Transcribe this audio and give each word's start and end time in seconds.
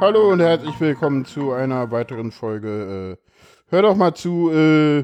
Hallo 0.00 0.30
und 0.32 0.40
herzlich 0.40 0.78
willkommen 0.80 1.24
zu 1.24 1.52
einer 1.52 1.90
weiteren 1.90 2.30
Folge. 2.30 3.18
Äh, 3.18 3.70
hör 3.70 3.82
doch 3.82 3.96
mal 3.96 4.14
zu, 4.14 4.50
äh, 4.50 5.00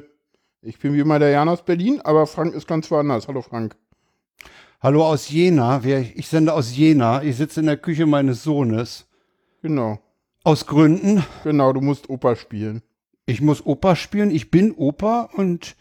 ich 0.62 0.78
bin 0.78 0.94
wie 0.94 1.00
immer 1.00 1.18
der 1.18 1.30
Jan 1.30 1.48
aus 1.48 1.64
Berlin, 1.64 2.00
aber 2.04 2.26
Frank 2.26 2.54
ist 2.54 2.66
ganz 2.66 2.90
woanders. 2.90 3.28
Hallo 3.28 3.42
Frank. 3.42 3.76
Hallo 4.80 5.04
aus 5.06 5.28
Jena. 5.30 5.80
Ich 5.84 6.28
sende 6.28 6.52
aus 6.52 6.76
Jena. 6.76 7.22
Ich 7.22 7.36
sitze 7.36 7.60
in 7.60 7.66
der 7.66 7.76
Küche 7.76 8.06
meines 8.06 8.42
Sohnes. 8.42 9.06
Genau. 9.62 9.98
Aus 10.44 10.66
Gründen. 10.66 11.24
Genau, 11.44 11.72
du 11.72 11.80
musst 11.80 12.10
Opa 12.10 12.34
spielen. 12.34 12.82
Ich 13.26 13.40
muss 13.40 13.64
Opa 13.64 13.94
spielen. 13.94 14.30
Ich 14.32 14.50
bin 14.50 14.72
Opa 14.72 15.30
und 15.34 15.76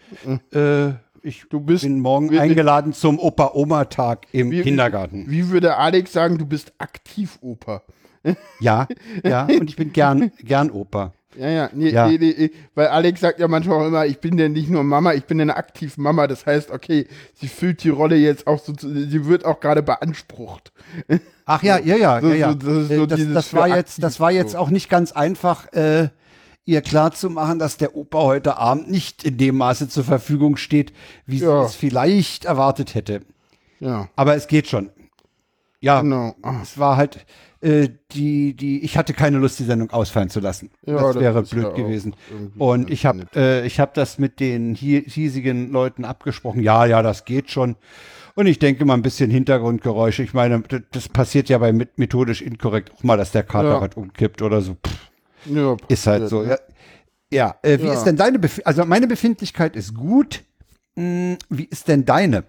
äh, 0.53 0.89
ich 1.23 1.45
Du 1.49 1.59
bist- 1.59 1.83
bin 1.83 1.99
morgen 1.99 2.37
eingeladen 2.37 2.93
zum 2.93 3.17
Opa-Oma-Tag 3.19 4.27
im 4.31 4.51
Wie- 4.51 4.61
Kindergarten. 4.61 5.25
Wie 5.29 5.49
würde 5.49 5.77
Alex 5.77 6.13
sagen, 6.13 6.37
du 6.37 6.45
bist 6.45 6.73
aktiv 6.77 7.39
Opa? 7.41 7.81
Ja, 8.59 8.87
ja. 9.23 9.45
Und 9.59 9.69
ich 9.69 9.75
bin 9.75 9.91
gern, 9.93 10.31
gern 10.43 10.69
Opa. 10.71 11.13
Ja, 11.37 11.49
ja, 11.49 11.69
nee, 11.73 11.89
Ja. 11.91 12.07
Nee, 12.09 12.17
nee, 12.17 12.51
weil 12.75 12.87
Alex 12.87 13.21
sagt 13.21 13.39
ja 13.39 13.47
manchmal 13.47 13.81
auch 13.81 13.87
immer, 13.87 14.05
ich 14.05 14.19
bin 14.19 14.35
denn 14.35 14.51
nicht 14.51 14.69
nur 14.69 14.83
Mama, 14.83 15.13
ich 15.13 15.23
bin 15.23 15.39
eine 15.39 15.55
aktiv 15.55 15.97
Mama. 15.97 16.27
Das 16.27 16.45
heißt, 16.45 16.71
okay, 16.71 17.07
sie 17.35 17.47
füllt 17.47 17.83
die 17.85 17.89
Rolle 17.89 18.17
jetzt 18.17 18.47
auch 18.47 18.59
so, 18.59 18.73
sie 18.77 19.25
wird 19.25 19.45
auch 19.45 19.61
gerade 19.61 19.81
beansprucht. 19.81 20.73
Ach 21.45 21.63
ja, 21.63 21.79
ja, 21.79 21.95
ja, 21.95 22.19
So- 22.19 22.27
ja, 22.27 22.35
ja. 22.35 22.55
so- 22.61 22.83
so 22.83 22.93
Äh, 23.03 23.07
das, 23.07 23.21
das 23.33 23.53
war 23.53 23.69
jetzt, 23.69 24.03
das 24.03 24.19
war 24.19 24.31
jetzt 24.31 24.55
auch 24.57 24.69
nicht 24.69 24.89
ganz 24.89 25.13
einfach, 25.13 25.71
äh, 25.71 26.09
ihr 26.65 26.81
klar 26.81 27.11
zu 27.11 27.29
machen, 27.29 27.59
dass 27.59 27.77
der 27.77 27.95
Opa 27.95 28.19
heute 28.23 28.57
Abend 28.57 28.91
nicht 28.91 29.23
in 29.23 29.37
dem 29.37 29.55
Maße 29.55 29.87
zur 29.87 30.03
Verfügung 30.03 30.57
steht, 30.57 30.91
wie 31.25 31.37
Ja. 31.37 31.61
sie 31.61 31.67
es 31.67 31.75
vielleicht 31.75 32.43
erwartet 32.45 32.93
hätte. 32.93 33.21
Ja, 33.79 34.09
Aber 34.17 34.35
es 34.35 34.47
geht 34.47 34.67
schon. 34.67 34.89
Ja, 35.79 36.01
genau. 36.01 36.35
Es 36.61 36.77
war 36.77 36.97
halt 36.97 37.25
äh, 37.61 37.89
die, 38.11 38.55
die, 38.55 38.83
ich 38.83 38.97
hatte 38.97 39.13
keine 39.13 39.37
Lust, 39.37 39.59
die 39.59 39.63
Sendung 39.63 39.91
ausfallen 39.91 40.29
zu 40.29 40.39
lassen. 40.39 40.71
Ja, 40.85 40.95
das 40.95 41.13
das 41.13 41.21
wäre 41.21 41.43
blöd 41.43 41.75
gewesen. 41.75 42.15
Und 42.57 42.89
ich 42.89 43.05
habe 43.05 43.27
äh, 43.35 43.65
ich 43.65 43.79
habe 43.79 43.91
das 43.93 44.17
mit 44.17 44.39
den 44.39 44.75
hiesigen 44.75 45.71
Leuten 45.71 46.03
abgesprochen. 46.03 46.61
Ja, 46.61 46.85
ja, 46.85 47.01
das 47.03 47.25
geht 47.25 47.51
schon. 47.51 47.75
Und 48.33 48.47
ich 48.47 48.59
denke 48.59 48.85
mal 48.85 48.93
ein 48.93 49.01
bisschen 49.01 49.29
Hintergrundgeräusche. 49.29 50.23
Ich 50.23 50.33
meine, 50.33 50.63
das, 50.91 51.09
passiert 51.09 51.49
ja 51.49 51.57
bei 51.57 51.73
methodisch 51.73 52.41
inkorrekt 52.41 52.91
auch 52.93 53.03
mal, 53.03 53.17
dass 53.17 53.31
der 53.31 53.43
Kater 53.43 53.69
Ja. 53.69 53.81
was 53.81 53.95
umkippt 53.95 54.41
oder 54.41 54.61
so. 54.61 54.77
Ja, 55.45 55.75
ist 55.87 56.07
halt 56.07 56.29
so. 56.29 56.43
Ja, 56.43 56.57
ja 57.31 57.55
äh, 57.61 57.77
wie 57.79 57.89
ist 57.89 58.03
denn 58.03 58.15
deine 58.15 58.39
Bef 58.39 58.61
Also 58.63 58.85
meine 58.85 59.07
Befindlichkeit 59.07 59.75
ist 59.75 59.93
gut. 59.93 60.43
Hm, 60.95 61.37
wie 61.49 61.65
ist 61.65 61.87
denn 61.87 62.05
deine? 62.05 62.45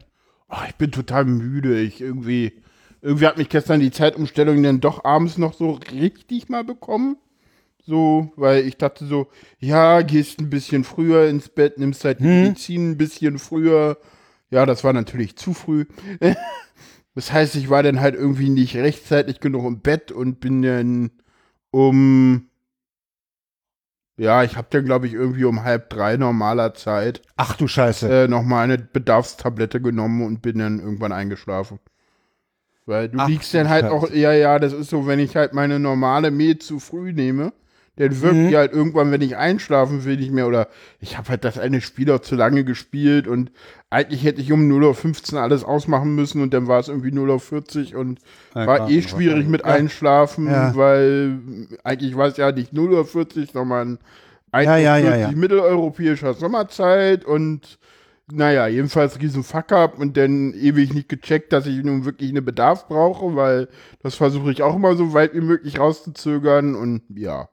Ah, 0.48 0.64
ich 0.68 0.74
bin 0.76 0.90
total 0.90 1.24
müde. 1.24 1.80
Ich 1.80 2.00
irgendwie, 2.00 2.61
irgendwie 3.02 3.26
hat 3.26 3.36
mich 3.36 3.48
gestern 3.48 3.80
die 3.80 3.90
Zeitumstellung 3.90 4.62
dann 4.62 4.80
doch 4.80 5.04
abends 5.04 5.36
noch 5.36 5.54
so 5.54 5.72
richtig 5.92 6.48
mal 6.48 6.64
bekommen. 6.64 7.16
So, 7.84 8.32
weil 8.36 8.64
ich 8.66 8.76
dachte 8.78 9.04
so, 9.06 9.28
ja, 9.58 10.02
gehst 10.02 10.38
ein 10.40 10.50
bisschen 10.50 10.84
früher 10.84 11.28
ins 11.28 11.48
Bett, 11.48 11.78
nimmst 11.78 12.04
halt 12.04 12.20
die 12.20 12.24
Medizin 12.24 12.92
ein 12.92 12.96
bisschen 12.96 13.38
früher. 13.40 13.98
Ja, 14.50 14.66
das 14.66 14.84
war 14.84 14.92
natürlich 14.92 15.36
zu 15.36 15.52
früh. 15.52 15.86
Das 17.14 17.30
heißt, 17.30 17.56
ich 17.56 17.68
war 17.68 17.82
dann 17.82 18.00
halt 18.00 18.14
irgendwie 18.14 18.48
nicht 18.48 18.74
rechtzeitig 18.74 19.40
genug 19.40 19.66
im 19.66 19.80
Bett 19.80 20.12
und 20.12 20.40
bin 20.40 20.62
dann 20.62 21.10
um, 21.70 22.48
ja, 24.16 24.44
ich 24.44 24.56
habe 24.56 24.68
dann 24.70 24.84
glaube 24.86 25.06
ich 25.06 25.12
irgendwie 25.12 25.44
um 25.44 25.62
halb 25.62 25.90
drei 25.90 26.16
normaler 26.16 26.72
Zeit 26.74 27.20
Ach 27.36 27.54
du 27.56 27.68
Scheiße. 27.68 28.24
äh, 28.24 28.28
nochmal 28.28 28.64
eine 28.64 28.78
Bedarfstablette 28.78 29.80
genommen 29.82 30.22
und 30.24 30.40
bin 30.40 30.58
dann 30.58 30.78
irgendwann 30.78 31.12
eingeschlafen. 31.12 31.80
Weil 32.86 33.08
du 33.08 33.18
Ach, 33.18 33.28
liegst 33.28 33.54
dann 33.54 33.68
halt 33.68 33.84
auch, 33.84 34.10
ja, 34.10 34.32
ja, 34.32 34.58
das 34.58 34.72
ist 34.72 34.90
so, 34.90 35.06
wenn 35.06 35.18
ich 35.20 35.36
halt 35.36 35.52
meine 35.52 35.78
normale 35.78 36.30
Med 36.30 36.62
zu 36.62 36.80
früh 36.80 37.12
nehme, 37.12 37.52
dann 37.96 38.20
wirkt 38.22 38.36
Mhm. 38.36 38.48
die 38.48 38.56
halt 38.56 38.72
irgendwann, 38.72 39.12
wenn 39.12 39.20
ich 39.20 39.36
einschlafen 39.36 40.04
will, 40.04 40.16
nicht 40.16 40.32
mehr. 40.32 40.48
Oder 40.48 40.68
ich 40.98 41.16
habe 41.18 41.28
halt 41.28 41.44
das 41.44 41.58
eine 41.58 41.80
Spiel 41.80 42.10
auch 42.10 42.20
zu 42.20 42.34
lange 42.34 42.64
gespielt 42.64 43.28
und 43.28 43.52
eigentlich 43.90 44.24
hätte 44.24 44.40
ich 44.40 44.50
um 44.50 44.66
0.15 44.66 45.34
Uhr 45.34 45.42
alles 45.42 45.62
ausmachen 45.62 46.14
müssen 46.14 46.42
und 46.42 46.54
dann 46.54 46.66
war 46.66 46.80
es 46.80 46.88
irgendwie 46.88 47.10
0.40 47.10 47.94
Uhr 47.94 48.00
und 48.00 48.18
Ja, 48.54 48.66
war 48.66 48.76
klar. 48.78 48.90
eh 48.90 49.02
schwierig 49.02 49.46
mit 49.46 49.60
Ja. 49.64 49.66
Einschlafen, 49.74 50.46
Ja. 50.46 50.74
weil 50.74 51.38
eigentlich 51.84 52.16
war 52.16 52.28
es 52.28 52.36
ja 52.38 52.50
nicht 52.50 52.72
0.40 52.72 53.36
Uhr, 53.40 53.46
sondern 53.52 53.98
Ja, 54.54 54.76
ja, 54.76 54.96
ja, 54.98 55.30
mitteleuropäischer 55.30 56.34
Sommerzeit 56.34 57.24
und 57.24 57.78
naja, 58.34 58.66
jedenfalls 58.66 59.20
riesen 59.20 59.44
Fuck-up 59.44 59.98
und 59.98 60.16
dann 60.16 60.54
ewig 60.54 60.94
nicht 60.94 61.08
gecheckt, 61.08 61.52
dass 61.52 61.66
ich 61.66 61.82
nun 61.84 62.04
wirklich 62.04 62.30
eine 62.30 62.42
Bedarf 62.42 62.88
brauche, 62.88 63.36
weil 63.36 63.68
das 64.02 64.14
versuche 64.14 64.50
ich 64.50 64.62
auch 64.62 64.76
immer 64.76 64.96
so 64.96 65.12
weit 65.12 65.34
wie 65.34 65.40
möglich 65.40 65.78
rauszuzögern 65.78 66.74
und 66.74 67.02
ja, 67.14 67.48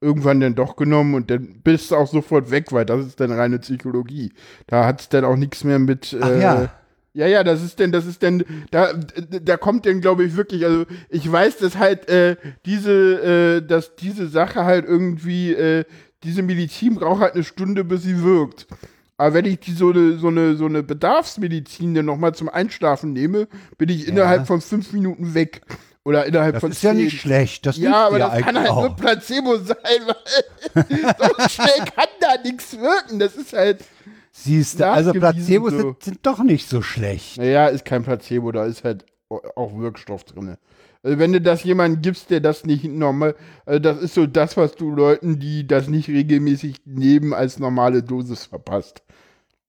irgendwann 0.00 0.40
dann 0.40 0.54
doch 0.54 0.76
genommen 0.76 1.14
und 1.14 1.30
dann 1.30 1.60
bist 1.62 1.90
du 1.90 1.96
auch 1.96 2.06
sofort 2.06 2.50
weg, 2.50 2.72
weil 2.72 2.84
das 2.84 3.06
ist 3.06 3.20
dann 3.20 3.32
reine 3.32 3.58
Psychologie. 3.58 4.32
Da 4.66 4.86
hat 4.86 5.00
es 5.00 5.08
dann 5.08 5.24
auch 5.24 5.36
nichts 5.36 5.64
mehr 5.64 5.78
mit 5.78 6.16
Ach 6.20 6.28
äh, 6.28 6.40
ja. 6.40 6.72
ja, 7.14 7.26
ja, 7.26 7.44
das 7.44 7.62
ist 7.62 7.78
denn, 7.78 7.92
das 7.92 8.06
ist 8.06 8.22
denn, 8.22 8.44
da, 8.70 8.92
da 8.94 9.56
kommt 9.56 9.86
denn, 9.86 10.00
glaube 10.00 10.24
ich, 10.24 10.36
wirklich, 10.36 10.64
also 10.64 10.84
ich 11.08 11.30
weiß, 11.30 11.58
dass 11.58 11.78
halt 11.78 12.08
äh, 12.08 12.36
diese, 12.66 13.60
äh, 13.62 13.66
dass 13.66 13.96
diese 13.96 14.28
Sache 14.28 14.64
halt 14.64 14.86
irgendwie, 14.86 15.52
äh, 15.52 15.84
diese 16.24 16.42
Medizin 16.42 16.96
braucht 16.96 17.20
halt 17.20 17.34
eine 17.34 17.44
Stunde, 17.44 17.84
bis 17.84 18.02
sie 18.02 18.22
wirkt. 18.22 18.66
Aber 19.20 19.34
wenn 19.34 19.44
ich 19.44 19.60
die 19.60 19.72
so 19.72 19.90
eine, 19.90 20.16
so 20.16 20.28
eine, 20.28 20.56
so 20.56 20.64
eine 20.64 20.82
Bedarfsmedizin 20.82 21.94
dann 21.94 22.06
nochmal 22.06 22.34
zum 22.34 22.48
Einschlafen 22.48 23.12
nehme, 23.12 23.48
bin 23.76 23.90
ich 23.90 24.08
innerhalb 24.08 24.46
von 24.46 24.62
fünf 24.62 24.94
Minuten 24.94 25.34
weg. 25.34 25.60
Oder 26.04 26.24
innerhalb 26.24 26.54
Das 26.54 26.60
von 26.62 26.70
ist 26.70 26.82
ja 26.82 26.92
zehn. 26.94 27.04
nicht 27.04 27.20
schlecht. 27.20 27.66
Das 27.66 27.76
Ja, 27.76 28.06
aber 28.06 28.18
das 28.18 28.40
kann 28.40 28.56
halt 28.56 28.68
nur 28.68 28.76
auch. 28.92 28.96
Placebo 28.96 29.58
sein, 29.58 29.76
weil 30.06 30.84
so 31.18 31.48
schnell 31.50 31.84
kann 31.94 32.08
da 32.18 32.40
nichts 32.42 32.72
wirken. 32.78 33.18
Das 33.18 33.34
ist 33.36 33.52
halt, 33.52 33.84
Siehst 34.32 34.80
du, 34.80 34.86
also 34.86 35.12
Placebos 35.12 35.72
so. 35.72 35.78
sind, 35.78 36.02
sind 36.02 36.18
doch 36.22 36.42
nicht 36.42 36.66
so 36.66 36.80
schlecht. 36.80 37.36
Naja, 37.36 37.66
ist 37.66 37.84
kein 37.84 38.02
Placebo, 38.02 38.52
da 38.52 38.64
ist 38.64 38.84
halt 38.84 39.04
auch 39.28 39.76
Wirkstoff 39.78 40.24
drin. 40.24 40.56
Also 41.02 41.18
wenn 41.18 41.32
du 41.32 41.40
das 41.40 41.64
jemandem 41.64 42.02
gibst, 42.02 42.30
der 42.30 42.40
das 42.40 42.64
nicht 42.64 42.84
normal, 42.84 43.34
also 43.66 43.78
das 43.80 43.98
ist 44.02 44.14
so 44.14 44.26
das, 44.26 44.56
was 44.56 44.74
du 44.76 44.90
Leuten, 44.90 45.38
die 45.38 45.66
das 45.66 45.88
nicht 45.88 46.08
regelmäßig 46.08 46.82
nehmen, 46.84 47.32
als 47.34 47.58
normale 47.58 48.02
Dosis 48.02 48.44
verpasst. 48.46 49.02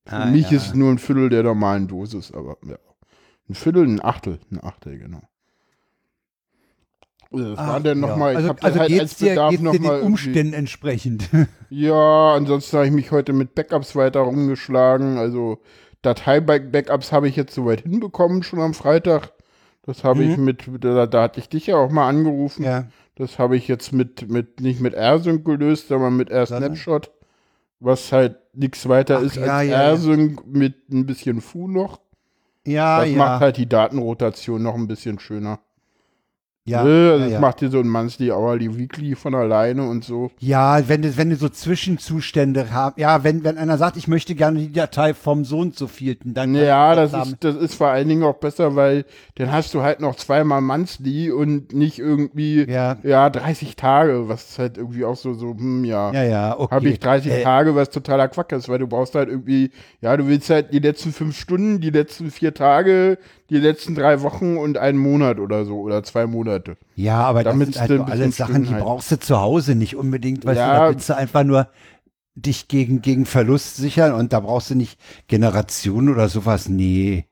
Für 0.06 0.24
Ah, 0.24 0.25
mich 0.25 0.52
ja. 0.52 0.58
ist 0.58 0.68
es 0.68 0.74
nur 0.75 0.91
ein 0.91 1.00
Viertel 1.00 1.30
der 1.30 1.44
normalen 1.44 1.88
Dosis, 1.88 2.31
aber 2.34 2.58
ja. 2.68 2.78
Ein 3.50 3.56
Viertel, 3.56 3.86
ein 3.88 4.03
Achtel, 4.03 4.40
ein 4.52 4.64
Achtel, 4.64 4.97
genau. 5.00 5.22
Das 7.31 7.66
war 7.66 7.78
Ach, 7.78 7.84
dann 7.84 8.02
ja. 8.03 8.08
nochmal, 8.08 8.38
ich 8.38 8.38
also, 8.38 8.50
hab 8.50 8.64
also 8.64 8.80
halt 8.80 8.91
als 9.00 9.16
Bedarf 9.16 9.59
nochmal 9.59 10.00
den 10.00 10.06
Umständen 10.08 10.53
entsprechend. 10.53 11.30
Ja, 11.70 12.34
ansonsten 12.34 12.75
habe 12.75 12.88
ich 12.88 12.91
mich 12.94 13.12
heute 13.12 13.31
mit 13.31 13.56
Backups 13.56 13.96
weiter 13.96 14.20
rumgeschlagen. 14.22 15.18
Also 15.18 15.62
Datei-Backups 16.02 17.14
habe 17.14 17.30
ich 17.30 17.38
jetzt 17.38 17.53
soweit 17.56 17.81
hinbekommen, 17.81 18.44
schon 18.44 18.59
am 18.59 18.74
Freitag. 18.74 19.31
Das 19.84 20.03
habe 20.03 20.24
ich 20.24 20.38
mit, 20.38 20.69
da, 20.80 21.08
da 21.08 21.24
hatte 21.24 21.40
ich 21.40 21.50
dich 21.50 21.68
ja 21.68 21.78
auch 21.78 21.92
mal 21.92 22.08
angerufen. 22.08 22.62
Mhm. 22.62 22.68
ja. 22.68 22.88
Das 23.16 23.38
habe 23.40 23.58
ich 23.58 23.68
jetzt 23.68 23.92
mit, 23.92 24.30
mit 24.30 24.62
nicht 24.62 24.80
mit 24.80 24.94
AirSync 24.94 25.46
gelöst, 25.46 25.90
sondern 25.90 26.16
mit 26.18 26.31
AirSnapshot, 26.31 27.12
was 27.80 28.12
halt 28.12 28.38
nichts 28.53 28.88
weiter 28.88 29.18
Ach, 29.20 29.24
ist 29.24 29.36
ja, 29.36 29.58
als 29.58 29.70
ja. 29.70 29.81
AirSync 29.81 30.46
mit 30.47 30.90
ein 30.90 31.06
bisschen 31.06 31.41
Fu 31.41 31.67
noch. 31.67 32.00
Ja, 32.66 33.02
Das 33.02 33.09
ja. 33.09 33.17
macht 33.17 33.41
halt 33.41 33.58
die 33.58 33.67
Datenrotation 33.67 34.61
noch 34.64 34.76
ein 34.76 34.88
bisschen 34.88 35.20
schöner. 35.20 35.59
Ja, 36.66 36.84
Ne? 36.84 37.11
also 37.13 37.25
ja, 37.25 37.31
ja. 37.34 37.40
macht 37.40 37.61
dir 37.61 37.69
so 37.69 37.79
ein 37.79 37.90
Monthly, 37.90 38.31
Hourly, 38.31 38.78
Weekly 38.78 39.16
von 39.16 39.34
alleine 39.35 39.87
und 39.87 40.03
so. 40.03 40.31
ja, 40.40 40.87
wenn 40.87 41.02
du, 41.02 41.17
wenn 41.17 41.29
du 41.31 41.35
so 41.35 41.49
Zwischenzustände 41.49 42.72
hast, 42.72 42.97
ja, 42.97 43.23
wenn, 43.23 43.43
wenn 43.43 43.58
einer 43.58 43.78
sagt, 43.78 43.97
ich 43.97 44.08
möchte 44.08 44.35
gerne 44.35 44.59
die 44.59 44.72
Datei 44.72 45.13
vom 45.13 45.43
Sohn 45.46 45.73
zu 45.73 45.87
vierten, 45.87 46.34
dann 46.34 46.53
Ja, 46.55 46.96
das 46.96 47.13
haben. 47.13 47.31
ist, 47.31 47.43
das 47.43 47.55
ist 47.55 47.75
vor 47.75 47.87
allen 47.87 48.08
Dingen 48.08 48.23
auch 48.23 48.35
besser, 48.37 48.75
weil 48.75 49.05
dann 49.35 49.52
hast 49.52 49.73
du 49.73 49.81
halt 49.81 49.99
noch 49.99 50.16
zweimal 50.16 50.61
Monthly 50.61 51.31
und 51.31 51.73
nicht 51.73 51.99
irgendwie, 51.99 52.69
Ja. 52.69 52.97
ja, 53.03 53.29
30 53.29 53.75
Tage, 53.75 54.28
was 54.29 54.57
halt 54.59 54.78
irgendwie 54.78 55.05
auch 55.05 55.16
so, 55.17 55.34
so, 55.34 55.52
hm, 55.55 55.84
ja. 55.84 56.11
ja, 56.14 56.23
ja, 56.23 56.59
okay. 56.59 56.75
Habe 56.75 56.90
ich 56.90 56.99
30 56.99 57.31
Äh, 57.31 57.43
Tage, 57.43 57.75
was 57.75 57.90
totaler 57.90 58.28
Quack 58.28 58.52
ist, 58.52 58.69
weil 58.69 58.79
du 58.79 58.87
brauchst 58.87 59.16
halt 59.16 59.29
irgendwie, 59.29 59.72
ja, 60.02 60.16
du 60.16 60.28
willst 60.28 60.49
halt 60.49 60.73
die 60.73 60.79
letzten 60.79 61.11
fünf 61.11 61.37
Stunden, 61.37 61.81
die 61.81 61.90
letzten 61.90 62.29
vier 62.31 62.53
Tage, 62.53 63.17
die 63.49 63.57
letzten 63.57 63.96
drei 63.96 64.22
Wochen 64.22 64.55
und 64.57 64.78
einen 64.78 64.97
Monat 64.97 65.40
oder 65.40 65.66
so 65.66 65.79
oder 65.81 66.03
zwei 66.03 66.25
Monate. 66.25 66.60
Ja, 66.96 67.22
aber 67.22 67.43
das 67.43 67.53
Damit 67.53 67.73
sind 67.73 67.79
halt 67.81 67.90
so 67.91 68.03
alle 68.03 68.31
Sachen, 68.31 68.63
die 68.63 68.73
brauchst 68.73 69.11
du 69.11 69.19
zu 69.19 69.40
Hause 69.40 69.75
nicht 69.75 69.96
unbedingt, 69.96 70.46
weißt 70.46 70.58
Ja. 70.58 70.73
du, 70.73 70.79
da 70.79 70.90
willst 70.90 71.09
du 71.09 71.16
einfach 71.16 71.43
nur 71.43 71.69
dich 72.35 72.67
gegen, 72.67 73.02
gegen 73.02 73.25
Verlust 73.25 73.75
sichern 73.78 74.13
und 74.13 74.34
da 74.34 74.40
brauchst 74.40 74.69
du 74.69 74.75
nicht 74.75 74.99
Generation 75.28 76.09
oder 76.09 76.29
sowas. 76.29 76.69
Nee. 76.69 77.25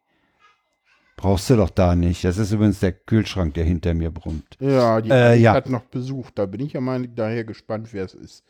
Brauchst 1.15 1.49
du 1.49 1.57
doch 1.57 1.69
da 1.69 1.95
nicht. 1.95 2.23
Das 2.23 2.37
ist 2.37 2.51
übrigens 2.53 2.79
der 2.79 2.93
Kühlschrank, 2.93 3.53
der 3.53 3.65
hinter 3.65 3.93
mir 3.93 4.09
brummt. 4.09 4.55
Ja, 4.59 5.01
die 5.01 5.09
Äh, 5.09 5.35
ja. 5.35 5.53
hat 5.53 5.69
noch 5.69 5.83
Besuch. 5.83 6.31
Da 6.31 6.45
bin 6.45 6.61
ich 6.61 6.73
ja 6.73 6.81
mal 6.81 7.07
daher 7.07 7.43
gespannt, 7.43 7.89
wer 7.91 8.05
es 8.05 8.13
ist. 8.13 8.43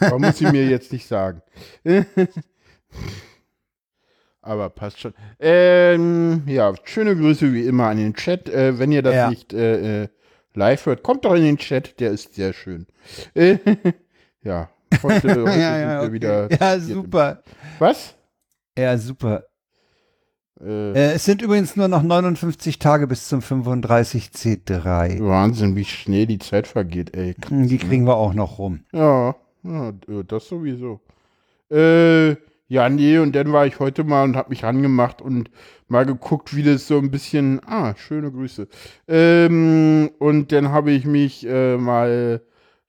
Aber 0.00 0.18
muss 0.20 0.38
sie 0.38 0.46
mir 0.46 0.66
jetzt 0.68 0.92
nicht 0.92 1.06
sagen. 1.08 1.42
Aber 4.42 4.70
passt 4.70 5.00
schon. 5.00 5.12
Ähm, 5.38 6.42
ja, 6.46 6.72
schöne 6.84 7.14
Grüße 7.16 7.52
wie 7.52 7.66
immer 7.66 7.88
an 7.88 7.98
den 7.98 8.14
Chat. 8.14 8.48
Äh, 8.48 8.78
wenn 8.78 8.90
ihr 8.92 9.02
das 9.02 9.14
Ja. 9.14 9.30
nicht 9.30 9.52
äh, 9.52 10.04
äh, 10.04 10.08
live 10.54 10.86
hört, 10.86 11.02
kommt 11.02 11.24
doch 11.24 11.34
in 11.34 11.42
den 11.42 11.58
Chat, 11.58 12.00
der 12.00 12.10
ist 12.12 12.34
sehr 12.34 12.52
schön. 12.52 12.86
Äh, 13.34 13.58
ja, 14.42 14.70
heute, 15.02 15.28
heute 15.44 15.44
ja, 15.44 15.52
sind 15.52 15.60
ja, 15.60 15.88
wir 15.88 16.00
okay. 16.04 16.12
wieder. 16.12 16.48
ja, 16.58 16.78
super. 16.80 17.42
Was? 17.78 18.14
Ja, 18.78 18.96
super. 18.96 19.44
Äh, 20.60 20.92
Äh, 20.92 21.12
es 21.14 21.24
sind 21.24 21.42
übrigens 21.42 21.76
nur 21.76 21.88
noch 21.88 22.02
59 22.02 22.78
Tage 22.78 23.06
bis 23.06 23.28
zum 23.28 23.40
35C3. 23.40 25.18
Wahnsinn, 25.26 25.74
wie 25.76 25.84
schnell 25.84 26.26
die 26.26 26.38
Zeit 26.38 26.66
vergeht, 26.66 27.14
ey. 27.16 27.34
Die 27.50 27.78
kriegen 27.78 28.06
wir 28.06 28.16
auch 28.16 28.34
noch 28.34 28.58
rum. 28.58 28.84
Ja, 28.92 29.34
ja 29.62 29.92
das 30.26 30.48
sowieso. 30.48 31.00
Äh, 31.70 32.36
ja, 32.70 32.88
nee, 32.88 33.18
und 33.18 33.34
dann 33.34 33.52
war 33.52 33.66
ich 33.66 33.80
heute 33.80 34.04
mal 34.04 34.22
und 34.22 34.36
hab 34.36 34.48
mich 34.48 34.62
rangemacht 34.62 35.20
und 35.20 35.50
mal 35.88 36.06
geguckt, 36.06 36.54
wie 36.54 36.62
das 36.62 36.86
so 36.86 36.98
ein 36.98 37.10
bisschen. 37.10 37.60
Ah, 37.66 37.96
schöne 37.96 38.30
Grüße. 38.30 38.68
Ähm, 39.08 40.08
und 40.20 40.52
dann 40.52 40.68
habe 40.68 40.92
ich 40.92 41.04
mich 41.04 41.44
äh, 41.44 41.76
mal 41.76 42.42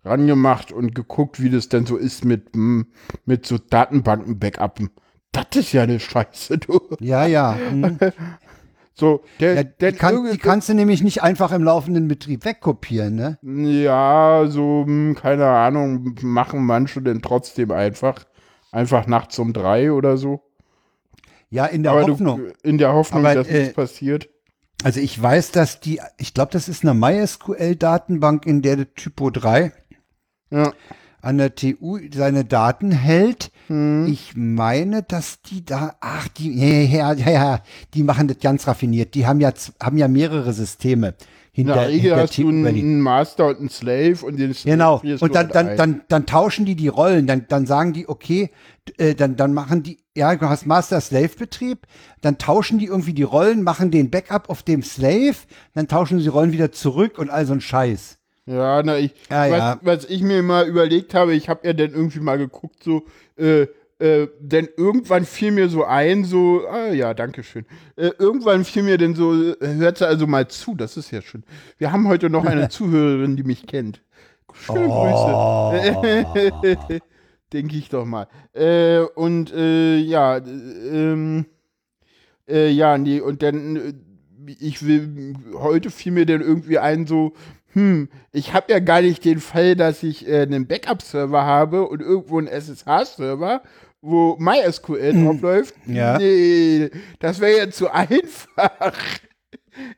rangemacht 0.05 0.71
und 0.71 0.93
geguckt, 0.93 1.41
wie 1.41 1.49
das 1.49 1.67
denn 1.67 1.87
so 1.87 1.97
ist 1.97 2.23
mit, 2.25 2.53
hm, 2.53 2.91
mit 3.25 3.47
so 3.47 3.57
Datenbanken-Backuppen. 3.57 4.91
Das 5.31 5.47
ist 5.55 5.71
ja 5.71 5.81
eine 5.81 5.99
Scheiße, 5.99 6.59
du. 6.59 6.79
Ja, 6.99 7.25
ja. 7.25 7.57
hm. 7.71 7.97
So, 8.93 9.21
der, 9.39 9.55
ja 9.55 9.63
der 9.63 9.93
die, 9.93 9.97
kann, 9.97 10.29
die 10.31 10.37
kannst 10.37 10.69
du 10.69 10.75
nämlich 10.75 11.01
nicht 11.01 11.23
einfach 11.23 11.51
im 11.51 11.63
laufenden 11.63 12.07
Betrieb 12.07 12.45
wegkopieren, 12.45 13.15
ne? 13.15 13.39
Ja, 13.41 14.45
so, 14.47 14.83
hm, 14.85 15.15
keine 15.15 15.47
Ahnung, 15.47 16.13
machen 16.21 16.63
manche 16.67 17.01
denn 17.01 17.23
trotzdem 17.23 17.71
einfach. 17.71 18.25
Einfach 18.71 19.07
nachts 19.07 19.37
um 19.39 19.53
drei 19.53 19.91
oder 19.91 20.17
so. 20.17 20.41
Ja, 21.49 21.65
in 21.65 21.83
der 21.83 21.91
Aber 21.91 22.07
Hoffnung. 22.07 22.39
Du, 22.39 22.53
in 22.67 22.77
der 22.77 22.93
Hoffnung, 22.93 23.25
Aber, 23.25 23.35
dass 23.35 23.47
äh, 23.47 23.59
nichts 23.59 23.73
passiert. 23.73 24.29
Also 24.83 24.99
ich 24.99 25.21
weiß, 25.21 25.51
dass 25.51 25.79
die, 25.79 26.01
ich 26.17 26.33
glaube, 26.33 26.51
das 26.53 26.67
ist 26.69 26.83
eine 26.83 26.93
MySQL-Datenbank, 26.93 28.45
in 28.45 28.61
der 28.61 28.77
der 28.77 28.93
Typo 28.93 29.29
3 29.29 29.71
Ja. 30.49 30.73
an 31.21 31.37
der 31.37 31.53
TU 31.53 31.99
seine 32.13 32.45
Daten 32.45 32.91
hält. 32.91 33.51
Hm. 33.67 34.07
Ich 34.07 34.33
meine, 34.35 35.03
dass 35.03 35.41
die 35.41 35.63
da, 35.63 35.95
ach, 35.99 36.27
die, 36.29 36.57
ja, 36.57 37.13
ja, 37.13 37.29
ja, 37.29 37.63
die 37.93 38.03
machen 38.03 38.27
das 38.27 38.39
ganz 38.39 38.67
raffiniert. 38.67 39.13
Die 39.13 39.27
haben 39.27 39.39
ja, 39.39 39.51
haben 39.81 39.97
ja 39.97 40.07
mehrere 40.07 40.53
Systeme 40.53 41.13
hinter, 41.51 41.73
der 41.73 41.87
Regel 41.89 42.01
hinter 42.01 42.17
hast 42.17 42.37
du 42.37 42.43
TU 42.43 42.49
einen, 42.49 42.65
einen 42.65 43.01
Master 43.01 43.47
und 43.47 43.59
einen 43.59 43.69
Slave 43.69 44.25
und 44.25 44.39
den 44.39 44.53
Slave 44.53 44.77
Genau. 44.77 45.01
Und 45.01 45.21
du 45.21 45.27
dann, 45.27 45.49
dann, 45.49 45.77
dann, 45.77 46.01
dann 46.07 46.25
tauschen 46.25 46.65
die 46.65 46.75
die 46.75 46.87
Rollen. 46.87 47.27
Dann, 47.27 47.45
dann 47.49 47.65
sagen 47.65 47.93
die, 47.93 48.07
okay, 48.07 48.51
äh, 48.97 49.15
dann, 49.15 49.35
dann 49.35 49.53
machen 49.53 49.83
die, 49.83 49.99
ja, 50.15 50.35
du 50.35 50.47
hast 50.47 50.65
Master-Slave-Betrieb. 50.65 51.87
Dann 52.21 52.37
tauschen 52.37 52.79
die 52.79 52.85
irgendwie 52.85 53.13
die 53.13 53.23
Rollen, 53.23 53.63
machen 53.63 53.91
den 53.91 54.09
Backup 54.09 54.49
auf 54.49 54.63
dem 54.63 54.81
Slave. 54.81 55.35
Dann 55.73 55.87
tauschen 55.87 56.19
sie 56.19 56.23
die 56.23 56.29
Rollen 56.29 56.53
wieder 56.53 56.71
zurück 56.71 57.17
und 57.17 57.29
all 57.29 57.45
so 57.45 57.53
ein 57.53 57.61
Scheiß. 57.61 58.17
Ja, 58.45 58.81
na, 58.83 58.97
ich, 58.97 59.13
Ja, 59.29 59.51
was, 59.51 59.57
ja. 59.57 59.79
was 59.81 60.05
ich 60.05 60.21
mir 60.21 60.41
mal 60.41 60.67
überlegt 60.67 61.13
habe, 61.13 61.33
ich 61.35 61.47
habe 61.47 61.67
ja 61.67 61.73
dann 61.73 61.91
irgendwie 61.91 62.19
mal 62.19 62.37
geguckt, 62.37 62.83
so, 62.83 63.03
äh, 63.37 63.67
äh, 64.01 64.27
denn 64.39 64.67
irgendwann 64.77 65.25
fiel 65.25 65.51
mir 65.51 65.69
so 65.69 65.83
ein, 65.83 66.25
so, 66.25 66.65
ah 66.67 66.91
ja, 66.91 67.13
danke 67.13 67.43
schön. 67.43 67.65
Äh, 67.95 68.09
irgendwann 68.17 68.65
fiel 68.65 68.83
mir 68.83 68.97
denn 68.97 69.13
so, 69.13 69.33
hört 69.59 69.99
sie 69.99 70.07
also 70.07 70.25
mal 70.25 70.47
zu, 70.47 70.75
das 70.75 70.97
ist 70.97 71.11
ja 71.11 71.21
schön. 71.21 71.43
Wir 71.77 71.91
haben 71.91 72.07
heute 72.07 72.29
noch 72.29 72.45
eine 72.45 72.69
Zuhörerin, 72.69 73.37
die 73.37 73.43
mich 73.43 73.67
kennt. 73.67 74.01
Schöne 74.53 74.87
Oh. 74.89 75.71
Grüße. 75.71 76.99
Denke 77.53 77.75
ich 77.75 77.89
doch 77.89 78.05
mal. 78.05 78.27
Äh, 78.53 79.01
und 79.01 79.53
äh, 79.53 79.97
ja, 79.97 80.37
äh, 80.37 80.41
ähm, 80.41 81.45
äh, 82.47 82.69
ja, 82.69 82.97
nee, 82.97 83.19
und 83.19 83.43
dann, 83.43 84.01
ich 84.47 84.85
will, 84.85 85.35
heute 85.53 85.91
fiel 85.91 86.13
mir 86.13 86.25
dann 86.25 86.41
irgendwie 86.41 86.79
ein, 86.79 87.05
so, 87.05 87.33
hm, 87.73 88.09
ich 88.31 88.53
habe 88.53 88.71
ja 88.71 88.79
gar 88.79 89.01
nicht 89.01 89.23
den 89.23 89.39
Fall, 89.39 89.75
dass 89.75 90.03
ich 90.03 90.27
äh, 90.27 90.41
einen 90.41 90.67
Backup-Server 90.67 91.43
habe 91.43 91.87
und 91.87 92.01
irgendwo 92.01 92.37
einen 92.39 92.47
SSH-Server, 92.47 93.61
wo 94.01 94.35
MySQL 94.39 95.23
drauf 95.23 95.41
läuft. 95.41 95.75
Ja. 95.85 96.17
Nee, 96.17 96.89
das 97.19 97.39
wäre 97.39 97.57
ja 97.57 97.69
zu 97.69 97.89
einfach. 97.89 98.71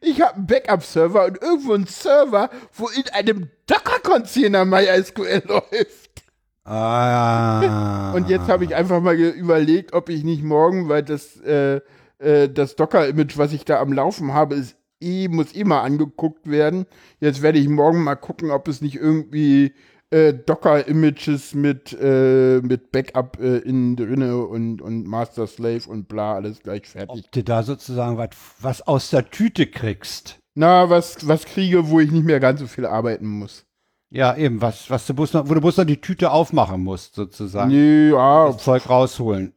Ich 0.02 0.22
habe 0.22 0.36
einen 0.36 0.48
Backup-Server 0.48 1.26
und 1.26 1.42
irgendwo 1.42 1.74
einen 1.74 1.88
Server, 1.88 2.50
wo 2.74 2.90
in 2.90 3.04
einem 3.12 3.50
Docker-Container 3.66 4.66
MySQL 4.66 5.44
läuft. 5.48 6.24
Ah. 6.66 8.14
Und 8.14 8.30
jetzt 8.30 8.48
habe 8.48 8.64
ich 8.64 8.76
einfach 8.76 9.02
mal 9.02 9.16
überlegt, 9.16 9.94
ob 9.94 10.10
ich 10.10 10.24
nicht 10.24 10.44
morgen, 10.44 10.88
weil 10.88 11.04
das, 11.04 11.40
äh, 11.42 11.82
äh, 12.20 12.50
das 12.50 12.76
Docker-Image, 12.76 13.38
was 13.38 13.52
ich 13.52 13.66
da 13.66 13.82
am 13.82 13.92
Laufen 13.92 14.34
habe, 14.34 14.56
ist 14.56 14.78
eh, 15.02 15.28
muss 15.28 15.54
eh 15.54 15.66
mal 15.66 15.82
angeguckt 15.82 16.50
werden. 16.50 16.86
Jetzt 17.20 17.42
werde 17.42 17.60
ich 17.60 17.68
morgen 17.68 18.04
mal 18.04 18.16
gucken, 18.16 18.52
ob 18.52 18.68
es 18.68 18.82
nicht 18.82 18.96
irgendwie 18.96 19.74
äh, 20.14 20.34
Docker-Images 20.34 21.56
mit, 21.56 21.92
äh, 22.00 22.60
mit 22.62 22.92
Backup 22.92 23.40
äh, 23.42 23.58
innen 23.58 23.96
drinne 23.96 24.38
und, 24.38 24.82
und 24.82 25.08
Master 25.08 25.48
Slave 25.48 25.82
und 25.88 26.08
bla, 26.08 26.36
alles 26.36 26.62
gleich 26.62 26.88
fertig. 26.88 27.10
Ob 27.26 27.32
du 27.32 27.44
da 27.44 27.64
sozusagen 27.64 28.18
was, 28.18 28.30
was 28.62 28.82
aus 28.84 29.10
der 29.10 29.30
Tüte 29.30 29.66
kriegst. 29.68 30.40
Na, 30.56 30.90
was, 30.90 31.28
was 31.28 31.46
kriege, 31.46 31.90
wo 31.90 32.00
ich 32.00 32.12
nicht 32.12 32.26
mehr 32.26 32.40
ganz 32.40 32.60
so 32.60 32.68
viel 32.68 32.86
arbeiten 32.86 33.28
muss. 33.28 33.66
Ja, 34.12 34.38
eben, 34.38 34.62
was, 34.62 34.90
was 34.92 35.08
du 35.08 35.16
bloß 35.16 35.34
noch, 35.34 35.50
wo 35.50 35.56
du 35.56 35.62
bloß 35.62 35.78
noch 35.78 35.86
die 35.86 36.00
Tüte 36.00 36.30
aufmachen 36.32 36.84
musst, 36.84 37.16
sozusagen. 37.16 37.72
Nee, 37.72 38.12
ja, 38.12 38.48
Das 38.48 38.64
Zeug 38.64 38.88
rausholen. 38.88 39.54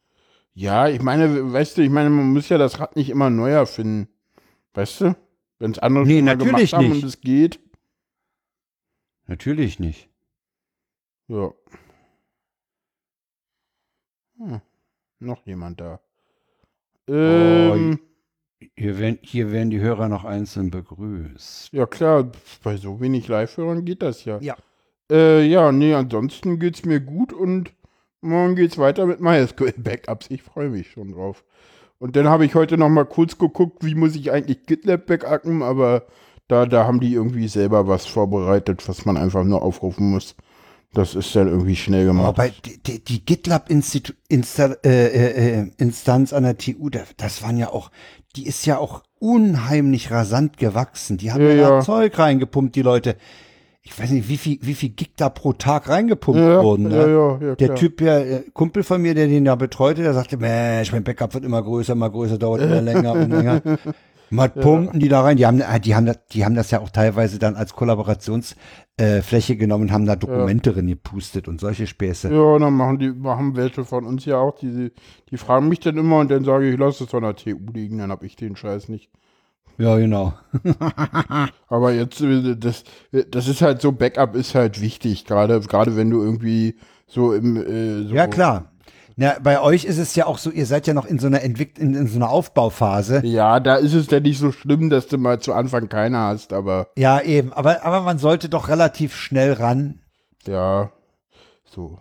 Ja, 0.54 0.88
ich 0.88 1.02
meine, 1.02 1.52
weißt 1.52 1.76
du, 1.76 1.82
ich 1.82 1.90
meine, 1.90 2.08
man 2.08 2.32
muss 2.32 2.48
ja 2.48 2.56
das 2.56 2.80
Rad 2.80 2.96
nicht 2.96 3.10
immer 3.10 3.28
neu 3.28 3.50
erfinden. 3.50 4.08
Weißt 4.72 5.02
du? 5.02 5.16
Wenn 5.58 5.72
es 5.72 5.78
andere 5.78 6.06
Nee, 6.06 6.16
schon 6.18 6.24
mal 6.24 6.36
gemacht 6.38 6.72
haben 6.72 6.88
nicht. 6.88 7.02
und 7.02 7.08
es 7.08 7.20
geht. 7.20 7.60
Natürlich 9.26 9.78
nicht. 9.78 10.08
Ja. 11.28 11.52
Hm. 14.38 14.60
Noch 15.18 15.46
jemand 15.46 15.80
da. 15.80 16.00
Ähm, 17.08 17.98
Hier 18.76 18.98
werden, 18.98 19.18
hier 19.22 19.50
werden 19.52 19.70
die 19.70 19.80
Hörer 19.80 20.08
noch 20.08 20.24
einzeln 20.24 20.70
begrüßt. 20.70 21.72
ja 21.72 21.86
klar, 21.86 22.30
bei 22.62 22.76
so 22.76 23.00
wenig 23.00 23.28
Live-Hörern 23.28 23.84
geht 23.84 24.02
das 24.02 24.24
ja. 24.24 24.38
Ja. 24.40 24.56
Äh, 25.10 25.46
ja, 25.46 25.72
nee, 25.72 25.94
ansonsten 25.94 26.58
geht's 26.58 26.84
mir 26.84 27.00
gut 27.00 27.32
und 27.32 27.72
morgen 28.20 28.56
geht's 28.56 28.76
weiter 28.78 29.06
mit 29.06 29.20
MySQL-Backups. 29.20 30.30
Ich 30.30 30.42
freue 30.42 30.68
mich 30.70 30.90
schon 30.90 31.12
drauf. 31.12 31.44
Und 31.98 32.16
dann 32.16 32.28
habe 32.28 32.44
ich 32.44 32.54
heute 32.54 32.76
noch 32.76 32.88
mal 32.88 33.06
kurz 33.06 33.38
geguckt, 33.38 33.84
wie 33.84 33.94
muss 33.94 34.16
ich 34.16 34.30
eigentlich 34.32 34.66
GitLab 34.66 35.06
backuppen, 35.06 35.62
aber 35.62 36.06
da, 36.48 36.66
da 36.66 36.84
haben 36.86 37.00
die 37.00 37.14
irgendwie 37.14 37.48
selber 37.48 37.88
was 37.88 38.06
vorbereitet, 38.06 38.86
was 38.88 39.04
man 39.04 39.16
einfach 39.16 39.44
nur 39.44 39.62
aufrufen 39.62 40.10
muss. 40.10 40.34
Das 40.96 41.14
ist 41.14 41.36
dann 41.36 41.48
irgendwie 41.48 41.76
schnell 41.76 42.06
gemacht. 42.06 42.26
Aber 42.26 42.48
die, 42.48 42.82
die, 42.82 43.04
die 43.04 43.22
GitLab-Instanz 43.22 44.82
äh, 44.82 45.06
äh, 45.06 45.60
äh, 45.60 46.34
an 46.34 46.42
der 46.42 46.56
TU, 46.56 46.88
da- 46.88 47.00
das 47.18 47.42
waren 47.42 47.58
ja 47.58 47.68
auch, 47.70 47.90
die 48.34 48.46
ist 48.46 48.64
ja 48.64 48.78
auch 48.78 49.02
unheimlich 49.18 50.10
rasant 50.10 50.56
gewachsen. 50.56 51.18
Die 51.18 51.32
haben 51.32 51.42
Ja, 51.42 51.50
ja. 51.52 51.80
Zeug 51.82 52.18
reingepumpt, 52.18 52.74
die 52.76 52.80
Leute. 52.82 53.16
Ich 53.82 53.98
weiß 54.00 54.10
nicht, 54.10 54.30
wie 54.30 54.38
viel, 54.38 54.58
wie 54.62 54.72
viel 54.72 54.88
Gig 54.88 55.10
da 55.18 55.28
pro 55.28 55.52
Tag 55.52 55.90
reingepumpt 55.90 56.40
ja, 56.40 56.62
wurden. 56.62 56.88
Ne? 56.88 57.56
Der. 57.60 57.74
Typ, 57.74 58.00
ja, 58.00 58.18
äh, 58.18 58.44
Kumpel 58.54 58.82
von 58.82 59.02
mir, 59.02 59.14
der 59.14 59.26
den 59.26 59.44
da 59.44 59.54
betreute, 59.54 60.02
der 60.02 60.14
sagte, 60.14 60.38
Mensch, 60.38 60.92
mein 60.92 61.04
Backup 61.04 61.34
wird 61.34 61.44
immer 61.44 61.62
größer, 61.62 61.92
immer 61.92 62.08
größer, 62.08 62.38
dauert 62.38 62.62
immer 62.62 62.80
länger 62.90 63.12
und 63.12 63.28
länger. 63.28 63.60
Mal 64.30 64.48
pumpen 64.48 64.98
die 64.98 65.08
da 65.08 65.22
rein. 65.22 65.36
Die 65.36 65.46
haben, 65.46 65.60
äh, 65.60 65.80
die 65.80 65.94
haben, 65.94 66.06
das, 66.06 66.18
die 66.32 66.44
haben 66.44 66.54
das 66.54 66.70
ja 66.70 66.80
auch 66.80 66.90
teilweise 66.90 67.38
dann 67.38 67.54
als 67.56 67.74
Kollaborationsfläche 67.74 69.52
äh, 69.52 69.56
genommen 69.56 69.84
und 69.84 69.92
haben 69.92 70.06
da 70.06 70.16
Dokumente 70.16 70.72
drin 70.72 70.88
gepustet 70.88 71.48
und 71.48 71.60
solche 71.60 71.86
Späße. 71.86 72.32
Ja, 72.32 72.58
dann 72.58 72.74
machen 72.74 72.98
die, 72.98 73.10
machen 73.10 73.56
welche 73.56 73.84
von 73.84 74.04
uns 74.04 74.24
ja 74.24 74.38
auch, 74.38 74.58
die, 74.58 74.92
die 75.30 75.36
fragen 75.36 75.68
mich 75.68 75.80
dann 75.80 75.96
immer 75.96 76.18
und 76.18 76.30
dann 76.30 76.44
sage 76.44 76.68
ich, 76.68 76.78
lass 76.78 77.00
es 77.00 77.14
an 77.14 77.22
der 77.22 77.36
TU 77.36 77.58
liegen, 77.72 77.98
dann 77.98 78.10
habe 78.10 78.26
ich 78.26 78.36
den 78.36 78.56
Scheiß 78.56 78.88
nicht. 78.88 79.10
Ja, 79.78 79.96
genau. 79.98 80.32
Aber 81.68 81.92
jetzt, 81.92 82.20
äh, 82.20 82.56
das, 82.56 82.84
das 83.30 83.48
ist 83.48 83.62
halt 83.62 83.80
so, 83.80 83.92
Backup 83.92 84.34
ist 84.34 84.54
halt 84.54 84.80
wichtig, 84.80 85.24
gerade, 85.24 85.60
gerade 85.60 85.96
wenn 85.96 86.10
du 86.10 86.22
irgendwie 86.22 86.76
so 87.06 87.32
im, 87.32 87.56
äh, 87.56 88.02
so 88.08 88.14
Ja, 88.14 88.26
klar. 88.26 88.72
Na, 89.18 89.36
bei 89.42 89.60
euch 89.62 89.86
ist 89.86 89.96
es 89.96 90.14
ja 90.14 90.26
auch 90.26 90.36
so, 90.36 90.50
ihr 90.50 90.66
seid 90.66 90.86
ja 90.86 90.92
noch 90.92 91.06
in 91.06 91.18
so 91.18 91.26
einer 91.26 91.40
Entwick 91.42 91.78
in, 91.78 91.94
in 91.94 92.06
so 92.06 92.16
einer 92.16 92.28
Aufbauphase. 92.28 93.22
Ja, 93.24 93.60
da 93.60 93.76
ist 93.76 93.94
es 93.94 94.10
ja 94.10 94.20
nicht 94.20 94.38
so 94.38 94.52
schlimm, 94.52 94.90
dass 94.90 95.06
du 95.06 95.16
mal 95.16 95.40
zu 95.40 95.54
Anfang 95.54 95.88
keine 95.88 96.18
hast, 96.18 96.52
aber 96.52 96.88
Ja, 96.98 97.22
eben. 97.22 97.52
Aber, 97.54 97.82
aber 97.82 98.02
man 98.02 98.18
sollte 98.18 98.50
doch 98.50 98.68
relativ 98.68 99.14
schnell 99.16 99.54
ran. 99.54 100.00
ja, 100.46 100.90
so. 101.64 101.98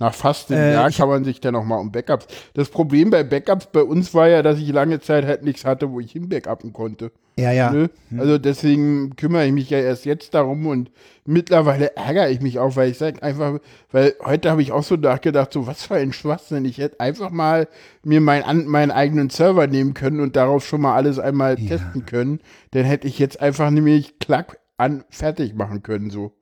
Nach 0.00 0.12
fast 0.12 0.50
einem 0.50 0.60
Äh, 0.60 0.72
Jahr 0.74 0.90
kann 0.90 1.08
man 1.08 1.22
sich 1.22 1.40
dann 1.40 1.54
noch 1.54 1.62
mal 1.62 1.76
um 1.76 1.92
Backups. 1.92 2.26
Das 2.54 2.68
Problem 2.68 3.10
bei 3.10 3.22
Backups 3.22 3.66
bei 3.66 3.82
uns 3.84 4.12
war 4.12 4.26
ja, 4.26 4.42
dass 4.42 4.58
ich 4.58 4.68
lange 4.72 4.98
Zeit 5.00 5.24
halt 5.24 5.44
nichts 5.44 5.64
hatte, 5.64 5.92
wo 5.92 6.00
ich 6.00 6.10
hin 6.10 6.28
backuppen 6.28 6.72
konnte. 6.72 7.12
Ja, 7.36 7.50
ja. 7.50 7.70
Ne? 7.72 7.90
Also 8.16 8.38
deswegen 8.38 9.16
kümmere 9.16 9.46
ich 9.46 9.52
mich 9.52 9.70
ja 9.70 9.78
erst 9.78 10.04
jetzt 10.04 10.34
darum 10.34 10.66
und 10.66 10.90
mittlerweile 11.24 11.96
ärgere 11.96 12.30
ich 12.30 12.40
mich 12.40 12.60
auch, 12.60 12.76
weil 12.76 12.90
ich 12.90 12.98
sage 12.98 13.22
einfach, 13.22 13.58
weil 13.90 14.14
heute 14.24 14.50
habe 14.50 14.62
ich 14.62 14.70
auch 14.70 14.84
so 14.84 14.94
nachgedacht, 14.94 15.52
so 15.52 15.66
was 15.66 15.82
für 15.82 15.96
ein 15.96 16.12
Schwachsinn. 16.12 16.64
Ich 16.64 16.78
hätte 16.78 17.00
einfach 17.00 17.30
mal 17.30 17.66
mir 18.04 18.20
mein, 18.20 18.66
meinen 18.66 18.92
eigenen 18.92 19.30
Server 19.30 19.66
nehmen 19.66 19.94
können 19.94 20.20
und 20.20 20.36
darauf 20.36 20.64
schon 20.64 20.82
mal 20.82 20.94
alles 20.94 21.18
einmal 21.18 21.56
testen 21.56 22.06
können. 22.06 22.40
Dann 22.70 22.84
hätte 22.84 23.08
ich 23.08 23.18
jetzt 23.18 23.40
einfach 23.40 23.70
nämlich 23.70 24.18
klack 24.20 24.60
an, 24.76 25.04
fertig 25.10 25.54
machen 25.54 25.82
können, 25.82 26.10
so. 26.10 26.32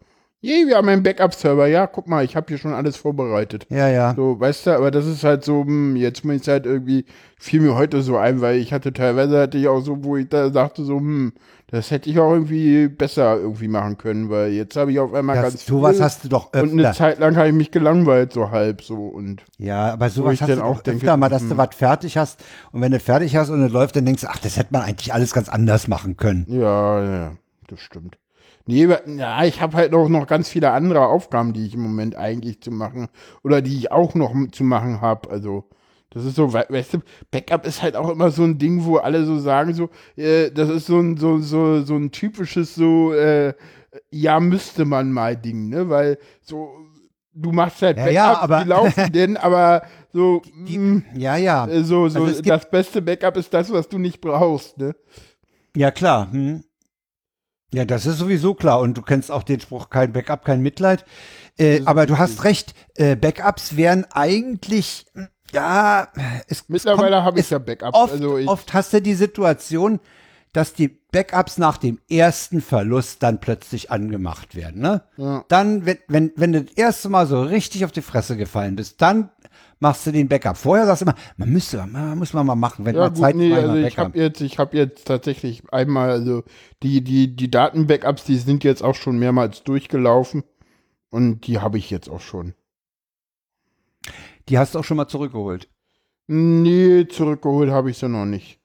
Je, 0.44 0.66
wir 0.66 0.76
haben 0.76 0.88
einen 0.88 1.04
Backup-Server, 1.04 1.68
ja, 1.68 1.87
guck 1.87 2.08
mal, 2.08 2.25
ich 2.25 2.34
habe 2.34 2.46
hier 2.49 2.58
schon 2.58 2.72
alles 2.75 2.96
vorbereitet. 2.96 3.64
Ja, 3.70 3.87
ja. 3.88 4.16
So, 4.16 4.40
weißt 4.40 4.66
du, 4.66 4.70
aber 4.72 4.90
das 4.90 5.06
ist 5.06 5.22
halt 5.22 5.44
so, 5.44 5.62
hm, 5.64 5.94
jetzt 5.94 6.25
muss 6.25 6.42
ich 6.42 6.49
halt 6.49 6.66
irgendwie, 6.66 7.04
fiel 7.38 7.61
mir 7.61 7.76
heute 7.76 8.02
so 8.02 8.16
ein, 8.16 8.40
weil 8.40 8.56
ich 8.56 8.72
hatte 8.72 8.92
teilweise 8.92 9.40
hatte 9.40 9.56
ich 9.56 9.68
auch 9.68 9.80
so, 9.82 10.02
wo 10.02 10.16
ich 10.16 10.28
da 10.28 10.49
dachte 10.50 10.82
so, 10.82 10.96
hm, 10.99 11.32
das 11.68 11.92
hätte 11.92 12.11
ich 12.11 12.18
auch 12.18 12.32
irgendwie 12.32 12.88
besser 12.88 13.37
irgendwie 13.37 13.68
machen 13.68 13.99
können, 13.99 14.30
weil 14.30 14.50
jetzt 14.52 14.75
habe 14.76 14.90
ich 14.90 14.99
auf 14.99 15.14
einmal 15.14 15.37
Das, 15.37 15.42
ganz 15.42 15.64
sowas 15.64 15.96
viel 15.96 16.00
hast 16.00 16.25
du 16.25 16.28
doch 16.28 16.52
und 16.56 16.72
eine 16.72 16.82
öfter. 16.82 16.92
Zeit 16.92 17.20
lang 17.20 17.37
habe 17.37 17.49
ich 17.49 17.54
mich 17.54 17.70
gelangweilt, 17.70 18.32
so 18.32 18.50
halb 18.50 18.82
so 18.82 18.96
und 18.96 19.44
Ja, 19.58 19.92
aber 19.92 20.11
sowas 20.11 20.40
hast 20.42 20.49
dann 20.49 20.58
du 20.58 20.64
auch 20.64 20.78
auch 20.78 20.82
denke, 20.82 21.06
öfter 21.06 21.16
mal, 21.16 21.28
dass 21.28 21.42
hm. 21.42 21.50
du 21.50 21.56
was 21.56 21.75
fertig 21.75 22.16
hast 22.18 22.42
und 22.72 22.80
wenn 22.80 22.92
du 22.92 22.99
fertig 23.00 23.37
hast 23.37 23.50
und 23.50 23.62
es 23.62 23.72
läuft, 23.72 23.94
dann 23.96 24.06
denkst 24.06 24.22
du, 24.22 24.28
ach, 24.28 24.38
das 24.38 24.56
hätte 24.56 24.72
man 24.72 24.82
eigentlich 24.82 25.14
alles 25.14 25.32
ganz 25.32 25.49
anders 25.49 25.88
machen 25.88 26.16
können. 26.16 26.46
ja, 26.46 27.02
ja, 27.04 27.37
das 27.68 27.80
stimmt. 27.80 28.18
Nee, 28.66 28.88
ja, 29.16 29.45
ich 29.45 29.61
habe 29.61 29.76
halt 29.76 29.92
noch, 29.92 30.09
noch 30.09 30.26
ganz 30.26 30.49
viele 30.49 30.71
andere 30.71 31.07
Aufgaben, 31.07 31.52
die 31.52 31.66
ich 31.66 31.75
im 31.75 31.81
Moment 31.83 32.16
eigentlich 32.16 32.61
zu 32.61 32.71
machen 32.71 33.09
oder 33.42 33.61
die 33.62 33.76
ich 33.76 33.90
auch 33.92 34.14
noch 34.14 34.35
zu 34.52 34.64
machen 34.64 35.00
habe. 35.00 35.31
Also, 35.31 35.64
das 36.11 36.25
ist 36.25 36.37
so, 36.37 36.52
we- 36.52 36.66
weißt 36.69 36.95
du, 36.95 36.99
Backup 37.31 37.66
ist 37.66 37.83
halt 37.83 37.97
auch 37.97 38.09
immer 38.11 38.31
so 38.31 38.45
ein 38.45 38.59
Ding, 38.59 38.85
wo 38.85 38.97
alle 38.99 39.25
so 39.25 39.38
sagen, 39.38 39.75
so, 39.75 39.90
äh, 40.16 40.50
das 40.50 40.69
ist 40.69 40.87
so 40.87 40.99
ein, 41.00 41.16
so, 41.16 41.38
so, 41.38 41.83
so 41.83 41.97
ein 41.97 42.11
typisches, 42.12 42.75
so, 42.75 43.12
äh, 43.14 43.54
ja, 44.11 44.38
müsste 44.40 44.85
man 44.85 45.11
mal 45.12 45.37
Ding, 45.37 45.69
ne? 45.69 45.88
Weil 45.88 46.19
so, 46.40 46.71
du 47.35 47.50
machst 47.52 47.83
halt 47.83 47.97
Ja, 47.99 48.04
Backup, 48.04 48.14
ja, 48.14 48.40
aber- 48.40 48.62
die 48.62 48.69
laufen 48.69 49.12
denn, 49.12 49.37
aber 49.37 49.83
so, 50.12 50.40
Die- 50.66 50.78
mh, 50.78 51.02
Ja, 51.16 51.37
ja. 51.37 51.66
äh, 51.66 51.83
so, 51.83 52.09
so 52.09 52.25
Also 52.25 52.42
das 52.42 52.71
beste 52.71 53.02
Backup 53.02 53.37
ist 53.38 53.52
das, 53.52 53.73
was 53.73 53.88
du 53.88 53.99
nicht 53.99 54.21
brauchst, 54.21 54.78
ne? 54.78 54.95
Ja, 55.75 55.90
klar. 55.90 56.31
Hm. 56.31 56.62
Ja, 57.73 57.85
das 57.85 58.07
ist 58.07 58.19
sowieso 58.19 58.55
klar. 58.55 58.81
Und 58.81 58.95
du 58.95 59.02
kennst 59.02 59.31
auch 59.31 59.43
den 59.43 59.61
Spruch, 59.61 59.88
kein 59.91 60.12
Backup, 60.12 60.45
kein 60.45 60.61
Mitleid. 60.61 61.05
Äh, 61.59 61.83
aber 61.85 62.07
du 62.07 62.19
hast 62.19 62.45
recht. 62.45 62.75
Äh, 62.97 63.17
Backups 63.17 63.76
wären 63.76 64.07
eigentlich, 64.12 65.07
hm, 65.14 65.29
ja, 65.52 66.09
es 66.49 66.69
Mittlerweile 66.69 67.23
habe 67.25 67.41
ich 67.41 67.50
ja 67.50 67.59
Backups. 67.59 67.97
Oft, 67.97 68.12
also 68.12 68.38
ich, 68.38 68.49
oft 68.49 68.73
hast 68.75 68.93
du 68.93 69.02
die 69.02 69.14
Situation, 69.14 70.00
dass 70.52 70.75
die 70.75 70.88
Backups 70.88 71.59
nach 71.59 71.79
dem 71.79 71.99
ersten 72.11 72.61
Verlust 72.61 73.23
dann 73.23 73.41
plötzlich 73.41 73.91
angemacht 73.91 74.55
werden. 74.55 74.83
Ne? 74.83 75.02
Ja. 75.17 75.45
Dann, 75.49 75.87
wenn, 75.87 75.99
wenn, 76.09 76.33
wenn 76.37 76.52
du 76.52 76.64
das 76.64 76.75
erste 76.75 77.09
Mal 77.09 77.26
so 77.26 77.43
richtig 77.43 77.85
auf 77.85 77.93
die 77.93 78.02
Fresse 78.02 78.37
gefallen 78.37 78.76
bist, 78.76 79.00
dann 79.00 79.31
machst 79.83 80.07
du 80.07 80.12
den 80.12 80.29
Backup. 80.29 80.57
Vorher 80.57 80.87
sagst 80.87 81.03
du 81.03 81.07
immer, 81.07 81.15
man 81.37 81.51
müsste, 81.51 81.85
man 81.87 82.17
muss 82.17 82.33
man 82.33 82.47
mal 82.47 82.55
machen, 82.55 82.85
wenn 82.87 82.95
Ja, 82.95 83.03
man 83.03 83.15
gut, 83.15 83.19
Zeit 83.21 83.37
nee, 83.37 83.53
also 83.53 83.75
ich 83.77 83.99
habe 83.99 84.19
jetzt, 84.19 84.41
ich 84.41 84.59
habe 84.59 84.77
jetzt 84.77 85.07
tatsächlich 85.07 85.62
einmal, 85.73 86.11
also 86.11 86.45
die, 86.83 87.03
die, 87.03 87.35
die 87.35 87.51
Datenbackups, 87.51 88.25
die 88.25 88.37
sind 88.37 88.65
jetzt 88.65 88.83
auch 88.83 88.95
schon 88.95 89.19
mehrmals 89.19 89.65
durchgelaufen 89.65 90.45
und 91.11 91.47
die 91.47 91.59
habe 91.61 91.79
ich 91.79 91.91
jetzt 91.91 92.09
auch 92.09 92.21
schon. 92.21 92.55
Die 94.49 94.59
hast 94.59 94.75
du 94.75 94.79
auch 94.79 94.85
schon 94.85 94.97
mal 94.97 95.09
zurückgeholt. 95.09 95.69
Nee, 96.27 97.07
zurückgeholt 97.09 97.71
habe 97.71 97.91
ich 97.91 97.99
sie 97.99 98.09
noch 98.09 98.25
nicht. 98.27 98.59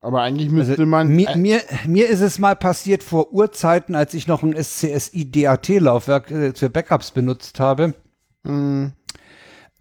Aber 0.00 0.22
eigentlich 0.22 0.50
müsste 0.50 0.76
Also, 0.76 0.86
man. 0.86 1.08
mir, 1.08 1.28
äh, 1.28 1.36
mir, 1.36 1.60
mir 1.86 2.08
ist 2.08 2.20
es 2.20 2.38
mal 2.38 2.56
passiert 2.56 3.02
vor 3.02 3.32
Urzeiten, 3.32 3.94
als 3.94 4.14
ich 4.14 4.26
noch 4.26 4.42
ein 4.42 4.54
SCSI 4.54 5.30
DAT-Laufwerk 5.30 6.30
äh, 6.30 6.52
für 6.54 6.70
Backups 6.70 7.10
benutzt 7.12 7.60
habe. 7.60 7.94
mh, 8.44 8.92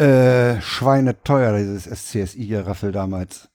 Äh, 0.02 0.60
schweineteuer, 0.62 1.58
dieses 1.58 1.86
SCSI-Geraffel 1.86 2.92
damals. 2.92 3.50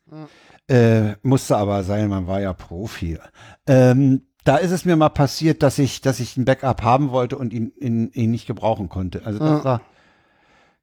Äh, 0.69 1.15
musste 1.23 1.57
aber 1.57 1.83
sein, 1.85 2.09
man 2.09 2.27
war 2.27 2.41
ja 2.41 2.53
Profi. 2.53 3.19
Ähm, 3.67 4.23
da 4.45 4.57
ist 4.57 4.71
es 4.71 4.85
mir 4.85 4.95
mal 4.97 5.09
passiert, 5.09 5.63
dass 5.65 5.79
ich, 5.79 6.01
dass 6.03 6.21
ich 6.21 6.37
ein 6.37 6.45
Backup 6.45 6.83
haben 6.83 7.11
wollte 7.11 7.37
und 7.37 7.53
ihn, 7.53 7.73
ihn, 7.81 8.11
ihn 8.13 8.31
nicht 8.31 8.47
gebrauchen 8.47 8.89
konnte. 8.89 9.23
Also 9.25 9.41
das 9.41 9.59
Ja. 9.59 9.65
war, 9.65 9.81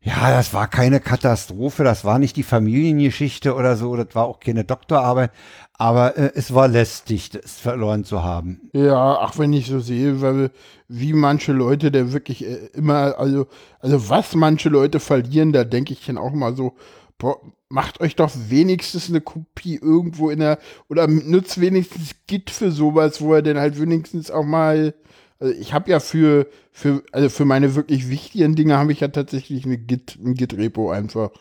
ja, 0.04 0.32
das 0.32 0.54
war 0.54 0.68
keine 0.68 1.00
Katastrophe, 1.00 1.86
das 1.86 2.04
war 2.04 2.20
nicht 2.20 2.36
die 2.36 2.44
Familiengeschichte 2.44 3.56
oder 3.56 3.78
so, 3.78 3.96
das 3.96 4.14
war 4.14 4.26
auch 4.26 4.42
keine 4.42 4.66
Doktorarbeit, 4.66 5.32
aber 5.74 6.18
äh, 6.18 6.32
es 6.36 6.54
war 6.54 6.68
lästig, 6.68 7.30
das 7.30 7.54
verloren 7.54 8.04
zu 8.04 8.22
haben. 8.22 8.70
Ja, 8.74 9.18
ach, 9.20 9.40
wenn 9.40 9.54
ich 9.54 9.68
so 9.68 9.80
sehe, 9.80 10.22
weil 10.22 10.52
wie 10.90 11.14
manche 11.14 11.54
Leute 11.54 11.90
der 11.90 12.12
wirklich 12.12 12.46
äh, 12.46 12.70
immer, 12.74 13.18
also, 13.18 13.48
also 13.80 14.10
was 14.10 14.36
manche 14.36 14.68
Leute 14.68 15.00
verlieren, 15.00 15.54
da 15.54 15.64
denke 15.64 15.94
ich 15.94 16.06
dann 16.06 16.18
auch 16.18 16.34
mal 16.34 16.54
so, 16.54 16.74
boah, 17.18 17.38
macht 17.70 18.02
euch 18.02 18.18
doch 18.18 18.32
wenigstens 18.50 19.10
eine 19.10 19.22
Kopie 19.22 19.80
irgendwo 19.82 20.30
in 20.30 20.40
der, 20.40 20.60
oder 20.90 21.08
nutzt 21.08 21.62
wenigstens 21.62 22.16
Git 22.28 22.50
für 22.50 22.72
sowas, 22.72 23.22
wo 23.22 23.34
er 23.34 23.42
dann 23.42 23.58
halt 23.58 23.80
wenigstens 23.80 24.30
auch 24.30 24.44
mal, 24.44 24.94
also 25.40 25.54
ich 25.54 25.74
habe 25.74 25.90
ja 25.92 26.00
für, 26.00 26.48
für, 26.72 27.04
also 27.12 27.30
für 27.30 27.46
meine 27.46 27.76
wirklich 27.76 28.10
wichtigen 28.10 28.56
Dinge 28.56 28.78
habe 28.78 28.92
ich 28.92 29.00
ja 29.02 29.08
tatsächlich 29.10 29.66
eine 29.66 29.78
Git, 29.78 30.18
ein 30.24 30.34
Git-Repo 30.36 30.92
einfach, 30.92 31.32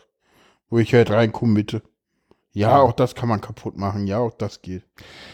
wo 0.69 0.79
ich 0.79 0.93
halt 0.93 1.11
rein 1.11 1.31
committe. 1.31 1.81
Ja, 2.55 2.79
auch 2.79 2.93
das 2.93 3.15
kann 3.15 3.27
man 3.29 3.41
kaputt 3.41 3.77
machen, 3.77 4.05
ja, 4.05 4.19
auch 4.19 4.31
das 4.37 4.61
geht. 4.61 4.83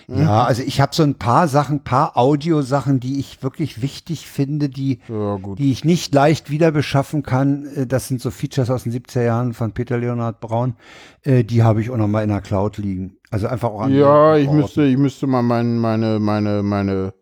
Ja, 0.07 0.45
also 0.45 0.63
ich 0.63 0.79
habe 0.79 0.95
so 0.95 1.03
ein 1.03 1.15
paar 1.15 1.49
Sachen, 1.49 1.83
paar 1.83 2.15
Audiosachen, 2.15 3.01
die 3.01 3.19
ich 3.19 3.43
wirklich 3.43 3.81
wichtig 3.81 4.25
finde, 4.25 4.69
die 4.69 4.99
Ja, 5.09 5.37
die 5.37 5.71
ich 5.71 5.83
nicht 5.83 6.13
leicht 6.13 6.49
wieder 6.49 6.71
beschaffen 6.71 7.21
kann. 7.21 7.65
Äh, 7.75 7.87
Das 7.87 8.07
sind 8.07 8.21
so 8.21 8.31
Features 8.31 8.69
aus 8.69 8.83
den 8.83 8.93
70er 8.93 9.23
Jahren 9.23 9.53
von 9.53 9.73
Peter 9.73 9.97
Leonhard 9.97 10.39
Braun. 10.39 10.75
Äh, 11.23 11.43
Die 11.43 11.61
habe 11.63 11.81
ich 11.81 11.89
auch 11.89 11.97
noch 11.97 12.07
mal 12.07 12.23
in 12.23 12.29
der 12.29 12.39
Cloud 12.39 12.77
liegen. 12.77 13.17
Also 13.31 13.47
einfach 13.47 13.69
auch 13.69 13.81
an 13.81 13.93
Ja, 13.93 14.37
ich 14.37 14.49
müsste, 14.49 14.85
ich 14.85 14.97
müsste 14.97 15.27
mal 15.27 15.41
mein, 15.43 15.77
meine, 15.77 16.19
meine, 16.19 16.63
meine, 16.63 17.13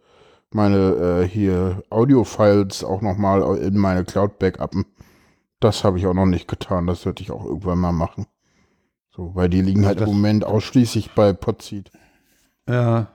meine 0.52 0.78
äh, 1.24 1.28
hier 1.28 1.84
Audio-Files 1.90 2.84
auch 2.84 3.02
noch 3.02 3.18
mal 3.18 3.58
in 3.58 3.78
meine 3.78 4.06
Cloud 4.06 4.40
backuppen. 4.40 4.86
Das 5.60 5.84
habe 5.84 5.98
ich 5.98 6.08
auch 6.08 6.14
noch 6.14 6.26
nicht 6.26 6.48
getan. 6.48 6.88
Das 6.88 7.02
sollte 7.02 7.24
ich 7.24 7.32
auch 7.32 7.46
irgendwann 7.46 7.80
mal 7.80 7.92
machen. 7.92 8.28
So, 9.10 9.34
weil 9.34 9.50
die 9.50 9.62
liegen 9.62 9.86
halt 9.86 10.00
im 10.00 10.08
Moment 10.08 10.46
ausschließlich 10.46 11.14
bei 11.16 11.34
Podseed. 11.34 11.92
Ja. 12.70 13.08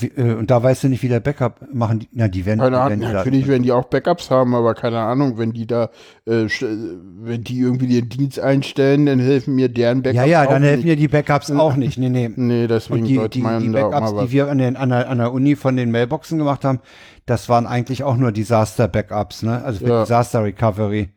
Wie, 0.00 0.06
äh, 0.08 0.34
und 0.34 0.50
da 0.50 0.60
weißt 0.62 0.84
du 0.84 0.88
nicht, 0.88 1.02
wie 1.02 1.08
der 1.08 1.20
Backup 1.20 1.68
machen. 1.72 2.00
Die, 2.00 2.08
na, 2.12 2.26
die 2.26 2.44
werden, 2.46 2.58
Keine 2.60 2.80
Ahnung, 2.80 3.00
werden 3.00 3.12
natürlich 3.12 3.46
werden 3.46 3.62
die 3.62 3.70
auch 3.70 3.84
Backups 3.84 4.30
haben, 4.30 4.54
aber 4.54 4.74
keine 4.74 4.98
Ahnung, 4.98 5.38
wenn 5.38 5.52
die 5.52 5.66
da, 5.66 5.90
äh, 6.26 6.46
sch- 6.46 6.66
wenn 7.20 7.44
die 7.44 7.58
irgendwie 7.60 7.86
den 7.86 8.08
Dienst 8.08 8.40
einstellen, 8.40 9.06
dann 9.06 9.20
helfen 9.20 9.54
mir 9.54 9.68
deren 9.68 10.02
Backups 10.02 10.16
ja, 10.16 10.24
ja, 10.24 10.44
auch 10.44 10.50
dann 10.50 10.62
helfen 10.62 10.78
nicht. 10.86 10.88
dir 10.88 10.96
die 10.96 11.08
Backups 11.08 11.50
auch 11.52 11.76
nicht. 11.76 11.98
Nee, 11.98 12.08
nee. 12.08 12.30
Nee, 12.36 12.66
deswegen 12.66 13.00
Und 13.02 13.06
die, 13.08 13.14
sollte 13.16 13.38
die, 13.38 13.42
man 13.42 13.62
die 13.62 13.68
Backups, 13.68 14.14
die 14.24 14.32
wir 14.32 14.48
an, 14.50 14.58
den, 14.58 14.76
an, 14.76 14.88
der, 14.88 15.08
an 15.08 15.18
der 15.18 15.32
Uni 15.32 15.54
von 15.54 15.76
den 15.76 15.90
Mailboxen 15.92 16.38
gemacht 16.38 16.64
haben, 16.64 16.80
das 17.26 17.48
waren 17.48 17.66
eigentlich 17.66 18.02
auch 18.02 18.16
nur 18.16 18.32
Disaster-Backups, 18.32 19.42
ne? 19.44 19.62
Also 19.64 19.80
für 19.84 19.88
Ja. 19.90 20.00
Disaster-Recovery. 20.02 21.10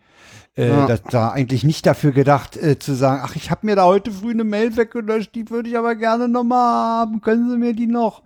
Äh, 0.57 0.67
Ja. 0.69 0.87
Das 0.87 1.01
war 1.11 1.33
eigentlich 1.33 1.63
nicht 1.63 1.85
dafür 1.85 2.11
gedacht, 2.11 2.57
äh, 2.57 2.79
zu 2.79 2.93
sagen, 2.95 3.21
ach, 3.23 3.35
ich 3.35 3.51
habe 3.51 3.65
mir 3.65 3.75
da 3.75 3.85
heute 3.85 4.11
früh 4.11 4.31
eine 4.31 4.43
Mail 4.43 4.75
weggelöscht, 4.75 5.35
die 5.35 5.49
würde 5.49 5.69
ich 5.69 5.77
aber 5.77 5.95
gerne 5.95 6.27
nochmal 6.27 7.01
haben. 7.01 7.21
Können 7.21 7.49
Sie 7.49 7.57
mir 7.57 7.73
die 7.73 7.87
noch? 7.87 8.23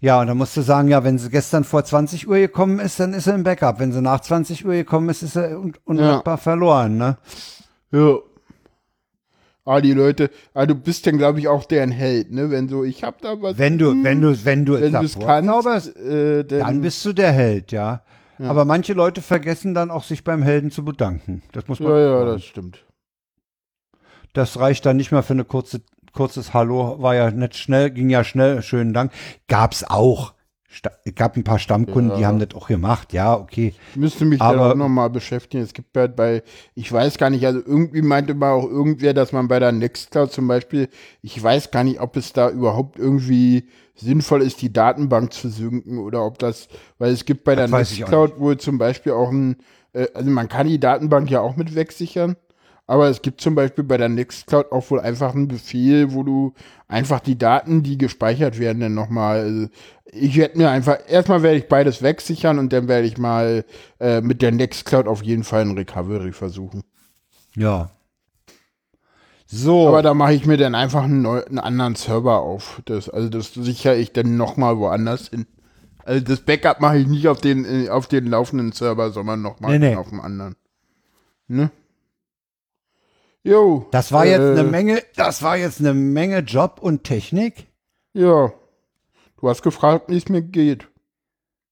Ja, 0.00 0.20
und 0.20 0.26
dann 0.26 0.36
musst 0.36 0.56
du 0.56 0.62
sagen, 0.62 0.88
ja, 0.88 1.04
wenn 1.04 1.16
sie 1.16 1.30
gestern 1.30 1.62
vor 1.62 1.84
20 1.84 2.26
Uhr 2.28 2.38
gekommen 2.38 2.80
ist, 2.80 2.98
dann 2.98 3.14
ist 3.14 3.24
sie 3.24 3.30
im 3.30 3.44
Backup. 3.44 3.78
Wenn 3.78 3.92
sie 3.92 4.02
nach 4.02 4.18
20 4.20 4.66
Uhr 4.66 4.72
gekommen 4.72 5.08
ist, 5.08 5.22
ist 5.22 5.34
sie 5.34 5.56
un 5.56 5.74
unrettbar 5.84 6.38
verloren, 6.38 6.96
ne? 6.96 7.18
Ja. 7.92 8.16
Ah, 9.64 9.80
die 9.80 9.92
Leute, 9.92 10.30
ah, 10.54 10.66
du 10.66 10.74
bist 10.74 11.06
dann, 11.06 11.18
glaube 11.18 11.38
ich, 11.38 11.46
auch 11.46 11.64
deren 11.64 11.92
Held, 11.92 12.32
ne? 12.32 12.50
Wenn 12.50 12.68
so, 12.68 12.82
ich 12.82 13.04
hab 13.04 13.20
da 13.22 13.40
was. 13.40 13.58
Wenn 13.58 13.78
du, 13.78 14.02
wenn 14.02 14.20
du, 14.20 14.44
wenn 14.44 14.64
du 14.64 14.80
wenn 14.80 14.92
du 14.92 14.98
es 15.04 15.16
kannst, 15.16 15.96
äh, 15.96 16.42
Dann 16.42 16.80
bist 16.80 17.04
du 17.04 17.12
der 17.12 17.30
Held, 17.30 17.70
ja. 17.70 18.02
Aber 18.48 18.64
manche 18.64 18.92
Leute 18.92 19.22
vergessen 19.22 19.74
dann 19.74 19.90
auch, 19.90 20.04
sich 20.04 20.24
beim 20.24 20.42
Helden 20.42 20.70
zu 20.70 20.84
bedanken. 20.84 21.42
Das 21.52 21.68
muss 21.68 21.80
man. 21.80 21.92
Ja, 21.92 21.98
ja, 21.98 22.24
das 22.24 22.44
stimmt. 22.44 22.84
das 24.32 24.58
reicht 24.58 24.86
dann 24.86 24.96
nicht 24.96 25.12
mal 25.12 25.22
für 25.22 25.34
eine 25.34 25.44
kurze, 25.44 25.82
kurzes 26.12 26.54
Hallo. 26.54 26.96
War 27.00 27.14
ja 27.14 27.30
nicht 27.30 27.56
schnell, 27.56 27.90
ging 27.90 28.10
ja 28.10 28.24
schnell. 28.24 28.62
Schönen 28.62 28.92
Dank. 28.94 29.12
Gab's 29.48 29.84
auch. 29.84 30.34
Sta 30.74 30.90
gab 31.16 31.36
ein 31.36 31.44
paar 31.44 31.58
Stammkunden, 31.58 32.16
die 32.16 32.22
Ja. 32.22 32.28
haben 32.28 32.38
das 32.38 32.54
auch 32.54 32.66
gemacht. 32.66 33.12
Ja, 33.12 33.34
okay. 33.36 33.74
Ich 33.90 33.96
müsste 33.96 34.24
mich 34.24 34.40
Aber- 34.40 34.56
da 34.56 34.70
auch 34.70 34.74
nochmal 34.74 35.10
beschäftigen. 35.10 35.62
Es 35.62 35.74
gibt 35.74 35.94
halt 35.94 36.16
bei, 36.16 36.42
ich 36.74 36.90
weiß 36.90 37.18
gar 37.18 37.28
nicht, 37.28 37.44
also 37.44 37.58
irgendwie 37.60 38.00
meinte 38.00 38.32
mal 38.32 38.52
auch 38.52 38.64
irgendwer, 38.64 39.12
dass 39.12 39.32
man 39.32 39.48
bei 39.48 39.58
der 39.58 39.72
Nextcloud 39.72 40.32
zum 40.32 40.48
Beispiel, 40.48 40.88
ich 41.20 41.40
weiß 41.42 41.70
gar 41.72 41.84
nicht, 41.84 42.00
ob 42.00 42.16
es 42.16 42.32
da 42.32 42.48
überhaupt 42.48 42.98
irgendwie 42.98 43.68
sinnvoll 43.94 44.42
ist, 44.42 44.62
die 44.62 44.72
Datenbank 44.72 45.32
zu 45.32 45.48
synken 45.48 45.98
oder 45.98 46.24
ob 46.24 46.38
das, 46.38 46.68
weil 46.98 47.12
es 47.12 47.24
gibt 47.24 47.44
bei 47.44 47.54
Das 47.54 47.70
der 47.70 47.78
Nextcloud 47.78 48.38
wohl 48.38 48.56
zum 48.58 48.78
Beispiel 48.78 49.12
auch 49.12 49.30
ein, 49.30 49.56
äh, 49.92 50.08
also 50.14 50.30
man 50.30 50.48
kann 50.48 50.68
die 50.68 50.80
Datenbank 50.80 51.30
ja 51.30 51.40
auch 51.40 51.56
mit 51.56 51.74
wegsichern, 51.74 52.36
aber 52.86 53.08
es 53.08 53.22
gibt 53.22 53.40
zum 53.40 53.54
Beispiel 53.54 53.84
bei 53.84 53.96
der 53.96 54.08
Nextcloud 54.08 54.72
auch 54.72 54.90
wohl 54.90 55.00
einfach 55.00 55.34
einen 55.34 55.48
Befehl, 55.48 56.12
wo 56.12 56.22
du 56.22 56.54
einfach 56.88 57.20
die 57.20 57.38
Daten, 57.38 57.82
die 57.82 57.98
gespeichert 57.98 58.58
werden, 58.58 58.80
dann 58.80 58.94
nochmal, 58.94 59.40
also 59.40 59.68
ich 60.12 60.36
werde 60.36 60.58
mir 60.58 60.70
einfach, 60.70 60.98
erstmal 61.08 61.42
werde 61.42 61.58
ich 61.58 61.68
beides 61.68 62.02
wegsichern 62.02 62.58
und 62.58 62.72
dann 62.72 62.88
werde 62.88 63.06
ich 63.06 63.18
mal 63.18 63.64
äh, 63.98 64.20
mit 64.20 64.42
der 64.42 64.52
Nextcloud 64.52 65.06
auf 65.06 65.22
jeden 65.22 65.44
Fall 65.44 65.62
ein 65.62 65.76
Recovery 65.76 66.32
versuchen. 66.32 66.82
Ja. 67.56 67.90
So. 69.54 69.86
Aber 69.86 70.00
da 70.00 70.14
mache 70.14 70.32
ich 70.32 70.46
mir 70.46 70.56
dann 70.56 70.74
einfach 70.74 71.02
einen, 71.02 71.20
neu, 71.20 71.44
einen 71.44 71.58
anderen 71.58 71.94
Server 71.94 72.40
auf. 72.40 72.80
Das, 72.86 73.10
also 73.10 73.28
das 73.28 73.52
sichere 73.52 73.96
ich 73.96 74.14
dann 74.14 74.38
nochmal 74.38 74.78
woanders 74.78 75.28
hin. 75.28 75.46
Also 76.04 76.24
das 76.24 76.40
Backup 76.40 76.80
mache 76.80 76.96
ich 76.96 77.06
nicht 77.06 77.28
auf 77.28 77.38
den, 77.42 77.66
äh, 77.66 77.90
auf 77.90 78.06
den 78.06 78.26
laufenden 78.28 78.72
Server, 78.72 79.10
sondern 79.10 79.42
nochmal 79.42 79.78
Nee, 79.78 79.90
nee. 79.90 79.96
auf 79.96 80.08
dem 80.08 80.22
anderen. 80.22 80.56
Ne? 81.48 81.70
Jo. 83.44 83.86
das 83.90 84.10
war 84.10 84.24
jetzt 84.24 84.40
äh, 84.40 84.52
eine 84.52 84.64
Menge, 84.64 85.02
das 85.16 85.42
war 85.42 85.58
jetzt 85.58 85.80
eine 85.80 85.92
Menge 85.92 86.38
Job 86.38 86.78
und 86.80 87.04
Technik. 87.04 87.66
Ja. 88.14 88.52
Du 89.38 89.48
hast 89.50 89.62
gefragt, 89.62 90.08
wie 90.08 90.16
es 90.16 90.30
mir 90.30 90.40
geht. 90.40 90.88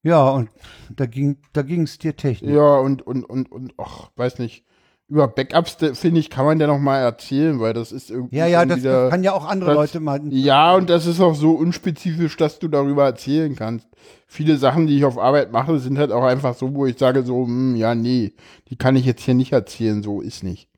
Ja, 0.03 0.29
und 0.29 0.51
da 0.91 1.07
ging, 1.07 1.39
da 1.55 1.63
ging 1.63 1.83
es 1.83 1.97
dir 1.99 2.15
Technik. 2.15 2.55
Ja, 2.55 2.77
und, 2.77 3.01
und, 3.07 3.25
und, 3.25 3.51
und, 3.51 3.73
ach, 3.79 4.11
weiß 4.17 4.39
nicht. 4.39 4.67
Über 5.11 5.26
Backups, 5.26 5.76
finde 5.99 6.21
ich, 6.21 6.31
kann 6.31 6.45
man 6.47 6.61
ja 6.61 6.69
noch 6.69 6.79
mal 6.79 6.99
erzählen, 6.99 7.59
weil 7.59 7.73
das 7.73 7.90
ist 7.90 8.11
irgendwie. 8.11 8.37
Ja, 8.37 8.47
ja, 8.47 8.64
das 8.64 8.79
wieder, 8.79 9.11
kann 9.11 9.25
ja 9.25 9.33
auch 9.33 9.45
andere 9.45 9.71
das- 9.71 9.76
Leute 9.76 9.99
mal. 10.00 10.21
Ja, 10.33 10.76
und 10.76 10.88
das 10.88 11.05
ist 11.07 11.21
auch 11.21 11.35
so 11.35 11.50
unspezifisch, 11.50 12.37
dass 12.37 12.61
du 12.61 12.69
darüber 12.69 13.05
erzählen 13.07 13.57
kannst. 13.57 13.88
Viele 14.29 14.57
Sachen, 14.57 14.87
die 14.87 14.97
ich 14.97 15.05
auf 15.05 15.19
Arbeit 15.19 15.50
mache, 15.50 15.81
sind 15.81 15.99
halt 15.99 16.12
auch 16.12 16.23
einfach 16.23 16.55
so, 16.55 16.73
wo 16.76 16.87
ich 16.87 16.97
sage 16.97 17.25
so, 17.25 17.45
hm, 17.45 17.75
ja, 17.75 17.97
nee, 17.97 18.35
die 18.69 18.76
kann 18.76 18.95
ich 18.95 19.05
jetzt 19.05 19.23
hier 19.23 19.35
nicht 19.35 19.50
erzählen, 19.52 20.02
so 20.05 20.21
ist 20.21 20.45
nicht. 20.45 20.69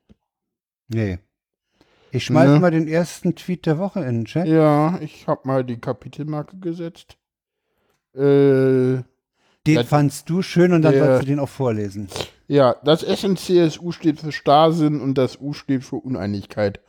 Nee. 0.87 1.19
Ich 2.11 2.25
schmeiß 2.25 2.49
Ne? 2.49 2.59
mal 2.59 2.71
den 2.71 2.87
ersten 2.87 3.35
Tweet 3.35 3.67
der 3.67 3.77
Woche 3.77 3.99
in 3.99 4.15
den 4.21 4.25
Chat. 4.25 4.47
Ja, 4.47 4.97
ich 4.99 5.27
habe 5.27 5.41
mal 5.47 5.63
die 5.63 5.77
Kapitelmarke 5.79 6.57
gesetzt. 6.57 7.17
Äh, 8.15 9.03
Den 9.65 9.85
fandst 9.85 10.29
du 10.29 10.41
schön 10.41 10.73
und 10.73 10.81
dann 10.81 10.93
der- 10.93 11.05
sollst 11.05 11.21
du 11.23 11.25
den 11.27 11.39
auch 11.39 11.49
vorlesen. 11.49 12.07
Ja, 12.53 12.75
das 12.83 13.01
S 13.01 13.23
in 13.23 13.35
CSU 13.35 13.91
steht 13.91 14.19
für 14.19 14.31
Starrsinn 14.31 15.01
und 15.01 15.17
das 15.17 15.41
U 15.41 15.53
steht 15.53 15.83
für 15.83 15.95
Uneinigkeit. 15.95 16.81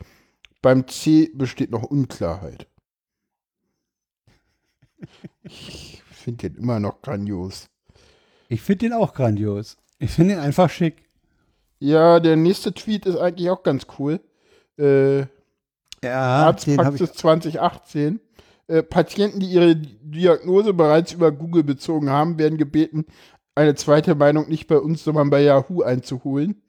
Beim 0.60 0.86
C 0.88 1.30
besteht 1.32 1.70
noch 1.70 1.84
Unklarheit. 1.84 2.66
Ich 5.42 6.02
finde 6.10 6.50
den 6.50 6.62
immer 6.62 6.80
noch 6.80 7.00
grandios. 7.00 7.70
Ich 8.50 8.60
finde 8.60 8.86
den 8.86 8.92
auch 8.92 9.14
grandios. 9.14 9.78
Ich 9.98 10.10
finde 10.10 10.34
ihn 10.34 10.40
einfach 10.40 10.68
schick. 10.68 11.08
Ja, 11.78 12.20
der 12.20 12.36
nächste 12.36 12.74
Tweet 12.74 13.06
ist 13.06 13.16
eigentlich 13.16 13.48
auch 13.48 13.62
ganz 13.62 13.86
cool. 13.98 14.20
Äh, 14.78 15.20
Ja, 15.20 16.52
den. 16.52 16.78
Arztpraxis 16.78 17.12
2018. 17.14 18.20
Äh, 18.66 18.82
Patienten, 18.82 19.40
die 19.40 19.46
ihre 19.46 19.76
Diagnose 19.76 20.74
bereits 20.74 21.12
über 21.12 21.32
Google 21.32 21.64
bezogen 21.64 22.10
haben, 22.10 22.38
werden 22.38 22.58
gebeten, 22.58 23.06
eine 23.54 23.74
zweite 23.74 24.14
Meinung 24.14 24.48
nicht 24.48 24.66
bei 24.66 24.78
uns, 24.78 25.04
sondern 25.04 25.30
bei 25.30 25.42
Yahoo 25.42 25.82
einzuholen. 25.82 26.62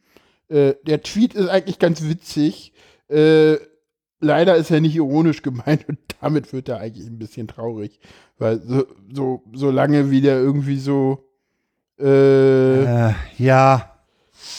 Äh, 0.50 0.76
der 0.86 1.02
Tweet 1.02 1.34
ist 1.34 1.50
eigentlich 1.50 1.80
ganz 1.80 2.04
witzig. 2.04 2.74
Äh, 3.10 3.58
leider 4.20 4.56
ist 4.56 4.72
er 4.72 4.82
nicht 4.82 4.96
ironisch 4.96 5.42
gemeint 5.42 5.88
und 5.90 6.00
damit 6.22 6.54
wird 6.54 6.70
er 6.70 6.80
eigentlich 6.80 7.08
ein 7.08 7.20
bisschen 7.20 7.48
traurig. 7.48 8.00
Weil 8.38 8.62
so, 8.62 8.86
so, 9.14 9.44
so 9.54 9.72
lange 9.72 10.12
wie 10.12 10.22
der 10.22 10.38
irgendwie 10.40 10.78
so, 10.80 11.24
äh, 12.00 12.84
Äh, 12.84 13.14
ja, 13.38 13.92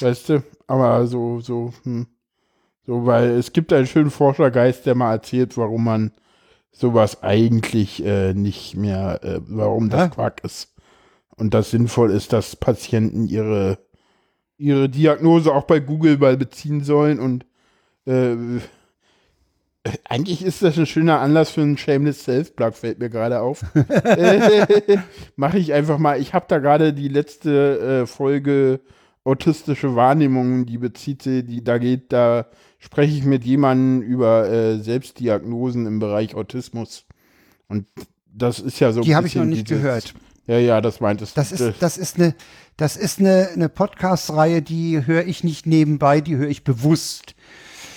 Weißt 0.01 0.31
du? 0.31 0.43
Aber 0.67 1.07
so, 1.07 1.41
so, 1.41 1.73
hm. 1.85 2.07
So, 2.87 3.05
weil 3.07 3.31
es 3.31 3.53
gibt 3.53 3.73
einen 3.73 3.87
schönen 3.87 4.11
Forschergeist, 4.11 4.87
der 4.87 4.95
mal 4.95 5.13
erzählt, 5.13 5.57
warum 5.57 5.85
man 5.85 6.13
sowas 6.73 7.23
eigentlich 7.23 8.05
äh, 8.05 8.33
nicht 8.35 8.77
mehr, 8.77 9.21
äh, 9.25 9.41
warum 9.47 9.91
das 9.91 10.01
Ja. 10.03 10.09
Quark 10.09 10.45
ist. 10.45 10.73
Und 11.37 11.55
das 11.55 11.71
sinnvoll 11.71 12.11
ist, 12.11 12.33
dass 12.33 12.57
Patienten 12.57 13.27
ihre, 13.27 13.79
ihre 14.57 14.89
Diagnose 14.89 15.55
auch 15.55 15.65
bei 15.65 15.81
Google 15.81 16.19
mal 16.19 16.37
beziehen 16.37 16.83
sollen 16.83 17.21
und 17.21 17.45
äh, 18.07 18.37
eigentlich 20.09 20.45
ist 20.45 20.63
das 20.63 20.79
ein 20.79 20.87
schöner 20.87 21.21
Anlass 21.21 21.51
für 21.51 21.63
einen 21.63 21.79
Shameless 21.79 22.25
Self-Plug, 22.25 22.73
fällt 22.73 22.99
mir 22.99 23.11
gerade 23.11 23.41
auf. 23.41 23.65
Mache 25.37 25.59
ich 25.59 25.73
einfach 25.73 25.99
mal. 25.99 26.21
Ich 26.21 26.35
habe 26.35 26.47
da 26.49 26.59
gerade 26.59 26.93
die 26.93 27.09
letzte 27.09 28.03
äh, 28.03 28.07
Folge 28.07 28.81
autistische 29.25 29.97
Wahrnehmung, 29.97 30.67
die 30.67 30.79
bezieht 30.79 31.23
sie, 31.23 31.43
die 31.43 31.63
da 31.63 31.79
geht, 31.79 32.13
da 32.13 32.47
spreche 32.79 33.17
ich 33.17 33.25
mit 33.25 33.45
jemandem 33.45 34.03
über 34.03 34.49
äh, 34.49 34.79
Selbstdiagnosen 34.79 35.87
im 35.87 35.99
Bereich 35.99 36.35
Autismus. 36.35 37.05
Und 37.69 37.87
das 38.33 38.61
ist 38.61 38.79
ja 38.79 38.93
so. 38.93 39.01
ein 39.01 39.05
die 39.05 39.17
habe 39.17 39.27
ich 39.27 39.35
noch 39.35 39.45
nicht 39.45 39.69
gehört. 39.69 40.15
Ja, 40.47 40.59
ja, 40.59 40.81
das 40.81 41.01
meintest 41.01 41.37
Das 41.37 41.51
du. 41.51 41.69
ist, 41.71 41.83
das 41.83 41.99
ist 41.99 42.17
eine, 42.17 42.35
das 42.77 42.97
ist 42.97 43.19
eine, 43.19 43.49
eine 43.55 43.69
Podcast-Reihe, 43.69 44.63
die 44.63 45.05
höre 45.07 45.25
ich 45.27 45.43
nicht 45.45 45.67
nebenbei, 45.67 46.21
die 46.21 46.37
höre 46.37 46.49
ich 46.49 46.63
bewusst. 46.65 47.35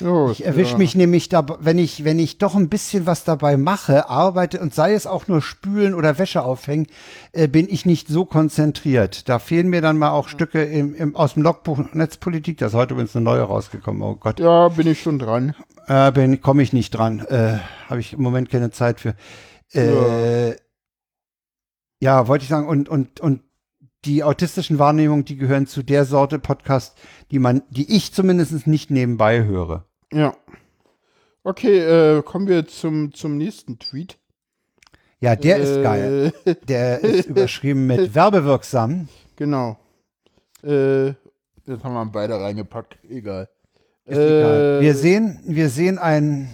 Oh, 0.01 0.29
Ich 0.31 0.45
erwische 0.45 0.71
ja. 0.71 0.77
mich 0.77 0.95
nämlich 0.95 1.27
da, 1.27 1.45
wenn 1.59 1.77
ich, 1.77 2.05
wenn 2.05 2.19
ich 2.19 2.37
doch 2.37 2.55
ein 2.55 2.69
bisschen 2.69 3.05
was 3.05 3.25
dabei 3.25 3.57
mache, 3.57 4.07
arbeite 4.09 4.61
und 4.61 4.73
sei 4.73 4.93
es 4.93 5.05
auch 5.05 5.27
nur 5.27 5.41
spülen 5.41 5.93
oder 5.93 6.17
Wäsche 6.17 6.41
aufhängen, 6.41 6.87
äh, 7.33 7.49
bin 7.49 7.67
ich 7.69 7.85
nicht 7.85 8.07
so 8.07 8.23
konzentriert. 8.23 9.27
Da 9.27 9.39
fehlen 9.39 9.67
mir 9.67 9.81
dann 9.81 9.97
mal 9.97 10.11
auch 10.11 10.29
Stücke 10.29 10.63
im, 10.63 10.95
im, 10.95 11.15
aus 11.17 11.33
dem 11.33 11.43
Logbuch 11.43 11.79
Netzpolitik. 11.91 12.59
Da 12.59 12.67
ist 12.67 12.75
heute 12.75 12.93
übrigens 12.93 13.13
eine 13.13 13.25
neue 13.25 13.41
rausgekommen. 13.41 14.01
Oh 14.01 14.15
Gott, 14.15 14.39
Ja, 14.39 14.69
bin 14.69 14.87
ich 14.87 15.01
schon 15.01 15.19
dran. 15.19 15.53
äh, 15.87 16.13
bin 16.13 16.39
komme 16.39 16.63
ich 16.63 16.71
nicht 16.71 16.91
dran. 16.91 17.19
Äh, 17.19 17.57
Habe 17.89 17.99
ich 17.99 18.13
im 18.13 18.21
Moment 18.21 18.49
keine 18.49 18.71
Zeit 18.71 19.01
für. 19.01 19.15
Äh, 19.73 20.49
ja, 20.51 20.55
wollte 22.01 22.43
ich 22.43 22.49
sagen 22.49 22.67
und 22.67 22.89
und 22.89 23.19
und 23.19 23.41
die 24.05 24.23
autistischen 24.23 24.79
Wahrnehmungen, 24.79 25.25
die 25.25 25.35
gehören 25.35 25.67
zu 25.67 25.83
der 25.83 26.05
Sorte 26.05 26.39
Podcast, 26.39 26.97
die 27.31 27.39
man, 27.39 27.63
die 27.69 27.95
ich 27.95 28.13
zumindest 28.13 28.65
nicht 28.65 28.91
nebenbei 28.91 29.43
höre. 29.43 29.85
Ja. 30.13 30.35
Okay, 31.43 31.79
äh, 31.79 32.21
kommen 32.21 32.47
wir 32.47 32.67
zum, 32.67 33.13
zum 33.13 33.37
nächsten 33.37 33.79
Tweet. 33.79 34.17
Ja, 35.19 35.35
der 35.35 35.57
äh, 35.57 35.63
ist 35.63 35.83
geil. 35.83 36.33
Der 36.67 37.01
ist 37.01 37.25
überschrieben 37.27 37.87
mit 37.87 38.15
werbewirksam. 38.15 39.09
Genau. 39.35 39.77
Äh, 40.63 41.13
das 41.65 41.83
haben 41.83 41.93
wir 41.93 42.05
beide 42.05 42.39
reingepackt. 42.39 42.97
Egal. 43.09 43.49
Ist 44.05 44.17
egal. 44.17 44.77
Äh, 44.79 44.81
Wir 44.81 44.95
sehen, 44.95 45.39
wir 45.45 45.69
sehen 45.69 45.97
einen 45.97 46.49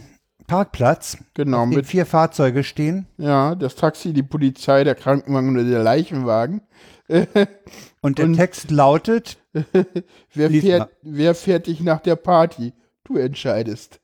Parkplatz, 0.47 1.17
Genau, 1.34 1.65
mit, 1.65 1.86
vier 1.86 2.05
Fahrzeuge 2.05 2.63
stehen 2.63 3.08
ja, 3.17 3.55
das 3.55 3.75
Taxi, 3.75 4.13
die 4.13 4.23
Polizei, 4.23 4.84
der 4.84 4.95
Krankenwagen 4.95 5.58
und 5.58 5.69
der 5.69 5.84
Leichenwagen. 5.84 6.62
und 8.01 8.17
der 8.17 8.25
Und- 8.25 8.34
Text 8.36 8.71
lautet, 8.71 9.38
Wer 10.34 10.49
fährt, 10.51 10.89
wer 11.01 11.34
fährt 11.36 11.67
dich 11.67 11.79
nach 11.81 12.01
der 12.01 12.15
Party? 12.17 12.73
Du 13.05 13.17
entscheidest. 13.17 13.99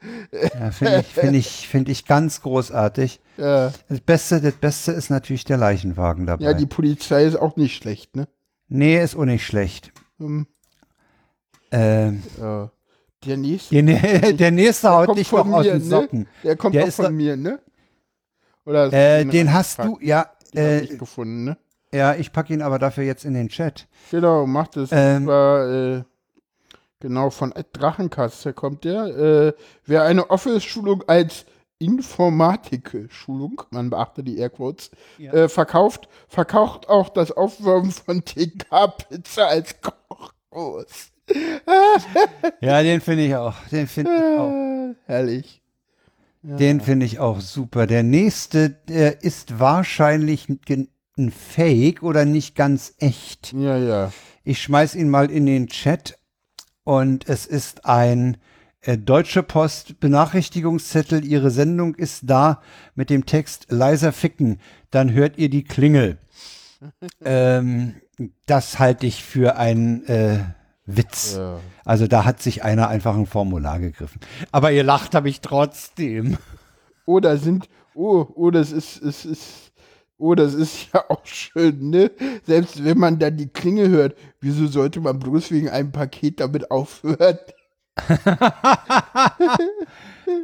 ja, 0.54 0.70
finde 0.72 1.00
ich, 1.00 1.08
finde 1.08 1.38
ich, 1.40 1.68
finde 1.68 1.92
ich 1.92 2.06
ganz 2.06 2.42
großartig. 2.42 3.20
Ja, 3.38 3.72
Das 3.90 4.02
Beste, 4.02 4.40
das 4.40 4.54
Beste 4.54 4.92
ist 4.92 5.10
natürlich 5.10 5.46
der 5.46 5.58
Leichenwagen 5.58 6.28
dabei. 6.28 6.44
ja, 6.44 6.54
die 6.54 6.68
Polizei 6.68 7.24
ist 7.26 7.36
auch 7.38 7.56
nicht 7.56 7.76
schlecht, 7.76 8.16
ne? 8.16 8.28
nee, 8.68 9.02
ist 9.02 9.16
auch 9.16 9.26
nicht 9.26 9.44
schlecht. 9.46 9.92
Ähm, 10.20 10.46
Ähm, 11.72 12.22
ja. 12.40 12.70
Der 13.26 13.38
nächste, 13.38 13.84
der, 13.84 14.34
der 14.34 14.52
nächste 14.52 14.90
haut 14.90 15.06
kommt 15.08 15.20
dich 15.20 15.32
noch 15.32 15.40
aus 15.46 15.66
mir, 15.66 15.74
den 15.74 15.82
ne? 15.84 15.86
Socken. 15.86 16.28
der 16.44 16.56
kommt 16.56 16.76
der 16.76 16.86
auch 16.86 16.92
von 16.92 17.16
mir, 17.16 17.36
ne? 17.38 17.60
Oder 18.66 18.92
Äh, 18.94 19.26
du 19.26 19.32
den 19.32 19.54
hast 19.54 19.78
du, 19.80 19.84
angepackt? 19.84 20.04
ja, 20.06 20.26
Den 20.54 20.60
äh, 20.64 20.80
ich 20.82 20.98
gefunden, 21.00 21.44
ne? 21.44 21.58
ja, 21.94 22.16
ich 22.16 22.32
packe 22.32 22.54
ihn 22.54 22.62
aber 22.62 22.80
dafür 22.80 23.04
jetzt 23.04 23.26
in 23.26 23.34
den 23.34 23.50
Chat. 23.50 23.88
Genau, 24.12 24.46
macht 24.48 24.78
es. 24.78 24.90
Ähm, 24.92 25.26
das 25.26 25.34
war, 25.34 25.70
äh, 25.70 26.04
genau, 27.00 27.30
von 27.30 27.52
Ed 27.52 27.68
Drachenkastel 27.74 28.54
kommt 28.54 28.84
der. 28.86 29.06
Äh, 29.06 29.54
wer 29.86 30.04
eine 30.04 30.30
Office-Schulung 30.30 31.04
als 31.08 31.46
Informatik-Schulung, 31.80 33.62
man 33.72 33.90
beachte 33.90 34.24
die 34.24 34.38
Airquotes, 34.38 34.92
Ja. 35.18 35.34
äh, 35.34 35.50
verkauft, 35.50 36.08
verkauft 36.28 36.88
auch 36.90 37.10
das 37.10 37.32
Aufwärmen 37.32 37.92
von 37.92 38.24
TK-Pizza 38.24 39.48
als 39.48 39.76
Kochkurs. 39.82 41.11
Ja, 42.62 42.84
den 42.84 43.02
finde 43.02 43.26
ich 43.26 43.36
auch. 43.36 43.56
Den 43.72 43.88
finde 43.88 44.12
ich 44.16 44.40
auch. 44.40 44.96
Herrlich. 45.08 45.62
Den 46.44 46.82
finde 46.82 47.06
ich 47.06 47.20
auch 47.20 47.40
super. 47.40 47.88
Der 47.88 48.04
nächste, 48.04 48.70
der 48.70 49.24
ist 49.24 49.60
wahrscheinlich 49.60 50.50
ein 50.50 50.60
ein 51.18 51.32
Fake 51.32 52.04
oder 52.04 52.26
nicht 52.26 52.56
ganz 52.56 52.96
echt. 53.00 53.54
Ja, 53.54 53.78
ja. 53.78 54.12
Ich 54.44 54.62
schmeiß 54.62 54.96
ihn 54.96 55.10
mal 55.10 55.30
in 55.30 55.46
den 55.46 55.68
Chat 55.68 56.18
und 56.84 57.28
es 57.28 57.46
ist 57.46 57.86
ein 57.86 58.38
äh, 58.82 58.98
Deutsche 58.98 59.44
Post 59.44 60.00
Benachrichtigungszettel. 60.00 61.26
Ihre 61.26 61.52
Sendung 61.52 61.96
ist 61.96 62.24
da 62.24 62.62
mit 62.96 63.10
dem 63.10 63.26
Text 63.26 63.68
leiser 63.70 64.12
ficken. 64.12 64.60
Dann 64.90 65.14
hört 65.14 65.38
ihr 65.38 65.50
die 65.50 65.64
Klingel. 65.64 66.18
ähm, 67.24 67.96
das 68.46 68.80
halte 68.80 69.06
ich 69.06 69.24
für 69.24 69.58
einen 69.58 70.06
äh, 70.06 70.40
Witz. 70.86 71.36
ja. 71.38 71.60
Also 71.86 72.08
da 72.08 72.26
hat 72.26 72.42
sich 72.42 72.64
einer 72.64 72.88
einfach 72.90 73.16
ein 73.16 73.26
Formular 73.28 73.80
gegriffen. 73.80 74.20
Aber 74.52 74.72
ihr 74.72 74.84
lacht 74.84 75.16
habe 75.16 75.30
ich 75.30 75.42
trotzdem. 75.42 76.38
Oh, 77.06 77.20
da 77.20 77.38
sind, 77.38 77.68
oh, 77.94 78.26
oh, 78.36 78.52
das 78.52 78.72
ist, 78.72 79.02
es 79.02 79.26
ist, 79.26 79.72
oh, 80.18 80.36
das 80.36 80.54
ist 80.54 80.88
ja 80.94 81.04
auch 81.10 81.26
schön, 81.26 81.90
ne? 81.90 82.12
Selbst 82.46 82.84
wenn 82.84 82.98
man 82.98 83.20
dann 83.20 83.38
die 83.38 83.48
Klinge 83.50 83.90
hört, 83.90 84.16
wieso 84.40 84.68
sollte 84.68 85.00
man 85.02 85.20
bloß 85.20 85.52
wegen 85.52 85.70
einem 85.70 85.92
Paket 85.92 86.40
damit 86.40 86.70
aufhören? 86.72 87.38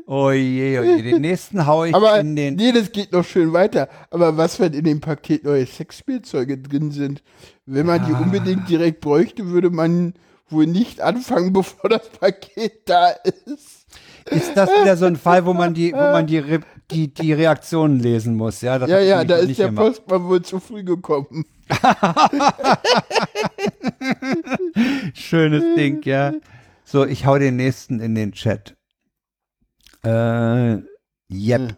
Oh 0.06 0.32
je, 0.32 0.80
oh 0.80 0.84
je. 0.84 1.02
Den 1.02 1.22
nächsten 1.22 1.66
hau 1.66 1.86
ich 1.86 1.96
Aber 1.96 2.20
in 2.20 2.36
den. 2.36 2.56
nee, 2.56 2.72
das 2.74 2.92
geht 2.92 3.14
noch 3.14 3.24
schön 3.24 3.54
weiter. 3.54 3.88
Aber 4.12 4.36
was, 4.36 4.60
wenn 4.60 4.74
in 4.74 4.84
dem 4.84 5.00
Paket 5.00 5.44
neue 5.46 5.66
Sexspielzeuge 5.66 6.58
drin 6.58 6.92
sind? 6.92 7.24
Wenn 7.66 7.86
man 7.86 8.06
die 8.06 8.12
Ja. 8.12 8.20
unbedingt 8.20 8.68
direkt 8.70 9.00
bräuchte, 9.02 9.48
würde 9.48 9.70
man 9.70 10.14
wohl 10.50 10.68
nicht 10.68 11.02
anfangen, 11.02 11.54
bevor 11.54 11.90
das 11.90 12.10
Paket 12.10 12.90
da 12.90 13.10
ist. 13.10 13.86
Ist 14.30 14.56
das 14.56 14.70
wieder 14.70 14.98
so 14.98 15.06
ein 15.06 15.16
Fall, 15.16 15.46
wo 15.46 15.54
man 15.54 15.74
die, 15.74 15.94
wo 15.94 15.98
man 15.98 16.28
die, 16.28 16.40
Re 16.40 16.60
die, 16.92 17.14
die 17.14 17.34
Reaktionen 17.34 18.00
lesen 18.00 18.36
muss? 18.36 18.62
Ja, 18.62 18.86
Ja, 18.86 19.00
ja, 19.00 19.24
da 19.24 19.38
ist 19.38 19.58
der 19.58 19.68
gemacht. 19.68 19.86
Postmann 19.86 20.28
wohl 20.28 20.42
zu 20.42 20.60
früh 20.60 20.84
gekommen. 20.84 21.46
Schönes 25.14 25.64
Ding, 25.76 26.02
ja. 26.04 26.34
So, 26.84 27.06
ich 27.06 27.26
hau 27.26 27.38
den 27.38 27.56
nächsten 27.58 28.00
in 28.00 28.16
den 28.16 28.32
Chat. 28.34 28.76
Äh, 30.04 30.78
yep. 31.30 31.76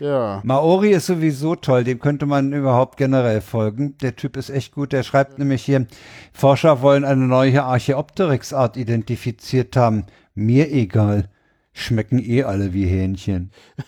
Ja. 0.00 0.40
Maori 0.44 0.90
ist 0.90 1.06
sowieso 1.06 1.56
toll, 1.56 1.84
dem 1.84 1.98
könnte 1.98 2.26
man 2.26 2.52
überhaupt 2.52 2.96
generell 2.96 3.40
folgen. 3.40 3.96
Der 3.98 4.16
Typ 4.16 4.36
ist 4.36 4.50
echt 4.50 4.72
gut. 4.72 4.92
Der 4.92 5.02
schreibt 5.02 5.38
nämlich 5.38 5.64
hier, 5.64 5.86
Forscher 6.32 6.82
wollen 6.82 7.04
eine 7.04 7.26
neue 7.26 7.64
Archaeopteryx-Art 7.64 8.76
identifiziert 8.76 9.76
haben. 9.76 10.06
Mir 10.34 10.70
egal. 10.72 11.28
Schmecken 11.72 12.18
eh 12.18 12.44
alle 12.44 12.72
wie 12.72 12.86
Hähnchen. 12.86 13.50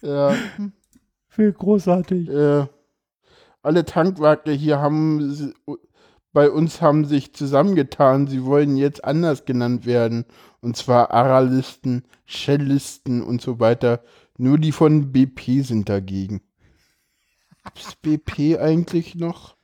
Ja. 0.00 0.32
Viel 1.28 1.52
großartig. 1.52 2.28
äh, 2.28 2.66
alle 3.62 3.84
Tankwagner 3.84 4.52
hier 4.52 4.78
haben 4.78 5.52
bei 6.32 6.50
uns 6.50 6.80
haben 6.80 7.04
sich 7.04 7.34
zusammengetan. 7.34 8.26
Sie 8.28 8.44
wollen 8.44 8.76
jetzt 8.76 9.04
anders 9.04 9.44
genannt 9.44 9.86
werden. 9.86 10.24
Und 10.60 10.76
zwar 10.76 11.10
Aralisten, 11.12 12.04
Shellisten 12.26 13.22
und 13.22 13.40
so 13.40 13.60
weiter. 13.60 14.02
Nur 14.36 14.58
die 14.58 14.72
von 14.72 15.12
BP 15.12 15.62
sind 15.62 15.88
dagegen. 15.88 16.40
Gibt's 17.64 17.94
BP 17.96 18.58
eigentlich 18.58 19.14
noch? 19.14 19.56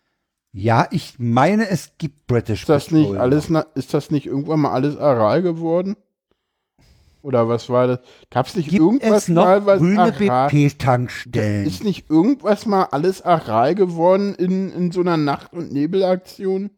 Ja, 0.52 0.86
ich 0.90 1.14
meine, 1.18 1.68
es 1.68 1.92
gibt 1.98 2.26
British 2.28 2.60
Ist 2.62 2.68
das 2.68 2.90
nicht 2.90 3.02
Petroleum. 3.04 3.20
alles, 3.22 3.48
na- 3.50 3.66
ist 3.74 3.92
das 3.94 4.10
nicht 4.10 4.26
irgendwann 4.26 4.60
mal 4.60 4.72
alles 4.72 4.96
Aral 4.96 5.42
geworden? 5.42 5.96
Oder 7.22 7.48
was 7.48 7.68
war 7.70 7.86
das? 7.86 7.98
Gab 8.30 8.46
es 8.46 8.54
nicht 8.54 8.68
Gibt 8.68 8.80
irgendwas 8.80 9.22
es 9.24 9.28
noch 9.28 9.44
mal, 9.44 9.64
was 9.66 9.78
grüne 9.80 10.12
BP-Tankstellen? 10.12 11.66
Ist 11.66 11.82
nicht 11.82 12.08
irgendwas 12.10 12.66
mal 12.66 12.84
alles 12.84 13.22
Aral 13.22 13.74
geworden 13.74 14.34
in, 14.34 14.70
in 14.72 14.92
so 14.92 15.00
einer 15.00 15.16
Nacht- 15.16 15.54
und 15.54 15.72
Nebelaktion? 15.72 16.70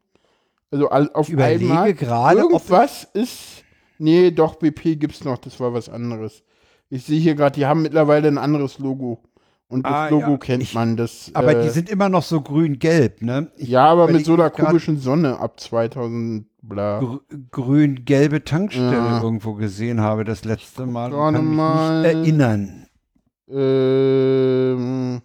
Also 0.70 0.88
auf 0.90 1.28
Ich 1.28 1.32
überlege 1.34 1.64
einmal. 1.70 1.94
gerade, 1.94 2.44
ob- 2.46 2.52
Irgendwas 2.52 3.04
ist. 3.12 3.55
Nee, 3.98 4.30
doch, 4.30 4.56
BP 4.56 4.96
gibt's 4.96 5.24
noch, 5.24 5.38
das 5.38 5.58
war 5.60 5.72
was 5.72 5.88
anderes. 5.88 6.42
Ich 6.88 7.04
sehe 7.04 7.18
hier 7.20 7.34
gerade, 7.34 7.54
die 7.56 7.66
haben 7.66 7.82
mittlerweile 7.82 8.28
ein 8.28 8.38
anderes 8.38 8.78
Logo. 8.78 9.22
Und 9.68 9.84
das 9.84 9.92
Ah, 9.92 10.08
Logo 10.08 10.30
ja. 10.32 10.36
kennt 10.38 10.62
Ich- 10.62 10.74
man. 10.74 10.96
Das, 10.96 11.30
Aber 11.34 11.56
äh, 11.56 11.62
die 11.64 11.70
sind 11.70 11.90
immer 11.90 12.08
noch 12.08 12.22
so 12.22 12.40
grün-gelb, 12.40 13.20
ne? 13.22 13.50
Ich 13.56 13.68
ja, 13.68 13.86
aber 13.86 14.06
mit 14.06 14.24
so 14.24 14.34
einer 14.34 14.50
komischen 14.50 14.98
Sonne 15.00 15.40
ab 15.40 15.58
2000 15.58 16.46
bla. 16.62 17.00
gr 17.00 17.18
grün-gelbe 17.50 18.44
Tankstelle 18.44 18.92
Ja. 18.92 19.20
irgendwo 19.22 19.54
gesehen 19.54 20.00
habe 20.00 20.22
das 20.22 20.44
letzte 20.44 20.86
Mal. 20.86 21.10
gerade 21.10 21.36
kann 21.38 21.46
mich 21.48 21.56
mal. 21.56 22.02
nicht 22.02 22.14
erinnern. 22.14 22.86
Ähm, 23.48 25.20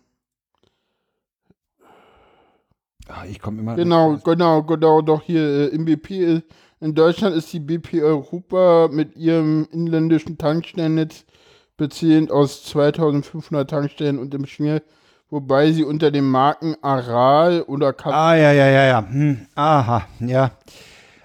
Ah, 3.08 3.26
ich 3.30 3.40
komme 3.40 3.60
immer. 3.62 3.76
genau, 3.76 4.18
genau, 4.24 4.64
genau, 4.64 5.02
doch 5.02 5.22
hier 5.22 5.42
äh, 5.42 5.66
im 5.68 5.86
BP, 5.86 6.12
ist- 6.38 6.44
in 6.82 6.96
Deutschland 6.96 7.36
ist 7.36 7.54
die 7.54 7.60
BP 7.60 8.02
Europa 8.02 8.90
mit 8.92 9.16
ihrem 9.16 9.68
inländischen 9.72 10.38
Tankstellennetz 10.38 11.26
beziehend 11.78 12.32
aus 12.32 12.64
2500 12.66 13.70
Tankstellen 13.70 14.20
und 14.20 14.34
im 14.34 14.46
Schmier, 14.46 14.82
wobei 15.30 15.72
sie 15.72 15.84
unter 15.84 16.12
den 16.12 16.26
Marken 16.26 16.76
Aral 16.82 17.62
oder 17.62 17.94
Kap 17.94 18.14
Ah, 18.14 18.36
ja, 18.36 18.52
ja, 18.52 18.68
ja, 18.68 18.86
ja. 18.86 19.08
Hm. 19.10 19.48
Aha, 19.56 20.08
ja. 20.20 20.52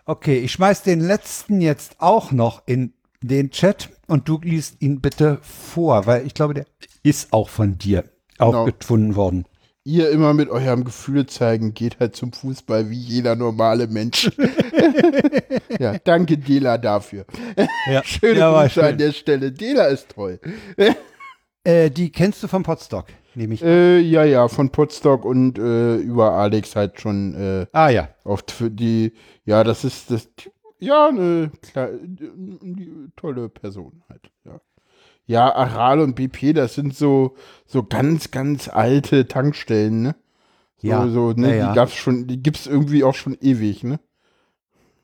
Okay, 0.05 0.39
ich 0.39 0.53
schmeiß 0.53 0.83
den 0.83 1.01
letzten 1.01 1.61
jetzt 1.61 1.97
auch 1.99 2.31
noch 2.31 2.63
in 2.67 2.93
den 3.23 3.51
Chat 3.51 3.91
und 4.07 4.29
du 4.29 4.39
liest 4.41 4.81
ihn 4.81 5.01
bitte 5.01 5.39
vor, 5.43 6.07
weil 6.07 6.27
ich 6.27 6.35
glaube, 6.35 6.55
der 6.55 6.67
ist 7.03 7.33
auch 7.33 7.49
von 7.49 7.77
dir 7.79 8.05
Genau. 8.39 8.65
aufgefunden 8.65 9.17
worden. 9.17 9.47
Ihr 9.87 10.11
immer 10.11 10.35
mit 10.35 10.51
eurem 10.51 10.85
Gefühl 10.85 11.27
zeigen, 11.27 11.73
geht 11.73 12.01
halt 12.01 12.17
zum 12.17 12.33
Fußball 12.33 12.91
wie 12.91 12.99
jeder 12.99 13.37
normale 13.37 13.87
Mensch. 13.87 14.31
ja, 15.79 15.97
danke 16.03 16.37
Dela 16.37 16.77
dafür. 16.77 17.25
Ja, 17.89 18.03
Schöne 18.05 18.41
ja, 18.41 18.63
Grüße 18.63 18.83
an 18.83 18.89
schön. 18.91 18.99
der 18.99 19.13
Stelle. 19.13 19.53
Dela 19.53 19.87
ist 19.87 20.11
toll. 20.11 20.41
Äh, 21.65 21.91
die 21.91 22.13
kennst 22.13 22.45
du 22.45 22.47
vom 22.47 22.63
Potstock, 22.63 23.07
nehme 23.35 23.55
ich. 23.55 23.61
Äh, 23.61 23.99
ja, 23.99 24.23
ja, 24.23 24.47
von 24.47 24.71
Potsdok 24.71 25.25
und 25.25 25.59
äh, 25.59 25.97
über 25.97 26.31
Alex 26.35 26.77
halt 26.77 27.01
schon 27.01 27.35
äh, 27.35 27.67
ah 27.73 27.89
ja, 27.89 28.09
oft 28.23 28.53
für 28.53 28.71
die, 28.71 29.15
ja, 29.45 29.65
das 29.65 29.83
ist 29.83 30.13
das, 30.13 30.29
ja, 30.79 31.09
eine 31.09 31.51
eine 31.75 33.11
tolle 33.17 33.49
Person 33.49 34.05
halt, 34.09 34.31
ja. 34.45 34.61
Ja, 35.27 35.53
Aral 35.55 36.01
und 36.01 36.15
BP, 36.15 36.53
das 36.55 36.75
sind 36.75 36.95
so, 36.97 37.35
so 37.67 37.83
ganz, 37.83 38.31
ganz 38.31 38.69
alte 38.69 39.27
Tankstellen, 39.27 40.03
ne? 40.03 40.15
So, 40.79 40.89
Ja, 40.89 41.09
so, 41.09 41.33
ne, 41.33 41.49
ja, 41.51 41.55
ja. 41.57 41.69
die 41.71 41.75
gab's 41.75 41.95
schon, 41.95 42.27
die 42.29 42.43
gibt's 42.43 42.67
irgendwie 42.67 43.03
auch 43.03 43.15
schon 43.15 43.37
ewig, 43.41 43.83
ne? 43.83 43.99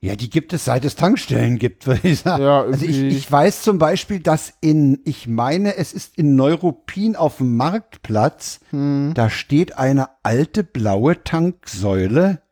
Ja, 0.00 0.16
die 0.16 0.30
gibt 0.30 0.52
es 0.52 0.64
seit 0.64 0.84
es 0.84 0.96
Tankstellen 0.96 1.58
gibt, 1.58 1.86
würde 1.86 2.08
ich 2.08 2.20
sagen. 2.20 2.42
Ja, 2.42 2.62
also 2.62 2.84
ich, 2.84 3.00
ich 3.02 3.30
weiß 3.30 3.62
zum 3.62 3.78
Beispiel, 3.78 4.20
dass 4.20 4.52
in, 4.60 5.00
ich 5.04 5.26
meine, 5.28 5.76
es 5.76 5.92
ist 5.92 6.16
in 6.18 6.34
Neuruppin 6.36 7.14
auf 7.16 7.38
dem 7.38 7.56
Marktplatz, 7.56 8.60
Hm. 8.70 9.12
da 9.14 9.28
steht 9.30 9.76
eine 9.78 10.08
alte 10.22 10.62
blaue 10.64 11.22
Tanksäule, 11.24 12.42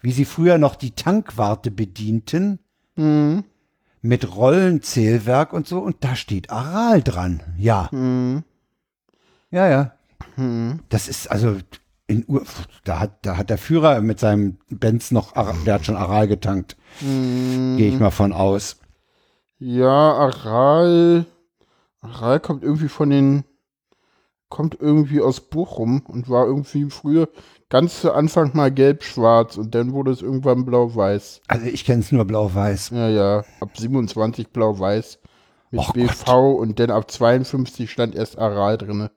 wie 0.00 0.12
sie 0.12 0.24
früher 0.24 0.58
noch 0.58 0.74
die 0.76 0.92
Tankwarte 0.92 1.70
bedienten, 1.70 2.58
Hm. 2.96 3.44
Mit 4.02 4.34
Rollenzählwerk 4.36 5.52
und 5.52 5.66
so, 5.66 5.80
und 5.80 5.96
da 6.04 6.14
steht 6.16 6.50
Aral 6.50 7.02
dran. 7.02 7.42
Ja, 7.58 7.90
Hm. 7.90 8.44
ja, 9.50 9.68
ja. 9.68 9.92
Hm. 10.36 10.80
Das 10.88 11.08
ist 11.08 11.30
also 11.30 11.56
in 12.06 12.24
Ur, 12.26 12.42
da 12.84 13.00
hat, 13.00 13.26
da 13.26 13.36
hat 13.36 13.50
der 13.50 13.58
Führer 13.58 14.00
mit 14.00 14.18
seinem 14.18 14.58
Benz 14.70 15.10
noch, 15.10 15.34
Ara- 15.36 15.56
der 15.66 15.74
hat 15.74 15.84
schon 15.86 15.96
Aral 15.96 16.26
getankt, 16.28 16.76
Hm. 17.00 17.76
gehe 17.76 17.92
ich 17.92 17.98
mal 18.00 18.10
von 18.10 18.32
aus. 18.32 18.76
Ja, 19.58 19.88
Aral. 20.14 21.26
Aral 22.00 22.40
kommt 22.40 22.62
irgendwie 22.62 22.88
von 22.88 23.10
den. 23.10 23.44
Kommt 24.48 24.78
irgendwie 24.80 25.20
aus 25.20 25.40
Bochum 25.40 26.00
und 26.06 26.30
war 26.30 26.46
irgendwie 26.46 26.88
früher 26.88 27.28
ganz 27.68 28.00
zu 28.00 28.12
Anfang 28.12 28.50
mal 28.54 28.70
gelb-schwarz 28.72 29.56
und 29.56 29.74
dann 29.74 29.92
wurde 29.92 30.10
es 30.10 30.22
irgendwann 30.22 30.64
blau-weiß. 30.64 31.42
Also 31.48 31.66
ich 31.66 31.84
kenne 31.84 32.00
es 32.00 32.12
nur 32.12 32.24
blau-weiß. 32.24 32.90
Ja, 32.90 33.08
ja, 33.08 33.44
ab 33.60 33.76
27 33.76 34.48
blau-weiß 34.48 35.18
mit 35.70 35.80
Och 35.80 35.92
BV 35.92 36.28
und 36.58 36.78
dann 36.80 36.90
ab 36.90 37.10
52 37.10 37.90
stand 37.90 38.14
erst 38.14 38.38
Aral 38.38 38.78
drinne. 38.78 39.10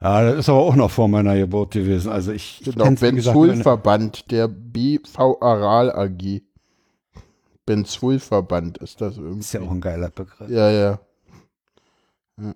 Ja, 0.00 0.24
das 0.24 0.40
ist 0.40 0.48
aber 0.48 0.58
auch 0.58 0.74
noch 0.74 0.90
vor 0.90 1.06
meiner 1.06 1.36
Geburt 1.36 1.74
gewesen. 1.74 2.10
Also 2.10 2.32
ich, 2.32 2.60
ich 2.60 2.74
Genau, 2.74 2.90
Benzolverband, 2.90 4.32
der 4.32 4.48
BV 4.48 5.40
Aral 5.40 5.92
AG. 5.92 6.42
Benzolverband 7.66 8.78
ist 8.78 9.00
das 9.00 9.16
irgendwie. 9.16 9.40
ist 9.40 9.52
ja 9.52 9.60
auch 9.60 9.70
ein 9.70 9.80
geiler 9.80 10.10
Begriff. 10.10 10.48
Ja, 10.48 10.70
ja. 10.70 10.98
Ja, 12.36 12.54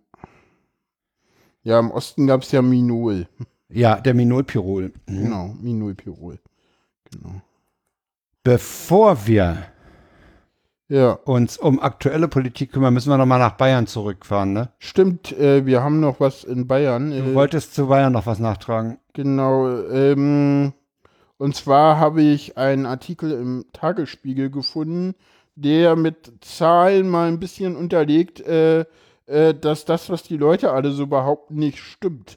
ja 1.63 1.79
im 1.79 1.93
Osten 1.93 2.27
gab 2.27 2.43
es 2.43 2.51
ja 2.51 2.63
Minol. 2.63 3.29
Ja, 3.69 3.97
der 4.01 4.15
Minolpirol. 4.15 4.93
Mhm. 5.07 5.23
Genau, 5.23 5.55
Minolpirol. 5.61 6.39
Genau. 7.11 7.41
Bevor 8.45 9.27
wir 9.27 9.65
Ja, 10.89 11.13
uns 11.25 11.59
um 11.59 11.81
aktuelle 11.81 12.29
Politik 12.29 12.73
kümmern, 12.73 12.95
müssen 12.95 13.11
wir 13.11 13.19
nochmal 13.19 13.41
nach 13.41 13.57
Bayern 13.57 13.89
zurückfahren, 13.89 14.53
ne? 14.53 14.69
stimmt, 14.79 15.33
äh, 15.33 15.67
wir 15.67 15.83
haben 15.83 15.99
noch 15.99 16.21
was 16.21 16.45
in 16.45 16.69
Bayern. 16.69 17.11
Du 17.11 17.17
Äh, 17.17 17.35
wolltest 17.35 17.75
zu 17.75 17.89
Bayern 17.89 18.13
noch 18.13 18.27
was 18.27 18.39
nachtragen. 18.39 18.99
genau, 19.13 19.67
ähm, 19.91 20.73
und 21.39 21.57
zwar 21.57 21.99
habe 21.99 22.23
ich 22.23 22.57
einen 22.57 22.87
Artikel 22.87 23.33
im 23.33 23.65
Tagesspiegel 23.73 24.49
gefunden, 24.51 25.15
der 25.57 25.97
mit 25.97 26.33
Zahlen 26.41 27.09
mal 27.09 27.27
ein 27.29 27.41
bisschen 27.41 27.75
unterlegt, 27.75 28.41
äh, 28.41 28.85
äh, 29.27 29.55
dass 29.55 29.85
das, 29.87 30.09
was 30.09 30.23
die 30.23 30.37
Leute 30.37 30.71
alle 30.71 30.93
so 30.93 31.09
behaupten, 31.09 31.57
nicht 31.57 31.79
stimmt. 31.81 32.37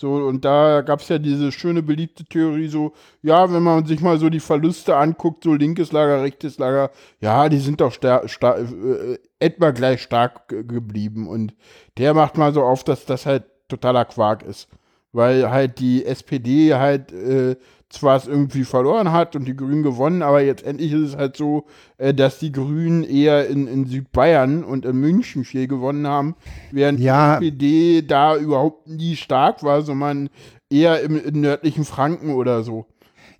So, 0.00 0.14
und 0.14 0.46
da 0.46 0.80
gab 0.80 1.00
es 1.00 1.08
ja 1.10 1.18
diese 1.18 1.52
schöne 1.52 1.82
beliebte 1.82 2.24
Theorie, 2.24 2.68
so, 2.68 2.94
ja, 3.20 3.52
wenn 3.52 3.62
man 3.62 3.84
sich 3.84 4.00
mal 4.00 4.18
so 4.18 4.30
die 4.30 4.40
Verluste 4.40 4.96
anguckt, 4.96 5.44
so 5.44 5.52
linkes 5.52 5.92
Lager, 5.92 6.22
rechtes 6.22 6.56
Lager, 6.58 6.90
ja, 7.20 7.50
die 7.50 7.58
sind 7.58 7.82
doch 7.82 7.94
äh, 8.02 9.18
etwa 9.40 9.70
gleich 9.72 10.00
stark 10.00 10.48
ge- 10.48 10.64
geblieben. 10.64 11.28
Und 11.28 11.52
der 11.98 12.14
macht 12.14 12.38
mal 12.38 12.54
so 12.54 12.62
auf, 12.62 12.82
dass 12.82 13.04
das 13.04 13.26
halt 13.26 13.44
totaler 13.68 14.06
Quark 14.06 14.42
ist. 14.42 14.68
Weil 15.12 15.50
halt 15.50 15.78
die 15.78 16.04
SPD 16.04 16.74
halt 16.74 17.12
äh, 17.12 17.56
zwar 17.88 18.16
es 18.16 18.28
irgendwie 18.28 18.62
verloren 18.62 19.10
hat 19.10 19.34
und 19.34 19.46
die 19.46 19.56
Grünen 19.56 19.82
gewonnen, 19.82 20.22
aber 20.22 20.40
jetzt 20.42 20.62
endlich 20.62 20.92
ist 20.92 21.00
es 21.08 21.16
halt 21.16 21.36
so, 21.36 21.64
äh, 21.98 22.14
dass 22.14 22.38
die 22.38 22.52
Grünen 22.52 23.02
eher 23.02 23.48
in, 23.48 23.66
in 23.66 23.86
Südbayern 23.86 24.62
und 24.62 24.84
in 24.84 24.96
München 24.96 25.44
viel 25.44 25.66
gewonnen 25.66 26.06
haben, 26.06 26.36
während 26.70 27.00
Ja. 27.00 27.40
die 27.40 27.48
SPD 27.48 28.02
da 28.02 28.36
überhaupt 28.36 28.86
nie 28.88 29.16
stark 29.16 29.64
war, 29.64 29.82
sondern 29.82 30.28
eher 30.70 31.00
im, 31.02 31.20
im 31.22 31.40
nördlichen 31.40 31.84
Franken 31.84 32.30
oder 32.34 32.62
so. 32.62 32.86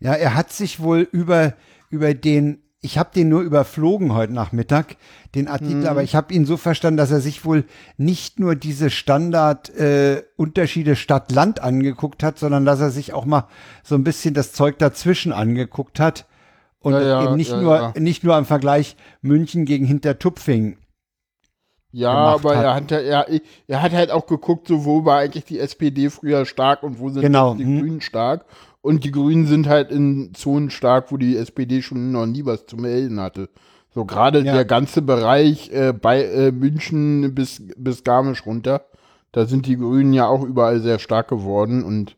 Ja, 0.00 0.14
er 0.14 0.34
hat 0.34 0.50
sich 0.52 0.80
wohl 0.80 1.06
über, 1.12 1.54
über 1.90 2.12
den, 2.14 2.58
ich 2.82 2.96
habe 2.96 3.10
den 3.14 3.28
nur 3.28 3.42
überflogen 3.42 4.14
heute 4.14 4.32
Nachmittag, 4.32 4.96
den 5.34 5.48
Artikel, 5.48 5.86
aber 5.86 6.02
ich 6.02 6.14
habe 6.14 6.32
ihn 6.32 6.46
so 6.46 6.56
verstanden, 6.56 6.96
dass 6.96 7.10
er 7.10 7.20
sich 7.20 7.44
wohl 7.44 7.64
nicht 7.98 8.40
nur 8.40 8.54
diese 8.54 8.88
Standard-Unterschiede 8.88 10.92
äh, 10.92 10.96
Stadt-Land 10.96 11.60
angeguckt 11.60 12.22
hat, 12.22 12.38
sondern 12.38 12.64
dass 12.64 12.80
er 12.80 12.90
sich 12.90 13.12
auch 13.12 13.26
mal 13.26 13.48
so 13.82 13.96
ein 13.96 14.04
bisschen 14.04 14.32
das 14.32 14.52
Zeug 14.52 14.78
dazwischen 14.78 15.32
angeguckt 15.32 16.00
hat. 16.00 16.24
Und 16.78 16.94
Ja, 16.94 17.02
ja, 17.02 17.24
eben 17.24 17.36
nicht 17.36 17.50
ja, 17.50 17.60
nur, 17.60 17.92
nicht 17.98 18.24
nur 18.24 18.34
am 18.34 18.46
Vergleich 18.46 18.96
München 19.20 19.66
gegen 19.66 19.84
Hintertupfing. 19.84 20.78
Ja, 21.92 22.12
aber 22.12 22.56
hat. 22.56 22.64
er 22.64 22.74
hat, 22.74 22.92
er, 22.92 23.26
er 23.66 23.82
hat 23.82 23.92
halt 23.92 24.10
auch 24.10 24.26
geguckt, 24.26 24.68
so 24.68 24.86
wo 24.86 25.04
war 25.04 25.18
eigentlich 25.18 25.44
die 25.44 25.58
SPD 25.58 26.08
früher 26.08 26.46
stark 26.46 26.82
und 26.82 26.98
wo 26.98 27.10
sind 27.10 27.20
Genau, 27.20 27.52
die 27.54 27.64
hm. 27.64 27.80
Grünen 27.80 28.00
stark. 28.00 28.46
Und 28.82 29.04
die 29.04 29.10
Grünen 29.10 29.46
sind 29.46 29.68
halt 29.68 29.90
in 29.90 30.32
Zonen 30.34 30.70
stark, 30.70 31.12
wo 31.12 31.16
die 31.18 31.36
SPD 31.36 31.82
schon 31.82 32.12
noch 32.12 32.26
nie 32.26 32.44
was 32.46 32.64
zu 32.66 32.76
melden 32.76 33.20
hatte. 33.20 33.48
So 33.94 34.04
gerade 34.04 34.38
Ja. 34.40 34.54
der 34.54 34.64
ganze 34.64 35.02
Bereich 35.02 35.70
äh, 35.72 35.92
bei 35.92 36.22
äh, 36.24 36.52
München 36.52 37.34
bis, 37.34 37.62
bis 37.76 38.04
Garmisch 38.04 38.46
runter, 38.46 38.86
da 39.32 39.46
sind 39.46 39.66
die 39.66 39.76
Grünen 39.76 40.12
ja 40.12 40.26
auch 40.26 40.42
überall 40.44 40.80
sehr 40.80 40.98
stark 40.98 41.28
geworden 41.28 41.84
und 41.84 42.16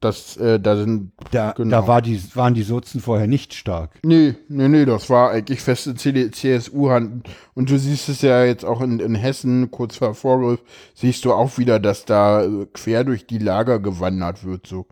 das, 0.00 0.36
äh, 0.36 0.60
da 0.60 0.76
sind, 0.76 1.10
Da, 1.32 1.50
Genau. 1.56 1.80
da 1.80 1.88
war 1.88 2.00
die, 2.02 2.20
waren 2.36 2.54
die 2.54 2.62
Sozen 2.62 3.00
vorher 3.00 3.26
nicht 3.26 3.52
stark. 3.52 3.98
nee, 4.04 4.34
nee, 4.48 4.68
nee, 4.68 4.84
das 4.84 5.10
war 5.10 5.30
eigentlich 5.32 5.60
feste 5.60 5.94
CSU-Hand. 5.96 7.28
Und 7.54 7.70
du 7.70 7.78
siehst 7.78 8.08
es 8.08 8.22
ja 8.22 8.44
jetzt 8.44 8.64
auch 8.64 8.80
in, 8.80 9.00
in 9.00 9.14
Hessen, 9.16 9.70
kurz 9.72 9.96
vor 9.96 10.14
Vorgriff, 10.14 10.60
siehst 10.94 11.24
du 11.24 11.32
auch 11.32 11.58
wieder, 11.58 11.80
dass 11.80 12.04
da 12.04 12.44
äh, 12.44 12.66
quer 12.72 13.02
durch 13.04 13.26
die 13.26 13.38
Lager 13.38 13.80
gewandert 13.80 14.44
wird, 14.44 14.66
so. 14.68 14.86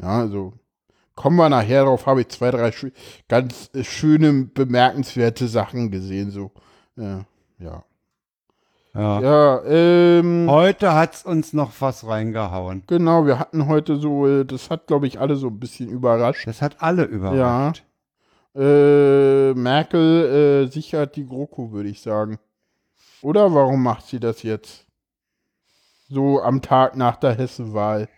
Ja, 0.00 0.20
also, 0.20 0.52
kommen 1.14 1.36
wir 1.36 1.48
nachher 1.48 1.84
drauf, 1.84 2.06
habe 2.06 2.22
ich 2.22 2.28
zwei, 2.28 2.50
drei 2.50 2.68
schö- 2.68 2.92
ganz 3.28 3.70
äh, 3.74 3.84
schöne, 3.84 4.44
bemerkenswerte 4.44 5.46
Sachen 5.48 5.90
gesehen, 5.90 6.30
so. 6.30 6.50
Äh, 6.96 7.18
ja. 7.58 7.84
Ja. 8.94 9.20
Ja, 9.22 9.64
ähm, 9.64 10.46
Heute 10.50 10.92
hat's 10.92 11.24
uns 11.24 11.54
noch 11.54 11.72
was 11.80 12.06
reingehauen. 12.06 12.82
genau, 12.86 13.24
wir 13.26 13.38
hatten 13.38 13.66
heute 13.66 13.96
so, 13.96 14.26
äh, 14.26 14.44
das 14.44 14.68
hat, 14.68 14.86
glaube 14.86 15.06
ich, 15.06 15.18
alle 15.18 15.36
so 15.36 15.46
ein 15.46 15.58
bisschen 15.58 15.88
überrascht. 15.88 16.46
Das 16.46 16.60
hat 16.60 16.82
alle 16.82 17.04
überrascht. 17.04 17.84
Äh, 18.54 19.54
Merkel 19.54 20.66
äh, 20.66 20.70
sichert 20.70 21.16
die 21.16 21.26
GroKo, 21.26 21.72
würde 21.72 21.88
ich 21.88 22.02
sagen. 22.02 22.38
Oder 23.22 23.54
warum 23.54 23.82
macht 23.82 24.06
sie 24.08 24.20
das 24.20 24.42
jetzt? 24.42 24.84
So 26.10 26.42
am 26.42 26.60
Tag 26.60 26.94
nach 26.94 27.16
der 27.16 27.34
Hesse-Wahl. 27.34 28.08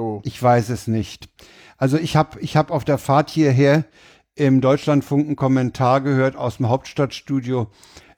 So. 0.00 0.22
Ich 0.24 0.42
weiß 0.42 0.70
es 0.70 0.86
nicht. 0.86 1.28
Also 1.76 1.98
ich 1.98 2.16
habe 2.16 2.40
ich 2.40 2.56
hab 2.56 2.70
auf 2.70 2.86
der 2.86 2.96
Fahrt 2.96 3.28
hierher 3.28 3.84
im 4.34 4.62
Deutschlandfunk 4.62 5.26
einen 5.26 5.36
Kommentar 5.36 6.00
gehört 6.00 6.36
aus 6.36 6.56
dem 6.56 6.70
Hauptstadtstudio, 6.70 7.66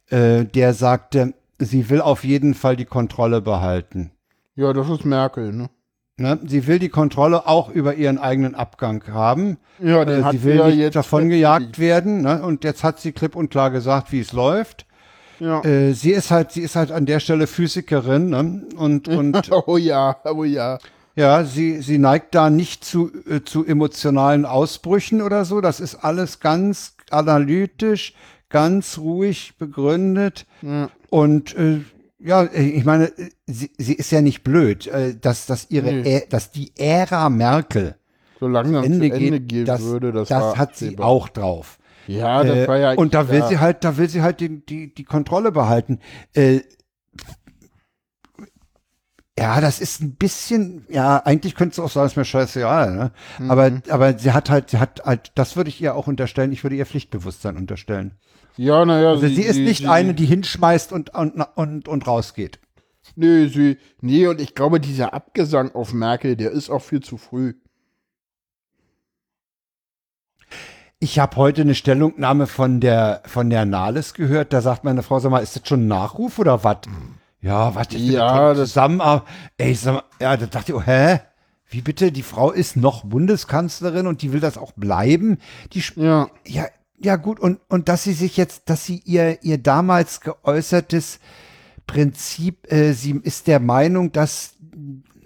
äh, 0.08 0.44
der 0.44 0.74
sagte, 0.74 1.34
sie 1.58 1.90
will 1.90 2.00
auf 2.00 2.22
jeden 2.22 2.54
Fall 2.54 2.76
die 2.76 2.84
Kontrolle 2.84 3.40
behalten. 3.40 4.12
Ja, 4.54 4.72
das 4.72 4.88
ist 4.90 5.04
Merkel, 5.04 5.52
ne? 5.52 5.70
Ne? 6.18 6.38
Sie 6.46 6.68
will 6.68 6.78
die 6.78 6.88
Kontrolle 6.88 7.48
auch 7.48 7.68
über 7.68 7.96
ihren 7.96 8.18
eigenen 8.18 8.54
Abgang 8.54 9.02
haben. 9.08 9.56
Ja, 9.80 10.04
den 10.04 10.20
Äh, 10.20 10.22
hat 10.22 10.32
sie 10.32 10.44
will 10.44 10.56
ja 10.58 10.66
nicht 10.68 10.76
jetzt 10.76 10.94
davon 10.94 11.28
gejagt 11.30 11.80
werden. 11.80 12.22
Ne? 12.22 12.44
Und 12.44 12.62
jetzt 12.62 12.84
hat 12.84 13.00
sie 13.00 13.10
klipp 13.10 13.34
und 13.34 13.50
klar 13.50 13.72
gesagt, 13.72 14.12
wie 14.12 14.20
es 14.20 14.32
läuft. 14.32 14.86
Ja. 15.40 15.64
Äh, 15.64 15.94
sie 15.94 16.12
ist 16.12 16.30
halt, 16.30 16.52
sie 16.52 16.60
ist 16.60 16.76
halt 16.76 16.92
an 16.92 17.06
der 17.06 17.18
Stelle 17.18 17.48
Physikerin 17.48 18.28
ne? 18.30 18.68
und 18.76 19.08
und 19.18 19.50
oh 19.66 19.76
ja, 19.76 20.14
oh 20.26 20.44
ja. 20.44 20.78
Ja, 21.14 21.44
sie, 21.44 21.80
sie 21.82 21.98
neigt 21.98 22.34
da 22.34 22.48
nicht 22.50 22.84
zu, 22.84 23.10
äh, 23.28 23.42
zu 23.44 23.64
emotionalen 23.66 24.44
Ausbrüchen 24.46 25.20
oder 25.20 25.44
so. 25.44 25.60
Das 25.60 25.78
ist 25.80 25.96
alles 25.96 26.40
ganz 26.40 26.96
analytisch, 27.10 28.14
ganz 28.48 28.98
ruhig 28.98 29.54
begründet. 29.58 30.46
Ja. 30.62 30.90
Und 31.10 31.54
äh, 31.56 31.80
ja, 32.18 32.44
äh, 32.44 32.62
ich 32.62 32.84
meine, 32.84 33.06
äh, 33.18 33.28
sie, 33.46 33.70
sie 33.76 33.94
ist 33.94 34.10
ja 34.12 34.22
nicht 34.22 34.42
blöd, 34.42 34.86
äh, 34.86 35.14
dass, 35.20 35.46
dass 35.46 35.70
ihre, 35.70 35.92
Nee. 35.92 36.18
Ä- 36.18 36.28
dass 36.30 36.50
die 36.50 36.72
Ära 36.78 37.28
Merkel 37.28 37.96
So 38.40 38.48
langsam 38.48 38.84
Ende 38.84 39.08
zu 39.08 39.14
Ende 39.14 39.40
geht, 39.40 39.48
gehen 39.48 39.64
das, 39.66 39.82
würde, 39.82 40.12
das, 40.12 40.28
das 40.28 40.42
war 40.42 40.56
hat 40.56 40.76
sie 40.76 40.86
absehbar. 40.86 41.06
auch 41.06 41.28
drauf. 41.28 41.78
Ja, 42.06 42.42
das 42.42 42.56
Äh, 42.56 42.68
war 42.68 42.78
ja 42.78 42.92
und 42.94 43.14
da 43.14 43.28
will 43.28 43.38
klar. 43.38 43.48
sie 43.48 43.58
halt, 43.60 43.84
da 43.84 43.96
will 43.96 44.08
sie 44.08 44.22
halt 44.22 44.40
die, 44.40 44.64
die, 44.64 44.92
die 44.94 45.04
Kontrolle 45.04 45.52
behalten. 45.52 45.98
Äh, 46.34 46.60
ja, 49.42 49.60
das 49.60 49.80
ist 49.80 50.00
ein 50.00 50.14
bisschen, 50.14 50.86
ja, 50.88 51.16
eigentlich 51.16 51.56
könnte 51.56 51.72
es 51.72 51.78
auch 51.80 51.90
sagen, 51.90 52.06
ist 52.06 52.16
mir 52.16 52.24
scheißegal, 52.24 52.94
ne? 52.94 53.10
Mhm. 53.40 53.50
Aber, 53.50 53.72
aber 53.88 54.16
sie 54.16 54.30
hat 54.30 54.48
halt, 54.50 54.70
sie 54.70 54.78
hat 54.78 55.02
halt, 55.04 55.32
das 55.34 55.56
würde 55.56 55.68
ich 55.68 55.80
ihr 55.80 55.96
auch 55.96 56.06
unterstellen, 56.06 56.52
ich 56.52 56.62
würde 56.62 56.76
ihr 56.76 56.86
Pflichtbewusstsein 56.86 57.56
unterstellen. 57.56 58.12
Ja, 58.56 58.84
naja. 58.84 59.10
Also 59.10 59.26
sie, 59.26 59.42
ist 59.42 59.58
nicht 59.58 59.88
eine, 59.88 60.14
die 60.14 60.26
hinschmeißt 60.26 60.92
und, 60.92 61.12
und, 61.12 61.40
und, 61.56 61.88
und 61.88 62.06
rausgeht. 62.06 62.60
Nee, 63.16 63.48
sie, 63.48 63.78
nee, 64.00 64.28
und 64.28 64.40
ich 64.40 64.54
glaube, 64.54 64.78
dieser 64.78 65.12
Abgesang 65.12 65.74
auf 65.74 65.92
Merkel, 65.92 66.36
der 66.36 66.52
ist 66.52 66.70
auch 66.70 66.82
viel 66.82 67.00
zu 67.00 67.16
früh. 67.16 67.54
Ich 71.00 71.18
habe 71.18 71.34
heute 71.34 71.62
eine 71.62 71.74
Stellungnahme 71.74 72.46
von 72.46 72.78
der, 72.78 73.24
von 73.26 73.50
der 73.50 73.64
Nahles 73.64 74.14
gehört, 74.14 74.52
da 74.52 74.60
sagt 74.60 74.84
meine 74.84 75.02
Frau, 75.02 75.18
sag 75.18 75.32
mal, 75.32 75.42
ist 75.42 75.56
das 75.56 75.66
schon 75.66 75.86
ein 75.86 75.88
Nachruf 75.88 76.38
oder 76.38 76.62
was? 76.62 76.76
Ja, 77.42 77.74
was 77.74 77.88
jetzt 77.90 78.02
Ja, 78.02 78.54
das- 78.54 78.68
zusammen, 78.70 79.00
aber, 79.00 79.24
ey, 79.58 79.74
sag 79.74 79.94
mal, 79.94 80.02
ja, 80.20 80.36
da 80.36 80.46
dachte 80.46 80.72
ich, 80.72 80.78
oh, 80.78 80.82
hä? 80.82 81.20
Wie 81.68 81.80
bitte? 81.80 82.12
Die 82.12 82.22
Frau 82.22 82.50
ist 82.52 82.76
noch 82.76 83.04
Bundeskanzlerin 83.04 84.06
und 84.06 84.22
die 84.22 84.32
will 84.32 84.40
das 84.40 84.56
auch 84.58 84.72
bleiben? 84.72 85.38
Die, 85.72 85.82
Ja. 85.96 86.28
ja, 86.46 86.66
ja 86.98 87.16
gut, 87.16 87.40
und, 87.40 87.58
und 87.68 87.88
dass 87.88 88.04
sie 88.04 88.12
sich 88.12 88.36
jetzt, 88.36 88.68
dass 88.70 88.84
sie 88.86 89.02
ihr, 89.04 89.42
ihr 89.42 89.58
damals 89.58 90.20
geäußertes 90.20 91.18
Prinzip, 91.86 92.70
äh, 92.70 92.92
sie 92.92 93.18
ist 93.22 93.46
der 93.48 93.58
Meinung, 93.58 94.12
dass 94.12 94.54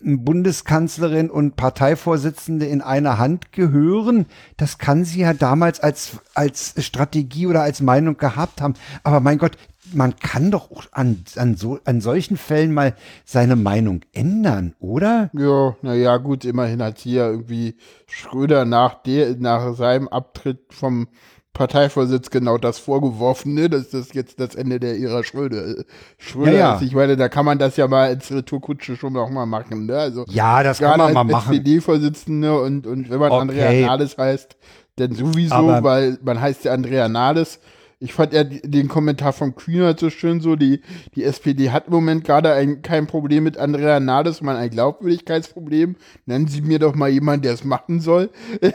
Bundeskanzlerin 0.02 1.31
und 1.31 1.57
Parteivorsitzende 1.57 2.66
in 2.66 2.81
einer 2.81 3.18
Hand 3.18 3.50
gehören. 3.52 4.26
Das 4.57 4.79
kann 4.79 5.05
sie 5.05 5.20
ja 5.20 5.33
damals 5.35 5.81
als, 5.81 6.18
als 6.35 6.74
Strategie 6.85 7.46
oder 7.46 7.62
als 7.62 7.81
Meinung 7.81 8.16
gehabt 8.16 8.61
haben. 8.61 8.74
Aber 9.02 9.20
mein 9.20 9.38
Gott, 9.38 9.57
man 9.92 10.16
kann 10.16 10.51
doch 10.51 10.70
auch 10.70 10.85
an, 10.92 11.25
an, 11.37 11.57
so, 11.57 11.79
an 11.85 12.01
solchen 12.01 12.37
Fällen 12.37 12.72
mal 12.75 12.94
seine 13.25 13.57
Meinung 13.57 14.01
ändern, 14.12 14.75
oder? 14.81 15.31
Ja, 15.33 15.77
naja, 15.83 16.16
gut, 16.16 16.44
immerhin 16.44 16.83
hat 16.83 17.05
ja 17.05 17.29
irgendwie 17.31 17.77
Schröder 18.07 18.64
nach, 18.64 19.03
der, 19.03 19.37
nach 19.37 19.75
seinem 19.75 20.09
Abtritt 20.09 20.59
vom 20.70 21.09
Parteivorsitz 21.53 22.29
genau 22.29 22.59
das 22.59 22.79
vorgeworfen, 22.79 23.55
ne, 23.55 23.70
dass 23.70 23.88
das 23.88 24.12
jetzt 24.12 24.38
das 24.40 24.55
Ende 24.55 24.79
der 24.79 24.99
Ära 25.01 25.25
Schröder, 25.25 25.85
Schröder 26.18 26.53
Ja, 26.53 26.59
ja. 26.59 26.75
ist. 26.77 26.83
Ich 26.83 26.94
meine, 26.94 27.16
da 27.16 27.31
kann 27.31 27.46
man 27.46 27.59
das 27.59 27.79
ja 27.79 27.88
mal 27.88 28.09
als 28.09 28.31
Retourkutsche 28.31 28.96
schon 28.96 29.16
auch 29.16 29.31
mal 29.31 29.46
machen, 29.46 29.87
ne? 29.87 29.96
Also, 29.96 30.27
Ja, 30.29 30.62
das 30.62 30.81
kann 30.81 30.99
man 30.99 31.14
mal 31.14 31.20
als 31.22 31.31
machen. 31.33 31.55
SPD-Vorsitzende 31.55 32.61
und, 32.61 32.87
und 32.87 33.09
wenn 33.09 33.18
man 33.18 33.31
Okay. 33.33 33.40
Andrea 33.40 33.87
Nahles 33.87 34.18
heißt, 34.18 34.57
denn 34.99 35.14
sowieso, 35.14 35.55
Aber- 35.55 35.83
weil 35.83 36.18
man 36.22 36.38
heißt 36.40 36.64
ja 36.66 36.72
Andrea 36.72 37.09
Nahles. 37.09 37.59
Ich 37.98 38.12
fand 38.12 38.35
ja 38.35 38.44
den 38.44 38.88
Kommentar 38.88 39.32
von 39.32 39.54
Kühnert 39.54 39.98
so 39.98 40.11
schön 40.11 40.40
so, 40.42 40.54
die, 40.54 40.82
die 41.14 41.24
SPD 41.24 41.70
hat 41.70 41.87
im 41.87 41.94
Moment 41.94 42.24
gerade 42.24 42.52
ein, 42.52 42.82
kein 42.82 43.06
Problem 43.06 43.44
mit 43.44 43.56
Andrea 43.56 44.00
Nahles, 44.00 44.42
ein 44.42 44.70
Glaubwürdigkeitsproblem. 44.70 45.96
Nennen 46.26 46.46
Sie 46.46 46.61
mir 46.61 46.78
doch 46.78 46.94
mal 46.94 47.09
jemanden, 47.09 47.42
der 47.42 47.54
es 47.54 47.64
machen 47.64 48.00
soll. 48.00 48.30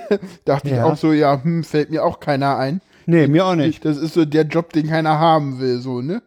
Dachte 0.45 0.69
ich 0.69 0.75
Ja. 0.75 0.85
auch 0.85 0.97
so, 0.97 1.13
ja, 1.13 1.43
hm, 1.43 1.63
fällt 1.63 1.91
mir 1.91 2.03
auch 2.03 2.19
keiner 2.19 2.57
ein. 2.57 2.81
Nee, 3.05 3.27
mir 3.27 3.45
auch 3.45 3.55
nicht. 3.55 3.85
Das 3.85 3.97
ist 3.97 4.15
so 4.15 4.25
der 4.25 4.43
Job, 4.43 4.73
den 4.73 4.87
keiner 4.87 5.19
haben 5.19 5.59
will, 5.59 5.79
so, 5.81 6.01
ne? 6.01 6.23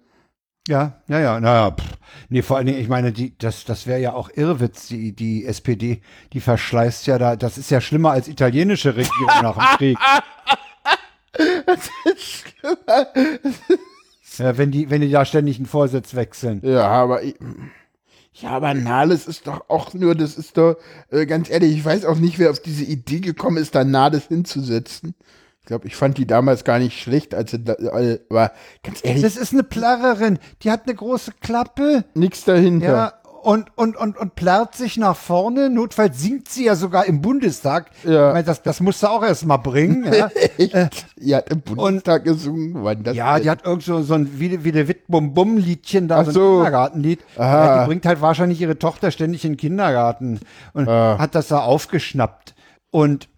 Ja, 0.68 1.02
ja, 1.08 1.20
ja, 1.20 1.40
naja, 1.40 1.72
pff. 1.72 1.98
nee, 2.30 2.42
vor 2.42 2.56
allen 2.56 2.66
Dingen, 2.66 2.78
ich 2.80 2.88
meine, 2.88 3.12
die, 3.12 3.36
das, 3.36 3.64
das 3.64 3.86
wäre 3.86 4.00
ja 4.00 4.12
auch 4.14 4.30
Irrwitz, 4.34 4.86
die, 4.86 5.14
die 5.14 5.44
SPD, 5.44 6.00
die 6.32 6.40
verschleißt 6.40 7.06
ja 7.06 7.18
da, 7.18 7.36
das 7.36 7.58
ist 7.58 7.70
ja 7.70 7.80
schlimmer 7.80 8.12
als 8.12 8.28
italienische 8.28 8.96
Regierung 8.96 9.42
nach 9.42 9.56
dem 9.56 9.76
Krieg. 9.78 9.98
Ja, 14.38 14.58
wenn 14.58 14.70
die, 14.70 14.90
wenn 14.90 15.00
die 15.00 15.10
da 15.10 15.24
ständig 15.24 15.56
einen 15.58 15.66
Vorsitz 15.66 16.14
wechseln. 16.14 16.60
Ja, 16.64 16.86
aber 16.88 17.22
ich, 17.22 17.36
ja, 18.32 18.50
aber 18.50 18.74
Nahles 18.74 19.28
ist 19.28 19.46
doch 19.46 19.68
auch 19.68 19.94
nur, 19.94 20.14
das 20.16 20.36
ist 20.36 20.56
doch, 20.56 20.76
äh, 21.10 21.24
ganz 21.26 21.48
ehrlich, 21.50 21.76
ich 21.76 21.84
weiß 21.84 22.04
auch 22.04 22.16
nicht, 22.16 22.38
wer 22.38 22.50
auf 22.50 22.60
diese 22.60 22.84
Idee 22.84 23.20
gekommen 23.20 23.58
ist, 23.58 23.74
da 23.76 23.84
Nahles 23.84 24.26
hinzusetzen. 24.26 25.14
Ich 25.60 25.66
glaube, 25.66 25.86
ich 25.86 25.94
fand 25.96 26.18
die 26.18 26.26
damals 26.26 26.64
gar 26.64 26.78
nicht 26.78 27.00
schlecht, 27.00 27.32
als 27.34 27.52
sie 27.52 27.62
da, 27.62 27.74
äh, 27.74 28.18
aber 28.28 28.50
ganz 28.82 29.00
ehrlich, 29.04 29.22
Das 29.22 29.36
ist 29.36 29.52
eine 29.52 29.62
Plarrerin, 29.62 30.38
die 30.62 30.70
hat 30.70 30.82
eine 30.86 30.94
große 30.96 31.32
Klappe. 31.40 32.04
nix 32.14 32.44
dahinter. 32.44 32.86
Ja, 32.86 33.12
und, 33.44 33.66
und, 33.76 33.96
und, 33.96 34.16
und 34.16 34.34
plärrt 34.34 34.74
sich 34.74 34.96
nach 34.96 35.16
vorne. 35.16 35.68
Notfalls 35.70 36.20
singt 36.20 36.48
sie 36.48 36.64
ja 36.64 36.74
sogar 36.76 37.04
im 37.06 37.20
Bundestag. 37.20 37.90
Ja. 38.02 38.32
Meine, 38.32 38.44
das, 38.44 38.62
das 38.62 38.80
musst 38.80 39.02
du 39.02 39.08
auch 39.08 39.22
erst 39.22 39.44
mal 39.46 39.58
bringen. 39.58 40.10
Ja, 40.12 40.30
die 41.18 41.34
hat 41.34 41.50
im 41.50 41.60
Bundestag 41.60 42.24
gesungen. 42.24 42.72
Wann 42.82 43.02
das 43.04 43.14
ja 43.16 43.36
die 43.36 43.42
denn? 43.42 43.50
hat 43.50 43.64
irgend 43.66 43.82
so, 43.82 44.02
so 44.02 44.14
ein 44.14 44.40
wie, 44.40 44.64
wie 44.64 44.72
der 44.72 44.88
Witt-Bum-Bum-Liedchen 44.88 46.08
da, 46.08 46.20
Ach 46.20 46.24
so 46.24 46.30
ein 46.30 46.34
so. 46.34 46.54
Kindergartenlied. 46.56 47.20
Ja, 47.36 47.82
die 47.82 47.86
bringt 47.88 48.06
halt 48.06 48.20
wahrscheinlich 48.20 48.60
ihre 48.60 48.78
Tochter 48.78 49.10
ständig 49.10 49.44
in 49.44 49.52
den 49.52 49.56
Kindergarten 49.58 50.40
und 50.72 50.88
Ah. 50.88 51.18
hat 51.18 51.34
das 51.34 51.48
da 51.48 51.58
aufgeschnappt. 51.60 52.54
Und 52.90 53.28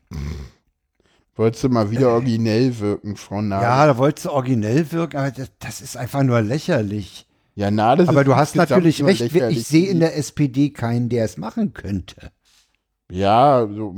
Wolltest 1.34 1.64
du 1.64 1.68
mal 1.68 1.90
wieder 1.90 2.10
originell 2.10 2.78
wirken, 2.78 3.16
Frau 3.16 3.42
Nahles? 3.42 3.62
ja, 3.64 3.86
da 3.86 3.98
wollte 3.98 4.22
sie 4.22 4.32
originell 4.32 4.90
wirken, 4.92 5.18
aber 5.18 5.30
das, 5.30 5.50
das 5.58 5.80
ist 5.82 5.96
einfach 5.96 6.22
nur 6.22 6.40
lächerlich. 6.40 7.26
Ja 7.56 7.70
Nahles 7.72 8.08
Aber 8.08 8.20
ist 8.20 8.26
du 8.28 8.36
hast 8.36 8.54
natürlich 8.54 9.02
recht, 9.02 9.20
ich 9.34 9.66
sehe 9.66 9.88
in 9.88 9.98
der 9.98 10.16
SPD 10.16 10.70
keinen, 10.70 11.08
der 11.08 11.24
es 11.24 11.36
machen 11.36 11.72
könnte. 11.72 12.30
Ja, 13.10 13.66
so. 13.66 13.96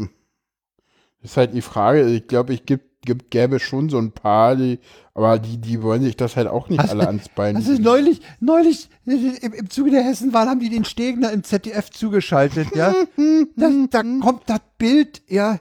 Ist 1.23 1.37
halt 1.37 1.55
die 1.55 1.63
Frage. 1.63 2.09
Ich 2.09 2.27
glaube, 2.27 2.55
ich 2.55 2.65
gibt, 2.65 3.03
gibt, 3.03 3.31
gäbe 3.31 3.59
schon 3.59 3.89
so 3.89 3.99
ein 3.99 4.13
paar, 4.13 4.55
die, 4.57 4.79
aber 5.15 5.39
die, 5.39 5.59
die 5.59 5.83
wollen 5.83 6.03
sich 6.03 6.17
das 6.17 6.37
halt 6.37 6.47
auch 6.47 6.69
nicht 6.69 6.81
Hast 6.81 6.91
alle 6.91 7.07
ans 7.07 7.29
Bein. 7.29 7.57
Also 7.57 7.73
neulich, 7.73 8.21
neulich 8.41 8.89
im, 9.05 9.53
im 9.53 9.71
Zuge 9.71 9.91
der 9.91 10.05
Hessenwahl 10.05 10.47
haben 10.47 10.61
die 10.61 10.71
den 10.71 10.85
Stegner 10.85 11.33
im 11.33 11.43
ZDF 11.43 11.91
zugeschaltet, 11.91 12.69
ja. 12.75 12.95
Da, 13.57 13.71
da 13.91 14.03
kommt 14.21 14.43
das 14.47 14.61
Bild, 14.79 15.23
ja. 15.29 15.59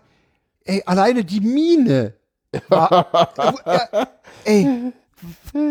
Ey, 0.64 0.84
alleine 0.86 1.24
die 1.24 1.40
Mine. 1.40 2.14
War, 2.70 3.32
ja, 3.66 4.08
ey, 4.46 4.94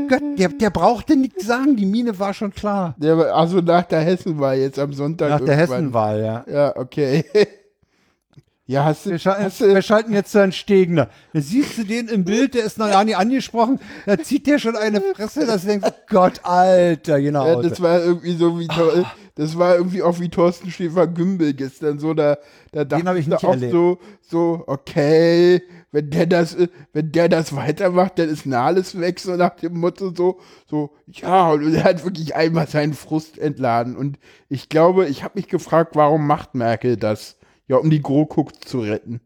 Gott, 0.08 0.22
der, 0.38 0.48
der 0.48 0.70
brauchte 0.70 1.16
nichts 1.16 1.46
sagen, 1.46 1.76
die 1.76 1.86
Mine 1.86 2.18
war 2.18 2.34
schon 2.34 2.52
klar. 2.52 2.94
Der, 2.98 3.16
also 3.34 3.60
nach 3.60 3.84
der 3.84 4.00
Hessenwahl 4.00 4.58
jetzt 4.58 4.78
am 4.78 4.92
Sonntag. 4.92 5.30
Nach 5.30 5.40
der 5.40 5.56
irgendwann. 5.56 5.78
Hessenwahl, 5.78 6.20
ja. 6.20 6.44
Ja, 6.52 6.76
okay. 6.76 7.24
ja, 8.66 8.84
hast 8.84 9.06
du, 9.06 9.10
Wir, 9.10 9.18
scha 9.18 9.36
hast 9.38 9.60
wir 9.60 9.74
du, 9.74 9.82
schalten 9.82 10.12
jetzt 10.12 10.32
zu 10.32 10.40
Herrn 10.40 10.52
Stegner. 10.52 11.08
Da 11.32 11.40
siehst 11.40 11.78
du 11.78 11.84
den 11.84 12.08
im 12.08 12.24
Bild, 12.24 12.54
der 12.54 12.64
ist 12.64 12.78
noch 12.78 12.88
gar 12.90 13.04
nicht 13.04 13.16
angesprochen. 13.16 13.78
Da 14.04 14.18
zieht 14.18 14.46
der 14.48 14.58
schon 14.58 14.76
eine 14.76 15.00
Fresse, 15.14 15.46
dass 15.46 15.62
du 15.62 15.68
denkst, 15.68 15.88
Gott, 16.08 16.40
Alter, 16.42 17.20
genau. 17.20 17.46
ja, 17.46 17.62
das 17.62 17.80
war 17.80 18.00
irgendwie 18.00 18.34
so 18.36 18.58
wie, 18.58 18.66
Thor- 18.66 19.04
das 19.36 19.58
war 19.58 19.76
irgendwie 19.76 20.02
auch 20.02 20.18
wie 20.18 20.30
Thorsten 20.30 20.70
Schäfer-Gümbel 20.70 21.52
gestern 21.52 21.98
so, 21.98 22.14
da, 22.14 22.38
da 22.72 22.84
dachte 22.84 23.18
ich 23.18 23.28
da 23.28 23.36
auch 23.36 23.52
erlebt. 23.52 23.70
so, 23.70 23.98
so, 24.22 24.64
okay, 24.66 25.62
wenn 25.92 26.10
der 26.10 26.26
das, 26.26 26.54
äh, 26.54 26.68
wenn 26.94 27.12
der 27.12 27.28
das 27.28 27.54
weitermacht, 27.54 28.18
dann 28.18 28.30
ist 28.30 28.46
Nahles 28.46 28.98
weg, 28.98 29.20
so 29.20 29.36
nach 29.36 29.56
dem 29.56 29.78
Motto 29.78 30.12
so, 30.14 30.40
so, 30.66 30.94
ja, 31.06 31.52
und 31.52 31.74
er 31.74 31.84
hat 31.84 32.02
wirklich 32.02 32.34
einmal 32.34 32.66
seinen 32.66 32.94
Frust 32.94 33.38
entladen 33.38 33.94
und 33.94 34.18
ich 34.48 34.70
glaube, 34.70 35.06
ich 35.06 35.22
habe 35.22 35.38
mich 35.38 35.48
gefragt, 35.48 35.96
warum 35.96 36.26
macht 36.26 36.54
Merkel 36.54 36.96
das? 36.96 37.36
Ja, 37.68 37.76
um 37.76 37.90
die 37.90 38.00
GroKo 38.00 38.48
zu 38.64 38.80
retten. 38.80 39.20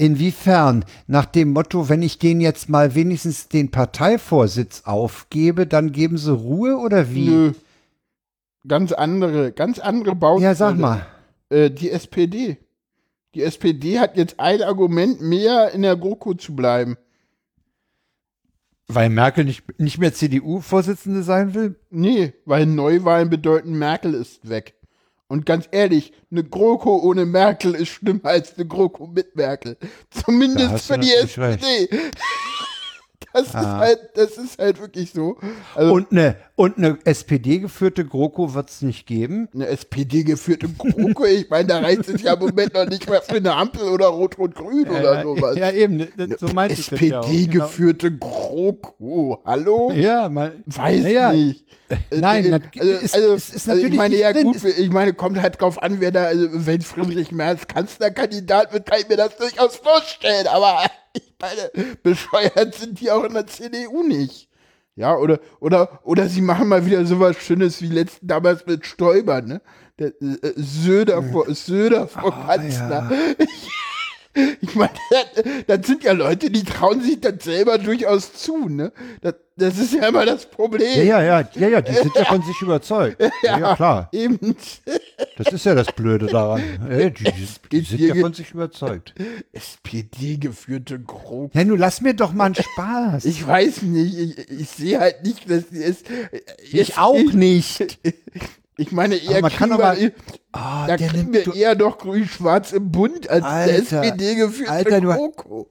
Inwiefern? 0.00 0.86
Nach 1.08 1.26
dem 1.26 1.52
Motto, 1.52 1.90
wenn 1.90 2.00
ich 2.00 2.18
denen 2.18 2.40
jetzt 2.40 2.70
mal 2.70 2.94
wenigstens 2.94 3.48
den 3.48 3.70
Parteivorsitz 3.70 4.84
aufgebe, 4.86 5.66
dann 5.66 5.92
geben 5.92 6.16
sie 6.16 6.32
Ruhe 6.32 6.78
oder 6.78 7.12
wie? 7.12 7.28
Nö. 7.28 7.52
Ganz 8.66 8.92
andere, 8.92 9.52
ganz 9.52 9.78
andere 9.78 10.14
Baustelle. 10.14 10.52
Ja, 10.52 10.54
sag 10.54 10.78
mal. 10.78 11.04
Äh, 11.50 11.70
die 11.70 11.90
SPD. 11.90 12.56
Die 13.34 13.42
SPD 13.42 13.98
hat 13.98 14.16
jetzt 14.16 14.40
ein 14.40 14.62
Argument 14.62 15.20
mehr, 15.20 15.72
in 15.72 15.82
der 15.82 15.96
GroKo 15.96 16.32
zu 16.32 16.56
bleiben. 16.56 16.96
Weil 18.88 19.10
Merkel 19.10 19.44
nicht, 19.44 19.78
nicht 19.78 19.98
mehr 19.98 20.14
CDU-Vorsitzende 20.14 21.22
sein 21.22 21.52
will? 21.52 21.78
Nee, 21.90 22.32
weil 22.46 22.64
Neuwahlen 22.64 23.28
bedeuten, 23.28 23.78
Merkel 23.78 24.14
ist 24.14 24.48
weg. 24.48 24.79
Und 25.30 25.46
ganz 25.46 25.68
ehrlich, 25.70 26.12
eine 26.32 26.42
GroKo 26.42 26.96
ohne 26.98 27.24
Merkel 27.24 27.76
ist 27.76 27.90
schlimmer 27.90 28.24
als 28.24 28.56
eine 28.56 28.66
GroKo 28.66 29.06
mit 29.06 29.36
Merkel. 29.36 29.76
Zumindest 30.10 30.86
für 30.88 30.98
die 30.98 31.12
SPD. 31.12 31.88
Das 33.32 33.46
ist 33.46 33.54
Ah. 33.54 33.78
halt, 33.78 34.00
das 34.14 34.32
ist 34.38 34.58
halt 34.58 34.80
wirklich 34.80 35.12
so. 35.12 35.36
Also 35.76 35.92
Und 35.92 36.10
eine, 36.10 36.36
und 36.60 36.76
eine 36.76 36.98
SPD-geführte 37.04 38.04
GroKo 38.04 38.52
wird 38.52 38.68
es 38.68 38.82
nicht 38.82 39.06
geben. 39.06 39.48
eine 39.54 39.66
SPD-geführte 39.68 40.68
GroKo, 40.68 41.24
ich 41.24 41.48
meine, 41.48 41.66
da 41.68 41.78
reicht 41.78 42.06
es 42.08 42.20
ja 42.20 42.34
im 42.34 42.40
Moment 42.40 42.74
noch 42.74 42.84
nicht 42.86 43.08
mehr 43.08 43.22
für 43.22 43.36
eine 43.36 43.54
Ampel 43.54 43.88
oder 43.88 44.08
Rot-Rot-Grün 44.08 44.90
oder 44.90 45.22
sowas. 45.22 45.56
Ja, 45.56 45.70
eben, 45.70 46.06
das- 46.18 46.38
so 46.38 46.48
meinte 46.48 46.74
ich 46.78 46.90
das 46.90 47.00
ja. 47.00 47.20
SPD-geführte 47.20 48.12
GroKo, 48.14 49.40
hallo? 49.46 49.88
Genau. 49.88 50.00
Ja, 50.00 50.28
mal, 50.28 50.52
Weiß 50.66 51.06
ja, 51.06 51.32
nicht. 51.32 51.64
Nein, 52.10 52.44
Äh, 52.44 52.48
nat- 52.50 52.62
also, 52.78 52.92
ist- 52.92 53.14
also, 53.14 53.32
ist- 53.34 53.54
ist 53.54 53.68
also 53.70 53.86
ich 53.86 53.94
meine, 53.94 54.16
ja 54.16 54.30
drin. 54.34 54.44
gut, 54.44 54.62
ich 54.62 54.90
meine, 54.90 55.14
kommt 55.14 55.40
halt 55.40 55.58
drauf 55.60 55.82
an, 55.82 56.00
wer 56.00 56.10
da, 56.12 56.24
also 56.24 56.46
wenn 56.52 56.82
Friedrich 56.82 57.32
Merz 57.32 57.66
Kanzlerkandidat 57.68 58.72
wird, 58.74 58.84
kann 58.84 59.00
ich 59.00 59.08
mir 59.08 59.16
das 59.16 59.34
durchaus 59.38 59.76
vorstellen, 59.76 60.46
aber 60.46 60.82
ich 61.14 61.32
meine, 61.40 61.94
bescheuert 62.02 62.74
sind 62.74 63.00
die 63.00 63.10
auch 63.10 63.24
in 63.24 63.32
der 63.32 63.46
CDU 63.46 64.02
nicht. 64.02 64.49
Ja, 65.00 65.16
oder, 65.16 65.40
oder, 65.60 65.98
oder 66.02 66.28
sie 66.28 66.42
machen 66.42 66.68
mal 66.68 66.84
wieder 66.84 67.06
sowas 67.06 67.36
Schönes 67.38 67.80
wie 67.80 67.86
letzten 67.86 68.26
damals 68.26 68.66
mit 68.66 68.84
Stoiber, 68.84 69.40
ne? 69.40 69.62
Der, 69.98 70.08
äh, 70.08 70.52
Söder 70.56 71.22
vor, 71.22 71.46
Söder 71.54 72.06
vor 72.06 72.34
Ah, 72.34 72.54
Kanzler. 72.58 73.10
Ich 74.32 74.76
meine, 74.76 74.92
das, 75.66 75.86
sind 75.86 76.04
ja 76.04 76.12
Leute, 76.12 76.50
die 76.50 76.62
trauen 76.62 77.02
sich 77.02 77.20
das 77.20 77.42
selber 77.42 77.78
durchaus 77.78 78.32
zu, 78.32 78.68
ne? 78.68 78.92
Das, 79.22 79.34
das 79.56 79.78
ist 79.78 79.94
ja 79.94 80.06
immer 80.06 80.24
das 80.24 80.46
Problem. 80.46 81.04
ja, 81.04 81.20
ja, 81.20 81.40
ja, 81.40 81.48
ja, 81.54 81.68
ja, 81.68 81.80
die 81.80 81.92
sind 81.92 82.14
ja 82.14 82.24
von 82.26 82.42
sich 82.42 82.62
überzeugt. 82.62 83.20
Ja, 83.42 83.58
ja 83.58 83.74
klar. 83.74 84.08
Eben. 84.12 84.38
Das 85.36 85.52
ist 85.52 85.66
ja 85.66 85.74
das 85.74 85.88
Blöde 85.92 86.26
daran. 86.26 86.62
Die, 86.90 87.10
die, 87.10 87.48
die 87.72 87.80
sind 87.80 88.00
ja 88.00 88.14
von 88.14 88.32
sich 88.32 88.52
überzeugt. 88.52 89.14
SPD-geführte 89.52 91.00
GroKo. 91.00 91.50
Ja, 91.52 91.64
nun 91.64 91.78
lass 91.78 92.00
mir 92.00 92.14
doch 92.14 92.32
mal 92.32 92.46
einen 92.46 92.54
Spaß. 92.54 93.24
Ich 93.24 93.46
weiß 93.46 93.82
nicht, 93.82 94.16
ich, 94.16 94.50
ich 94.50 94.68
sehe 94.68 95.00
halt 95.00 95.24
nicht, 95.24 95.50
dass 95.50 95.68
die 95.68 95.82
es. 95.82 96.04
Ich 96.70 96.98
auch 96.98 97.32
nicht. 97.32 97.98
Ich 98.80 98.92
meine, 98.92 99.16
eher 99.16 99.42
man 99.42 99.52
kann 99.52 99.72
aber- 99.72 99.96
wir, 99.98 100.12
Ah, 100.52 100.86
da 100.88 100.96
der 100.96 101.08
kriegen 101.08 101.30
nimmt- 101.30 101.46
wir 101.46 101.54
eher 101.54 101.74
doch 101.76 101.98
grün-schwarz 101.98 102.72
im 102.72 102.90
Bund 102.90 103.28
als 103.30 103.42
der 103.44 103.50
Alter, 103.52 104.02
SPD-geführte 104.02 104.70
Alter, 104.72 105.00
du-. 105.00 105.66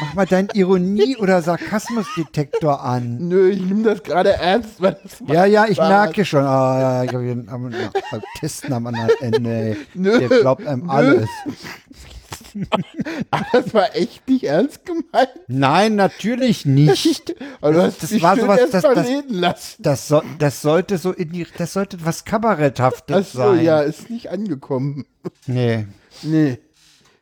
Mach 0.00 0.14
mal 0.14 0.26
deinen 0.26 0.48
Ironie- 0.52 1.16
oder 1.20 1.40
Sarkasmusdetektor 1.40 2.82
an. 2.82 3.16
Nö, 3.28 3.48
ich 3.48 3.60
nehme 3.62 3.84
das 3.84 4.02
gerade 4.02 4.32
ernst, 4.32 4.82
weil 4.82 4.98
das 5.02 5.22
Ja, 5.26 5.44
ja, 5.46 5.64
ich 5.66 5.76
Spaß. 5.76 5.88
merke 5.88 6.24
schon. 6.26 6.44
Ah, 6.44 7.04
ich 7.04 7.14
habe 7.14 7.22
hier 7.22 7.32
einen 7.32 7.48
am- 7.48 7.72
Autisten 8.10 8.72
am 8.72 8.86
anderen 8.88 9.10
Ende. 9.20 9.50
ey. 9.50 9.76
Nö, 9.94 10.18
Der 10.18 10.28
glaubt 10.28 10.66
einem 10.66 10.84
nö. 10.86 10.92
alles. 10.92 11.28
Aber 13.30 13.46
das 13.52 13.74
war 13.74 13.94
echt 13.96 14.28
nicht 14.28 14.44
ernst 14.44 14.84
gemeint. 14.86 15.30
Nein, 15.48 15.96
natürlich 15.96 16.64
nicht. 16.64 17.34
Das 17.60 18.10
dich 18.10 18.22
war 18.22 18.36
sowas, 18.36 18.60
das- 18.70 18.82
das-. 18.82 19.76
Das, 19.78 20.08
so, 20.08 20.22
das 20.38 20.62
sollte 20.62 20.98
so 20.98 21.12
in 21.12 21.30
die, 21.32 21.46
das 21.56 21.72
sollte 21.72 22.04
was 22.04 22.24
Kabaretthaftes 22.24 23.16
Achso, 23.16 23.38
sein. 23.54 23.64
ja, 23.64 23.80
ist 23.80 24.10
nicht 24.10 24.30
angekommen. 24.30 25.06
Nee. 25.46 25.86
Nee. 26.22 26.58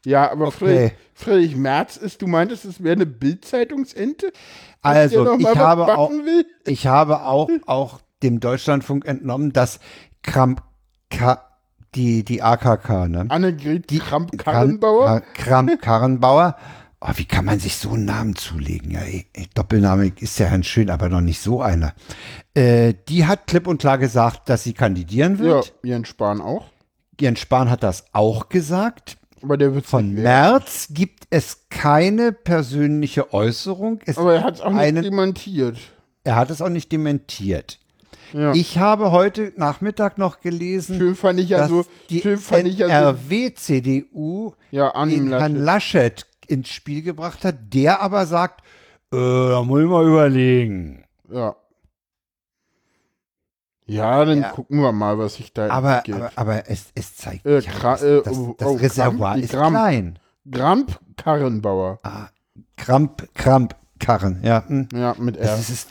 Ja, 0.04 0.30
aber 0.30 0.48
Okay. 0.48 0.56
Friedrich, 0.58 0.92
Friedrich 1.14 1.56
Merz 1.56 1.96
ist, 1.96 2.22
du 2.22 2.26
meintest, 2.26 2.64
es 2.64 2.82
wäre 2.82 2.94
eine 2.94 3.06
Bildzeitungsente? 3.06 4.32
Also, 4.82 5.36
ich 5.38 5.46
habe 5.56 5.96
auch, 5.98 6.10
will? 6.10 6.46
ich 6.64 6.86
habe 6.86 7.22
auch, 7.22 7.48
auch 7.66 8.00
dem 8.22 8.38
Deutschlandfunk 8.40 9.04
entnommen, 9.06 9.52
dass 9.52 9.80
Kramp, 10.22 10.62
Ka, 11.10 11.55
die, 11.96 12.24
die 12.24 12.42
AKK, 12.42 13.08
ne? 13.08 13.26
Annegret 13.28 13.88
Kramp-Karrenbauer? 13.88 15.22
Kramp 15.34 15.80
Karrenbauer. 15.80 16.56
Oh, 17.00 17.08
wie 17.16 17.24
kann 17.26 17.44
man 17.44 17.58
sich 17.60 17.76
so 17.76 17.90
einen 17.92 18.06
Namen 18.06 18.36
zulegen? 18.36 18.90
Ja, 18.90 19.00
ey, 19.00 19.26
ey, 19.34 19.46
Doppelname 19.54 20.12
ist 20.18 20.38
ja 20.38 20.48
ganz 20.48 20.66
schön, 20.66 20.88
aber 20.90 21.08
noch 21.08 21.20
nicht 21.20 21.40
so 21.40 21.60
einer. 21.60 21.92
Äh, 22.54 22.94
die 23.08 23.26
hat 23.26 23.46
klipp 23.46 23.66
und 23.66 23.78
klar 23.78 23.98
gesagt, 23.98 24.48
dass 24.48 24.64
sie 24.64 24.72
kandidieren 24.72 25.36
Ja, 25.36 25.44
wird. 25.44 25.74
Jens 25.82 26.08
Spahn 26.08 26.40
auch. 26.40 26.66
Jens 27.20 27.40
Spahn 27.40 27.70
hat 27.70 27.82
das 27.82 28.04
auch 28.12 28.48
gesagt. 28.48 29.18
Aber 29.42 29.56
der 29.58 29.74
wird 29.74 29.84
Von 29.86 30.14
März 30.14 30.88
gibt 30.90 31.24
es 31.30 31.66
keine 31.68 32.32
persönliche 32.32 33.32
Äußerung. 33.34 34.00
Es 34.06 34.16
Aber 34.18 34.34
er 34.34 34.42
hat 34.44 34.54
es 34.56 34.60
auch 34.62 34.70
nicht 34.70 34.80
einen- 34.80 35.02
dementiert. 35.02 35.78
er 36.24 36.36
hat 36.36 36.50
es 36.50 36.62
auch 36.62 36.70
nicht 36.70 36.90
dementiert. 36.90 37.78
Ja. 38.32 38.52
Ich 38.54 38.78
habe 38.78 39.10
heute 39.12 39.52
Nachmittag 39.56 40.18
noch 40.18 40.40
gelesen, 40.40 40.98
schön 40.98 41.14
fand 41.14 41.38
ich 41.40 41.48
ja 41.50 41.58
dass 41.58 41.68
so, 41.68 41.86
die 42.10 42.20
schön 42.20 42.38
fand 42.38 42.66
ich 42.66 42.78
ja 42.78 42.86
so, 42.88 42.92
NRW-CDU 42.92 44.52
ja, 44.70 44.90
den 45.04 45.28
Herrn 45.28 45.54
Laschet. 45.56 45.64
Laschet 45.64 46.26
ins 46.48 46.68
Spiel 46.68 47.02
gebracht 47.02 47.44
hat, 47.44 47.56
der 47.74 48.00
aber 48.00 48.26
sagt, 48.26 48.62
äh, 49.12 49.16
da 49.16 49.62
muss 49.62 49.80
ich 49.82 49.88
mal 49.88 50.06
überlegen. 50.06 51.04
Ja. 51.30 51.56
Ja, 53.88 54.24
dann 54.24 54.40
Ja. 54.42 54.50
gucken 54.50 54.80
wir 54.80 54.90
mal, 54.92 55.16
was 55.18 55.34
sich 55.34 55.52
da 55.52 55.68
Aber, 55.70 56.02
aber, 56.12 56.32
aber 56.34 56.68
es, 56.68 56.86
es 56.94 57.16
zeigt, 57.16 57.46
Äh, 57.46 57.60
ja, 57.60 57.70
das, 57.80 58.02
äh, 58.02 58.22
das, 58.22 58.36
oh, 58.36 58.54
das 58.58 58.68
oh, 58.68 58.72
Reservoir 58.74 59.32
Gramm- 59.34 59.42
ist 59.42 59.50
Gramm. 59.52 59.72
klein. 59.74 60.18
Gramp 60.50 61.00
Karrenbauer. 61.16 62.00
Ah, 62.02 62.26
Kramp, 62.76 63.28
Kramp, 63.34 63.76
Karren, 64.00 64.40
ja. 64.42 64.64
hm. 64.66 64.88
Ja, 64.92 65.14
mit 65.18 65.36
R. 65.36 65.46
Das 65.46 65.70
ist, 65.70 65.90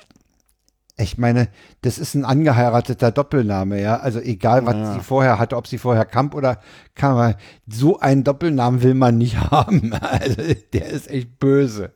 Ich 0.97 1.17
meine, 1.17 1.49
das 1.81 1.97
ist 1.97 2.15
ein 2.15 2.23
angeheirateter 2.23 3.11
Doppelname, 3.11 3.81
ja. 3.81 3.97
Also 3.97 4.19
egal, 4.19 4.65
was 4.65 4.75
Ja. 4.75 4.93
sie 4.93 4.99
vorher 5.01 5.39
hatte, 5.39 5.57
ob 5.57 5.67
sie 5.67 5.77
vorher 5.77 6.05
Kamp 6.05 6.33
oder 6.33 6.59
Kammer, 6.93 7.35
so 7.67 7.99
einen 7.99 8.23
Doppelnamen 8.23 8.81
will 8.81 8.93
man 8.93 9.17
nicht 9.17 9.37
haben. 9.51 9.91
Also 9.93 10.41
der 10.73 10.87
ist 10.87 11.09
echt 11.09 11.37
böse. 11.37 11.91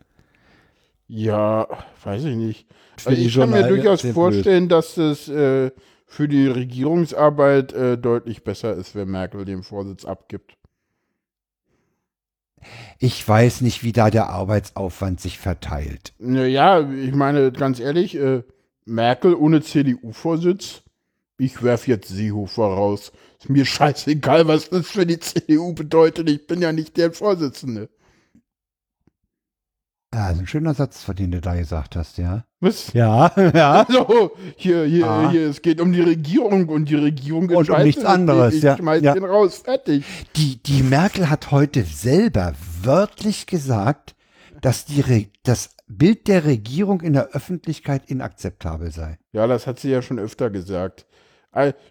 Ja, 1.08 1.68
weiß 2.04 2.26
ich 2.26 2.36
nicht. 2.36 2.68
Also 3.06 3.22
ich 3.22 3.34
kann 3.34 3.52
mir 3.52 3.68
durchaus 3.68 4.02
sehr 4.02 4.14
blöd. 4.14 4.16
vorstellen, 4.16 4.68
dass 4.68 4.98
es 4.98 5.30
äh, 5.30 5.72
für 6.06 6.28
die 6.28 6.48
Regierungsarbeit 6.48 7.72
äh, 7.72 7.98
deutlich 7.98 8.44
besser 8.44 8.74
ist, 8.74 8.96
wenn 8.96 9.08
Merkel 9.10 9.46
den 9.46 9.64
Vorsitz 9.64 10.04
abgibt. 10.04 10.56
Ich 13.00 13.26
weiß 13.26 13.62
nicht, 13.62 13.84
wie 13.84 13.94
da 13.94 14.10
der 14.10 14.28
Arbeitsaufwand 14.30 15.22
sich 15.22 15.40
verteilt. 15.40 16.14
Naja, 16.20 16.82
ich 16.90 17.14
meine, 17.14 17.52
ganz 17.54 17.80
ehrlich, 17.80 18.16
äh, 18.18 18.44
Merkel 18.90 19.34
ohne 19.36 19.62
CDU-Vorsitz, 19.62 20.82
ich 21.38 21.64
werf 21.64 21.88
jetzt 21.88 22.10
Seehofer 22.10 22.64
raus. 22.66 23.12
Ist 23.40 23.50
mir 23.50 23.66
scheißegal, 23.66 24.48
was 24.48 24.70
das 24.70 24.88
für 24.88 25.06
die 25.06 25.20
CDU 25.20 25.74
bedeutet. 25.74 26.30
Ich 26.30 26.46
bin 26.48 26.62
ja 26.62 26.74
nicht 26.74 26.98
der 26.98 27.14
Vorsitzende. 27.14 27.90
Ja, 30.14 30.26
also 30.26 30.42
ein 30.42 30.48
schöner 30.48 30.74
Satz, 30.74 31.04
von 31.04 31.16
dem 31.16 31.30
du 31.32 31.40
da 31.40 31.56
gesagt 31.56 31.96
hast, 31.96 32.18
ja. 32.18 32.44
Was? 32.60 32.92
Ja, 32.94 33.32
ja. 33.54 33.84
Also, 33.84 34.32
hier, 34.58 34.84
hier, 34.86 35.06
Ah. 35.08 35.30
hier, 35.30 35.48
es 35.48 35.62
geht 35.62 35.80
um 35.80 35.94
die 35.94 36.02
Regierung 36.02 36.68
und 36.68 36.90
die 36.90 36.96
Regierung 36.96 37.48
um 37.50 37.58
entscheidet, 37.58 37.86
nichts 37.86 38.04
anderes, 38.04 38.56
Ich, 38.56 38.64
ja, 38.64 38.76
schmeiß 38.76 39.04
ja. 39.04 39.14
den 39.14 39.24
raus, 39.24 39.60
fertig. 39.60 40.04
Die, 40.36 40.58
die 40.64 40.82
Merkel 40.82 41.30
hat 41.30 41.52
heute 41.52 41.84
selber 41.84 42.54
wörtlich 42.82 43.46
gesagt, 43.46 44.16
dass 44.62 44.86
die 44.86 45.02
Re 45.02 45.26
das 45.44 45.76
Bild 45.88 46.28
der 46.28 46.46
Regierung 46.46 47.02
in 47.02 47.14
der 47.14 47.30
Öffentlichkeit 47.30 48.04
inakzeptabel 48.08 48.92
sei. 48.92 49.18
Ja, 49.32 49.48
das 49.48 49.66
hat 49.68 49.80
sie 49.80 49.90
ja 49.90 50.02
schon 50.02 50.20
öfter 50.20 50.50
gesagt. 50.50 51.06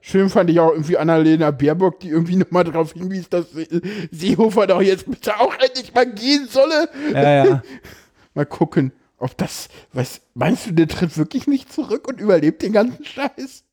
Schön 0.00 0.30
fand 0.30 0.50
ich 0.50 0.60
auch 0.60 0.70
irgendwie 0.70 0.96
Annalena 0.96 1.50
Baerbock, 1.50 1.98
die 2.00 2.10
irgendwie 2.10 2.36
nochmal 2.36 2.62
darauf 2.62 2.92
hinwies, 2.92 3.28
dass 3.28 3.50
Se- 3.50 3.66
Seehofer 4.12 4.68
doch 4.68 4.80
jetzt 4.80 5.10
bitte 5.10 5.38
auch 5.40 5.52
endlich 5.58 5.92
mal 5.92 6.06
gehen 6.06 6.46
solle. 6.48 6.88
Ja, 7.12 7.44
ja. 7.44 7.62
Mal 8.34 8.46
gucken, 8.46 8.92
ob 9.18 9.36
das, 9.36 9.68
was, 9.92 10.20
meinst 10.34 10.66
du, 10.68 10.72
der 10.74 10.86
tritt 10.86 11.18
wirklich 11.18 11.48
nicht 11.48 11.72
zurück 11.72 12.06
und 12.06 12.20
überlebt 12.20 12.62
den 12.62 12.72
ganzen 12.72 13.04
Scheiß? 13.04 13.64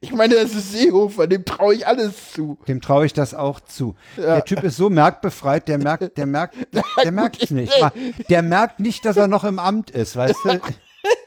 Ich 0.00 0.12
meine, 0.12 0.36
das 0.36 0.54
ist 0.54 0.72
Seehofer, 0.72 1.26
dem 1.26 1.44
traue 1.44 1.74
ich 1.74 1.86
alles 1.86 2.32
zu. 2.32 2.58
Dem 2.66 2.80
traue 2.80 3.04
ich 3.04 3.12
das 3.12 3.34
auch 3.34 3.60
zu. 3.60 3.94
Ja. 4.16 4.36
Der 4.36 4.44
Typ 4.44 4.62
ist 4.64 4.76
so 4.76 4.88
merkbefreit, 4.88 5.68
der 5.68 5.78
merkt, 5.78 6.16
der 6.16 6.26
merkt, 6.26 6.56
der 7.04 7.12
merkt 7.12 7.42
es 7.42 7.50
nicht. 7.50 7.72
Der 8.28 8.42
merkt 8.42 8.80
nicht, 8.80 9.04
dass 9.04 9.16
er 9.16 9.28
noch 9.28 9.44
im 9.44 9.58
Amt 9.58 9.90
ist, 9.90 10.16
weißt 10.16 10.38
du? 10.44 10.60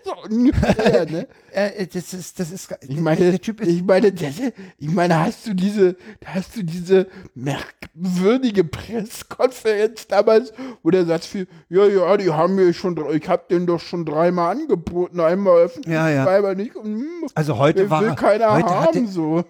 Ungefähr, 0.29 1.05
ne? 1.09 1.27
Äh, 1.55 1.85
das 1.85 2.13
ist, 2.15 2.39
das 2.39 2.49
ist, 2.51 2.75
Ich 2.81 2.99
meine, 2.99 3.29
der 3.29 3.39
Typ 3.39 3.61
ist, 3.61 3.67
ich 3.67 3.83
meine, 3.83 4.11
das, 4.11 4.33
ich 4.79 4.89
meine, 4.89 5.19
hast 5.19 5.45
du 5.45 5.53
diese, 5.53 5.95
hast 6.25 6.55
du 6.55 6.63
diese 6.63 7.05
merkwürdige 7.35 8.63
Pressekonferenz 8.63 10.07
damals, 10.07 10.51
wo 10.81 10.89
der 10.89 11.05
Satz 11.05 11.27
fiel, 11.27 11.47
ja, 11.69 11.85
ja, 11.85 12.17
die 12.17 12.31
haben 12.31 12.55
mir 12.55 12.73
schon, 12.73 12.97
ich 13.13 13.29
hab 13.29 13.49
den 13.49 13.67
doch 13.67 13.79
schon 13.79 14.03
dreimal 14.05 14.51
angeboten, 14.55 15.19
einmal 15.19 15.57
öffentlich, 15.63 15.93
Ja, 15.93 16.09
ja. 16.09 16.23
zweimal 16.23 16.55
nicht, 16.55 16.73
hm, 16.73 17.05
also 17.35 17.57
heute 17.57 17.89
war 17.91 18.01
will 18.01 18.09
er, 18.09 18.15
keiner 18.15 18.53
heute 18.53 18.69
haben, 18.69 19.07
so. 19.07 19.43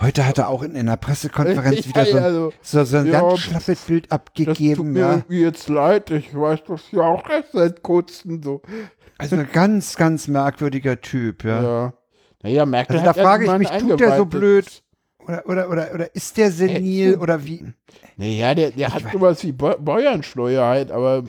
heute 0.00 0.26
hat 0.26 0.38
er 0.38 0.48
auch 0.48 0.62
in 0.62 0.76
einer 0.76 0.96
Pressekonferenz 0.96 1.76
Ja, 1.86 1.86
wieder 1.86 2.04
so, 2.06 2.16
ja, 2.18 2.26
ein- 2.26 2.32
so. 2.62 2.84
so, 2.84 2.96
ein 2.96 3.06
Ja, 3.06 3.20
ganz 3.20 3.34
pf, 3.38 3.44
schlappes 3.44 3.80
Bild 3.82 4.04
Das 4.10 4.18
tut 4.18 4.48
abgegeben, 4.48 4.92
mir 4.92 5.24
ja. 5.28 5.36
jetzt 5.36 5.68
leid, 5.68 6.10
ich 6.10 6.34
weiß 6.34 6.60
das 6.66 6.80
ja 6.90 7.02
auch 7.02 7.28
erst 7.30 7.52
seit 7.52 7.82
kurzem 7.82 8.42
so. 8.42 8.62
Also 9.18 9.36
ein 9.36 9.48
ganz, 9.52 9.96
ganz 9.96 10.28
merkwürdiger 10.28 11.00
Typ, 11.00 11.44
ja. 11.44 11.62
Ja. 11.62 11.94
Naja, 12.42 12.66
Merkel 12.66 12.96
Also 12.96 13.06
da 13.06 13.14
frage 13.14 13.46
ich 13.46 13.58
mich, 13.58 13.68
tut 13.70 13.98
der 14.00 14.16
so 14.16 14.26
blöd? 14.26 14.82
Oder, 15.26 15.46
oder, 15.48 15.70
oder, 15.70 15.94
oder 15.94 16.14
ist 16.14 16.36
der 16.36 16.52
senil 16.52 17.14
Äh, 17.14 17.16
oder 17.16 17.44
wie? 17.44 17.64
Naja, 18.16 18.54
der, 18.54 18.70
der 18.70 18.94
hat 18.94 19.02
sowas 19.12 19.42
wie 19.42 19.52
Bäuernschleuer 19.52 20.64
halt, 20.64 20.90
aber 20.90 21.24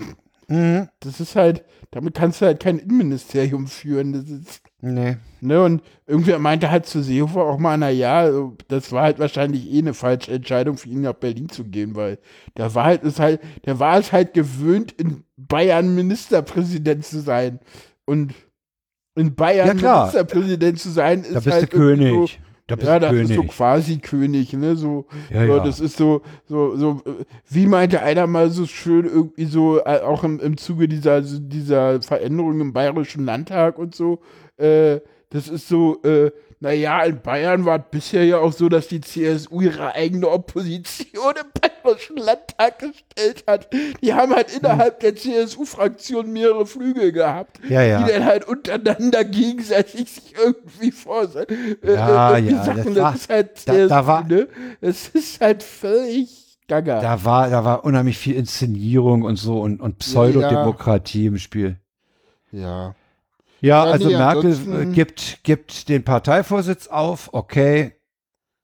Mhm. 0.49 0.87
das 1.01 1.19
ist 1.19 1.35
halt, 1.35 1.65
damit 1.91 2.13
kannst 2.15 2.41
du 2.41 2.45
halt 2.45 2.61
kein 2.61 2.79
Innenministerium 2.79 3.67
führen. 3.67 4.13
Das 4.13 4.29
ist, 4.29 4.61
Nee. 4.79 5.17
ne, 5.41 5.63
und 5.63 5.81
irgendwer 6.05 6.37
meinte 6.37 6.69
halt 6.69 6.85
zu 6.85 7.01
Seehofer 7.01 7.41
auch 7.43 7.57
mal, 7.57 7.77
na 7.79 7.89
ja, 7.89 8.19
also, 8.19 8.55
das 8.67 8.91
war 8.91 9.03
halt 9.03 9.17
wahrscheinlich 9.17 9.71
eh 9.73 9.79
eine 9.79 9.95
falsche 9.95 10.31
Entscheidung 10.33 10.77
für 10.77 10.87
ihn 10.89 11.01
nach 11.01 11.13
Berlin 11.13 11.49
zu 11.49 11.63
gehen, 11.63 11.95
weil 11.95 12.19
der 12.57 12.73
war 12.75 12.85
halt, 12.85 13.03
ist 13.03 13.19
halt, 13.19 13.41
der 13.65 13.79
war 13.79 13.97
es 13.97 14.11
halt 14.11 14.33
gewöhnt, 14.35 14.91
in 14.91 15.23
Bayern 15.35 15.95
Ministerpräsident 15.95 17.05
zu 17.05 17.21
sein. 17.21 17.59
Und 18.05 18.35
in 19.15 19.35
Bayern 19.35 19.79
Ja. 19.79 20.11
Ministerpräsident 20.11 20.79
zu 20.79 20.89
sein, 20.91 21.23
ist 21.23 21.33
Da 21.35 21.39
bist 21.39 21.51
halt 21.51 21.73
du 21.73 21.77
irgendwie 21.77 22.07
so, 22.07 22.27
König. 22.27 22.39
Da 22.67 22.75
bist 22.75 22.87
ja, 22.87 22.99
du 22.99 23.07
das 23.07 23.17
ist 23.21 23.33
so 23.33 23.35
König. 23.35 23.51
quasi 23.51 23.97
König, 23.99 24.53
ne? 24.53 24.75
So, 24.75 25.07
Ja, 25.29 25.43
ja. 25.45 25.59
das 25.59 25.79
ist 25.79 25.97
so, 25.97 26.21
so, 26.45 26.75
so, 26.75 27.01
wie 27.49 27.65
meinte 27.65 28.01
einer 28.01 28.27
mal 28.27 28.49
so 28.51 28.65
schön, 28.65 29.05
irgendwie 29.05 29.45
so, 29.45 29.79
äh, 29.79 30.01
auch 30.01 30.23
im, 30.23 30.39
im 30.39 30.57
Zuge 30.57 30.87
dieser, 30.87 31.21
dieser 31.21 32.01
Veränderung 32.01 32.59
im 32.61 32.73
Bayerischen 32.73 33.25
Landtag 33.25 33.79
und 33.79 33.95
so, 33.95 34.19
äh, 34.57 34.99
das 35.29 35.47
ist 35.49 35.67
so, 35.67 36.01
äh, 36.03 36.31
naja, 36.59 37.03
in 37.03 37.21
Bayern 37.21 37.65
war 37.65 37.77
es 37.77 37.83
bisher 37.91 38.25
ja 38.25 38.39
auch 38.39 38.51
so, 38.51 38.67
dass 38.67 38.87
die 38.87 38.99
CSU 39.01 39.61
ihre 39.61 39.93
eigene 39.93 40.27
Opposition 40.29 41.33
im 41.39 41.61
Bayerischen 41.83 42.17
Landtag 42.17 42.79
gestellt 42.79 43.43
hat. 43.45 43.67
Die 44.01 44.13
haben 44.13 44.33
halt 44.33 44.49
Hm. 44.49 44.59
innerhalb 44.61 44.99
der 45.01 45.15
CSU-Fraktion 45.15 46.31
mehrere 46.33 46.65
Flügel 46.65 47.11
gehabt, 47.11 47.59
Ja, 47.69 47.83
ja. 47.83 48.01
die 48.03 48.11
dann 48.11 48.25
halt 48.25 48.47
untereinander 48.47 49.23
gegenseitig 49.23 50.09
sich 50.11 50.33
irgendwie 50.35 50.91
vor 50.91 51.27
äh, 51.35 51.45
Ja, 51.85 52.35
äh, 52.37 52.39
ja, 52.41 52.63
Sachen, 52.63 52.95
das 52.95 53.13
das, 53.13 53.15
ist 53.21 53.29
halt 53.29 53.49
da- 53.67 53.73
CSU, 53.73 53.87
da 53.89 54.07
war- 54.07 54.23
ne? 54.23 54.47
Es 54.81 55.09
ist 55.09 55.39
halt 55.41 55.61
völlig 55.61 56.57
gaga. 56.67 57.01
Da 57.01 57.23
war, 57.23 57.49
da 57.51 57.63
war 57.65 57.85
unheimlich 57.85 58.17
viel 58.17 58.35
Inszenierung 58.35 59.21
und 59.21 59.35
so 59.35 59.61
und, 59.61 59.79
und 59.79 59.99
Pseudodemokratie 59.99 61.27
im 61.27 61.37
Spiel. 61.37 61.77
ja. 62.51 62.95
Ja, 63.61 63.85
Ja, 63.85 63.91
also 63.91 64.07
nee, 64.07 64.17
Merkel 64.17 64.51
äh, 64.81 64.85
gibt, 64.93 65.39
gibt 65.43 65.89
den 65.89 66.03
Parteivorsitz 66.03 66.87
auf, 66.87 67.29
okay. 67.33 67.93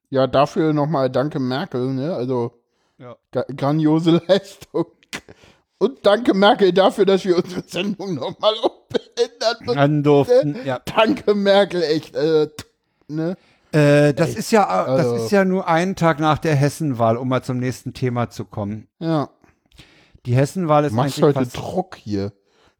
Ja, 0.09 0.27
dafür 0.27 0.73
nochmal 0.73 1.09
danke 1.09 1.39
Merkel, 1.39 1.93
ne? 1.93 2.13
Also 2.13 2.59
Ja. 2.99 3.15
gra- 3.33 3.51
grandiose 3.55 4.21
Leistung. 4.27 4.85
Und 5.79 6.05
danke 6.05 6.33
Merkel 6.33 6.71
dafür, 6.71 7.05
dass 7.05 7.25
wir 7.25 7.35
unsere 7.37 7.63
Sendung 7.67 8.13
nochmal 8.15 8.53
umändern 8.61 10.03
durften, 10.03 10.57
ja. 10.65 10.79
Danke 10.85 11.33
Merkel, 11.35 11.81
echt. 11.83 12.15
Äh, 12.15 12.47
ne? 13.07 13.35
Äh, 13.71 14.13
das 14.13 14.35
ist 14.35 14.51
ja, 14.51 14.85
das 14.85 15.05
also- 15.07 15.15
ist 15.25 15.31
ja 15.31 15.43
nur 15.43 15.67
ein 15.67 15.95
Tag 15.95 16.19
nach 16.19 16.37
der 16.37 16.55
Hessenwahl, 16.55 17.17
um 17.17 17.27
mal 17.27 17.43
zum 17.43 17.57
nächsten 17.57 17.93
Thema 17.93 18.29
zu 18.29 18.45
kommen. 18.45 18.87
Ja. 18.99 19.29
Die 20.25 20.35
Hessenwahl 20.35 20.85
ist 20.85 20.93
machst 20.93 21.21
eigentlich 21.21 21.35
heute 21.35 21.49
Druck 21.49 21.95
hier. 21.95 22.31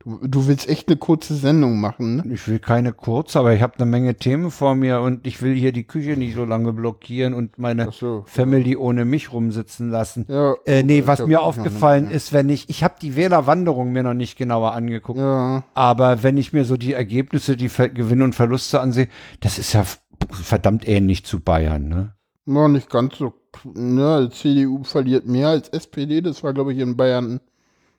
Du, 0.06 0.20
du 0.28 0.48
willst 0.48 0.68
echt 0.68 0.88
eine 0.90 0.98
kurze 0.98 1.36
Sendung 1.36 1.80
machen, 1.80 2.18
ne? 2.18 2.24
Ich 2.34 2.48
will 2.48 2.60
keine 2.60 2.92
kurz, 2.94 3.36
aber 3.36 3.54
ich 3.54 3.62
habe 3.62 3.76
eine 3.78 3.86
Menge 3.86 4.16
Themen 4.16 4.52
vor 4.52 4.76
mir 4.76 5.00
und 5.02 5.26
ich 5.26 5.42
will 5.42 5.54
hier 5.56 5.72
die 5.72 5.86
Küche 5.86 6.18
nicht 6.18 6.36
so 6.36 6.44
lange 6.46 6.74
blockieren 6.74 7.34
und 7.34 7.58
meine 7.58 7.90
so. 7.92 8.24
Family 8.28 8.76
ohne 8.76 9.06
mich 9.06 9.32
rumsitzen 9.32 9.90
lassen. 9.90 10.26
Ja. 10.28 10.56
Äh, 10.66 10.84
nee, 10.84 11.04
was 11.06 11.20
Ja, 11.20 11.26
mir 11.28 11.32
ja, 11.34 11.40
aufgefallen 11.40 12.06
ja. 12.10 12.12
ist, 12.12 12.34
wenn 12.34 12.50
ich, 12.50 12.70
ich 12.70 12.84
habe 12.84 12.96
die 13.02 13.16
Wählerwanderung 13.16 13.92
mir 13.94 14.04
noch 14.04 14.14
nicht 14.14 14.38
genauer 14.38 14.74
angeguckt, 14.74 15.20
Ja. 15.20 15.64
aber 15.74 16.22
wenn 16.24 16.38
ich 16.38 16.52
mir 16.54 16.66
so 16.66 16.76
die 16.78 16.94
Ergebnisse, 16.94 17.56
die 17.56 17.70
Ver 17.70 17.90
Gewinne 17.90 18.24
und 18.26 18.36
Verluste 18.36 18.82
ansehe, 18.82 19.08
das 19.40 19.58
ist 19.58 19.74
ja 19.74 19.84
verdammt 20.32 20.88
ähnlich 20.88 21.26
zu 21.26 21.40
Bayern, 21.40 21.88
ne? 21.88 22.14
Noch 22.46 22.68
nicht 22.68 22.90
ganz 22.90 23.18
so. 23.18 23.34
Ne, 23.64 24.28
die 24.30 24.36
CDU 24.36 24.84
verliert 24.84 25.28
mehr 25.28 25.50
als 25.50 25.70
SPD. 25.70 26.22
Das 26.22 26.44
war, 26.44 26.54
glaube 26.54 26.74
ich, 26.74 26.80
in 26.80 26.98
Bayern 26.98 27.40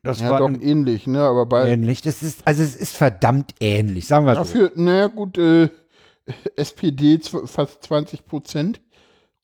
Das 0.04 0.20
ja, 0.20 0.30
war 0.30 0.38
doch 0.38 0.50
ähnlich, 0.60 1.06
ne? 1.06 1.20
Aber 1.22 1.46
bei, 1.46 1.68
ähnlich. 1.70 2.02
Das 2.02 2.22
ist, 2.22 2.46
also 2.46 2.62
es 2.62 2.76
ist 2.76 2.94
verdammt 2.96 3.54
ähnlich, 3.60 4.06
sagen 4.06 4.26
wir 4.26 4.34
so. 4.34 4.40
Dafür, 4.40 4.72
naja, 4.76 5.06
gut, 5.08 5.38
äh, 5.38 5.70
SPD 6.56 7.18
fast 7.46 7.82
20 7.84 8.26
Prozent 8.26 8.80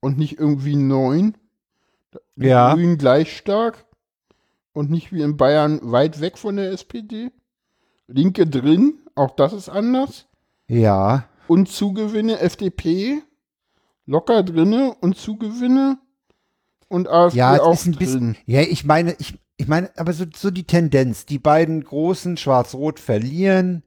und 0.00 0.18
nicht 0.18 0.38
irgendwie 0.38 0.76
9. 0.76 1.34
Die 2.36 2.46
Ja. 2.46 2.74
Grünen 2.74 2.98
gleich 2.98 3.36
stark 3.36 3.84
und 4.72 4.90
nicht 4.90 5.12
wie 5.12 5.22
in 5.22 5.36
Bayern 5.36 5.80
weit 5.82 6.20
weg 6.20 6.38
von 6.38 6.56
der 6.56 6.70
SPD. 6.72 7.30
Linke 8.06 8.46
drin, 8.46 8.98
auch 9.14 9.30
das 9.36 9.52
ist 9.52 9.68
anders. 9.68 10.26
Ja. 10.68 11.24
Und 11.48 11.68
Zugewinne 11.68 12.38
FDP 12.40 13.22
locker 14.06 14.42
drinne 14.42 14.94
und 15.00 15.16
Zugewinne 15.16 15.98
und 16.88 17.08
AfD 17.08 17.38
Ja, 17.38 17.61
auch 17.62 17.74
ist 17.74 17.86
ein 17.86 17.92
drin. 17.92 17.98
bisschen. 17.98 18.36
Ja, 18.46 18.62
ich 18.62 18.84
meine, 18.84 19.14
ich, 19.18 19.38
ich 19.61 19.68
meine, 19.68 19.90
aber 19.96 20.14
so, 20.14 20.24
so 20.34 20.50
die 20.50 20.64
Tendenz. 20.64 21.26
Die 21.26 21.38
beiden 21.38 21.84
großen 21.84 22.38
Schwarz-Rot 22.38 22.98
verlieren, 22.98 23.82